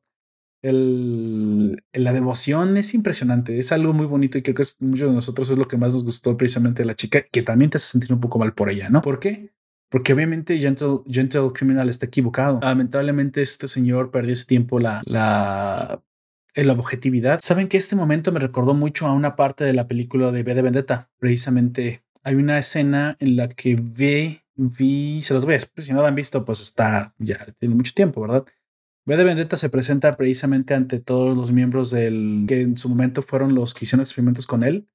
el, 0.62 1.82
la 1.92 2.12
devoción 2.12 2.76
es 2.76 2.94
impresionante, 2.94 3.58
es 3.58 3.72
algo 3.72 3.92
muy 3.92 4.06
bonito 4.06 4.38
y 4.38 4.42
creo 4.42 4.54
que 4.54 4.62
es, 4.62 4.80
muchos 4.80 5.08
de 5.08 5.14
nosotros 5.14 5.50
es 5.50 5.58
lo 5.58 5.68
que 5.68 5.76
más 5.76 5.92
nos 5.92 6.04
gustó 6.04 6.36
precisamente 6.36 6.82
de 6.82 6.86
la 6.86 6.96
chica, 6.96 7.22
que 7.22 7.42
también 7.42 7.70
te 7.70 7.78
hace 7.78 7.86
sentir 7.86 8.12
un 8.12 8.20
poco 8.20 8.38
mal 8.38 8.52
por 8.52 8.70
ella, 8.70 8.90
¿no? 8.90 9.00
¿Por 9.02 9.18
qué? 9.18 9.52
Porque 9.88 10.12
obviamente 10.12 10.58
Gentle, 10.58 11.00
Gentle 11.08 11.50
Criminal 11.52 11.88
está 11.88 12.06
equivocado. 12.06 12.60
Lamentablemente 12.62 13.42
este 13.42 13.66
señor 13.66 14.10
perdió 14.10 14.34
ese 14.34 14.46
tiempo 14.46 14.78
la, 14.78 15.02
la, 15.04 16.00
la 16.54 16.72
objetividad. 16.72 17.40
Saben 17.42 17.66
que 17.66 17.76
este 17.76 17.96
momento 17.96 18.30
me 18.30 18.38
recordó 18.38 18.72
mucho 18.72 19.06
a 19.06 19.12
una 19.12 19.34
parte 19.34 19.64
de 19.64 19.72
la 19.72 19.88
película 19.88 20.30
de 20.30 20.44
B 20.44 20.54
de 20.54 20.62
Vendetta. 20.62 21.10
Precisamente 21.18 22.04
hay 22.22 22.36
una 22.36 22.58
escena 22.58 23.16
en 23.18 23.34
la 23.34 23.48
que 23.48 23.76
ve, 23.80 24.44
vi, 24.54 25.22
se 25.22 25.34
los 25.34 25.44
voy 25.44 25.54
a 25.54 25.60
si 25.60 25.92
no 25.92 26.02
lo 26.02 26.06
han 26.06 26.14
visto, 26.14 26.44
pues 26.44 26.60
está, 26.60 27.14
ya 27.18 27.46
tiene 27.58 27.74
mucho 27.74 27.92
tiempo, 27.92 28.20
¿verdad? 28.20 28.44
V 29.06 29.16
de 29.16 29.24
Vendetta 29.24 29.56
se 29.56 29.70
presenta 29.70 30.16
precisamente 30.16 30.74
ante 30.74 31.00
todos 31.00 31.36
los 31.36 31.52
miembros 31.52 31.90
del 31.90 32.44
que 32.46 32.60
en 32.60 32.76
su 32.76 32.88
momento 32.88 33.22
fueron 33.22 33.54
los 33.54 33.74
que 33.74 33.84
hicieron 33.84 34.02
experimentos 34.02 34.46
con 34.46 34.62
él, 34.62 34.88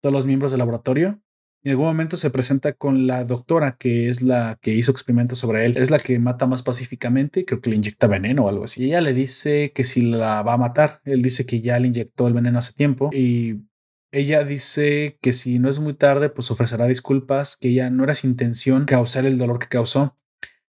todos 0.00 0.12
los 0.12 0.26
miembros 0.26 0.52
del 0.52 0.58
laboratorio. 0.58 1.20
En 1.64 1.72
algún 1.72 1.86
momento 1.86 2.16
se 2.16 2.30
presenta 2.30 2.72
con 2.72 3.06
la 3.06 3.24
doctora 3.24 3.76
que 3.76 4.08
es 4.08 4.22
la 4.22 4.58
que 4.62 4.74
hizo 4.74 4.92
experimentos 4.92 5.38
sobre 5.40 5.64
él. 5.64 5.76
Es 5.76 5.90
la 5.90 5.98
que 5.98 6.18
mata 6.18 6.46
más 6.46 6.62
pacíficamente, 6.62 7.44
creo 7.44 7.60
que 7.60 7.70
le 7.70 7.76
inyecta 7.76 8.06
veneno 8.06 8.44
o 8.44 8.48
algo 8.48 8.64
así. 8.64 8.82
Y 8.82 8.86
ella 8.86 9.00
le 9.00 9.12
dice 9.12 9.72
que 9.74 9.82
si 9.82 10.02
la 10.02 10.42
va 10.42 10.52
a 10.52 10.58
matar, 10.58 11.00
él 11.04 11.20
dice 11.20 11.46
que 11.46 11.60
ya 11.60 11.80
le 11.80 11.88
inyectó 11.88 12.28
el 12.28 12.34
veneno 12.34 12.58
hace 12.58 12.74
tiempo 12.74 13.10
y 13.12 13.64
ella 14.12 14.44
dice 14.44 15.18
que 15.20 15.32
si 15.32 15.58
no 15.58 15.68
es 15.68 15.80
muy 15.80 15.94
tarde, 15.94 16.30
pues 16.30 16.50
ofrecerá 16.50 16.86
disculpas, 16.86 17.56
que 17.56 17.68
ella 17.68 17.90
no 17.90 18.04
era 18.04 18.14
su 18.14 18.26
intención 18.26 18.84
causar 18.84 19.26
el 19.26 19.36
dolor 19.36 19.58
que 19.58 19.68
causó. 19.68 20.14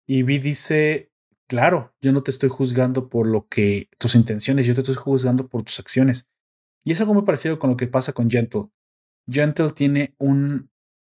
Y 0.07 0.22
Vi 0.22 0.39
dice 0.39 1.11
Claro, 1.49 1.94
yo 2.01 2.12
no 2.12 2.22
te 2.22 2.30
estoy 2.30 2.49
juzgando 2.49 3.09
por 3.09 3.26
lo 3.26 3.47
que 3.49 3.88
tus 3.99 4.14
intenciones, 4.14 4.66
yo 4.66 4.74
te 4.74 4.80
estoy 4.80 4.97
juzgando 4.97 5.49
por 5.49 5.62
tus 5.62 5.78
acciones. 5.78 6.28
Y 6.84 6.92
es 6.92 7.01
algo 7.01 7.14
muy 7.14 7.22
parecido 7.22 7.59
con 7.59 7.70
lo 7.70 7.76
que 7.76 7.86
pasa 7.86 8.12
con 8.12 8.30
Gentle. 8.30 8.70
Gentle 9.28 9.70
tiene 9.70 10.14
un, 10.18 10.70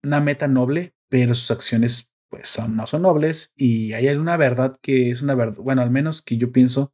una 0.03 0.19
meta 0.19 0.47
noble, 0.47 0.95
pero 1.09 1.33
sus 1.33 1.51
acciones 1.51 2.11
pues 2.29 2.49
son, 2.49 2.75
no 2.75 2.87
son 2.87 3.03
nobles 3.03 3.53
y 3.55 3.93
hay 3.93 4.07
una 4.09 4.35
verdad 4.35 4.77
que 4.81 5.11
es 5.11 5.21
una 5.21 5.33
verdad, 5.35 5.57
bueno, 5.57 5.81
al 5.81 5.91
menos 5.91 6.21
que 6.21 6.37
yo 6.37 6.51
pienso 6.51 6.93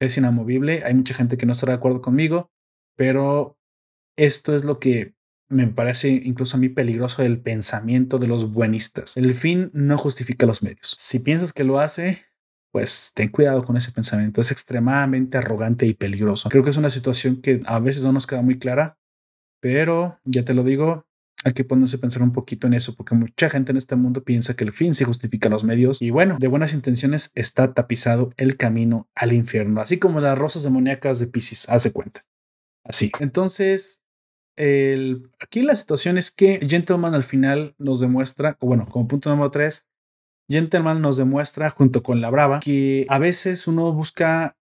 es 0.00 0.16
inamovible. 0.16 0.84
Hay 0.84 0.94
mucha 0.94 1.14
gente 1.14 1.36
que 1.36 1.46
no 1.46 1.52
estará 1.52 1.72
de 1.72 1.78
acuerdo 1.78 2.00
conmigo, 2.00 2.50
pero 2.96 3.58
esto 4.16 4.54
es 4.54 4.64
lo 4.64 4.78
que 4.78 5.14
me 5.48 5.66
parece 5.66 6.08
incluso 6.08 6.56
a 6.56 6.60
mí 6.60 6.68
peligroso 6.68 7.22
del 7.22 7.40
pensamiento 7.40 8.18
de 8.18 8.28
los 8.28 8.52
buenistas. 8.52 9.16
El 9.16 9.34
fin 9.34 9.70
no 9.72 9.98
justifica 9.98 10.46
los 10.46 10.62
medios. 10.62 10.94
Si 10.96 11.18
piensas 11.18 11.52
que 11.52 11.64
lo 11.64 11.80
hace, 11.80 12.24
pues 12.72 13.12
ten 13.14 13.28
cuidado 13.28 13.64
con 13.64 13.76
ese 13.76 13.92
pensamiento. 13.92 14.40
Es 14.40 14.50
extremadamente 14.50 15.38
arrogante 15.38 15.86
y 15.86 15.94
peligroso. 15.94 16.48
Creo 16.48 16.62
que 16.62 16.70
es 16.70 16.76
una 16.76 16.90
situación 16.90 17.40
que 17.40 17.60
a 17.66 17.78
veces 17.80 18.04
no 18.04 18.12
nos 18.12 18.26
queda 18.26 18.42
muy 18.42 18.58
clara, 18.58 18.98
pero 19.60 20.20
ya 20.24 20.44
te 20.44 20.54
lo 20.54 20.62
digo, 20.62 21.06
hay 21.42 21.52
que 21.52 21.64
ponerse 21.64 21.96
a 21.96 22.00
pensar 22.00 22.22
un 22.22 22.32
poquito 22.32 22.66
en 22.66 22.74
eso, 22.74 22.94
porque 22.94 23.14
mucha 23.14 23.48
gente 23.48 23.72
en 23.72 23.78
este 23.78 23.96
mundo 23.96 24.22
piensa 24.24 24.54
que 24.54 24.64
el 24.64 24.72
fin 24.72 24.94
se 24.94 25.04
justifica 25.04 25.48
los 25.48 25.64
medios. 25.64 26.00
Y 26.00 26.10
bueno, 26.10 26.36
de 26.38 26.48
buenas 26.48 26.74
intenciones 26.74 27.32
está 27.34 27.72
tapizado 27.72 28.32
el 28.36 28.56
camino 28.56 29.08
al 29.14 29.32
infierno, 29.32 29.80
así 29.80 29.98
como 29.98 30.20
las 30.20 30.38
rosas 30.38 30.62
demoníacas 30.62 31.18
de 31.18 31.26
Pisces, 31.26 31.68
hace 31.68 31.92
cuenta. 31.92 32.24
Así. 32.84 33.10
Entonces, 33.20 34.02
aquí 34.56 35.62
la 35.62 35.74
situación 35.74 36.18
es 36.18 36.30
que 36.30 36.60
Gentleman 36.66 37.14
al 37.14 37.24
final 37.24 37.74
nos 37.78 38.00
demuestra, 38.00 38.56
o 38.60 38.66
bueno, 38.66 38.86
como 38.90 39.08
punto 39.08 39.30
número 39.30 39.50
tres, 39.50 39.86
Gentleman 40.50 41.00
nos 41.00 41.16
demuestra, 41.16 41.70
junto 41.70 42.02
con 42.02 42.20
la 42.20 42.28
Brava, 42.28 42.60
que 42.60 43.06
a 43.08 43.18
veces 43.18 43.68
uno 43.68 43.92
busca 43.92 44.56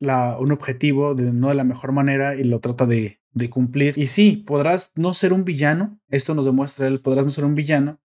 un 0.00 0.52
objetivo 0.52 1.14
de 1.14 1.32
no 1.32 1.48
de 1.48 1.54
la 1.54 1.64
mejor 1.64 1.92
manera 1.92 2.34
y 2.34 2.44
lo 2.44 2.60
trata 2.60 2.86
de, 2.86 3.20
de 3.32 3.50
cumplir. 3.50 3.98
Y 3.98 4.06
sí, 4.06 4.44
podrás 4.46 4.92
no 4.96 5.12
ser 5.12 5.32
un 5.32 5.44
villano, 5.44 6.00
esto 6.08 6.34
nos 6.34 6.44
demuestra 6.44 6.86
él, 6.86 7.00
podrás 7.00 7.24
no 7.24 7.30
ser 7.30 7.44
un 7.44 7.54
villano, 7.54 8.00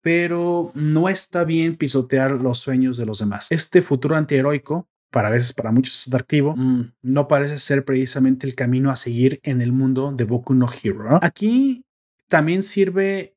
pero 0.00 0.72
no 0.74 1.08
está 1.08 1.44
bien 1.44 1.76
pisotear 1.76 2.32
los 2.32 2.58
sueños 2.58 2.96
de 2.96 3.06
los 3.06 3.20
demás. 3.20 3.50
Este 3.50 3.82
futuro 3.82 4.16
antiheroico, 4.16 4.88
para 5.10 5.30
veces 5.30 5.52
para 5.52 5.70
muchos 5.70 5.94
es 5.94 6.08
atractivo, 6.08 6.54
mm, 6.56 6.92
no 7.02 7.28
parece 7.28 7.58
ser 7.58 7.84
precisamente 7.84 8.46
el 8.46 8.54
camino 8.54 8.90
a 8.90 8.96
seguir 8.96 9.40
en 9.42 9.60
el 9.60 9.72
mundo 9.72 10.12
de 10.12 10.24
Boku 10.24 10.54
no 10.54 10.68
Hero. 10.82 11.20
Aquí 11.22 11.84
también 12.28 12.62
sirve 12.62 13.31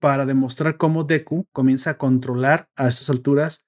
para 0.00 0.26
demostrar 0.26 0.76
cómo 0.76 1.04
Deku 1.04 1.46
comienza 1.52 1.90
a 1.90 1.98
controlar 1.98 2.68
a 2.74 2.88
estas 2.88 3.10
alturas 3.10 3.66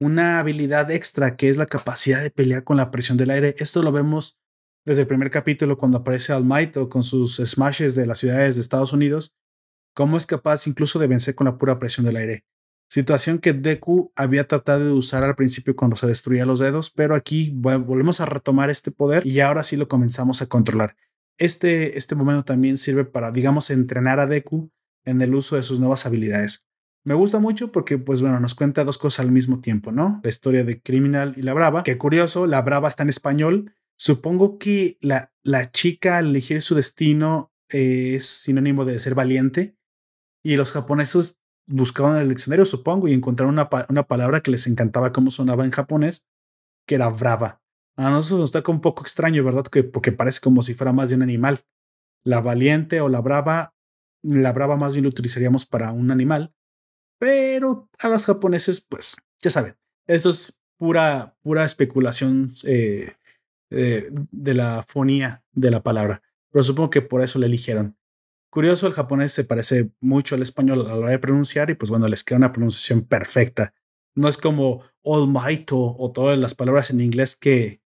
una 0.00 0.38
habilidad 0.40 0.90
extra 0.90 1.36
que 1.36 1.48
es 1.48 1.56
la 1.56 1.66
capacidad 1.66 2.22
de 2.22 2.30
pelear 2.30 2.64
con 2.64 2.76
la 2.76 2.90
presión 2.90 3.16
del 3.16 3.30
aire. 3.30 3.54
Esto 3.58 3.82
lo 3.82 3.92
vemos 3.92 4.38
desde 4.84 5.02
el 5.02 5.08
primer 5.08 5.30
capítulo 5.30 5.78
cuando 5.78 5.98
aparece 5.98 6.32
All 6.32 6.44
Might 6.44 6.76
o 6.76 6.88
con 6.88 7.02
sus 7.02 7.36
smashes 7.36 7.94
de 7.94 8.06
las 8.06 8.18
ciudades 8.18 8.56
de 8.56 8.62
Estados 8.62 8.92
Unidos, 8.92 9.34
cómo 9.94 10.16
es 10.16 10.26
capaz 10.26 10.66
incluso 10.66 10.98
de 10.98 11.06
vencer 11.06 11.34
con 11.34 11.46
la 11.46 11.58
pura 11.58 11.78
presión 11.78 12.06
del 12.06 12.16
aire. 12.16 12.44
Situación 12.88 13.38
que 13.38 13.52
Deku 13.52 14.12
había 14.14 14.46
tratado 14.46 14.84
de 14.84 14.92
usar 14.92 15.24
al 15.24 15.34
principio 15.34 15.74
cuando 15.74 15.96
se 15.96 16.06
destruía 16.06 16.46
los 16.46 16.60
dedos, 16.60 16.90
pero 16.90 17.16
aquí 17.16 17.50
volvemos 17.52 18.20
a 18.20 18.26
retomar 18.26 18.70
este 18.70 18.92
poder 18.92 19.26
y 19.26 19.40
ahora 19.40 19.64
sí 19.64 19.76
lo 19.76 19.88
comenzamos 19.88 20.40
a 20.40 20.46
controlar. 20.46 20.96
Este, 21.36 21.98
este 21.98 22.14
momento 22.14 22.44
también 22.44 22.78
sirve 22.78 23.04
para, 23.04 23.32
digamos, 23.32 23.70
entrenar 23.70 24.20
a 24.20 24.26
Deku 24.26 24.70
en 25.06 25.22
el 25.22 25.34
uso 25.34 25.56
de 25.56 25.62
sus 25.62 25.80
nuevas 25.80 26.04
habilidades. 26.04 26.68
Me 27.04 27.14
gusta 27.14 27.38
mucho 27.38 27.72
porque, 27.72 27.98
pues 27.98 28.20
bueno, 28.20 28.40
nos 28.40 28.54
cuenta 28.54 28.84
dos 28.84 28.98
cosas 28.98 29.24
al 29.24 29.32
mismo 29.32 29.60
tiempo, 29.60 29.92
¿no? 29.92 30.20
La 30.22 30.28
historia 30.28 30.64
de 30.64 30.82
Criminal 30.82 31.34
y 31.36 31.42
la 31.42 31.54
Brava. 31.54 31.84
Qué 31.84 31.96
curioso, 31.96 32.46
la 32.46 32.60
Brava 32.62 32.88
está 32.88 33.04
en 33.04 33.08
español. 33.08 33.72
Supongo 33.96 34.58
que 34.58 34.98
la, 35.00 35.32
la 35.44 35.70
chica 35.70 36.18
al 36.18 36.26
elegir 36.26 36.60
su 36.60 36.74
destino 36.74 37.52
es 37.68 38.26
sinónimo 38.26 38.84
de 38.84 38.98
ser 38.98 39.14
valiente 39.14 39.76
y 40.42 40.56
los 40.56 40.72
japoneses 40.72 41.40
buscaban 41.66 42.18
el 42.18 42.28
diccionario, 42.28 42.64
supongo, 42.64 43.08
y 43.08 43.12
encontraron 43.12 43.54
una, 43.54 43.68
una 43.88 44.06
palabra 44.06 44.40
que 44.40 44.50
les 44.50 44.66
encantaba 44.66 45.12
cómo 45.12 45.30
sonaba 45.30 45.64
en 45.64 45.70
japonés, 45.70 46.26
que 46.86 46.96
era 46.96 47.08
brava. 47.08 47.62
A 47.96 48.10
nosotros 48.10 48.40
nos 48.40 48.52
toca 48.52 48.70
un 48.70 48.80
poco 48.80 49.02
extraño, 49.02 49.42
¿verdad? 49.42 49.64
Que, 49.64 49.82
porque 49.82 50.12
parece 50.12 50.40
como 50.40 50.62
si 50.62 50.74
fuera 50.74 50.92
más 50.92 51.10
de 51.10 51.16
un 51.16 51.22
animal. 51.22 51.64
La 52.24 52.40
valiente 52.40 53.00
o 53.00 53.08
la 53.08 53.20
brava, 53.20 53.75
la 54.26 54.52
brava 54.52 54.76
más 54.76 54.94
bien 54.94 55.04
lo 55.04 55.10
utilizaríamos 55.10 55.66
para 55.66 55.92
un 55.92 56.10
animal, 56.10 56.54
pero 57.18 57.88
a 57.98 58.08
los 58.08 58.24
japoneses, 58.24 58.80
pues, 58.80 59.16
ya 59.40 59.50
saben, 59.50 59.76
eso 60.06 60.30
es 60.30 60.60
pura, 60.76 61.36
pura 61.42 61.64
especulación 61.64 62.52
eh, 62.64 63.14
eh, 63.70 64.10
de 64.10 64.54
la 64.54 64.84
fonía 64.86 65.42
de 65.52 65.70
la 65.70 65.82
palabra. 65.82 66.22
Pero 66.50 66.62
supongo 66.62 66.90
que 66.90 67.02
por 67.02 67.22
eso 67.22 67.38
le 67.38 67.46
eligieron. 67.46 67.96
Curioso, 68.50 68.86
el 68.86 68.92
japonés 68.92 69.32
se 69.32 69.44
parece 69.44 69.90
mucho 70.00 70.34
al 70.34 70.42
español 70.42 70.80
a 70.82 70.84
la 70.84 70.96
hora 70.96 71.10
de 71.10 71.18
pronunciar 71.18 71.68
y 71.70 71.74
pues 71.74 71.90
bueno, 71.90 72.08
les 72.08 72.24
queda 72.24 72.38
una 72.38 72.52
pronunciación 72.52 73.02
perfecta. 73.02 73.74
No 74.14 74.28
es 74.28 74.38
como 74.38 74.82
All 75.02 75.28
Might 75.28 75.70
o, 75.72 76.10
todas 76.14 76.38
las 76.38 76.54
palabras 76.54 76.90
en 76.90 77.00
inglés 77.00 77.36
que 77.36 77.82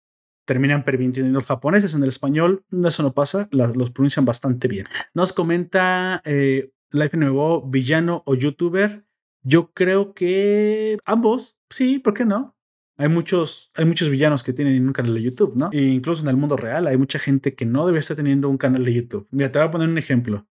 terminan 0.46 0.84
permitiendo 0.84 1.34
los 1.34 1.48
japoneses. 1.48 1.94
En 1.94 2.04
el 2.04 2.10
español 2.10 2.64
eso 2.84 3.04
no 3.04 3.14
pasa, 3.14 3.50
los 3.52 3.92
pronuncian 3.92 4.26
bastante 4.26 4.68
bien. 4.68 4.86
Nos 5.14 5.34
comenta 5.34 6.22
eh, 6.24 6.72
Life 6.92 7.18
Nuevo, 7.18 7.68
villano 7.68 8.24
o 8.26 8.36
youtuber. 8.36 9.06
Yo 9.44 9.72
creo 9.74 10.14
que 10.14 10.98
ambos, 11.06 11.58
sí, 11.70 12.00
¿por 12.00 12.14
qué 12.14 12.26
no? 12.26 12.56
Hay 12.98 13.10
muchos, 13.10 13.72
hay 13.76 13.86
muchos 13.86 14.10
villanos 14.10 14.44
que 14.44 14.54
tienen 14.54 14.88
un 14.88 14.94
canal 14.94 15.14
de 15.14 15.22
YouTube, 15.22 15.56
¿no? 15.56 15.70
E 15.74 15.82
incluso 15.82 16.24
en 16.24 16.30
el 16.30 16.38
mundo 16.38 16.56
real 16.56 16.88
hay 16.88 16.98
mucha 16.98 17.20
gente 17.20 17.54
que 17.54 17.66
no 17.66 17.86
debe 17.86 18.00
estar 18.00 18.16
teniendo 18.16 18.50
un 18.50 18.58
canal 18.58 18.86
de 18.86 18.94
YouTube. 18.94 19.28
Mira, 19.32 19.52
te 19.52 19.60
voy 19.60 19.68
a 19.68 19.72
poner 19.72 19.90
un 19.90 19.98
ejemplo. 19.98 20.48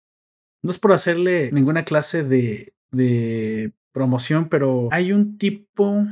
No 0.61 0.69
es 0.69 0.77
por 0.77 0.91
hacerle 0.91 1.51
ninguna 1.53 1.85
clase 1.85 2.23
de, 2.23 2.73
de 2.91 3.73
promoción, 3.93 4.49
pero 4.49 4.89
hay 4.91 5.13
un 5.13 5.37
tipo, 5.37 6.03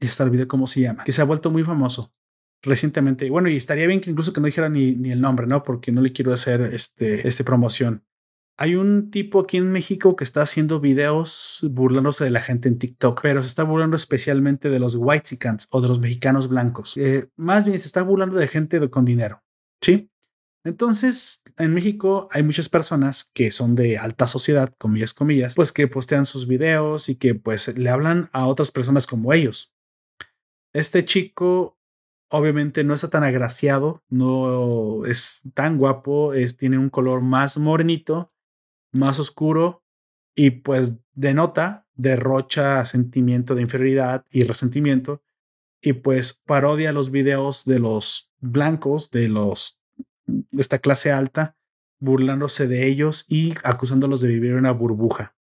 ya 0.00 0.08
está 0.08 0.24
el 0.24 0.30
video 0.30 0.48
cómo 0.48 0.66
se 0.66 0.80
llama, 0.80 1.04
que 1.04 1.12
se 1.12 1.20
ha 1.20 1.26
vuelto 1.26 1.50
muy 1.50 1.62
famoso 1.62 2.14
recientemente. 2.64 3.30
Bueno, 3.30 3.48
y 3.48 3.56
estaría 3.56 3.86
bien 3.86 4.00
que 4.00 4.10
incluso 4.10 4.32
que 4.32 4.40
no 4.40 4.46
dijera 4.46 4.68
ni, 4.68 4.96
ni 4.96 5.12
el 5.12 5.20
nombre, 5.20 5.46
¿no? 5.46 5.62
Porque 5.62 5.92
no 5.92 6.00
le 6.00 6.12
quiero 6.12 6.32
hacer 6.32 6.62
este, 6.72 7.26
este 7.26 7.44
promoción. 7.44 8.04
Hay 8.56 8.76
un 8.76 9.10
tipo 9.10 9.40
aquí 9.40 9.56
en 9.56 9.72
México 9.72 10.14
que 10.14 10.22
está 10.22 10.42
haciendo 10.42 10.78
videos 10.78 11.66
burlándose 11.72 12.22
de 12.22 12.30
la 12.30 12.40
gente 12.40 12.68
en 12.68 12.78
TikTok, 12.78 13.20
pero 13.20 13.42
se 13.42 13.48
está 13.48 13.64
burlando 13.64 13.96
especialmente 13.96 14.70
de 14.70 14.78
los 14.78 14.94
whitexicans 14.94 15.66
o 15.72 15.80
de 15.80 15.88
los 15.88 15.98
mexicanos 15.98 16.48
blancos. 16.48 16.96
Eh, 16.96 17.28
más 17.36 17.66
bien 17.66 17.78
se 17.78 17.86
está 17.86 18.02
burlando 18.02 18.36
de 18.36 18.46
gente 18.46 18.88
con 18.90 19.04
dinero. 19.04 19.42
Sí. 19.80 20.10
Entonces, 20.64 21.42
en 21.58 21.74
México 21.74 22.28
hay 22.30 22.42
muchas 22.42 22.68
personas 22.68 23.30
que 23.34 23.50
son 23.50 23.74
de 23.74 23.98
alta 23.98 24.26
sociedad, 24.26 24.72
comillas, 24.78 25.12
comillas, 25.12 25.56
pues 25.56 25.72
que 25.72 25.88
postean 25.88 26.24
sus 26.24 26.46
videos 26.46 27.08
y 27.08 27.16
que 27.16 27.34
pues 27.34 27.76
le 27.76 27.90
hablan 27.90 28.30
a 28.32 28.46
otras 28.46 28.70
personas 28.70 29.06
como 29.06 29.32
ellos. 29.32 29.74
Este 30.72 31.04
chico 31.04 31.76
obviamente 32.34 32.82
no 32.82 32.94
está 32.94 33.08
tan 33.10 33.22
agraciado, 33.22 34.02
no 34.08 35.04
es 35.06 35.42
tan 35.54 35.78
guapo, 35.78 36.34
es, 36.34 36.56
tiene 36.56 36.78
un 36.78 36.90
color 36.90 37.20
más 37.20 37.58
morenito, 37.58 38.32
más 38.92 39.20
oscuro 39.20 39.84
y 40.34 40.50
pues 40.50 40.98
denota, 41.12 41.86
derrocha 41.94 42.84
sentimiento 42.84 43.54
de 43.54 43.62
inferioridad 43.62 44.24
y 44.30 44.42
resentimiento 44.42 45.22
y 45.80 45.92
pues 45.92 46.34
parodia 46.44 46.92
los 46.92 47.12
videos 47.12 47.64
de 47.66 47.78
los 47.78 48.32
blancos, 48.40 49.12
de 49.12 49.28
los 49.28 49.80
de 50.26 50.60
esta 50.60 50.80
clase 50.80 51.12
alta, 51.12 51.56
burlándose 52.00 52.66
de 52.66 52.88
ellos 52.88 53.26
y 53.28 53.54
acusándolos 53.62 54.20
de 54.22 54.28
vivir 54.28 54.52
en 54.52 54.58
una 54.58 54.72
burbuja. 54.72 55.36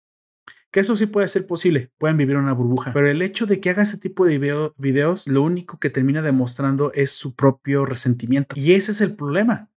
Que 0.72 0.80
eso 0.80 0.94
sí 0.96 1.06
puede 1.06 1.26
ser 1.28 1.46
posible, 1.46 1.90
pueden 1.98 2.16
vivir 2.16 2.36
una 2.36 2.52
burbuja, 2.52 2.92
pero 2.92 3.08
el 3.08 3.22
hecho 3.22 3.46
de 3.46 3.60
que 3.60 3.70
haga 3.70 3.82
ese 3.82 3.98
tipo 3.98 4.24
de 4.24 4.72
videos, 4.76 5.26
lo 5.26 5.42
único 5.42 5.78
que 5.78 5.90
termina 5.90 6.22
demostrando 6.22 6.92
es 6.92 7.10
su 7.10 7.34
propio 7.34 7.84
resentimiento. 7.84 8.54
Y 8.58 8.72
ese 8.72 8.92
es 8.92 9.00
el 9.00 9.16
problema, 9.16 9.70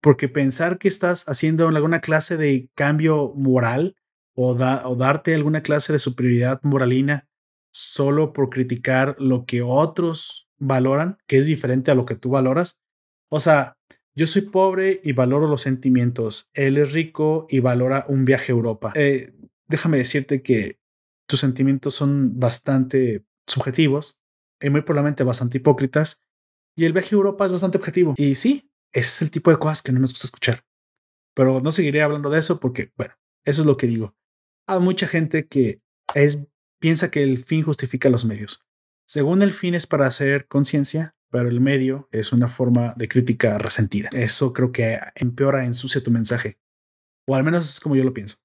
porque 0.00 0.28
pensar 0.28 0.78
que 0.78 0.86
estás 0.86 1.28
haciendo 1.28 1.66
alguna 1.66 2.00
clase 2.00 2.36
de 2.36 2.70
cambio 2.76 3.32
moral 3.34 3.96
o, 4.34 4.52
o 4.52 4.96
darte 4.96 5.34
alguna 5.34 5.62
clase 5.62 5.92
de 5.92 5.98
superioridad 5.98 6.60
moralina 6.62 7.28
solo 7.72 8.32
por 8.32 8.50
criticar 8.50 9.16
lo 9.18 9.44
que 9.44 9.62
otros 9.62 10.48
valoran, 10.58 11.18
que 11.26 11.38
es 11.38 11.46
diferente 11.46 11.90
a 11.90 11.94
lo 11.94 12.06
que 12.06 12.16
tú 12.16 12.30
valoras. 12.30 12.80
O 13.28 13.40
sea, 13.40 13.76
yo 14.14 14.26
soy 14.26 14.42
pobre 14.42 15.00
y 15.04 15.12
valoro 15.12 15.46
los 15.46 15.60
sentimientos. 15.60 16.50
Él 16.54 16.76
es 16.76 16.92
rico 16.92 17.46
y 17.48 17.60
valora 17.60 18.04
un 18.08 18.24
viaje 18.24 18.52
a 18.52 18.56
Europa. 18.56 18.92
Eh, 18.96 19.32
déjame 19.68 19.98
decirte 19.98 20.42
que 20.42 20.78
tus 21.28 21.40
sentimientos 21.40 21.94
son 21.94 22.38
bastante 22.40 23.24
subjetivos 23.46 24.18
y 24.60 24.70
muy 24.70 24.82
probablemente 24.82 25.24
bastante 25.24 25.58
hipócritas. 25.58 26.24
Y 26.76 26.84
el 26.84 26.92
viaje 26.92 27.14
a 27.14 27.18
Europa 27.18 27.44
es 27.44 27.52
bastante 27.52 27.78
objetivo. 27.78 28.14
Y 28.16 28.34
sí, 28.34 28.70
ese 28.92 29.10
es 29.10 29.22
el 29.22 29.30
tipo 29.30 29.50
de 29.50 29.58
cosas 29.58 29.82
que 29.82 29.92
no 29.92 30.00
nos 30.00 30.10
gusta 30.10 30.26
escuchar. 30.26 30.64
Pero 31.34 31.60
no 31.60 31.72
seguiré 31.72 32.02
hablando 32.02 32.30
de 32.30 32.38
eso 32.38 32.58
porque, 32.58 32.92
bueno, 32.96 33.14
eso 33.44 33.62
es 33.62 33.66
lo 33.66 33.76
que 33.76 33.86
digo. 33.86 34.16
Hay 34.66 34.80
mucha 34.80 35.06
gente 35.06 35.46
que 35.46 35.80
es, 36.14 36.38
piensa 36.80 37.10
que 37.10 37.22
el 37.22 37.44
fin 37.44 37.62
justifica 37.62 38.08
los 38.08 38.24
medios. 38.24 38.64
Según 39.06 39.42
el 39.42 39.52
fin 39.52 39.74
es 39.74 39.86
para 39.86 40.06
hacer 40.06 40.46
conciencia, 40.48 41.16
pero 41.30 41.48
el 41.48 41.60
medio 41.60 42.08
es 42.12 42.32
una 42.32 42.48
forma 42.48 42.94
de 42.96 43.08
crítica 43.08 43.58
resentida. 43.58 44.08
Eso 44.12 44.52
creo 44.52 44.72
que 44.72 44.98
empeora, 45.14 45.64
ensucia 45.64 46.02
tu 46.02 46.10
mensaje. 46.10 46.58
O 47.26 47.34
al 47.34 47.44
menos 47.44 47.68
es 47.68 47.80
como 47.80 47.96
yo 47.96 48.04
lo 48.04 48.14
pienso. 48.14 48.38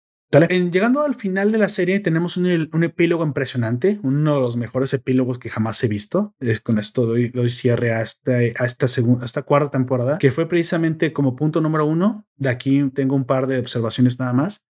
En, 0.50 0.72
llegando 0.72 1.02
al 1.02 1.16
final 1.16 1.52
de 1.52 1.58
la 1.58 1.70
serie 1.70 2.00
tenemos 2.00 2.38
un, 2.38 2.84
epílogo 2.84 3.24
impresionante, 3.24 4.00
uno 4.04 4.36
de 4.36 4.42
los 4.42 4.58
mejores 4.58 4.94
epílogos 4.94 5.40
que 5.40 5.50
jamás 5.50 5.84
he 5.84 5.88
visto. 5.88 6.36
con 6.64 6.80
esto 6.80 7.06
doy, 7.06 7.30
doy 7.30 7.50
cierre 7.50 7.94
a 7.94 8.02
esta 8.02 9.42
cuarta 9.44 9.72
temporada, 9.72 10.18
que 10.18 10.32
fue 10.32 10.48
precisamente 10.48 11.14
como 11.14 11.36
punto 11.36 11.62
número 11.62 11.86
uno. 11.86 12.28
De 12.36 12.50
aquí 12.50 12.90
tengo 12.94 13.16
un 13.16 13.26
par 13.26 13.48
de 13.48 13.60
observaciones 13.60 14.20
nada 14.20 14.34
más, 14.34 14.66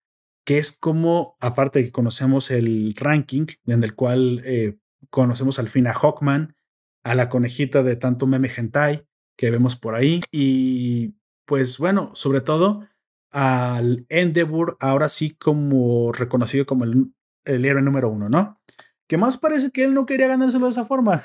que 0.46 0.58
es 0.58 0.78
como, 0.78 1.38
aparte 1.40 1.80
de 1.80 1.86
que 1.86 1.92
conocemos 1.92 2.52
el 2.52 2.94
ranking, 2.98 3.46
en 3.66 3.84
el 3.84 3.96
cual 3.96 4.42
eh, 4.46 4.78
conocemos 5.10 5.60
al 5.60 5.70
fin 5.70 5.88
a 5.88 5.94
Hawkman, 5.94 6.56
a 7.04 7.16
la 7.16 7.30
conejita 7.30 7.84
de 7.84 7.96
tanto 7.96 8.28
meme 8.28 8.50
hentai 8.56 9.06
que 9.38 9.52
vemos 9.52 9.76
por 9.76 9.96
ahí. 9.96 10.22
Y 10.32 11.16
pues 11.46 11.78
bueno, 11.78 12.12
sobre 12.14 12.42
todo 12.42 12.88
al 13.34 14.06
Endeavor, 14.10 14.78
ahora 14.80 15.10
sí 15.10 15.32
como 15.32 16.12
reconocido 16.12 16.66
como 16.66 16.86
el, 16.86 17.14
el 17.44 17.66
héroe 17.66 17.82
número 17.82 18.10
uno, 18.10 18.30
¿no? 18.30 18.62
Que 19.08 19.18
más 19.18 19.38
parece 19.38 19.72
que 19.72 19.84
él 19.84 19.94
no 19.94 20.06
quería 20.06 20.28
ganárselo 20.28 20.66
de 20.66 20.72
esa 20.72 20.86
forma. 20.86 21.24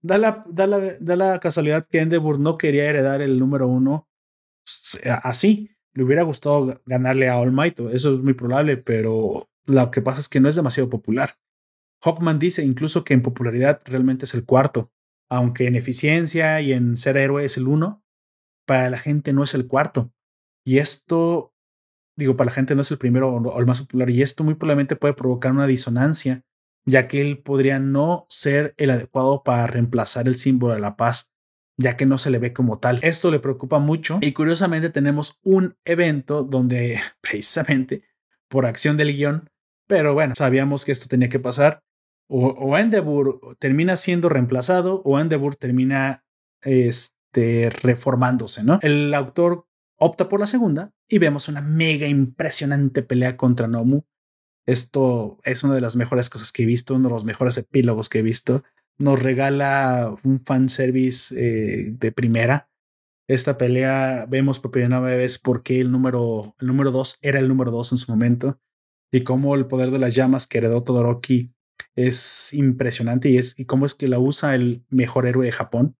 Da 0.00 0.18
la, 0.18 0.44
da 0.48 0.66
la, 0.66 0.78
da 1.00 1.16
la 1.16 1.40
casualidad 1.40 1.88
que 1.88 2.00
Endeavor 2.00 2.38
no 2.38 2.58
quería 2.58 2.84
heredar 2.84 3.22
el 3.22 3.38
número 3.38 3.66
uno 3.66 4.08
así. 5.22 5.70
Le 5.94 6.04
hubiera 6.04 6.22
gustado 6.22 6.80
ganarle 6.84 7.28
a 7.28 7.38
All 7.38 7.52
Might, 7.52 7.80
eso 7.80 8.14
es 8.14 8.20
muy 8.20 8.34
probable, 8.34 8.76
pero 8.76 9.48
lo 9.64 9.90
que 9.90 10.02
pasa 10.02 10.20
es 10.20 10.28
que 10.28 10.38
no 10.38 10.48
es 10.48 10.54
demasiado 10.54 10.90
popular. 10.90 11.38
Hawkman 12.02 12.38
dice 12.38 12.62
incluso 12.62 13.02
que 13.02 13.14
en 13.14 13.22
popularidad 13.22 13.80
realmente 13.86 14.26
es 14.26 14.34
el 14.34 14.44
cuarto 14.44 14.92
aunque 15.28 15.66
en 15.66 15.76
eficiencia 15.76 16.60
y 16.60 16.72
en 16.72 16.96
ser 16.96 17.16
héroe 17.16 17.44
es 17.44 17.56
el 17.56 17.68
uno, 17.68 18.04
para 18.64 18.90
la 18.90 18.98
gente 18.98 19.32
no 19.32 19.42
es 19.42 19.54
el 19.54 19.66
cuarto. 19.66 20.12
Y 20.66 20.78
esto 20.78 21.54
digo, 22.16 22.36
para 22.36 22.46
la 22.46 22.54
gente 22.54 22.74
no 22.74 22.80
es 22.80 22.90
el 22.90 22.98
primero 22.98 23.34
o 23.34 23.60
el 23.60 23.66
más 23.66 23.82
popular 23.82 24.10
y 24.10 24.22
esto 24.22 24.42
muy 24.42 24.54
probablemente 24.54 24.96
puede 24.96 25.14
provocar 25.14 25.52
una 25.52 25.66
disonancia, 25.66 26.42
ya 26.84 27.08
que 27.08 27.20
él 27.20 27.38
podría 27.38 27.78
no 27.78 28.26
ser 28.28 28.74
el 28.78 28.90
adecuado 28.90 29.42
para 29.42 29.66
reemplazar 29.66 30.26
el 30.26 30.36
símbolo 30.36 30.74
de 30.74 30.80
la 30.80 30.96
paz, 30.96 31.32
ya 31.76 31.96
que 31.96 32.06
no 32.06 32.16
se 32.18 32.30
le 32.30 32.38
ve 32.38 32.52
como 32.52 32.78
tal. 32.78 32.98
Esto 33.02 33.30
le 33.30 33.38
preocupa 33.38 33.78
mucho 33.78 34.18
y 34.22 34.32
curiosamente 34.32 34.88
tenemos 34.88 35.38
un 35.42 35.76
evento 35.84 36.42
donde 36.42 36.98
precisamente 37.20 38.02
por 38.48 38.64
acción 38.64 38.96
del 38.96 39.14
guion, 39.14 39.50
pero 39.86 40.14
bueno, 40.14 40.34
sabíamos 40.36 40.84
que 40.84 40.92
esto 40.92 41.06
tenía 41.08 41.28
que 41.28 41.38
pasar. 41.38 41.82
O, 42.28 42.48
o 42.58 43.54
termina 43.54 43.94
siendo 43.94 44.28
reemplazado 44.28 45.00
o 45.04 45.20
Endeavor 45.20 45.54
termina 45.54 46.24
este, 46.62 47.70
reformándose, 47.70 48.64
¿no? 48.64 48.80
El 48.82 49.14
autor 49.14 49.65
opta 49.96 50.28
por 50.28 50.40
la 50.40 50.46
segunda 50.46 50.92
y 51.08 51.18
vemos 51.18 51.48
una 51.48 51.60
mega 51.60 52.06
impresionante 52.06 53.02
pelea 53.02 53.36
contra 53.36 53.68
Nomu. 53.68 54.02
Esto 54.66 55.38
es 55.44 55.62
una 55.64 55.74
de 55.74 55.80
las 55.80 55.96
mejores 55.96 56.28
cosas 56.28 56.52
que 56.52 56.64
he 56.64 56.66
visto, 56.66 56.94
uno 56.94 57.08
de 57.08 57.14
los 57.14 57.24
mejores 57.24 57.56
epílogos 57.56 58.08
que 58.08 58.18
he 58.18 58.22
visto. 58.22 58.64
Nos 58.98 59.22
regala 59.22 60.14
un 60.24 60.40
fanservice 60.40 61.34
eh, 61.36 61.92
de 61.92 62.12
primera. 62.12 62.68
Esta 63.28 63.58
pelea 63.58 64.26
vemos 64.28 64.58
por 64.58 64.70
primera 64.70 65.00
vez 65.00 65.38
por 65.38 65.62
qué 65.62 65.80
el 65.80 65.90
número, 65.90 66.54
el 66.58 66.66
número 66.68 66.90
dos 66.90 67.18
era 67.22 67.38
el 67.38 67.48
número 67.48 67.70
dos 67.70 67.92
en 67.92 67.98
su 67.98 68.10
momento 68.10 68.60
y 69.12 69.22
cómo 69.22 69.54
el 69.54 69.66
poder 69.66 69.90
de 69.90 69.98
las 69.98 70.14
llamas 70.14 70.46
que 70.46 70.58
heredó 70.58 70.82
Todoroki 70.82 71.52
es 71.94 72.52
impresionante 72.52 73.28
y, 73.28 73.38
es, 73.38 73.58
y 73.58 73.64
cómo 73.64 73.86
es 73.86 73.94
que 73.94 74.08
la 74.08 74.18
usa 74.18 74.54
el 74.54 74.84
mejor 74.88 75.26
héroe 75.26 75.46
de 75.46 75.52
Japón. 75.52 75.96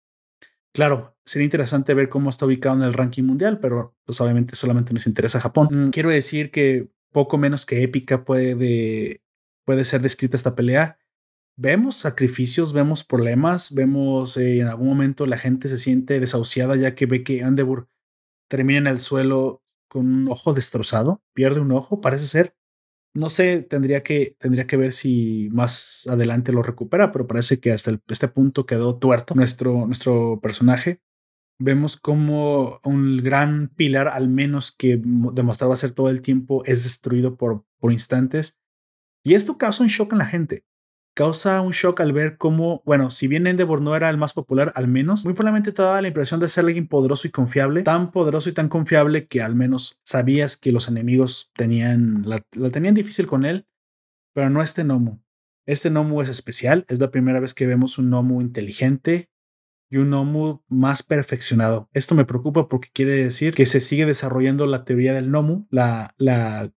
Claro, 0.77 1.16
sería 1.24 1.47
interesante 1.47 1.94
ver 1.94 2.11
cómo 2.11 2.28
está 2.28 2.44
ubicado 2.44 2.77
en 2.77 2.82
el 2.82 2.93
ranking 2.93 3.23
mundial, 3.23 3.61
pero 3.61 3.97
pues 4.05 4.20
obviamente 4.20 4.57
solamente 4.57 4.93
nos 4.93 5.07
interesa 5.07 5.40
Japón. 5.40 5.69
Mm, 5.70 5.90
quiero 5.90 6.11
decir 6.11 6.51
que 6.51 6.90
poco 7.12 7.39
menos 7.39 7.65
que 7.65 7.82
épica 7.82 8.27
puede, 8.27 9.23
puede 9.65 9.85
ser 9.85 10.03
descrita 10.03 10.36
esta 10.36 10.55
pelea. 10.55 10.98
Vemos 11.57 11.97
sacrificios, 11.97 12.74
vemos 12.74 13.05
problemas, 13.05 13.74
vemos 13.74 14.36
eh, 14.36 14.61
en 14.61 14.66
algún 14.66 14.89
momento 14.89 15.24
la 15.24 15.39
gente 15.39 15.69
se 15.69 15.78
siente 15.78 16.20
desahuciada 16.20 16.77
ya 16.77 16.94
que 16.94 17.07
ve 17.07 17.24
que 17.24 17.39
Endeavor 17.39 17.89
termina 18.51 18.78
en 18.78 18.86
el 18.86 19.01
suelo 19.01 19.62
con 19.89 20.07
un 20.12 20.28
ojo 20.28 20.53
destrozado, 20.53 21.23
pierde 21.32 21.61
un 21.61 21.73
ojo, 21.73 22.03
parece 22.03 22.27
ser. 22.27 22.55
No 23.16 23.30
sé, 23.30 23.62
tendría 23.62 24.02
que, 24.02 24.36
tendría 24.38 24.66
que 24.66 24.76
ver 24.76 24.93
si 24.93 25.48
más 25.51 26.06
adelante 26.06 26.52
lo 26.52 26.62
recupera, 26.62 27.12
pero 27.12 27.26
parece 27.26 27.59
que 27.60 27.72
hasta 27.72 27.98
este 28.09 28.28
punto 28.28 28.66
quedó 28.66 28.98
tuerto 28.98 29.34
nuestro, 29.34 29.86
nuestro 29.86 30.38
personaje. 30.43 31.01
Vemos 31.59 31.97
como 31.97 32.78
un 32.84 33.16
gran 33.16 33.68
pilar, 33.68 34.09
al 34.09 34.28
menos 34.28 34.70
que 34.70 35.01
demostraba 35.02 35.76
ser 35.76 35.93
todo 35.93 36.10
el 36.10 36.20
tiempo, 36.20 36.62
es 36.66 36.82
destruido 36.82 37.36
por, 37.36 37.64
por 37.78 37.90
instantes. 37.90 38.60
Y 39.24 39.32
esto 39.32 39.56
causa 39.56 39.82
un 39.82 39.88
shock 39.88 40.12
en 40.12 40.18
la 40.18 40.26
gente 40.26 40.66
causa 41.16 41.62
un 41.62 41.72
shock 41.72 42.01
al 42.02 42.12
ver 42.12 42.36
cómo, 42.36 42.82
bueno, 42.84 43.09
si 43.09 43.26
bien 43.26 43.47
Endeavor 43.47 43.80
no 43.80 43.97
era 43.97 44.10
el 44.10 44.18
más 44.18 44.34
popular, 44.34 44.70
al 44.76 44.86
menos, 44.86 45.24
muy 45.24 45.32
probablemente 45.32 45.72
te 45.72 45.80
daba 45.80 46.02
la 46.02 46.09
impresión 46.09 46.40
de 46.40 46.48
ser 46.48 46.66
alguien 46.66 46.86
poderoso 46.86 47.26
y 47.26 47.30
confiable, 47.30 47.82
tan 47.84 48.12
poderoso 48.12 48.51
y 48.51 48.52
tan 48.52 48.68
confiable 48.68 49.26
que 49.26 49.40
al 49.40 49.55
menos 49.55 49.98
sabías 50.05 50.59
que 50.59 50.72
los 50.72 50.88
enemigos 50.88 51.51
tenían, 51.56 52.22
la, 52.26 52.38
tenían 52.70 52.94
difícil 52.94 53.26
con 53.26 53.47
él, 53.47 53.66
pero 54.34 54.51
no 54.51 54.62
este 54.62 54.84
Nomu. 54.84 55.22
Este 55.64 55.88
Nomu 55.88 56.20
es 56.20 56.28
especial, 56.28 56.84
es 56.86 57.01
la 57.01 57.10
primera 57.10 57.40
vez 57.40 57.55
que 57.55 57.66
vemos 57.66 57.97
un 57.97 58.10
Nomu 58.10 58.43
inteligente, 58.43 59.30
y 59.88 59.97
un 59.97 60.10
Nomu 60.10 60.60
más 60.68 61.02
perfeccionado. 61.02 61.88
Esto 61.94 62.14
me 62.14 62.24
preocupa 62.26 62.68
porque 62.68 62.90
quiere 62.93 63.12
decir 63.12 63.55
que 63.55 63.64
se 63.64 63.80
sigue 63.80 64.05
desarrollando 64.05 64.66
la 64.66 64.84
teoría 64.84 65.14
del 65.14 65.30
Nomu, 65.30 65.66
la, 65.70 66.14
la 66.18 66.72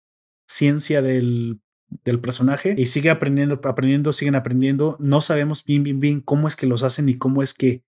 ciencia 0.47 1.03
del 1.03 1.61
del 2.05 2.21
personaje 2.21 2.75
y 2.77 2.87
sigue 2.87 3.11
aprendiendo, 3.11 3.61
aprendiendo, 3.65 4.13
siguen 4.13 4.35
aprendiendo. 4.35 4.97
No 5.01 5.21
sabemos 5.21 5.65
bien, 5.65 5.83
bien, 5.83 6.01
bien 6.01 6.21
cómo 6.21 6.49
es 6.49 6.57
que 6.57 6.67
los 6.67 6.83
hacen 6.83 7.09
y 7.09 7.17
cómo 7.17 7.43
es 7.43 7.55
que, 7.55 7.83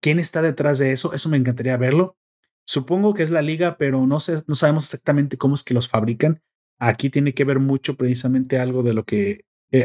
quién 0.00 0.18
está 0.18 0.42
detrás 0.42 0.78
de 0.78 0.92
eso. 0.92 1.12
Eso 1.12 1.28
me 1.28 1.36
encantaría 1.36 1.76
verlo. 1.76 2.16
Supongo 2.64 3.14
que 3.14 3.22
es 3.22 3.30
la 3.30 3.42
liga, 3.42 3.76
pero 3.78 4.06
no 4.06 4.20
sé, 4.20 4.42
no 4.46 4.54
sabemos 4.54 4.84
exactamente 4.84 5.36
cómo 5.36 5.54
es 5.54 5.64
que 5.64 5.74
los 5.74 5.88
fabrican. 5.88 6.42
Aquí 6.78 7.10
tiene 7.10 7.34
que 7.34 7.44
ver 7.44 7.58
mucho 7.58 7.96
precisamente 7.96 8.58
algo 8.58 8.82
de 8.82 8.94
lo 8.94 9.04
que 9.04 9.44
eh, 9.70 9.84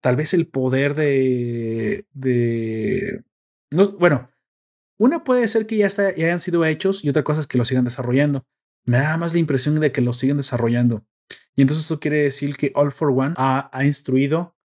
tal 0.00 0.16
vez 0.16 0.34
el 0.34 0.46
poder 0.46 0.94
de, 0.94 2.06
de 2.12 3.24
no, 3.70 3.92
bueno, 3.92 4.30
una 4.98 5.24
puede 5.24 5.48
ser 5.48 5.66
que 5.66 5.76
ya, 5.76 5.86
está, 5.86 6.14
ya 6.14 6.26
hayan 6.26 6.40
sido 6.40 6.64
hechos 6.64 7.04
y 7.04 7.08
otra 7.08 7.24
cosa 7.24 7.40
es 7.40 7.46
que 7.46 7.58
lo 7.58 7.64
sigan 7.64 7.84
desarrollando. 7.84 8.44
Me 8.84 8.98
da 8.98 9.16
más 9.16 9.32
la 9.32 9.40
impresión 9.40 9.78
de 9.80 9.92
que 9.92 10.00
lo 10.00 10.12
siguen 10.12 10.36
desarrollando. 10.36 11.04
Y 11.54 11.62
entonces 11.62 11.84
eso 11.84 12.00
quiere 12.00 12.22
decir 12.22 12.56
que 12.56 12.72
All 12.74 12.92
for 12.92 13.10
One 13.10 13.34
ha, 13.36 13.70
instruido 13.84 14.56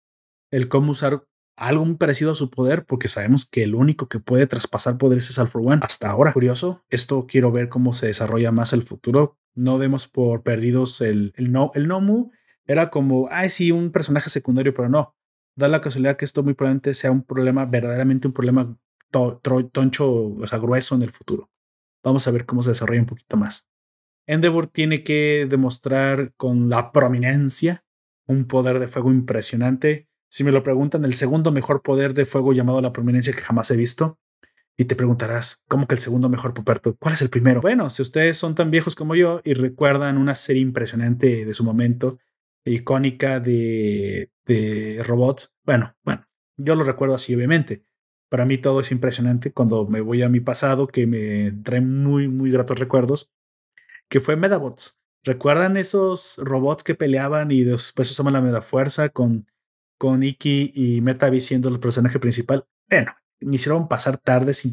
el 0.50 0.68
cómo 0.68 0.92
usar 0.92 1.26
algo 1.56 1.84
muy 1.84 1.96
parecido 1.96 2.32
a 2.32 2.34
su 2.34 2.50
poder, 2.50 2.84
porque 2.84 3.08
sabemos 3.08 3.46
que 3.46 3.62
el 3.62 3.74
único 3.74 4.08
que 4.08 4.20
puede 4.20 4.46
traspasar 4.46 4.98
poderes 4.98 5.30
es 5.30 5.38
All 5.38 5.48
for 5.48 5.62
One 5.64 5.80
hasta 5.82 6.10
ahora. 6.10 6.32
Curioso, 6.32 6.84
esto 6.90 7.26
quiero 7.26 7.50
ver 7.50 7.68
cómo 7.68 7.92
se 7.92 8.06
desarrolla 8.06 8.52
más 8.52 8.72
el 8.72 8.82
futuro. 8.82 9.38
No 9.54 9.78
demos 9.78 10.06
por 10.06 10.42
perdidos 10.42 11.00
el, 11.00 11.32
el 11.36 11.50
no, 11.50 11.70
el 11.74 11.88
Nomu 11.88 12.30
era 12.66 12.90
como, 12.90 13.28
ay, 13.30 13.48
sí, 13.48 13.72
un 13.72 13.90
personaje 13.90 14.28
secundario, 14.28 14.74
pero 14.74 14.88
no. 14.88 15.14
Da 15.56 15.68
la 15.68 15.80
casualidad 15.80 16.16
que 16.16 16.24
esto 16.24 16.42
muy 16.42 16.54
probablemente 16.54 16.92
sea 16.94 17.10
un 17.10 17.22
problema, 17.22 17.64
verdaderamente 17.64 18.28
un 18.28 18.34
problema 18.34 18.76
toncho, 19.10 20.34
o 20.34 20.46
sea, 20.46 20.58
grueso 20.58 20.94
en 20.94 21.02
el 21.02 21.10
futuro. 21.10 21.50
Vamos 22.02 22.26
a 22.28 22.30
ver 22.30 22.44
cómo 22.44 22.62
se 22.62 22.70
desarrolla 22.70 23.00
un 23.00 23.06
poquito 23.06 23.36
más. 23.36 23.70
Endeavor 24.26 24.66
tiene 24.66 25.04
que 25.04 25.46
demostrar 25.48 26.32
con 26.36 26.68
la 26.68 26.90
prominencia 26.90 27.84
un 28.26 28.46
poder 28.46 28.80
de 28.80 28.88
fuego 28.88 29.12
impresionante. 29.12 30.08
Si 30.28 30.42
me 30.42 30.50
lo 30.50 30.64
preguntan, 30.64 31.04
el 31.04 31.14
segundo 31.14 31.52
mejor 31.52 31.82
poder 31.82 32.12
de 32.12 32.24
fuego 32.24 32.52
llamado 32.52 32.80
la 32.80 32.92
prominencia 32.92 33.32
que 33.32 33.40
jamás 33.40 33.70
he 33.70 33.76
visto. 33.76 34.18
Y 34.76 34.86
te 34.86 34.96
preguntarás, 34.96 35.62
¿cómo 35.68 35.86
que 35.86 35.94
el 35.94 36.00
segundo 36.00 36.28
mejor, 36.28 36.52
Poperto? 36.52 36.96
¿Cuál 36.96 37.14
es 37.14 37.22
el 37.22 37.30
primero? 37.30 37.60
Bueno, 37.60 37.88
si 37.88 38.02
ustedes 38.02 38.36
son 38.36 38.54
tan 38.54 38.70
viejos 38.70 38.94
como 38.94 39.14
yo 39.14 39.40
y 39.44 39.54
recuerdan 39.54 40.18
una 40.18 40.34
serie 40.34 40.60
impresionante 40.60 41.46
de 41.46 41.54
su 41.54 41.64
momento, 41.64 42.18
icónica 42.64 43.40
de, 43.40 44.32
de 44.44 45.02
robots, 45.06 45.56
bueno, 45.64 45.94
bueno, 46.04 46.26
yo 46.58 46.74
lo 46.74 46.84
recuerdo 46.84 47.14
así, 47.14 47.34
obviamente. 47.34 47.84
Para 48.28 48.44
mí 48.44 48.58
todo 48.58 48.80
es 48.80 48.90
impresionante 48.90 49.52
cuando 49.52 49.86
me 49.86 50.00
voy 50.00 50.22
a 50.22 50.28
mi 50.28 50.40
pasado, 50.40 50.88
que 50.88 51.06
me 51.06 51.52
trae 51.62 51.80
muy, 51.80 52.28
muy 52.28 52.50
gratos 52.50 52.78
recuerdos 52.78 53.32
que 54.08 54.20
fue 54.20 54.36
Medabots. 54.36 55.00
¿Recuerdan 55.24 55.76
esos 55.76 56.38
robots 56.38 56.84
que 56.84 56.94
peleaban 56.94 57.50
y 57.50 57.64
después 57.64 58.10
usaban 58.10 58.32
la 58.32 58.40
Medafuerza 58.40 59.08
con, 59.08 59.50
con 59.98 60.22
Iki 60.22 60.72
y 60.74 61.00
Metavi 61.00 61.40
siendo 61.40 61.68
el 61.68 61.80
personaje 61.80 62.20
principal? 62.20 62.66
Bueno, 62.88 63.12
me 63.40 63.56
hicieron 63.56 63.88
pasar 63.88 64.18
tardes 64.18 64.64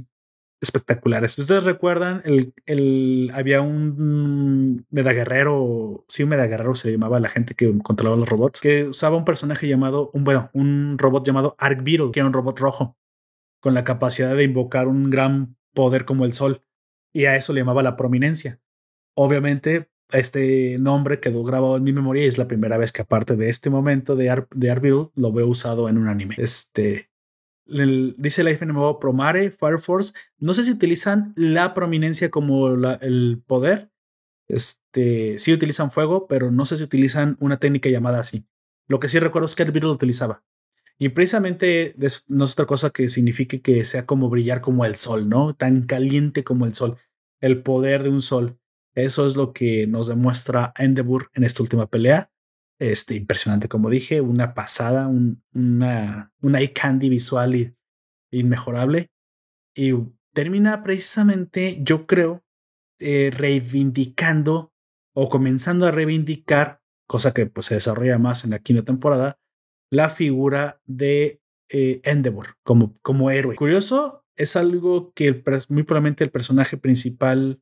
espectaculares. 0.61 1.37
¿Ustedes 1.37 1.65
recuerdan? 1.65 2.21
El, 2.23 2.53
el, 2.65 3.31
había 3.33 3.61
un 3.61 4.85
Medaguerrero, 4.89 6.05
sí, 6.07 6.23
un 6.23 6.29
Medaguerrero 6.29 6.75
se 6.75 6.91
llamaba 6.91 7.19
la 7.19 7.29
gente 7.29 7.53
que 7.53 7.77
controlaba 7.79 8.19
los 8.19 8.29
robots, 8.29 8.61
que 8.61 8.85
usaba 8.85 9.17
un 9.17 9.25
personaje 9.25 9.67
llamado, 9.67 10.09
un, 10.13 10.23
bueno, 10.23 10.49
un 10.53 10.97
robot 10.97 11.25
llamado 11.25 11.55
Arc 11.59 11.83
Beetle, 11.83 12.11
que 12.11 12.21
era 12.21 12.27
un 12.27 12.33
robot 12.33 12.59
rojo, 12.59 12.97
con 13.59 13.73
la 13.73 13.83
capacidad 13.83 14.35
de 14.35 14.43
invocar 14.43 14.87
un 14.87 15.09
gran 15.09 15.57
poder 15.73 16.05
como 16.05 16.25
el 16.25 16.33
sol. 16.33 16.61
Y 17.11 17.25
a 17.25 17.35
eso 17.35 17.53
le 17.53 17.61
llamaba 17.61 17.83
la 17.83 17.95
prominencia. 17.95 18.59
Obviamente, 19.15 19.89
este 20.11 20.77
nombre 20.79 21.19
quedó 21.19 21.43
grabado 21.43 21.77
en 21.77 21.83
mi 21.83 21.93
memoria 21.93 22.23
y 22.23 22.27
es 22.27 22.37
la 22.37 22.47
primera 22.47 22.77
vez 22.77 22.91
que 22.91 23.01
aparte 23.01 23.35
de 23.35 23.49
este 23.49 23.69
momento 23.69 24.15
de, 24.15 24.29
Ar 24.29 24.47
de 24.53 25.09
lo 25.15 25.31
veo 25.31 25.47
usado 25.47 25.89
en 25.89 25.97
un 25.97 26.07
anime. 26.07 26.35
Este, 26.37 27.09
dice 27.65 28.43
la 28.43 28.51
FNMO 28.51 28.99
Promare, 28.99 29.51
Fire 29.51 29.79
Force. 29.79 30.13
No 30.37 30.53
sé 30.53 30.63
si 30.63 30.71
utilizan 30.71 31.33
la 31.35 31.73
prominencia 31.73 32.29
como 32.29 32.69
el 32.69 33.43
poder. 33.45 33.91
Este, 34.47 35.39
sí 35.39 35.53
utilizan 35.53 35.91
fuego, 35.91 36.27
pero 36.27 36.51
no 36.51 36.65
sé 36.65 36.77
si 36.77 36.83
utilizan 36.83 37.37
una 37.39 37.57
técnica 37.57 37.89
llamada 37.89 38.19
así. 38.19 38.45
Lo 38.87 38.99
que 38.99 39.09
sí 39.09 39.19
recuerdo 39.19 39.45
es 39.45 39.55
que 39.55 39.63
Beetle 39.63 39.81
lo 39.81 39.91
utilizaba. 39.91 40.43
Y 40.99 41.09
precisamente 41.09 41.95
no 42.27 42.45
es 42.45 42.51
otra 42.53 42.65
cosa 42.65 42.91
que 42.91 43.09
signifique 43.09 43.61
que 43.61 43.83
sea 43.83 44.05
como 44.05 44.29
brillar 44.29 44.61
como 44.61 44.85
el 44.85 44.95
sol, 44.95 45.27
¿no? 45.27 45.53
Tan 45.53 45.83
caliente 45.83 46.43
como 46.43 46.65
el 46.65 46.75
sol. 46.75 46.97
El 47.41 47.63
poder 47.63 48.03
de 48.03 48.09
un 48.09 48.21
sol. 48.21 48.59
Eso 48.95 49.27
es 49.27 49.35
lo 49.35 49.53
que 49.53 49.87
nos 49.87 50.07
demuestra 50.07 50.73
Endeavor 50.77 51.29
en 51.33 51.43
esta 51.43 51.63
última 51.63 51.87
pelea. 51.87 52.31
Este, 52.79 53.15
impresionante, 53.15 53.69
como 53.69 53.89
dije, 53.89 54.21
una 54.21 54.53
pasada, 54.53 55.07
una, 55.07 56.33
una 56.41 56.59
eye 56.59 56.73
candy 56.73 57.09
visual 57.09 57.75
inmejorable. 58.31 59.11
Y 59.75 59.93
termina 60.33 60.83
precisamente, 60.83 61.79
yo 61.81 62.05
creo, 62.05 62.43
eh, 62.99 63.31
reivindicando 63.33 64.73
o 65.15 65.29
comenzando 65.29 65.85
a 65.85 65.91
reivindicar, 65.91 66.81
cosa 67.07 67.33
que 67.33 67.45
pues, 67.45 67.67
se 67.67 67.75
desarrolla 67.75 68.17
más 68.17 68.43
en 68.43 68.51
la 68.51 68.59
quinta 68.59 68.83
temporada, 68.83 69.39
la 69.91 70.09
figura 70.09 70.81
de 70.85 71.41
eh, 71.69 72.01
Endeavor 72.03 72.57
como, 72.63 72.97
como 73.01 73.29
héroe. 73.29 73.55
Curioso, 73.55 74.25
es 74.35 74.55
algo 74.55 75.13
que 75.13 75.43
muy 75.69 75.83
probablemente 75.83 76.23
el 76.23 76.31
personaje 76.31 76.77
principal 76.77 77.61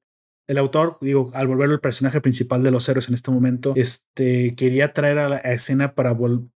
el 0.52 0.58
autor, 0.58 0.98
digo, 1.00 1.32
al 1.34 1.48
volverlo 1.48 1.76
el 1.76 1.80
personaje 1.80 2.20
principal 2.20 2.62
de 2.62 2.72
los 2.72 2.88
héroes 2.90 3.08
en 3.08 3.14
este 3.14 3.32
momento, 3.32 3.72
este 3.78 4.54
quería 4.56 4.92
traer 4.92 5.18
a 5.20 5.30
la 5.30 5.38
escena 5.38 5.96
para, 5.96 6.14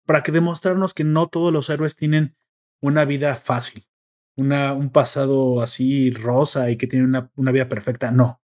para 0.07 0.23
que 0.23 0.31
demostrarnos 0.31 0.95
que 0.95 1.03
no 1.03 1.27
todos 1.27 1.53
los 1.53 1.69
héroes 1.69 1.95
tienen 1.95 2.35
una 2.81 3.05
vida 3.05 3.35
fácil, 3.35 3.85
una, 4.35 4.73
un 4.73 4.89
pasado 4.89 5.61
así 5.61 6.09
rosa 6.09 6.71
y 6.71 6.77
que 6.77 6.87
tienen 6.87 7.07
una, 7.07 7.31
una 7.35 7.51
vida 7.51 7.69
perfecta. 7.69 8.09
No. 8.09 8.41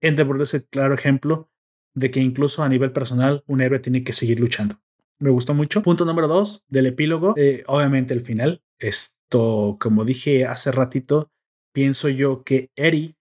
Endeavor 0.00 0.40
es 0.40 0.54
el 0.54 0.68
claro 0.68 0.94
ejemplo 0.94 1.50
de 1.94 2.12
que 2.12 2.20
incluso 2.20 2.62
a 2.62 2.68
nivel 2.68 2.92
personal 2.92 3.42
un 3.48 3.60
héroe 3.60 3.80
tiene 3.80 4.04
que 4.04 4.12
seguir 4.12 4.38
luchando. 4.38 4.80
Me 5.18 5.30
gustó 5.30 5.52
mucho. 5.52 5.82
Punto 5.82 6.04
número 6.04 6.28
dos 6.28 6.62
del 6.68 6.86
epílogo, 6.86 7.34
eh, 7.36 7.64
obviamente 7.66 8.14
el 8.14 8.22
final. 8.22 8.62
Esto, 8.78 9.78
como 9.80 10.04
dije 10.04 10.46
hace 10.46 10.70
ratito, 10.70 11.32
pienso 11.72 12.08
yo 12.08 12.44
que 12.44 12.70
Eri, 12.76 13.16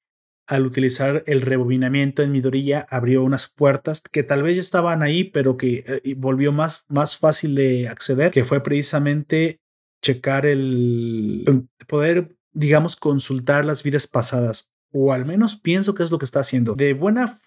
al 0.51 0.65
utilizar 0.65 1.23
el 1.27 1.39
rebobinamiento 1.39 2.23
en 2.23 2.31
Midoriya, 2.33 2.85
abrió 2.89 3.23
unas 3.23 3.47
puertas 3.47 4.01
que 4.01 4.21
tal 4.21 4.43
vez 4.43 4.57
ya 4.57 4.61
estaban 4.61 5.01
ahí, 5.01 5.23
pero 5.23 5.55
que 5.55 5.85
eh, 5.87 6.13
volvió 6.17 6.51
más, 6.51 6.83
más 6.89 7.17
fácil 7.17 7.55
de 7.55 7.87
acceder, 7.87 8.31
que 8.31 8.43
fue 8.43 8.61
precisamente 8.61 9.61
checar 10.01 10.45
el 10.45 11.69
poder, 11.87 12.35
digamos, 12.51 12.97
consultar 12.97 13.63
las 13.63 13.81
vidas 13.81 14.07
pasadas, 14.07 14.73
o 14.91 15.13
al 15.13 15.25
menos 15.25 15.55
pienso 15.55 15.95
que 15.95 16.03
es 16.03 16.11
lo 16.11 16.19
que 16.19 16.25
está 16.25 16.41
haciendo. 16.41 16.75
De 16.75 16.93
buena, 16.93 17.39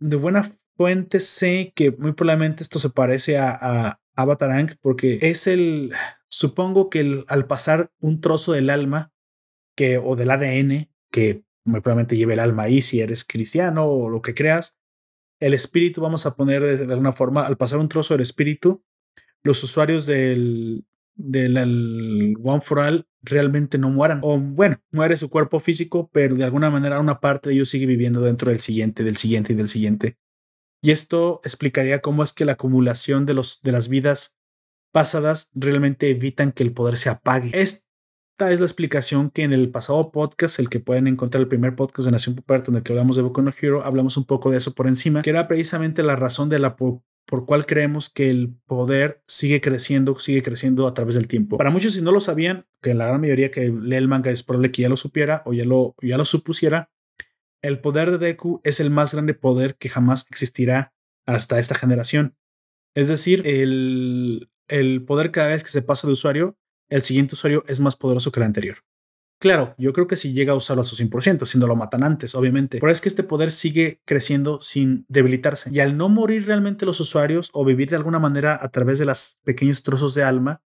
de 0.00 0.16
buena 0.16 0.58
fuente 0.76 1.20
sé 1.20 1.72
que 1.76 1.92
muy 1.92 2.12
probablemente 2.12 2.64
esto 2.64 2.80
se 2.80 2.90
parece 2.90 3.38
a, 3.38 3.56
a 3.60 4.00
Avatar 4.16 4.78
porque 4.80 5.20
es 5.22 5.46
el, 5.46 5.92
supongo 6.28 6.90
que 6.90 7.24
al 7.28 7.46
pasar 7.46 7.92
un 8.00 8.20
trozo 8.20 8.50
del 8.50 8.68
alma 8.68 9.12
que, 9.76 9.98
o 9.98 10.16
del 10.16 10.32
ADN, 10.32 10.90
que 11.12 11.44
muy 11.64 11.80
probablemente 11.80 12.16
lleve 12.16 12.34
el 12.34 12.40
alma 12.40 12.64
ahí 12.64 12.80
si 12.80 13.00
eres 13.00 13.24
cristiano 13.24 13.86
o 13.86 14.08
lo 14.08 14.22
que 14.22 14.34
creas, 14.34 14.76
el 15.40 15.54
espíritu, 15.54 16.00
vamos 16.00 16.26
a 16.26 16.34
poner 16.34 16.78
de, 16.78 16.92
alguna 16.92 17.12
forma, 17.12 17.46
al 17.46 17.56
pasar 17.56 17.78
un 17.78 17.88
trozo 17.88 18.14
del 18.14 18.22
espíritu, 18.22 18.82
los 19.42 19.62
usuarios 19.62 20.06
del, 20.06 20.84
del 21.14 22.36
One 22.42 22.60
for 22.60 22.80
All 22.80 23.08
realmente 23.22 23.78
no 23.78 23.90
mueran. 23.90 24.20
O 24.22 24.38
bueno, 24.38 24.82
muere 24.90 25.16
su 25.16 25.30
cuerpo 25.30 25.60
físico, 25.60 26.10
pero 26.12 26.34
de 26.34 26.44
alguna 26.44 26.70
manera 26.70 27.00
una 27.00 27.20
parte 27.20 27.48
de 27.48 27.56
ellos 27.56 27.68
sigue 27.68 27.86
viviendo 27.86 28.20
dentro 28.20 28.50
del 28.50 28.60
siguiente, 28.60 29.04
del 29.04 29.16
siguiente 29.16 29.52
y 29.52 29.56
del 29.56 29.68
siguiente. 29.68 30.18
Y 30.82 30.90
esto 30.90 31.40
explicaría 31.44 32.00
cómo 32.00 32.22
es 32.22 32.32
que 32.32 32.44
la 32.44 32.52
acumulación 32.52 33.26
de, 33.26 33.34
los, 33.34 33.60
de 33.62 33.72
las 33.72 33.88
vidas 33.88 34.38
pasadas 34.92 35.50
realmente 35.54 36.10
evitan 36.10 36.52
que 36.52 36.62
el 36.62 36.72
poder 36.72 36.96
se 36.96 37.10
apague. 37.10 37.50
Esta 38.38 38.52
es 38.52 38.60
la 38.60 38.66
explicación 38.66 39.30
que 39.30 39.42
en 39.42 39.52
el 39.52 39.68
pasado 39.68 40.12
podcast, 40.12 40.60
el 40.60 40.68
que 40.68 40.78
pueden 40.78 41.08
encontrar 41.08 41.40
el 41.40 41.48
primer 41.48 41.74
podcast 41.74 42.06
de 42.06 42.12
Nación 42.12 42.36
en 42.48 42.74
el 42.76 42.84
que 42.84 42.92
hablamos 42.92 43.16
de 43.16 43.22
Boku 43.22 43.42
no 43.42 43.52
Hero, 43.60 43.84
hablamos 43.84 44.16
un 44.16 44.26
poco 44.26 44.52
de 44.52 44.58
eso 44.58 44.74
por 44.74 44.86
encima, 44.86 45.22
que 45.22 45.30
era 45.30 45.48
precisamente 45.48 46.04
la 46.04 46.14
razón 46.14 46.48
de 46.48 46.60
la 46.60 46.76
por 46.76 47.02
cual 47.46 47.66
creemos 47.66 48.08
que 48.08 48.30
el 48.30 48.54
poder 48.64 49.24
sigue 49.26 49.60
creciendo, 49.60 50.16
sigue 50.20 50.44
creciendo 50.44 50.86
a 50.86 50.94
través 50.94 51.16
del 51.16 51.26
tiempo. 51.26 51.58
Para 51.58 51.70
muchos, 51.70 51.94
si 51.94 52.00
no 52.00 52.12
lo 52.12 52.20
sabían, 52.20 52.64
que 52.80 52.94
la 52.94 53.06
gran 53.06 53.20
mayoría 53.20 53.50
que 53.50 53.70
lee 53.70 53.96
el 53.96 54.06
manga 54.06 54.30
es 54.30 54.44
probable 54.44 54.70
que 54.70 54.82
ya 54.82 54.88
lo 54.88 54.96
supiera 54.96 55.42
o 55.44 55.52
ya 55.52 55.64
lo, 55.64 55.96
ya 56.00 56.16
lo 56.16 56.24
supusiera, 56.24 56.92
el 57.60 57.80
poder 57.80 58.12
de 58.12 58.18
Deku 58.18 58.60
es 58.62 58.78
el 58.78 58.90
más 58.90 59.14
grande 59.14 59.34
poder 59.34 59.74
que 59.78 59.88
jamás 59.88 60.24
existirá 60.30 60.94
hasta 61.26 61.58
esta 61.58 61.74
generación. 61.74 62.36
Es 62.94 63.08
decir, 63.08 63.42
el, 63.48 64.48
el 64.68 65.04
poder 65.04 65.32
cada 65.32 65.48
vez 65.48 65.64
que 65.64 65.70
se 65.70 65.82
pasa 65.82 66.06
de 66.06 66.12
usuario, 66.12 66.56
el 66.88 67.02
siguiente 67.02 67.34
usuario 67.34 67.64
es 67.66 67.80
más 67.80 67.96
poderoso 67.96 68.32
que 68.32 68.40
el 68.40 68.46
anterior. 68.46 68.78
Claro, 69.40 69.76
yo 69.78 69.92
creo 69.92 70.08
que 70.08 70.16
si 70.16 70.32
llega 70.32 70.52
a 70.52 70.56
usarlo 70.56 70.82
a 70.82 70.84
su 70.84 70.96
100%, 70.96 71.46
si 71.46 71.58
no 71.58 71.68
lo 71.68 71.76
matan 71.76 72.02
antes, 72.02 72.34
obviamente. 72.34 72.80
Pero 72.80 72.90
es 72.90 73.00
que 73.00 73.08
este 73.08 73.22
poder 73.22 73.52
sigue 73.52 74.00
creciendo 74.04 74.60
sin 74.60 75.06
debilitarse. 75.08 75.70
Y 75.72 75.78
al 75.78 75.96
no 75.96 76.08
morir 76.08 76.46
realmente 76.46 76.86
los 76.86 76.98
usuarios 76.98 77.50
o 77.52 77.64
vivir 77.64 77.88
de 77.88 77.96
alguna 77.96 78.18
manera 78.18 78.58
a 78.60 78.68
través 78.70 78.98
de 78.98 79.04
los 79.04 79.38
pequeños 79.44 79.84
trozos 79.84 80.14
de 80.14 80.24
alma, 80.24 80.60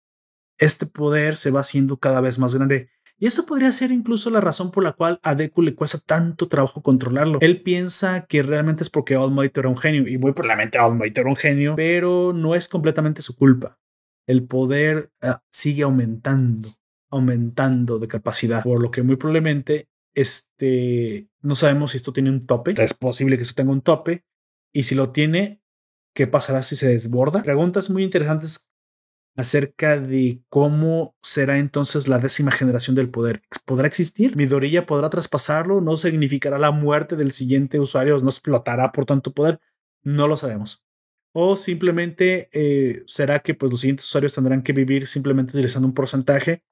este 0.58 0.86
poder 0.86 1.36
se 1.36 1.50
va 1.50 1.60
haciendo 1.60 1.98
cada 1.98 2.22
vez 2.22 2.38
más 2.38 2.54
grande. 2.54 2.88
Y 3.18 3.26
esto 3.26 3.44
podría 3.44 3.70
ser 3.72 3.92
incluso 3.92 4.30
la 4.30 4.40
razón 4.40 4.70
por 4.70 4.82
la 4.82 4.92
cual 4.92 5.20
a 5.22 5.34
Deku 5.34 5.60
le 5.62 5.74
cuesta 5.74 5.98
tanto 5.98 6.48
trabajo 6.48 6.82
controlarlo. 6.82 7.38
Él 7.40 7.62
piensa 7.62 8.26
que 8.26 8.42
realmente 8.42 8.82
es 8.82 8.90
porque 8.90 9.16
All 9.16 9.32
Might 9.32 9.56
era 9.56 9.68
un 9.68 9.76
genio, 9.76 10.08
y 10.08 10.18
muy 10.18 10.32
probablemente 10.32 10.78
All 10.78 10.96
Might 10.96 11.16
era 11.16 11.28
un 11.28 11.36
genio, 11.36 11.74
pero 11.76 12.32
no 12.34 12.54
es 12.54 12.68
completamente 12.68 13.22
su 13.22 13.36
culpa. 13.36 13.78
El 14.26 14.46
poder 14.46 15.10
ah, 15.20 15.42
sigue 15.50 15.82
aumentando, 15.82 16.68
aumentando 17.10 17.98
de 17.98 18.08
capacidad, 18.08 18.62
por 18.62 18.80
lo 18.80 18.90
que 18.90 19.02
muy 19.02 19.16
probablemente 19.16 19.88
este, 20.14 21.28
no 21.40 21.54
sabemos 21.54 21.92
si 21.92 21.96
esto 21.96 22.12
tiene 22.12 22.30
un 22.30 22.46
tope. 22.46 22.74
Es 22.78 22.94
posible 22.94 23.36
que 23.36 23.42
esto 23.42 23.54
tenga 23.54 23.72
un 23.72 23.80
tope. 23.80 24.24
Y 24.72 24.84
si 24.84 24.94
lo 24.94 25.10
tiene, 25.10 25.62
¿qué 26.14 26.26
pasará 26.26 26.62
si 26.62 26.76
se 26.76 26.88
desborda? 26.88 27.42
Preguntas 27.42 27.90
muy 27.90 28.04
interesantes 28.04 28.70
acerca 29.36 29.98
de 29.98 30.42
cómo 30.48 31.16
será 31.22 31.58
entonces 31.58 32.06
la 32.06 32.18
décima 32.18 32.52
generación 32.52 32.94
del 32.94 33.10
poder. 33.10 33.42
¿Podrá 33.64 33.86
existir? 33.86 34.36
¿Midoriya 34.36 34.84
podrá 34.86 35.08
traspasarlo? 35.10 35.80
¿No 35.80 35.96
significará 35.96 36.58
la 36.58 36.70
muerte 36.70 37.16
del 37.16 37.32
siguiente 37.32 37.80
usuario? 37.80 38.18
¿No 38.18 38.28
explotará 38.28 38.92
por 38.92 39.06
tanto 39.06 39.32
poder? 39.32 39.60
No 40.02 40.28
lo 40.28 40.36
sabemos. 40.36 40.86
O 41.32 41.56
simplemente 41.56 42.50
eh, 42.52 43.02
será 43.06 43.40
que 43.40 43.54
pues, 43.54 43.70
los 43.70 43.80
siguientes 43.80 44.06
usuarios 44.06 44.34
tendrán 44.34 44.62
que 44.62 44.72
vivir 44.72 45.06
simplemente 45.06 45.52
utilizando 45.52 45.88
un 45.88 45.94
porcentaje 45.94 46.62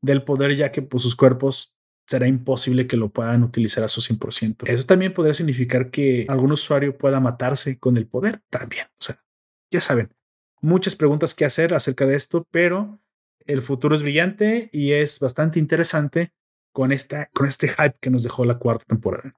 del 0.00 0.24
poder, 0.24 0.56
ya 0.56 0.72
que 0.72 0.82
pues, 0.82 1.02
sus 1.02 1.16
cuerpos 1.16 1.74
será 2.06 2.26
imposible 2.26 2.86
que 2.86 2.96
lo 2.96 3.10
puedan 3.10 3.42
utilizar 3.44 3.84
a 3.84 3.88
su 3.88 4.00
100%. 4.00 4.66
Eso 4.66 4.86
también 4.86 5.12
podría 5.12 5.34
significar 5.34 5.90
que 5.90 6.24
algún 6.28 6.52
usuario 6.52 6.96
pueda 6.96 7.20
matarse 7.20 7.78
con 7.78 7.98
el 7.98 8.06
poder 8.06 8.40
también. 8.48 8.86
O 8.86 9.00
sea, 9.00 9.22
ya 9.70 9.82
saben, 9.82 10.14
muchas 10.62 10.96
preguntas 10.96 11.34
que 11.34 11.44
hacer 11.44 11.74
acerca 11.74 12.06
de 12.06 12.16
esto, 12.16 12.46
pero 12.50 12.98
el 13.44 13.60
futuro 13.60 13.94
es 13.94 14.02
brillante 14.02 14.70
y 14.72 14.92
es 14.92 15.20
bastante 15.20 15.58
interesante 15.58 16.32
con, 16.72 16.92
esta, 16.92 17.28
con 17.34 17.46
este 17.46 17.68
hype 17.68 17.96
que 18.00 18.10
nos 18.10 18.22
dejó 18.22 18.46
la 18.46 18.58
cuarta 18.58 18.86
temporada. 18.86 19.34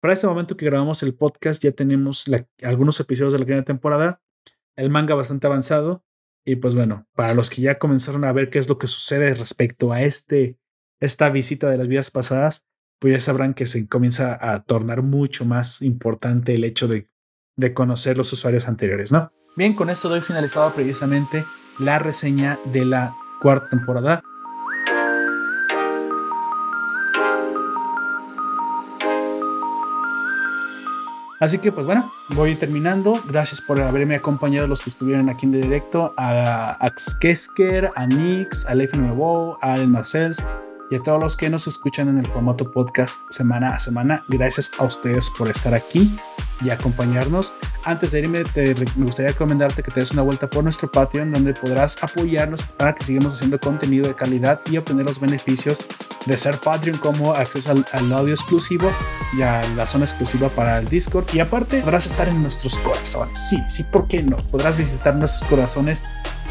Para 0.00 0.14
este 0.14 0.26
momento 0.26 0.56
que 0.56 0.64
grabamos 0.64 1.02
el 1.02 1.14
podcast 1.14 1.62
ya 1.62 1.72
tenemos 1.72 2.24
algunos 2.62 2.98
episodios 3.00 3.34
de 3.34 3.38
la 3.38 3.44
primera 3.44 3.64
temporada, 3.66 4.22
el 4.74 4.88
manga 4.88 5.14
bastante 5.14 5.46
avanzado 5.46 6.04
y 6.42 6.56
pues 6.56 6.74
bueno, 6.74 7.06
para 7.14 7.34
los 7.34 7.50
que 7.50 7.60
ya 7.60 7.78
comenzaron 7.78 8.24
a 8.24 8.32
ver 8.32 8.48
qué 8.48 8.58
es 8.58 8.68
lo 8.68 8.78
que 8.78 8.86
sucede 8.86 9.34
respecto 9.34 9.92
a 9.92 10.00
este, 10.00 10.58
esta 11.00 11.28
visita 11.28 11.68
de 11.68 11.76
las 11.76 11.86
vidas 11.86 12.10
pasadas, 12.10 12.66
pues 12.98 13.12
ya 13.12 13.20
sabrán 13.20 13.52
que 13.52 13.66
se 13.66 13.86
comienza 13.88 14.38
a 14.40 14.64
tornar 14.64 15.02
mucho 15.02 15.44
más 15.44 15.82
importante 15.82 16.54
el 16.54 16.64
hecho 16.64 16.88
de, 16.88 17.10
de 17.56 17.74
conocer 17.74 18.16
los 18.16 18.32
usuarios 18.32 18.68
anteriores, 18.68 19.12
¿no? 19.12 19.30
Bien, 19.54 19.74
con 19.74 19.90
esto 19.90 20.08
doy 20.08 20.22
finalizado 20.22 20.72
precisamente 20.72 21.44
la 21.78 21.98
reseña 21.98 22.58
de 22.72 22.86
la 22.86 23.14
cuarta 23.42 23.68
temporada. 23.68 24.22
Así 31.40 31.58
que 31.58 31.72
pues 31.72 31.86
bueno, 31.86 32.08
voy 32.28 32.54
terminando. 32.54 33.18
Gracias 33.26 33.62
por 33.62 33.80
haberme 33.80 34.14
acompañado 34.14 34.68
los 34.68 34.82
que 34.82 34.90
estuvieron 34.90 35.30
aquí 35.30 35.46
en 35.46 35.52
directo. 35.52 36.12
A 36.18 36.72
Ax 36.84 37.16
Kesker, 37.18 37.90
a 37.96 38.06
Nix, 38.06 38.66
a 38.66 38.74
Leif 38.74 38.92
Nuevo, 38.94 39.58
a 39.62 39.72
Allen 39.72 39.90
Marcells 39.90 40.44
y 40.90 40.96
a 40.96 41.02
todos 41.02 41.18
los 41.18 41.36
que 41.36 41.48
nos 41.48 41.66
escuchan 41.66 42.08
en 42.08 42.18
el 42.18 42.26
formato 42.26 42.70
podcast 42.70 43.22
semana 43.30 43.70
a 43.70 43.78
semana. 43.78 44.22
Gracias 44.28 44.70
a 44.78 44.84
ustedes 44.84 45.30
por 45.30 45.48
estar 45.48 45.72
aquí 45.72 46.10
y 46.62 46.68
acompañarnos. 46.68 47.54
Antes 47.84 48.10
de 48.10 48.20
irme, 48.20 48.44
me 48.96 49.04
gustaría 49.06 49.32
recomendarte 49.32 49.82
que 49.82 49.90
te 49.90 50.00
des 50.00 50.10
una 50.10 50.22
vuelta 50.22 50.50
por 50.50 50.62
nuestro 50.62 50.90
Patreon, 50.90 51.32
donde 51.32 51.54
podrás 51.54 52.02
apoyarnos 52.02 52.62
para 52.64 52.94
que 52.94 53.04
sigamos 53.04 53.32
haciendo 53.32 53.58
contenido 53.58 54.06
de 54.06 54.14
calidad 54.14 54.60
y 54.70 54.76
obtener 54.76 55.06
los 55.06 55.20
beneficios 55.20 55.78
de 56.26 56.36
ser 56.36 56.58
Patreon, 56.60 56.98
como 56.98 57.34
acceso 57.34 57.70
al, 57.70 57.86
al, 57.92 58.12
audio 58.12 58.34
exclusivo 58.34 58.90
y 59.36 59.42
a 59.42 59.66
la 59.76 59.86
zona 59.86 60.04
exclusiva 60.04 60.48
para 60.48 60.78
el 60.78 60.86
Discord. 60.86 61.26
Y 61.32 61.40
aparte, 61.40 61.80
podrás 61.80 62.06
estar 62.06 62.28
en 62.28 62.42
nuestros 62.42 62.78
corazones. 62.78 63.38
Sí, 63.38 63.62
sí, 63.68 63.84
¿por 63.84 64.06
qué 64.06 64.22
no? 64.22 64.36
Podrás 64.50 64.76
visitar 64.76 65.14
nuestros 65.16 65.48
corazones 65.48 66.02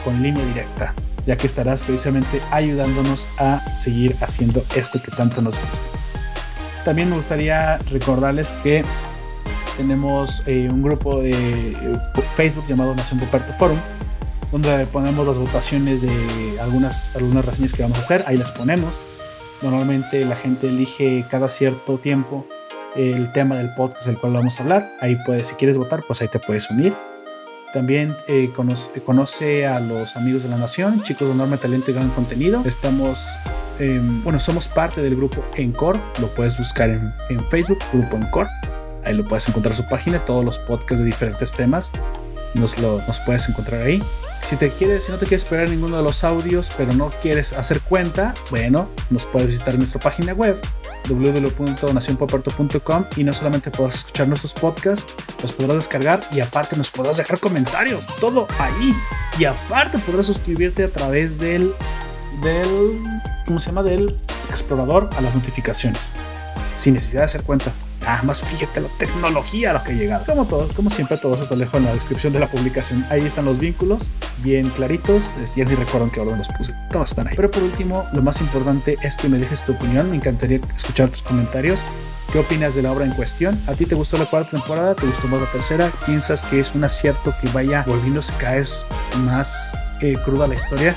con 0.03 0.21
línea 0.21 0.43
directa, 0.45 0.93
ya 1.25 1.35
que 1.35 1.47
estarás 1.47 1.83
precisamente 1.83 2.41
ayudándonos 2.51 3.27
a 3.37 3.59
seguir 3.77 4.15
haciendo 4.21 4.63
esto 4.75 5.01
que 5.01 5.11
tanto 5.11 5.41
nos 5.41 5.59
gusta. 5.59 5.79
También 6.85 7.09
me 7.09 7.15
gustaría 7.15 7.77
recordarles 7.89 8.53
que 8.63 8.83
tenemos 9.77 10.43
eh, 10.45 10.67
un 10.71 10.81
grupo 10.81 11.21
de 11.21 11.31
eh, 11.31 11.99
Facebook 12.35 12.65
llamado 12.67 12.95
Nación 12.95 13.19
Puperto 13.19 13.53
Forum, 13.53 13.77
donde 14.51 14.85
ponemos 14.87 15.27
las 15.27 15.37
votaciones 15.37 16.01
de 16.01 16.57
algunas, 16.59 17.15
algunas 17.15 17.45
reseñas 17.45 17.73
que 17.73 17.83
vamos 17.83 17.97
a 17.97 18.01
hacer, 18.01 18.23
ahí 18.27 18.37
las 18.37 18.51
ponemos. 18.51 18.99
Normalmente 19.61 20.23
la 20.25 20.35
gente 20.35 20.69
elige 20.69 21.25
cada 21.29 21.49
cierto 21.49 21.97
tiempo 21.97 22.45
el 22.95 23.31
tema 23.31 23.57
del 23.57 23.73
podcast 23.75 24.05
del 24.07 24.17
cual 24.17 24.33
vamos 24.33 24.59
a 24.59 24.63
hablar. 24.63 24.89
Ahí 25.01 25.17
puedes, 25.25 25.47
si 25.47 25.55
quieres 25.55 25.77
votar, 25.77 26.03
pues 26.07 26.21
ahí 26.21 26.27
te 26.27 26.39
puedes 26.39 26.69
unir. 26.69 26.93
También 27.73 28.15
eh, 28.27 28.51
conoce, 29.05 29.67
a 29.67 29.79
los 29.79 30.15
amigos 30.15 30.43
de 30.43 30.49
la 30.49 30.57
nación, 30.57 31.03
chicos 31.03 31.27
de 31.27 31.33
enorme 31.35 31.57
talento 31.57 31.91
y 31.91 31.93
gran 31.93 32.09
contenido. 32.09 32.63
Estamos, 32.65 33.37
bueno, 34.23 34.39
somos 34.39 34.67
parte 34.67 35.01
del 35.01 35.15
grupo 35.15 35.45
Encore, 35.55 35.99
lo 36.19 36.27
puedes 36.29 36.57
buscar 36.57 36.89
en, 36.89 37.13
Facebook, 37.49 37.77
grupo 37.93 38.17
Encore 38.17 38.49
Ahí 39.05 39.13
lo 39.13 39.23
puedes 39.23 39.47
encontrar 39.47 39.73
en 39.73 39.77
su 39.77 39.87
página, 39.87 40.25
todos 40.25 40.43
los 40.43 40.57
podcasts 40.57 40.99
de 40.99 41.05
diferentes 41.05 41.53
temas. 41.53 41.91
Nos, 42.55 42.79
lo, 42.79 43.01
nos 43.07 43.19
puedes 43.19 43.47
encontrar 43.47 43.81
ahí. 43.83 44.01
Si 44.41 44.55
te 44.55 44.71
quieres, 44.71 45.03
si 45.03 45.11
no 45.11 45.17
te 45.17 45.25
quieres 45.25 45.43
esperar 45.43 45.69
ninguno 45.69 45.97
de 45.97 46.03
los 46.03 46.23
audios, 46.23 46.71
pero 46.75 46.93
no 46.93 47.11
quieres 47.21 47.53
hacer 47.53 47.81
cuenta, 47.81 48.33
bueno, 48.49 48.89
nos 49.09 49.25
puedes 49.25 49.47
visitar 49.47 49.73
en 49.73 49.81
nuestra 49.81 49.99
página 50.01 50.33
web 50.33 50.59
www.nacionpoperto.com 51.07 53.05
y 53.15 53.23
no 53.23 53.33
solamente 53.33 53.71
podrás 53.71 53.97
escuchar 53.97 54.27
nuestros 54.27 54.53
podcasts, 54.53 55.13
los 55.41 55.51
podrás 55.51 55.75
descargar 55.75 56.21
y 56.31 56.39
aparte 56.39 56.75
nos 56.75 56.89
podrás 56.89 57.17
dejar 57.17 57.39
comentarios, 57.39 58.07
todo 58.19 58.47
ahí. 58.59 58.93
Y 59.37 59.45
aparte 59.45 59.99
podrás 59.99 60.25
suscribirte 60.25 60.83
a 60.83 60.89
través 60.89 61.39
del 61.39 61.73
del 62.43 63.01
¿cómo 63.45 63.59
se 63.59 63.67
llama? 63.67 63.83
del 63.83 64.15
explorador 64.49 65.09
a 65.17 65.21
las 65.21 65.35
notificaciones 65.35 66.13
sin 66.75 66.93
necesidad 66.93 67.21
de 67.21 67.25
hacer 67.25 67.43
cuenta. 67.43 67.73
Nada 68.01 68.23
más 68.23 68.41
fíjate 68.41 68.81
la 68.81 68.87
tecnología 68.97 69.71
a 69.71 69.73
lo 69.73 69.83
que 69.83 69.93
llegado. 69.93 70.25
Como 70.25 70.45
todo, 70.45 70.67
como 70.75 70.89
siempre, 70.89 71.17
todo 71.17 71.35
eso 71.35 71.45
te 71.47 71.55
dejo 71.55 71.77
en 71.77 71.85
la 71.85 71.93
descripción 71.93 72.33
de 72.33 72.39
la 72.39 72.47
publicación. 72.47 73.05
Ahí 73.09 73.25
están 73.25 73.45
los 73.45 73.59
vínculos, 73.59 74.11
bien 74.39 74.69
claritos. 74.69 75.35
Ya 75.55 75.65
ni 75.65 75.75
recuerdo 75.75 76.07
en 76.07 76.11
qué 76.11 76.19
orden 76.19 76.37
los 76.37 76.47
puse. 76.49 76.73
Todos 76.91 77.09
están 77.09 77.27
ahí. 77.27 77.35
Pero 77.35 77.51
por 77.51 77.63
último, 77.63 78.03
lo 78.13 78.21
más 78.21 78.41
importante 78.41 78.97
es 79.03 79.17
que 79.17 79.29
me 79.29 79.37
dejes 79.37 79.65
tu 79.65 79.73
opinión. 79.73 80.09
Me 80.09 80.15
encantaría 80.15 80.59
escuchar 80.75 81.09
tus 81.09 81.21
comentarios. 81.21 81.83
¿Qué 82.31 82.39
opinas 82.39 82.75
de 82.75 82.83
la 82.83 82.91
obra 82.91 83.05
en 83.05 83.11
cuestión? 83.11 83.59
¿A 83.67 83.73
ti 83.73 83.85
te 83.85 83.95
gustó 83.95 84.17
la 84.17 84.25
cuarta 84.25 84.51
temporada? 84.51 84.95
¿Te 84.95 85.05
gustó 85.05 85.27
más 85.27 85.41
la 85.41 85.47
tercera? 85.47 85.91
¿Piensas 86.05 86.43
que 86.45 86.59
es 86.59 86.75
un 86.75 86.83
acierto 86.83 87.33
que 87.41 87.49
vaya 87.49 87.83
volviéndose 87.87 88.33
cada 88.37 88.55
vez 88.55 88.85
más 89.17 89.75
eh, 90.01 90.15
cruda 90.23 90.47
la 90.47 90.55
historia? 90.55 90.95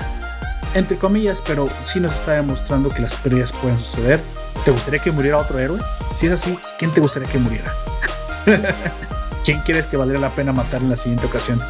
Entre 0.74 0.96
comillas, 0.96 1.42
pero 1.46 1.68
sí 1.80 2.00
nos 2.00 2.14
está 2.14 2.32
demostrando 2.32 2.88
que 2.90 3.02
las 3.02 3.16
pérdidas 3.16 3.52
pueden 3.52 3.78
suceder. 3.78 4.22
¿Te 4.64 4.70
gustaría 4.70 5.00
que 5.00 5.10
muriera 5.10 5.38
otro 5.38 5.58
héroe? 5.58 5.80
Si 6.14 6.26
es 6.26 6.32
así, 6.32 6.58
¿quién 6.78 6.90
te 6.92 7.00
gustaría 7.00 7.28
que 7.28 7.38
muriera? 7.38 7.70
¿Quién 9.44 9.58
quieres 9.60 9.86
que 9.86 9.96
valiera 9.96 10.20
la 10.20 10.30
pena 10.30 10.52
matar 10.52 10.82
en 10.82 10.90
la 10.90 10.96
siguiente 10.96 11.26
ocasión? 11.26 11.60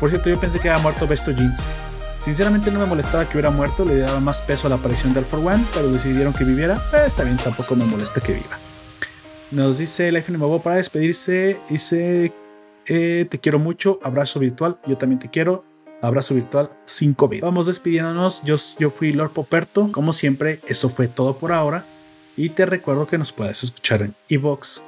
Por 0.00 0.10
cierto, 0.10 0.28
yo 0.28 0.38
pensé 0.38 0.58
que 0.58 0.68
había 0.68 0.82
muerto 0.82 1.06
Besto 1.06 1.30
Jeans. 1.30 1.64
Sinceramente 2.24 2.70
no 2.70 2.80
me 2.80 2.86
molestaba 2.86 3.24
que 3.26 3.32
hubiera 3.32 3.50
muerto, 3.50 3.84
le 3.84 3.98
daba 3.98 4.18
más 4.18 4.40
peso 4.40 4.66
a 4.66 4.70
la 4.70 4.76
aparición 4.76 5.12
de 5.14 5.22
for 5.22 5.40
One, 5.40 5.64
pero 5.72 5.90
decidieron 5.90 6.32
que 6.32 6.44
viviera. 6.44 6.76
Eh, 6.92 7.04
está 7.06 7.22
bien, 7.22 7.36
tampoco 7.36 7.76
me 7.76 7.84
molesta 7.84 8.20
que 8.20 8.32
viva. 8.32 8.58
Nos 9.50 9.78
dice 9.78 10.10
Life 10.10 10.32
in 10.32 10.60
para 10.60 10.76
despedirse. 10.76 11.60
Dice: 11.68 12.32
eh, 12.86 13.26
Te 13.30 13.38
quiero 13.38 13.58
mucho, 13.58 14.00
abrazo 14.02 14.40
virtual. 14.40 14.78
Yo 14.86 14.96
también 14.96 15.18
te 15.18 15.28
quiero 15.28 15.64
abrazo 16.04 16.34
virtual 16.34 16.70
5 16.84 17.28
bits. 17.28 17.42
Vamos 17.42 17.66
despidiéndonos. 17.66 18.42
Yo, 18.44 18.56
yo 18.78 18.90
fui 18.90 19.12
Lord 19.12 19.32
Poperto. 19.32 19.90
Como 19.92 20.12
siempre, 20.12 20.60
eso 20.66 20.88
fue 20.88 21.08
todo 21.08 21.36
por 21.36 21.52
ahora. 21.52 21.84
Y 22.36 22.50
te 22.50 22.66
recuerdo 22.66 23.06
que 23.06 23.18
nos 23.18 23.32
puedes 23.32 23.62
escuchar 23.62 24.02
en 24.02 24.14
Evox, 24.28 24.84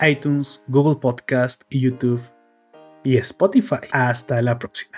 iTunes, 0.00 0.62
Google 0.66 1.00
Podcast 1.00 1.62
YouTube 1.70 2.22
y 3.02 3.16
Spotify. 3.16 3.80
Hasta 3.90 4.40
la 4.42 4.58
próxima. 4.58 4.88